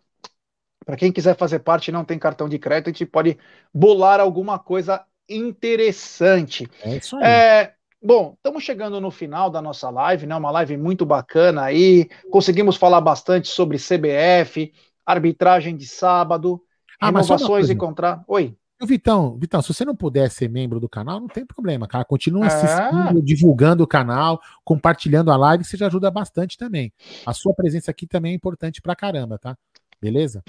Para 0.84 0.95
quem 0.95 1.11
quiser 1.11 1.38
fazer 1.38 1.59
parte 1.59 1.89
e 1.89 1.91
não 1.91 2.03
tem 2.03 2.17
cartão 2.17 2.49
de 2.49 2.57
crédito, 2.57 2.88
a 2.88 2.91
gente 2.91 3.05
pode 3.05 3.38
bolar 3.72 4.19
alguma 4.19 4.57
coisa 4.57 5.05
interessante. 5.30 6.67
É 6.82 6.95
isso 6.95 7.15
aí. 7.17 7.24
É, 7.24 7.74
bom, 8.01 8.34
estamos 8.36 8.63
chegando 8.63 8.99
no 8.99 9.11
final 9.11 9.51
da 9.51 9.61
nossa 9.61 9.91
live, 9.91 10.26
né? 10.26 10.36
Uma 10.36 10.49
live 10.49 10.76
muito 10.76 11.05
bacana 11.05 11.65
aí. 11.65 12.09
Conseguimos 12.32 12.78
falar 12.78 12.99
bastante 12.99 13.47
sobre 13.47 13.78
CBF, 13.78 14.74
arbitragem 15.05 15.78
de 15.78 15.86
sábado. 15.86 16.59
Ah, 17.01 17.07
renovações 17.07 17.69
e 17.69 17.75
contratos. 17.75 18.23
Oi. 18.27 18.55
Vitão, 18.83 19.37
Vitão, 19.37 19.61
se 19.61 19.73
você 19.73 19.85
não 19.85 19.95
puder 19.95 20.29
ser 20.29 20.49
membro 20.49 20.79
do 20.79 20.89
canal, 20.89 21.19
não 21.19 21.27
tem 21.27 21.45
problema, 21.45 21.87
cara. 21.87 22.05
Continua 22.05 22.45
é. 22.45 22.47
assistindo, 22.47 23.21
divulgando 23.21 23.83
o 23.83 23.87
canal, 23.87 24.41
compartilhando 24.63 25.31
a 25.31 25.37
live, 25.37 25.63
você 25.63 25.77
já 25.77 25.87
ajuda 25.87 26.09
bastante 26.09 26.57
também. 26.57 26.91
A 27.25 27.33
sua 27.33 27.53
presença 27.53 27.91
aqui 27.91 28.07
também 28.07 28.31
é 28.31 28.35
importante 28.35 28.81
pra 28.81 28.95
caramba, 28.95 29.37
tá? 29.37 29.55
Beleza? 30.01 30.43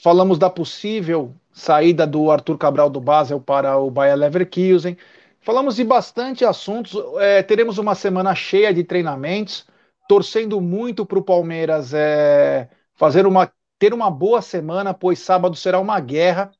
Falamos 0.00 0.38
da 0.38 0.50
possível 0.50 1.34
saída 1.50 2.06
do 2.06 2.30
Arthur 2.30 2.58
Cabral 2.58 2.90
do 2.90 3.00
Basel 3.00 3.40
para 3.40 3.78
o 3.78 3.90
Bayer 3.90 4.16
Leverkusen. 4.16 4.96
Falamos 5.40 5.76
de 5.76 5.84
bastante 5.84 6.44
assuntos. 6.44 6.94
É, 7.18 7.42
teremos 7.42 7.78
uma 7.78 7.94
semana 7.94 8.34
cheia 8.34 8.72
de 8.72 8.84
treinamentos, 8.84 9.66
torcendo 10.08 10.60
muito 10.60 11.06
para 11.06 11.18
o 11.18 11.24
Palmeiras 11.24 11.94
é, 11.94 12.68
fazer 12.94 13.26
uma 13.26 13.50
ter 13.78 13.94
uma 13.94 14.10
boa 14.10 14.42
semana, 14.42 14.92
pois 14.92 15.18
sábado 15.18 15.54
será 15.54 15.78
uma 15.78 16.00
guerra. 16.00 16.50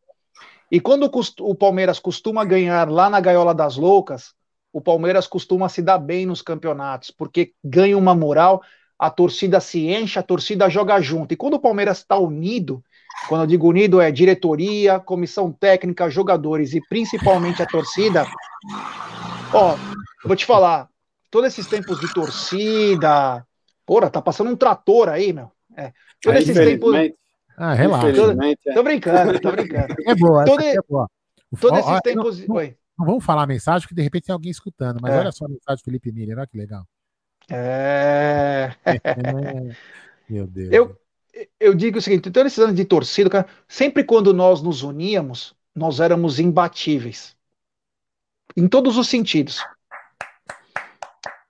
E 0.70 0.80
quando 0.80 1.10
o 1.40 1.54
Palmeiras 1.54 1.98
costuma 1.98 2.44
ganhar 2.44 2.88
lá 2.90 3.08
na 3.10 3.20
Gaiola 3.20 3.54
das 3.54 3.76
Loucas, 3.76 4.34
o 4.72 4.80
Palmeiras 4.80 5.26
costuma 5.26 5.68
se 5.68 5.82
dar 5.82 5.98
bem 5.98 6.26
nos 6.26 6.42
campeonatos, 6.42 7.10
porque 7.10 7.52
ganha 7.64 7.96
uma 7.96 8.14
moral, 8.14 8.62
a 8.98 9.10
torcida 9.10 9.60
se 9.60 9.88
enche, 9.88 10.18
a 10.18 10.22
torcida 10.22 10.68
joga 10.68 11.00
junto. 11.00 11.32
E 11.32 11.36
quando 11.36 11.54
o 11.54 11.60
Palmeiras 11.60 11.98
está 11.98 12.18
unido, 12.18 12.84
quando 13.28 13.42
eu 13.42 13.46
digo 13.46 13.68
unido, 13.68 14.00
é 14.00 14.10
diretoria, 14.10 15.00
comissão 15.00 15.50
técnica, 15.50 16.10
jogadores 16.10 16.74
e 16.74 16.80
principalmente 16.88 17.62
a 17.62 17.66
torcida. 17.66 18.26
Ó, 19.52 19.76
vou 20.24 20.36
te 20.36 20.44
falar, 20.44 20.88
todos 21.30 21.48
esses 21.48 21.66
tempos 21.66 21.98
de 22.00 22.12
torcida, 22.12 23.44
porra, 23.86 24.10
tá 24.10 24.20
passando 24.20 24.50
um 24.50 24.56
trator 24.56 25.08
aí, 25.08 25.32
meu. 25.32 25.50
É. 25.78 25.92
Todos 26.20 26.42
esses 26.42 26.56
tempos. 26.56 26.94
Ah, 27.56 27.72
relaxa. 27.72 28.12
Tô, 28.12 28.74
tô 28.74 28.82
brincando, 28.82 29.40
tô 29.40 29.52
brincando. 29.52 29.94
É 30.06 30.14
boa, 30.14 30.44
Todo... 30.44 30.62
é 30.62 30.74
boa. 30.88 31.08
Todos 31.60 31.78
esses 31.78 32.00
tempos. 32.00 32.40
Não, 32.40 32.56
não, 32.56 32.74
não, 32.98 33.06
vamos 33.06 33.24
falar 33.24 33.44
a 33.44 33.46
mensagem, 33.46 33.86
que 33.86 33.94
de 33.94 34.02
repente 34.02 34.24
tem 34.24 34.32
alguém 34.32 34.50
escutando, 34.50 34.98
mas 35.00 35.14
é. 35.14 35.18
olha 35.18 35.32
só 35.32 35.44
a 35.44 35.48
mensagem 35.48 35.80
do 35.80 35.84
Felipe 35.84 36.12
Miller, 36.12 36.38
olha 36.38 36.46
que 36.46 36.58
legal. 36.58 36.84
É. 37.48 38.74
é. 38.84 38.98
Meu 40.28 40.46
Deus. 40.46 40.72
Eu, 40.72 40.96
eu 41.58 41.74
digo 41.74 41.98
o 41.98 42.02
seguinte: 42.02 42.30
todos 42.30 42.52
esses 42.52 42.62
anos 42.62 42.74
de 42.74 42.84
torcida, 42.84 43.30
cara, 43.30 43.46
sempre 43.66 44.02
quando 44.02 44.34
nós 44.34 44.60
nos 44.60 44.82
uníamos, 44.82 45.56
nós 45.74 46.00
éramos 46.00 46.40
imbatíveis. 46.40 47.36
Em 48.56 48.66
todos 48.66 48.98
os 48.98 49.08
sentidos. 49.08 49.64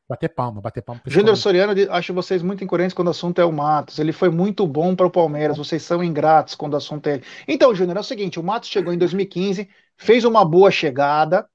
Bater 0.08 0.30
palma, 0.30 0.58
bater 0.62 0.82
palma. 0.82 1.02
Júnior 1.04 1.36
Soriano, 1.36 1.74
acho 1.90 2.14
vocês 2.14 2.42
muito 2.42 2.64
incoerentes 2.64 2.94
quando 2.94 3.08
o 3.08 3.10
assunto 3.10 3.40
é 3.42 3.44
o 3.44 3.52
Matos. 3.52 3.98
Ele 3.98 4.10
foi 4.10 4.30
muito 4.30 4.66
bom 4.66 4.96
para 4.96 5.06
o 5.06 5.10
Palmeiras, 5.10 5.58
vocês 5.58 5.82
são 5.82 6.02
ingratos 6.02 6.54
quando 6.54 6.72
o 6.72 6.76
assunto 6.78 7.06
é 7.08 7.14
ele. 7.14 7.24
Então, 7.46 7.74
Júnior, 7.74 7.98
é 7.98 8.00
o 8.00 8.04
seguinte: 8.04 8.40
o 8.40 8.42
Matos 8.42 8.70
chegou 8.70 8.90
em 8.90 8.96
2015, 8.96 9.68
fez 9.98 10.24
uma 10.24 10.46
boa 10.46 10.70
chegada. 10.70 11.46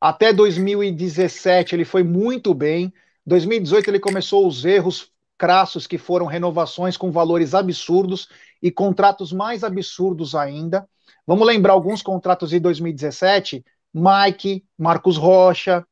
Até 0.00 0.32
2017 0.32 1.74
ele 1.74 1.84
foi 1.84 2.02
muito 2.02 2.54
bem. 2.54 2.90
2018 3.26 3.90
ele 3.90 4.00
começou 4.00 4.48
os 4.48 4.64
erros 4.64 5.10
crassos 5.36 5.86
que 5.86 5.98
foram 5.98 6.24
renovações 6.24 6.96
com 6.96 7.10
valores 7.10 7.54
absurdos 7.54 8.28
e 8.62 8.70
contratos 8.70 9.30
mais 9.30 9.62
absurdos 9.62 10.34
ainda. 10.34 10.88
Vamos 11.26 11.46
lembrar 11.46 11.74
alguns 11.74 12.00
contratos 12.00 12.48
de 12.48 12.58
2017: 12.60 13.62
Mike, 13.92 14.64
Marcos 14.78 15.18
Rocha, 15.18 15.86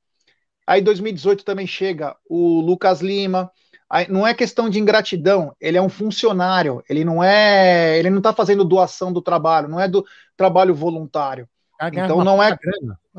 Aí 0.72 0.80
2018 0.80 1.44
também 1.44 1.66
chega 1.66 2.16
o 2.26 2.62
Lucas 2.62 3.02
Lima. 3.02 3.52
Aí, 3.90 4.10
não 4.10 4.26
é 4.26 4.32
questão 4.32 4.70
de 4.70 4.80
ingratidão, 4.80 5.54
ele 5.60 5.76
é 5.76 5.82
um 5.82 5.88
funcionário, 5.90 6.82
ele 6.88 7.04
não 7.04 7.22
é, 7.22 7.98
ele 7.98 8.08
não 8.08 8.16
está 8.16 8.32
fazendo 8.32 8.64
doação 8.64 9.12
do 9.12 9.20
trabalho, 9.20 9.68
não 9.68 9.78
é 9.78 9.86
do 9.86 10.02
trabalho 10.34 10.74
voluntário. 10.74 11.46
Ah, 11.78 11.90
então 11.92 12.24
não 12.24 12.42
é, 12.42 12.56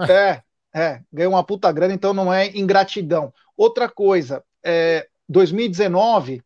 é, 0.09 0.41
é, 0.73 1.01
ganha 1.13 1.29
uma 1.29 1.43
puta 1.43 1.71
grana, 1.71 1.93
então 1.93 2.11
não 2.11 2.33
é 2.33 2.47
ingratidão. 2.57 3.31
Outra 3.55 3.87
coisa, 3.87 4.43
é, 4.65 5.07
2019 5.29 6.41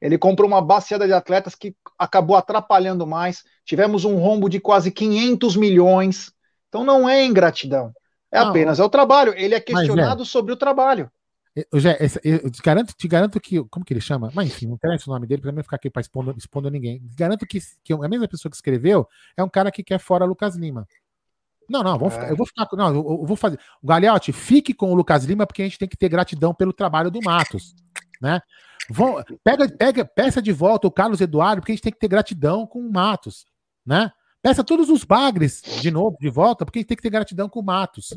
ele 0.00 0.16
comprou 0.16 0.46
uma 0.46 0.62
baciada 0.62 1.04
de 1.04 1.12
atletas 1.12 1.56
que 1.56 1.74
acabou 1.98 2.36
atrapalhando 2.36 3.04
mais. 3.04 3.42
Tivemos 3.64 4.04
um 4.04 4.18
rombo 4.18 4.48
de 4.48 4.60
quase 4.60 4.92
500 4.92 5.56
milhões. 5.56 6.32
Então 6.68 6.84
não 6.84 7.08
é 7.08 7.24
ingratidão. 7.24 7.92
É 8.34 8.40
não, 8.40 8.48
apenas 8.48 8.80
é 8.80 8.84
o 8.84 8.88
trabalho. 8.88 9.32
Ele 9.36 9.54
é 9.54 9.60
questionado 9.60 10.22
é, 10.22 10.26
sobre 10.26 10.52
o 10.52 10.56
trabalho. 10.56 11.08
Eu, 11.54 11.78
já, 11.78 11.96
eu 12.24 12.50
te, 12.50 12.60
garanto, 12.60 12.92
te 12.94 13.06
garanto 13.06 13.40
que. 13.40 13.62
Como 13.66 13.84
que 13.84 13.92
ele 13.92 14.00
chama? 14.00 14.28
Mas 14.34 14.48
enfim, 14.48 14.66
não 14.66 14.74
interessa 14.74 15.08
o 15.08 15.14
nome 15.14 15.24
dele 15.24 15.40
para 15.40 15.52
não 15.52 15.62
ficar 15.62 15.76
aqui 15.76 15.88
para 15.88 16.00
expondo, 16.00 16.34
expondo 16.36 16.68
ninguém. 16.68 17.00
Garanto 17.16 17.46
que, 17.46 17.60
que 17.84 17.92
a 17.92 18.08
mesma 18.08 18.26
pessoa 18.26 18.50
que 18.50 18.56
escreveu 18.56 19.06
é 19.36 19.44
um 19.44 19.48
cara 19.48 19.70
que 19.70 19.84
quer 19.84 20.00
fora 20.00 20.24
Lucas 20.24 20.56
Lima. 20.56 20.84
Não, 21.70 21.84
não, 21.84 21.94
é. 21.94 22.10
ficar, 22.10 22.28
eu 22.28 22.36
vou 22.36 22.44
ficar. 22.44 22.68
Não, 22.72 22.88
eu, 22.88 22.94
eu 22.96 23.24
vou 23.24 23.36
fazer. 23.36 23.60
O 23.80 23.86
Galeotti, 23.86 24.32
fique 24.32 24.74
com 24.74 24.90
o 24.90 24.96
Lucas 24.96 25.24
Lima, 25.24 25.46
porque 25.46 25.62
a 25.62 25.64
gente 25.64 25.78
tem 25.78 25.88
que 25.88 25.96
ter 25.96 26.08
gratidão 26.08 26.52
pelo 26.52 26.72
trabalho 26.72 27.08
do 27.08 27.22
Matos. 27.22 27.72
Né? 28.20 28.40
Vão, 28.90 29.22
pega, 29.44 29.68
pega, 29.68 30.04
peça 30.04 30.42
de 30.42 30.50
volta 30.50 30.88
o 30.88 30.90
Carlos 30.90 31.20
Eduardo, 31.20 31.62
porque 31.62 31.70
a 31.70 31.74
gente 31.76 31.84
tem 31.84 31.92
que 31.92 32.00
ter 32.00 32.08
gratidão 32.08 32.66
com 32.66 32.80
o 32.80 32.92
Matos. 32.92 33.46
Né? 33.86 34.10
Peça 34.44 34.62
todos 34.62 34.90
os 34.90 35.04
bagres 35.04 35.62
de 35.80 35.90
novo, 35.90 36.18
de 36.20 36.28
volta, 36.28 36.66
porque 36.66 36.84
tem 36.84 36.94
que 36.94 37.02
ter 37.02 37.08
gratidão 37.08 37.48
com 37.48 37.60
o 37.60 37.62
Matos, 37.62 38.12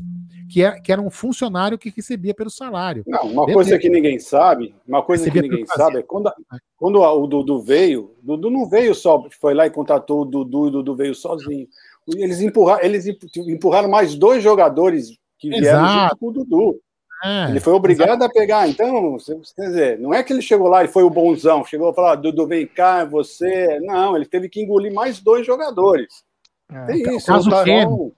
que, 0.46 0.62
é, 0.62 0.78
que 0.78 0.92
era 0.92 1.00
um 1.00 1.08
funcionário 1.08 1.78
que 1.78 1.88
recebia 1.88 2.34
pelo 2.34 2.50
salário. 2.50 3.02
Não, 3.06 3.22
uma 3.22 3.46
coisa 3.46 3.78
que 3.78 3.88
ninguém 3.88 4.18
sabe, 4.18 4.74
uma 4.86 5.02
coisa 5.02 5.24
recebia 5.24 5.40
que 5.40 5.48
ninguém 5.48 5.66
sabe 5.66 6.00
é 6.00 6.02
quando, 6.02 6.30
quando 6.76 7.00
o 7.00 7.26
Dudu 7.26 7.62
veio, 7.62 8.14
o 8.22 8.26
Dudu 8.26 8.50
não 8.50 8.68
veio 8.68 8.94
só, 8.94 9.26
foi 9.40 9.54
lá 9.54 9.66
e 9.66 9.70
contratou 9.70 10.20
o 10.20 10.24
Dudu, 10.26 10.64
o 10.64 10.70
Dudu 10.70 10.94
veio 10.94 11.14
sozinho. 11.14 11.66
Eles 12.14 12.42
empurraram, 12.42 12.84
eles 12.84 13.06
empurraram 13.34 13.88
mais 13.88 14.14
dois 14.14 14.42
jogadores 14.42 15.08
que 15.38 15.48
vieram 15.48 15.80
Exato. 15.80 16.02
junto 16.02 16.16
com 16.18 16.26
o 16.26 16.32
Dudu. 16.32 16.80
É, 17.24 17.50
ele 17.50 17.60
foi 17.60 17.72
obrigado 17.72 18.08
exatamente. 18.08 18.36
a 18.36 18.40
pegar. 18.40 18.68
Então, 18.68 19.16
quer 19.56 19.66
dizer, 19.66 19.98
não 19.98 20.14
é 20.14 20.22
que 20.22 20.32
ele 20.32 20.42
chegou 20.42 20.68
lá 20.68 20.84
e 20.84 20.88
foi 20.88 21.02
o 21.02 21.10
bonzão, 21.10 21.64
chegou 21.64 21.90
e 21.90 21.94
falou: 21.94 22.16
Dudu, 22.16 22.46
vem 22.46 22.66
cá, 22.66 23.00
é 23.00 23.06
você. 23.06 23.80
Não, 23.80 24.16
ele 24.16 24.26
teve 24.26 24.48
que 24.48 24.62
engolir 24.62 24.92
mais 24.92 25.20
dois 25.20 25.44
jogadores. 25.44 26.24
É. 26.70 26.86
Tem 26.86 27.16
isso. 27.16 27.30
O 27.30 27.34
caso, 27.34 27.50
tá 27.50 27.64
Keno, 27.64 28.12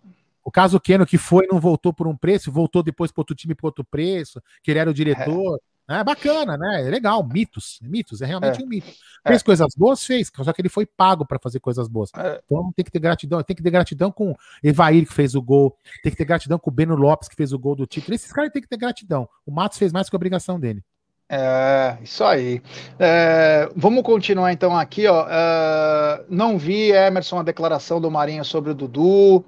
o 0.44 0.50
caso 0.50 0.80
Keno, 0.80 1.06
que 1.06 1.16
foi 1.16 1.44
e 1.44 1.48
não 1.52 1.60
voltou 1.60 1.92
por 1.92 2.06
um 2.06 2.16
preço, 2.16 2.52
voltou 2.52 2.82
depois 2.82 3.10
para 3.10 3.20
outro 3.22 3.34
time 3.34 3.54
por 3.54 3.68
outro 3.68 3.84
preço, 3.84 4.42
que 4.62 4.70
ele 4.70 4.80
era 4.80 4.90
o 4.90 4.94
diretor. 4.94 5.56
É. 5.56 5.69
É 5.90 6.04
bacana, 6.04 6.56
né? 6.56 6.86
É 6.86 6.90
legal, 6.90 7.26
mitos, 7.26 7.80
mitos, 7.82 8.22
é 8.22 8.26
realmente 8.26 8.60
é. 8.60 8.64
um 8.64 8.68
mito. 8.68 8.88
É. 9.24 9.30
Fez 9.30 9.42
é. 9.42 9.44
coisas 9.44 9.74
boas, 9.76 10.04
fez, 10.04 10.30
só 10.34 10.52
que 10.52 10.60
ele 10.62 10.68
foi 10.68 10.86
pago 10.86 11.26
para 11.26 11.38
fazer 11.38 11.58
coisas 11.58 11.88
boas. 11.88 12.10
É. 12.16 12.40
Então 12.44 12.72
tem 12.74 12.84
que 12.84 12.92
ter 12.92 13.00
gratidão, 13.00 13.42
tem 13.42 13.56
que 13.56 13.62
ter 13.62 13.70
gratidão 13.70 14.12
com 14.12 14.36
Evair 14.62 15.04
que 15.04 15.12
fez 15.12 15.34
o 15.34 15.42
gol, 15.42 15.76
tem 16.02 16.12
que 16.12 16.18
ter 16.18 16.24
gratidão 16.24 16.58
com 16.58 16.70
o 16.70 16.72
Beno 16.72 16.94
Lopes 16.94 17.28
que 17.28 17.34
fez 17.34 17.52
o 17.52 17.58
gol 17.58 17.74
do 17.74 17.86
título. 17.86 18.14
Esses 18.14 18.32
caras 18.32 18.52
tem 18.52 18.62
que 18.62 18.68
ter 18.68 18.76
gratidão. 18.76 19.28
O 19.44 19.50
Matos 19.50 19.78
fez 19.78 19.92
mais 19.92 20.08
que 20.08 20.14
a 20.14 20.18
obrigação 20.18 20.60
dele. 20.60 20.84
É, 21.28 21.96
isso 22.02 22.24
aí. 22.24 22.60
É, 22.98 23.70
vamos 23.76 24.02
continuar 24.02 24.52
então 24.52 24.76
aqui, 24.76 25.06
ó. 25.06 25.26
É, 25.28 26.24
não 26.28 26.58
vi, 26.58 26.90
Emerson, 26.90 27.38
a 27.38 27.42
declaração 27.44 28.00
do 28.00 28.10
Marinho 28.10 28.44
sobre 28.44 28.70
o 28.70 28.74
Dudu. 28.74 29.44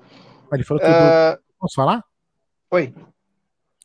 Ele 0.52 0.64
falou 0.64 0.80
que 0.80 0.86
o 0.86 0.90
é, 0.90 1.30
Dudu... 1.30 1.42
Posso 1.58 1.74
falar? 1.74 2.04
Oi. 2.70 2.94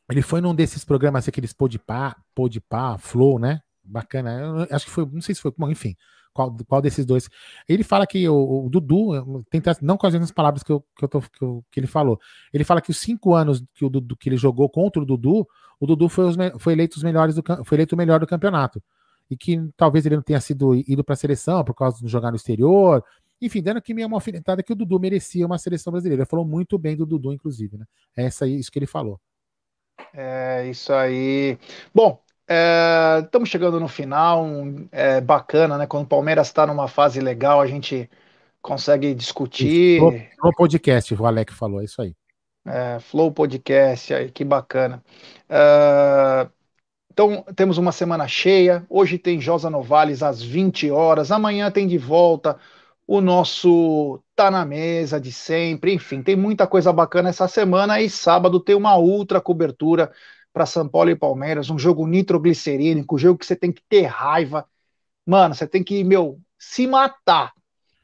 Ele 0.09 0.21
foi 0.21 0.39
num 0.39 0.55
desses 0.55 0.85
programas, 0.85 1.27
aqueles 1.27 1.53
Podpah, 1.53 2.15
Podpah, 2.33 2.97
Flow, 2.97 3.37
né? 3.39 3.61
Bacana. 3.83 4.65
Eu 4.69 4.75
acho 4.75 4.85
que 4.85 4.91
foi, 4.91 5.05
não 5.05 5.21
sei 5.21 5.35
se 5.35 5.41
foi, 5.41 5.51
bom, 5.57 5.69
enfim, 5.69 5.95
qual, 6.33 6.55
qual 6.67 6.81
desses 6.81 7.05
dois. 7.05 7.29
Ele 7.67 7.83
fala 7.83 8.05
que 8.05 8.27
o, 8.29 8.65
o 8.65 8.69
Dudu, 8.69 9.43
tenta, 9.49 9.75
não 9.81 9.97
com 9.97 10.07
as 10.07 10.13
mesmas 10.13 10.31
palavras 10.31 10.63
que, 10.63 10.71
eu, 10.71 10.85
que, 10.95 11.03
eu 11.03 11.09
tô, 11.09 11.21
que, 11.21 11.41
eu, 11.41 11.65
que, 11.71 11.79
ele 11.79 11.87
falou. 11.87 12.19
Ele 12.53 12.63
fala 12.63 12.81
que 12.81 12.91
os 12.91 12.97
cinco 12.97 13.33
anos 13.33 13.63
que, 13.73 13.83
o 13.83 13.89
Dudu, 13.89 14.15
que 14.15 14.29
ele 14.29 14.37
jogou 14.37 14.69
contra 14.69 15.01
o 15.01 15.05
Dudu, 15.05 15.47
o 15.79 15.87
Dudu 15.87 16.07
foi, 16.07 16.25
os, 16.25 16.35
foi 16.59 16.73
eleito 16.73 16.97
os 16.97 17.03
melhores 17.03 17.35
do, 17.35 17.43
foi 17.65 17.75
eleito 17.75 17.95
o 17.95 17.97
melhor 17.97 18.19
do 18.19 18.27
campeonato. 18.27 18.81
E 19.29 19.35
que 19.35 19.59
talvez 19.75 20.05
ele 20.05 20.15
não 20.15 20.23
tenha 20.23 20.39
sido 20.39 20.73
ido 20.75 21.03
para 21.03 21.13
a 21.13 21.17
seleção 21.17 21.63
por 21.63 21.73
causa 21.73 21.99
de 22.01 22.07
jogar 22.07 22.29
no 22.29 22.37
exterior. 22.37 23.03
Enfim, 23.41 23.61
dando 23.61 23.81
que 23.81 23.93
meio 23.93 24.07
uma 24.07 24.17
alfinetada 24.17 24.63
que 24.63 24.71
o 24.71 24.75
Dudu 24.75 24.99
merecia 24.99 25.45
uma 25.45 25.57
seleção 25.57 25.91
brasileira. 25.91 26.21
Ele 26.21 26.29
falou 26.29 26.45
muito 26.45 26.77
bem 26.77 26.95
do 26.95 27.05
Dudu, 27.05 27.33
inclusive, 27.33 27.77
né? 27.77 27.85
É 28.15 28.25
essa, 28.25 28.47
isso 28.47 28.71
que 28.71 28.79
ele 28.79 28.87
falou. 28.87 29.19
É 30.19 30.67
isso 30.67 30.91
aí. 30.91 31.59
Bom, 31.93 32.19
é, 32.47 33.21
estamos 33.23 33.49
chegando 33.49 33.79
no 33.79 33.87
final. 33.87 34.47
É 34.91 35.21
bacana, 35.21 35.77
né? 35.77 35.85
Quando 35.85 36.05
o 36.05 36.07
Palmeiras 36.07 36.47
está 36.47 36.65
numa 36.65 36.87
fase 36.87 37.19
legal, 37.19 37.61
a 37.61 37.67
gente 37.67 38.09
consegue 38.59 39.13
discutir. 39.13 40.01
No 40.41 40.51
podcast, 40.55 41.13
o 41.13 41.25
Alec 41.25 41.53
falou, 41.53 41.81
é 41.81 41.85
isso 41.85 42.01
aí. 42.01 42.15
É, 42.65 42.99
Flow 42.99 43.31
Podcast, 43.31 44.11
aí, 44.11 44.31
que 44.31 44.43
bacana. 44.43 45.03
É, 45.47 46.47
então, 47.13 47.43
temos 47.55 47.77
uma 47.77 47.91
semana 47.91 48.27
cheia. 48.27 48.83
Hoje 48.89 49.19
tem 49.19 49.39
Josa 49.39 49.69
Novales 49.69 50.23
às 50.23 50.41
20 50.41 50.89
horas. 50.89 51.31
Amanhã 51.31 51.69
tem 51.69 51.87
de 51.87 51.99
volta 51.99 52.57
o 53.07 53.21
nosso 53.21 54.21
Tá 54.35 54.51
na 54.51 54.65
Mesa 54.65 55.19
de 55.19 55.31
sempre. 55.31 55.93
Enfim, 55.93 56.21
tem 56.21 56.35
muita 56.35 56.67
coisa 56.67 56.91
bacana 56.91 57.29
essa 57.29 57.47
semana. 57.47 58.01
E 58.01 58.09
sábado 58.09 58.59
tem 58.59 58.75
uma 58.75 58.97
ultra 58.97 59.39
cobertura 59.39 60.11
para 60.51 60.65
São 60.65 60.87
Paulo 60.87 61.09
e 61.09 61.15
Palmeiras. 61.15 61.69
Um 61.69 61.79
jogo 61.79 62.05
nitroglicerínico, 62.05 63.15
um 63.15 63.17
jogo 63.17 63.39
que 63.39 63.45
você 63.45 63.55
tem 63.55 63.71
que 63.71 63.81
ter 63.87 64.03
raiva. 64.03 64.65
Mano, 65.25 65.55
você 65.55 65.65
tem 65.65 65.83
que, 65.83 66.03
meu, 66.03 66.39
se 66.59 66.85
matar. 66.85 67.53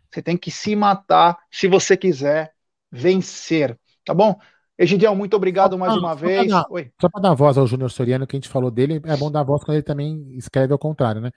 Você 0.10 0.22
tem 0.22 0.38
que 0.38 0.49
se 0.49 0.76
matar 0.76 1.38
se 1.51 1.68
você 1.68 1.97
quiser 1.97 2.54
vencer. 2.91 3.78
Tá 4.06 4.14
bom? 4.14 4.39
Egidiel, 4.78 5.16
muito 5.16 5.36
obrigado 5.36 5.78
mais 5.78 5.95
uma 5.95 6.16
vez. 6.16 6.51
só 6.99 7.10
para 7.10 7.22
dar 7.22 7.34
voz 7.34 7.58
ao 7.58 7.68
Júnior 7.68 7.91
Soriano, 7.91 8.26
que 8.26 8.36
a 8.36 8.39
gente 8.39 8.49
falou 8.49 8.72
dele, 8.72 9.01
é 9.06 9.18
bom 9.18 9.32
dar 9.32 9.43
voz 9.43 9.64
quando 9.64 9.76
ele 9.76 9.84
também 9.84 10.36
escreve 10.36 10.74
ao 10.74 10.80
contrário, 10.80 11.22
né? 11.22 11.32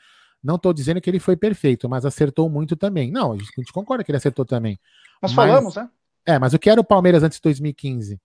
Não 0.47 0.55
estou 0.55 0.73
dizendo 0.73 1.01
que 1.01 1.11
ele 1.11 1.19
foi 1.19 1.37
perfeito, 1.37 1.89
mas 1.89 2.07
acertou 2.07 2.49
muito 2.49 2.77
também. 2.77 3.11
Não, 3.11 3.33
a 3.33 3.37
gente 3.37 3.73
concorda 3.73 4.05
que 4.05 4.13
ele 4.13 4.17
acertou 4.17 4.45
também. 4.45 4.79
Nós 5.21 5.35
mas, 5.35 5.49
falamos, 5.49 5.75
né? 5.75 5.91
É, 6.25 6.39
mas 6.39 6.55
o 6.55 6.59
que 6.59 6.71
era 6.71 6.81
o 6.81 6.85
Palmeiras 6.85 7.25
antes 7.25 7.39
de 7.39 7.43
2015? 7.43 8.21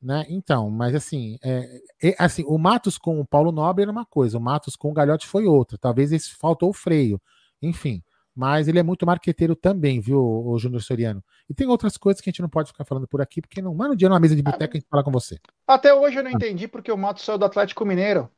Né? 0.00 0.24
Então, 0.30 0.70
mas 0.70 0.94
assim, 0.94 1.36
é, 1.44 1.80
é, 2.02 2.16
assim, 2.18 2.44
o 2.46 2.56
Matos 2.56 2.96
com 2.96 3.20
o 3.20 3.26
Paulo 3.26 3.52
Nobre 3.52 3.82
era 3.82 3.92
uma 3.92 4.06
coisa, 4.06 4.38
o 4.38 4.40
Matos 4.40 4.74
com 4.74 4.90
o 4.90 4.94
Galhote 4.94 5.26
foi 5.26 5.44
outra. 5.44 5.76
Talvez 5.76 6.12
esse 6.12 6.34
faltou 6.34 6.70
o 6.70 6.72
freio. 6.72 7.20
Enfim, 7.60 8.02
mas 8.34 8.68
ele 8.68 8.78
é 8.78 8.82
muito 8.82 9.04
marqueteiro 9.04 9.54
também, 9.54 10.00
viu, 10.00 10.18
o 10.18 10.58
Júnior 10.58 10.80
Soriano. 10.80 11.22
E 11.46 11.52
tem 11.52 11.66
outras 11.66 11.98
coisas 11.98 12.22
que 12.22 12.30
a 12.30 12.32
gente 12.32 12.40
não 12.40 12.48
pode 12.48 12.68
ficar 12.68 12.86
falando 12.86 13.06
por 13.06 13.20
aqui, 13.20 13.42
porque 13.42 13.60
não 13.60 13.76
vai 13.76 13.88
no 13.88 13.96
dia 13.96 14.08
numa 14.08 14.20
mesa 14.20 14.34
de 14.34 14.42
boteca 14.42 14.78
a 14.78 14.80
gente 14.80 14.88
falar 14.88 15.04
com 15.04 15.12
você. 15.12 15.38
Até 15.66 15.92
hoje 15.92 16.16
eu 16.16 16.24
não 16.24 16.30
entendi 16.30 16.66
porque 16.66 16.90
o 16.90 16.96
Matos 16.96 17.22
saiu 17.22 17.36
do 17.36 17.44
Atlético 17.44 17.84
Mineiro. 17.84 18.30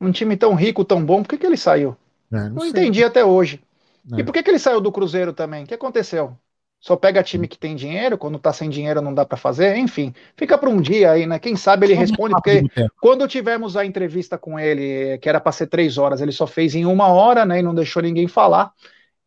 Um 0.00 0.12
time 0.12 0.36
tão 0.36 0.54
rico, 0.54 0.84
tão 0.84 1.04
bom, 1.04 1.22
por 1.22 1.30
que, 1.30 1.38
que 1.38 1.46
ele 1.46 1.56
saiu? 1.56 1.96
É, 2.32 2.36
não, 2.36 2.50
não 2.50 2.66
entendi 2.66 3.02
até 3.02 3.24
hoje. 3.24 3.60
É. 4.12 4.20
E 4.20 4.24
por 4.24 4.32
que, 4.32 4.42
que 4.42 4.50
ele 4.50 4.58
saiu 4.58 4.80
do 4.80 4.92
Cruzeiro 4.92 5.32
também? 5.32 5.64
O 5.64 5.66
que 5.66 5.74
aconteceu? 5.74 6.36
Só 6.80 6.96
pega 6.96 7.22
time 7.22 7.46
que 7.46 7.58
tem 7.58 7.76
dinheiro, 7.76 8.16
quando 8.16 8.38
tá 8.38 8.54
sem 8.54 8.70
dinheiro 8.70 9.02
não 9.02 9.12
dá 9.12 9.26
para 9.26 9.36
fazer, 9.36 9.76
enfim. 9.76 10.14
Fica 10.34 10.56
para 10.56 10.70
um 10.70 10.80
dia 10.80 11.10
aí, 11.10 11.26
né? 11.26 11.38
Quem 11.38 11.54
sabe 11.54 11.84
ele 11.84 11.92
responde, 11.92 12.34
porque 12.34 12.64
quando 12.98 13.28
tivemos 13.28 13.76
a 13.76 13.84
entrevista 13.84 14.38
com 14.38 14.58
ele, 14.58 15.18
que 15.18 15.28
era 15.28 15.38
para 15.38 15.52
ser 15.52 15.66
três 15.66 15.98
horas, 15.98 16.22
ele 16.22 16.32
só 16.32 16.46
fez 16.46 16.74
em 16.74 16.86
uma 16.86 17.08
hora, 17.08 17.44
né? 17.44 17.58
E 17.58 17.62
não 17.62 17.74
deixou 17.74 18.02
ninguém 18.02 18.26
falar. 18.26 18.72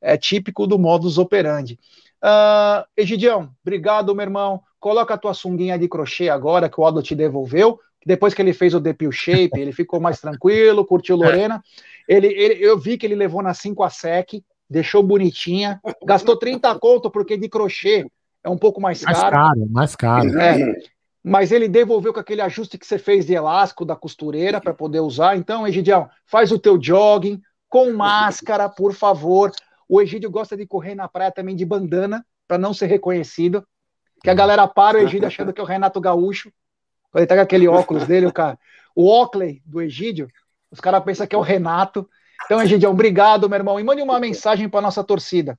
É 0.02 0.18
típico 0.18 0.66
do 0.66 0.80
modus 0.80 1.20
operandi. 1.20 1.80
Uh, 2.24 2.84
Egidião, 2.98 3.52
obrigado, 3.62 4.16
meu 4.16 4.24
irmão. 4.24 4.62
Coloca 4.80 5.14
a 5.14 5.18
tua 5.18 5.34
sunguinha 5.36 5.78
de 5.78 5.88
crochê 5.88 6.30
agora, 6.30 6.68
que 6.68 6.82
o 6.82 6.84
Aldo 6.84 7.04
te 7.04 7.14
devolveu. 7.14 7.80
Depois 8.06 8.34
que 8.34 8.42
ele 8.42 8.54
fez 8.54 8.74
o 8.74 8.80
Depil 8.80 9.12
Shape, 9.12 9.60
ele 9.60 9.72
ficou 9.72 10.00
mais 10.00 10.20
tranquilo, 10.20 10.86
curtiu 10.86 11.16
Lorena. 11.16 11.64
Ele, 12.08 12.28
ele, 12.28 12.56
eu 12.64 12.78
vi 12.78 12.98
que 12.98 13.06
ele 13.06 13.16
levou 13.16 13.42
na 13.42 13.54
5 13.54 13.84
a 13.84 13.90
sec, 13.90 14.44
deixou 14.70 15.02
bonitinha, 15.04 15.80
gastou 16.06 16.38
30 16.38 16.74
conto, 16.80 17.10
porque 17.10 17.38
de 17.38 17.48
crochê 17.48 18.06
é 18.44 18.50
um 18.50 18.58
pouco 18.58 18.82
mais 18.82 19.04
caro. 19.04 19.20
Mais 19.20 19.32
caro, 19.32 19.68
mais 19.70 19.96
caro. 19.96 20.40
É, 20.40 20.76
mas 21.24 21.52
ele 21.52 21.70
devolveu 21.70 22.14
com 22.14 22.20
aquele 22.20 22.42
ajuste 22.42 22.78
que 22.78 22.86
você 22.86 22.98
fez 22.98 23.26
de 23.26 23.34
elástico 23.34 23.86
da 23.86 23.96
costureira 23.96 24.60
para 24.60 24.74
poder 24.74 25.00
usar. 25.00 25.38
Então, 25.38 25.66
Egidião, 25.66 26.10
faz 26.26 26.52
o 26.52 26.60
teu 26.60 26.78
jogging 26.82 27.42
com 27.70 27.94
máscara, 27.94 28.68
por 28.68 28.94
favor. 28.94 29.52
O 29.88 30.02
Egídio 30.02 30.30
gosta 30.30 30.58
de 30.58 30.68
correr 30.68 30.96
na 30.96 31.08
praia 31.08 31.32
também 31.32 31.56
de 31.56 31.66
bandana, 31.66 32.26
para 32.46 32.58
não 32.58 32.74
ser 32.74 32.88
reconhecido. 32.88 33.66
Que 34.22 34.30
a 34.30 34.34
galera 34.34 34.68
para 34.68 34.98
o 34.98 35.02
Egídio 35.02 35.28
achando 35.28 35.54
que 35.54 35.62
é 35.62 35.64
o 35.64 35.68
Renato 35.68 36.02
Gaúcho. 36.02 36.52
Quando 37.14 37.22
ele 37.22 37.28
tá 37.28 37.36
com 37.36 37.42
aquele 37.42 37.68
óculos 37.68 38.08
dele, 38.08 38.26
o 38.26 38.34
cara. 38.34 38.58
O 38.96 39.08
Oakley 39.08 39.62
do 39.66 39.80
Egídio, 39.80 40.28
os 40.72 40.80
caras 40.80 41.04
pensam 41.04 41.28
que 41.28 41.36
é 41.36 41.38
o 41.38 41.42
Renato. 41.42 42.10
Então, 42.46 42.60
Egidião, 42.60 42.92
obrigado, 42.92 43.48
meu 43.48 43.58
irmão. 43.58 43.80
E 43.80 43.84
mande 43.84 44.02
uma 44.02 44.20
mensagem 44.20 44.68
para 44.68 44.82
nossa 44.82 45.04
torcida. 45.04 45.58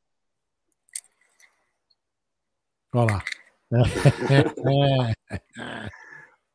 Olá. 2.93 3.23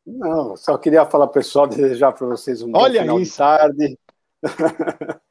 Não, 0.06 0.58
só 0.58 0.78
queria 0.78 1.06
falar, 1.06 1.28
pessoal, 1.28 1.66
desejar 1.66 2.12
para 2.12 2.28
vocês 2.28 2.62
um 2.62 2.70
bom 2.70 2.80
Olha 2.80 3.02
final 3.02 3.20
isso. 3.22 3.32
de 3.32 3.38
tarde. 3.38 4.00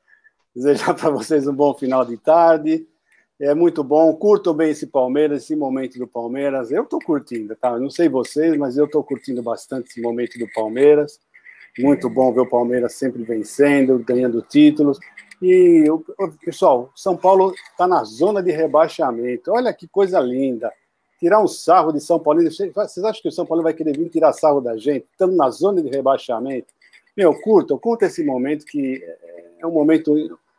desejar 0.57 0.95
para 0.95 1.11
vocês 1.11 1.47
um 1.47 1.55
bom 1.55 1.75
final 1.75 2.07
de 2.07 2.17
tarde. 2.17 2.89
É 3.41 3.55
muito 3.55 3.85
bom, 3.85 4.13
curtam 4.17 4.53
bem 4.53 4.71
esse 4.71 4.89
Palmeiras, 4.89 5.45
esse 5.45 5.55
momento 5.55 5.97
do 5.97 6.09
Palmeiras. 6.09 6.73
Eu 6.73 6.83
estou 6.83 6.99
curtindo, 6.99 7.55
tá? 7.55 7.79
Não 7.79 7.89
sei 7.89 8.09
vocês, 8.09 8.57
mas 8.57 8.77
eu 8.77 8.87
estou 8.87 9.05
curtindo 9.05 9.41
bastante 9.41 9.91
esse 9.91 10.01
momento 10.01 10.37
do 10.41 10.51
Palmeiras. 10.53 11.21
Muito 11.79 12.11
bom 12.11 12.33
ver 12.33 12.41
o 12.41 12.49
Palmeiras 12.49 12.95
sempre 12.95 13.23
vencendo, 13.23 14.01
ganhando 14.01 14.43
títulos. 14.43 14.99
E, 15.41 15.85
pessoal, 16.45 16.91
São 16.97 17.17
Paulo 17.17 17.55
está 17.71 17.87
na 17.87 18.03
zona 18.03 18.43
de 18.43 18.51
rebaixamento. 18.51 19.53
Olha 19.53 19.73
que 19.73 19.87
coisa 19.87 20.19
linda. 20.19 20.73
Tirar 21.21 21.41
um 21.41 21.47
sarro 21.47 21.93
de 21.93 22.01
São 22.01 22.19
Paulo. 22.19 22.43
Vocês 22.43 23.05
acham 23.05 23.23
que 23.23 23.29
o 23.29 23.33
São 23.33 23.47
Paulo 23.47 23.63
vai 23.63 23.73
querer 23.73 23.97
vir 23.97 24.09
tirar 24.09 24.33
sarro 24.33 24.61
da 24.61 24.77
gente? 24.77 25.07
Estamos 25.13 25.37
na 25.37 25.49
zona 25.49 25.81
de 25.81 25.89
rebaixamento. 25.89 26.67
Meu, 27.17 27.33
curtam, 27.41 27.79
curta 27.79 28.07
esse 28.07 28.25
momento 28.25 28.65
que 28.65 29.01
é 29.61 29.67
um 29.67 29.73
momento 29.73 30.13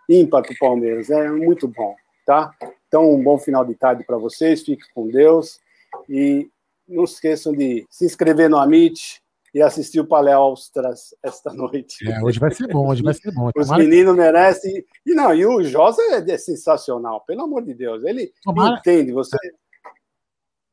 ímpar 0.07 0.43
para 0.43 0.53
o 0.53 0.57
Palmeiras. 0.57 1.09
É 1.09 1.29
muito 1.29 1.67
bom, 1.67 1.93
tá? 2.29 2.53
Então, 2.87 3.11
um 3.11 3.23
bom 3.23 3.39
final 3.39 3.65
de 3.65 3.73
tarde 3.73 4.03
para 4.03 4.19
vocês. 4.19 4.61
Fiquem 4.61 4.87
com 4.93 5.07
Deus. 5.07 5.59
E 6.07 6.47
não 6.87 7.03
esqueçam 7.03 7.53
de 7.53 7.87
se 7.89 8.05
inscrever 8.05 8.47
no 8.47 8.57
Amit, 8.57 9.19
e 9.51 9.63
assistir 9.63 9.99
o 9.99 10.05
Palé 10.05 10.31
Austras 10.31 11.15
esta 11.23 11.51
noite. 11.51 12.07
É, 12.07 12.21
hoje 12.21 12.39
vai 12.39 12.51
ser 12.51 12.67
bom, 12.67 12.87
hoje 12.87 13.01
vai 13.01 13.15
ser 13.15 13.31
bom. 13.31 13.49
Os 13.55 13.67
tomara 13.67 13.83
meninos 13.83 14.15
merecem. 14.15 14.85
E 15.03 15.15
não, 15.15 15.33
e 15.33 15.43
o 15.43 15.63
Josa 15.63 15.99
é, 16.03 16.31
é 16.31 16.37
sensacional, 16.37 17.21
pelo 17.21 17.41
amor 17.41 17.63
de 17.63 17.73
Deus. 17.73 18.03
Ele 18.03 18.31
tomara... 18.43 18.77
entende, 18.77 19.11
você. 19.11 19.35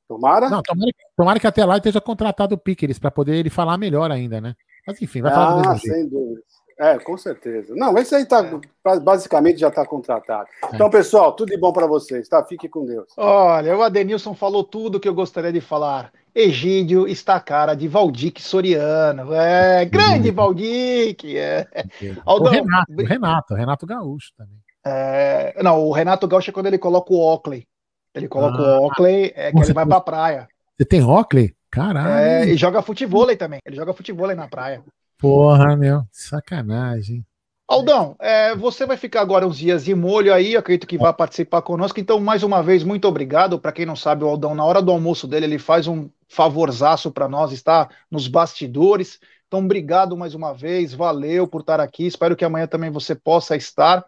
Tomara? 0.06 0.50
Não, 0.50 0.62
tomara, 0.62 0.92
tomara 1.16 1.40
que 1.40 1.46
até 1.46 1.64
lá 1.64 1.78
esteja 1.78 2.02
contratado 2.02 2.54
o 2.54 2.58
Piqueres 2.58 2.98
para 2.98 3.10
poder 3.10 3.36
ele 3.36 3.48
falar 3.48 3.78
melhor 3.78 4.10
ainda, 4.10 4.42
né? 4.42 4.54
Mas 4.86 5.00
enfim, 5.00 5.22
vai 5.22 5.32
falar 5.32 5.72
Ah, 5.72 5.78
sem 5.78 6.06
dúvida. 6.06 6.42
É, 6.78 6.98
com 6.98 7.16
certeza. 7.16 7.74
Não, 7.74 7.96
esse 7.96 8.14
aí 8.14 8.26
tá, 8.26 8.44
é. 8.44 9.00
basicamente 9.00 9.58
já 9.58 9.68
está 9.68 9.84
contratado. 9.86 10.48
É. 10.62 10.74
Então, 10.74 10.90
pessoal, 10.90 11.32
tudo 11.32 11.48
de 11.48 11.56
bom 11.56 11.72
para 11.72 11.86
vocês, 11.86 12.28
tá? 12.28 12.44
Fique 12.44 12.68
com 12.68 12.84
Deus. 12.84 13.08
Olha, 13.16 13.76
o 13.76 13.82
Adenilson 13.82 14.34
falou 14.34 14.62
tudo 14.62 15.00
que 15.00 15.08
eu 15.08 15.14
gostaria 15.14 15.52
de 15.52 15.60
falar. 15.60 16.12
Egídio 16.34 17.08
está 17.08 17.36
a 17.36 17.40
cara 17.40 17.74
de 17.74 17.88
Valdic 17.88 18.42
Soriano. 18.42 19.32
É, 19.32 19.86
grande 19.86 20.30
Valdic! 20.30 21.34
É. 21.34 21.66
Aldão, 22.26 22.52
o 22.52 22.54
Renato, 22.54 22.92
o 22.92 23.04
Renato, 23.04 23.54
o 23.54 23.56
Renato 23.56 23.86
Gaúcho 23.86 24.32
também. 24.36 24.58
É, 24.84 25.60
não, 25.62 25.82
o 25.82 25.92
Renato 25.92 26.28
Gaúcho 26.28 26.50
é 26.50 26.52
quando 26.52 26.66
ele 26.66 26.78
coloca 26.78 27.12
o 27.12 27.18
Oakley. 27.18 27.66
Ele 28.14 28.28
coloca 28.28 28.62
ah, 28.62 28.80
o 28.80 28.84
Oakley, 28.84 29.32
é 29.34 29.50
que 29.50 29.58
ele 29.58 29.72
vai 29.72 29.86
pra 29.86 30.00
praia. 30.00 30.48
Você 30.76 30.84
tem 30.84 31.02
Oakley? 31.02 31.54
Caralho. 31.70 32.08
É, 32.08 32.46
e 32.46 32.56
joga 32.56 32.82
futebol 32.82 33.34
também. 33.36 33.60
Ele 33.64 33.76
joga 33.76 33.92
futebol 33.92 34.34
na 34.34 34.46
praia. 34.46 34.82
Porra, 35.18 35.76
meu. 35.76 36.02
Sacanagem. 36.12 37.24
Aldão, 37.68 38.14
é, 38.20 38.54
você 38.54 38.86
vai 38.86 38.96
ficar 38.96 39.22
agora 39.22 39.46
uns 39.46 39.58
dias 39.58 39.84
de 39.84 39.92
molho 39.92 40.32
aí, 40.32 40.56
acredito 40.56 40.86
que 40.86 40.96
vai 40.96 41.12
participar 41.12 41.62
conosco. 41.62 41.98
Então, 41.98 42.20
mais 42.20 42.44
uma 42.44 42.62
vez, 42.62 42.84
muito 42.84 43.08
obrigado. 43.08 43.58
Para 43.58 43.72
quem 43.72 43.84
não 43.84 43.96
sabe, 43.96 44.22
o 44.22 44.28
Aldão, 44.28 44.54
na 44.54 44.64
hora 44.64 44.80
do 44.80 44.92
almoço 44.92 45.26
dele, 45.26 45.46
ele 45.46 45.58
faz 45.58 45.88
um 45.88 46.08
favorzaço 46.28 47.10
para 47.10 47.28
nós, 47.28 47.50
está 47.50 47.88
nos 48.08 48.28
bastidores. 48.28 49.18
Então, 49.48 49.60
obrigado 49.60 50.16
mais 50.16 50.32
uma 50.32 50.52
vez, 50.54 50.94
valeu 50.94 51.48
por 51.48 51.62
estar 51.62 51.80
aqui. 51.80 52.06
Espero 52.06 52.36
que 52.36 52.44
amanhã 52.44 52.68
também 52.68 52.90
você 52.90 53.16
possa 53.16 53.56
estar. 53.56 54.04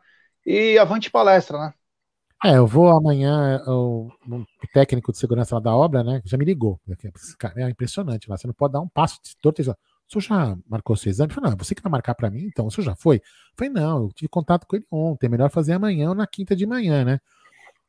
E 0.47 0.79
avante 0.79 1.11
palestra, 1.11 1.59
né? 1.59 1.75
É, 2.45 2.57
eu 2.57 2.67
vou 2.69 2.89
amanhã, 2.89 3.61
o, 3.67 4.09
o 4.29 4.45
técnico 4.73 5.11
de 5.11 5.19
segurança 5.19 5.57
lá 5.57 5.61
da 5.61 5.75
obra, 5.75 6.05
né, 6.05 6.23
já 6.25 6.39
me 6.39 6.45
ligou. 6.45 6.81
Cara, 7.37 7.65
é 7.65 7.69
impressionante, 7.69 8.29
você 8.29 8.47
não 8.47 8.55
pode 8.55 8.75
dar 8.75 8.81
um 8.81 8.89
passo 8.89 9.19
de 9.25 9.37
torto 9.43 9.61
senhor 10.13 10.23
já 10.23 10.57
marcou 10.69 10.97
seu 10.97 11.11
exame? 11.11 11.31
Eu 11.31 11.35
falei, 11.35 11.51
não, 11.51 11.57
você 11.57 11.75
que 11.75 11.83
vai 11.83 11.91
marcar 11.91 12.15
para 12.15 12.31
mim, 12.31 12.45
então, 12.45 12.67
o 12.67 12.71
senhor 12.71 12.85
já 12.85 12.97
foi? 12.97 13.21
Falei, 13.57 13.73
não, 13.73 14.05
eu 14.05 14.09
tive 14.15 14.29
contato 14.29 14.67
com 14.67 14.77
ele 14.77 14.87
ontem, 14.91 15.27
é 15.27 15.29
melhor 15.29 15.51
fazer 15.51 15.73
amanhã 15.73 16.11
ou 16.11 16.15
na 16.15 16.27
quinta 16.27 16.57
de 16.57 16.67
manhã, 16.67 17.05
né? 17.05 17.21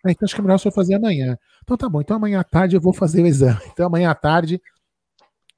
Ah, 0.05 0.11
então 0.11 0.25
acho 0.25 0.33
que 0.33 0.41
é 0.41 0.43
melhor 0.43 0.55
o 0.55 0.59
senhor 0.59 0.73
fazer 0.73 0.95
amanhã. 0.95 1.37
Então 1.63 1.75
tá 1.77 1.89
bom, 1.89 2.01
então 2.01 2.15
amanhã 2.17 2.39
à 2.39 2.43
tarde 2.43 2.75
eu 2.75 2.81
vou 2.81 2.93
fazer 2.93 3.21
o 3.21 3.27
exame. 3.27 3.59
Então 3.73 3.87
amanhã 3.87 4.09
à 4.09 4.15
tarde, 4.15 4.61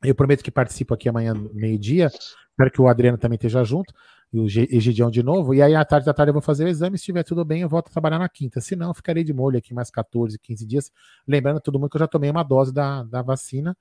eu 0.03 0.15
prometo 0.15 0.43
que 0.43 0.51
participo 0.51 0.93
aqui 0.93 1.07
amanhã 1.09 1.33
meio-dia, 1.53 2.07
espero 2.07 2.71
que 2.71 2.81
o 2.81 2.87
Adriano 2.87 3.17
também 3.17 3.35
esteja 3.35 3.63
junto, 3.63 3.93
e 4.33 4.39
o 4.39 4.45
Egidião 4.45 5.11
de 5.11 5.21
novo, 5.21 5.53
e 5.53 5.61
aí 5.61 5.75
à 5.75 5.83
tarde 5.83 6.05
da 6.05 6.13
tarde 6.13 6.29
eu 6.29 6.33
vou 6.33 6.41
fazer 6.41 6.63
o 6.65 6.67
exame, 6.67 6.97
se 6.97 7.01
estiver 7.01 7.23
tudo 7.23 7.43
bem 7.43 7.61
eu 7.61 7.69
volto 7.69 7.89
a 7.89 7.91
trabalhar 7.91 8.17
na 8.17 8.29
quinta, 8.29 8.61
se 8.61 8.75
não 8.75 8.93
ficarei 8.93 9.23
de 9.23 9.33
molho 9.33 9.57
aqui 9.57 9.73
mais 9.73 9.91
14, 9.91 10.39
15 10.39 10.65
dias, 10.65 10.91
lembrando 11.27 11.59
todo 11.59 11.77
mundo 11.77 11.89
que 11.89 11.97
eu 11.97 11.99
já 11.99 12.07
tomei 12.07 12.29
uma 12.29 12.43
dose 12.43 12.73
da, 12.73 13.03
da 13.03 13.21
vacina, 13.21 13.75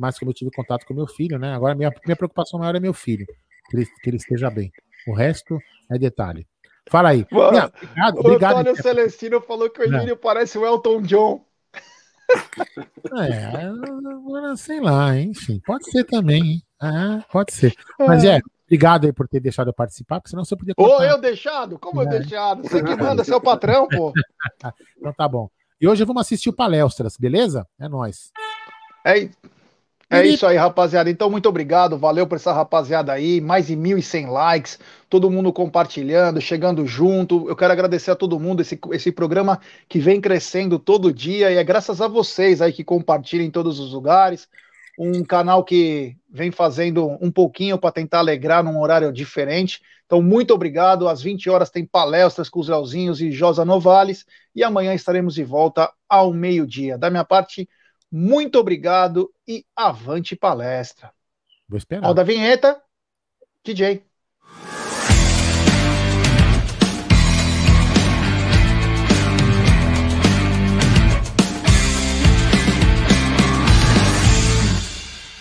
mas 0.00 0.18
como 0.18 0.30
eu 0.30 0.34
tive 0.34 0.50
contato 0.50 0.86
com 0.86 0.94
meu 0.94 1.06
filho, 1.06 1.38
né? 1.38 1.52
Agora 1.52 1.74
minha, 1.74 1.92
minha 2.04 2.16
preocupação 2.16 2.58
maior 2.58 2.74
é 2.74 2.80
meu 2.80 2.94
filho, 2.94 3.26
que 3.68 3.76
ele, 3.76 3.86
que 3.86 4.10
ele 4.10 4.16
esteja 4.16 4.50
bem. 4.50 4.72
O 5.06 5.14
resto 5.14 5.58
é 5.90 5.98
detalhe. 5.98 6.46
Fala 6.88 7.10
aí. 7.10 7.26
Mano, 7.30 7.50
Minha, 7.50 7.66
obrigado, 7.66 8.16
o 8.16 8.20
obrigado. 8.20 8.56
Antônio 8.58 8.82
Celestino 8.82 9.40
falou 9.42 9.68
que 9.68 9.80
o 9.80 9.84
Emílio 9.84 10.16
parece 10.16 10.56
o 10.58 10.64
Elton 10.64 11.02
John. 11.02 11.44
É, 13.12 14.56
sei 14.56 14.80
lá, 14.80 15.16
enfim, 15.18 15.60
pode 15.66 15.90
ser 15.90 16.04
também, 16.04 16.42
hein? 16.42 16.62
Ah, 16.80 17.24
pode 17.30 17.52
ser. 17.52 17.74
Mas 17.98 18.24
é, 18.24 18.40
obrigado 18.66 19.04
aí 19.06 19.12
por 19.12 19.28
ter 19.28 19.40
deixado 19.40 19.68
eu 19.68 19.74
participar, 19.74 20.20
porque 20.20 20.30
senão 20.30 20.44
você 20.44 20.56
podia. 20.56 20.74
Ô, 20.76 21.02
eu 21.02 21.20
deixado? 21.20 21.78
Como 21.78 22.00
é. 22.00 22.04
eu 22.04 22.08
deixado? 22.08 22.62
Você 22.62 22.82
que 22.82 22.96
manda, 22.96 23.24
seu 23.24 23.40
patrão, 23.40 23.86
pô. 23.88 24.12
então 24.96 25.12
tá 25.12 25.28
bom. 25.28 25.50
E 25.80 25.88
hoje 25.88 26.04
vamos 26.04 26.20
assistir 26.20 26.48
o 26.48 26.56
Palestras, 26.56 27.16
beleza? 27.16 27.66
É 27.78 27.88
nóis. 27.88 28.30
É, 29.04 29.28
é 30.10 30.26
isso 30.26 30.44
aí, 30.44 30.56
rapaziada. 30.56 31.08
Então, 31.08 31.30
muito 31.30 31.48
obrigado. 31.48 31.96
Valeu 31.96 32.26
por 32.26 32.34
essa 32.34 32.52
rapaziada 32.52 33.12
aí. 33.12 33.40
Mais 33.40 33.68
de 33.68 33.76
1.100 33.76 34.28
likes. 34.28 34.78
Todo 35.08 35.30
mundo 35.30 35.52
compartilhando, 35.52 36.40
chegando 36.40 36.84
junto. 36.84 37.48
Eu 37.48 37.54
quero 37.54 37.72
agradecer 37.72 38.10
a 38.10 38.16
todo 38.16 38.38
mundo 38.40 38.60
esse, 38.60 38.76
esse 38.90 39.12
programa 39.12 39.60
que 39.88 40.00
vem 40.00 40.20
crescendo 40.20 40.80
todo 40.80 41.12
dia. 41.12 41.52
E 41.52 41.56
é 41.56 41.62
graças 41.62 42.00
a 42.00 42.08
vocês 42.08 42.60
aí 42.60 42.72
que 42.72 42.82
compartilham 42.82 43.46
em 43.46 43.50
todos 43.52 43.78
os 43.78 43.92
lugares. 43.92 44.48
Um 44.98 45.22
canal 45.22 45.62
que 45.62 46.16
vem 46.28 46.50
fazendo 46.50 47.16
um 47.20 47.30
pouquinho 47.30 47.78
para 47.78 47.92
tentar 47.92 48.18
alegrar 48.18 48.64
num 48.64 48.80
horário 48.80 49.12
diferente. 49.12 49.80
Então, 50.06 50.20
muito 50.20 50.52
obrigado. 50.52 51.08
Às 51.08 51.22
20 51.22 51.48
horas 51.48 51.70
tem 51.70 51.86
palestras 51.86 52.48
com 52.48 52.58
os 52.58 52.68
Leozinhos 52.68 53.22
e 53.22 53.30
Josa 53.30 53.64
Novales. 53.64 54.26
E 54.56 54.64
amanhã 54.64 54.92
estaremos 54.92 55.34
de 55.34 55.44
volta 55.44 55.88
ao 56.08 56.32
meio-dia. 56.32 56.98
Da 56.98 57.08
minha 57.08 57.24
parte. 57.24 57.68
Muito 58.10 58.58
obrigado 58.58 59.32
e 59.46 59.64
avante 59.76 60.34
palestra. 60.34 61.12
Vou 61.68 61.78
esperar. 61.78 62.06
Roda 62.06 62.22
a 62.22 62.24
vinheta, 62.24 62.82
DJ. 63.64 64.09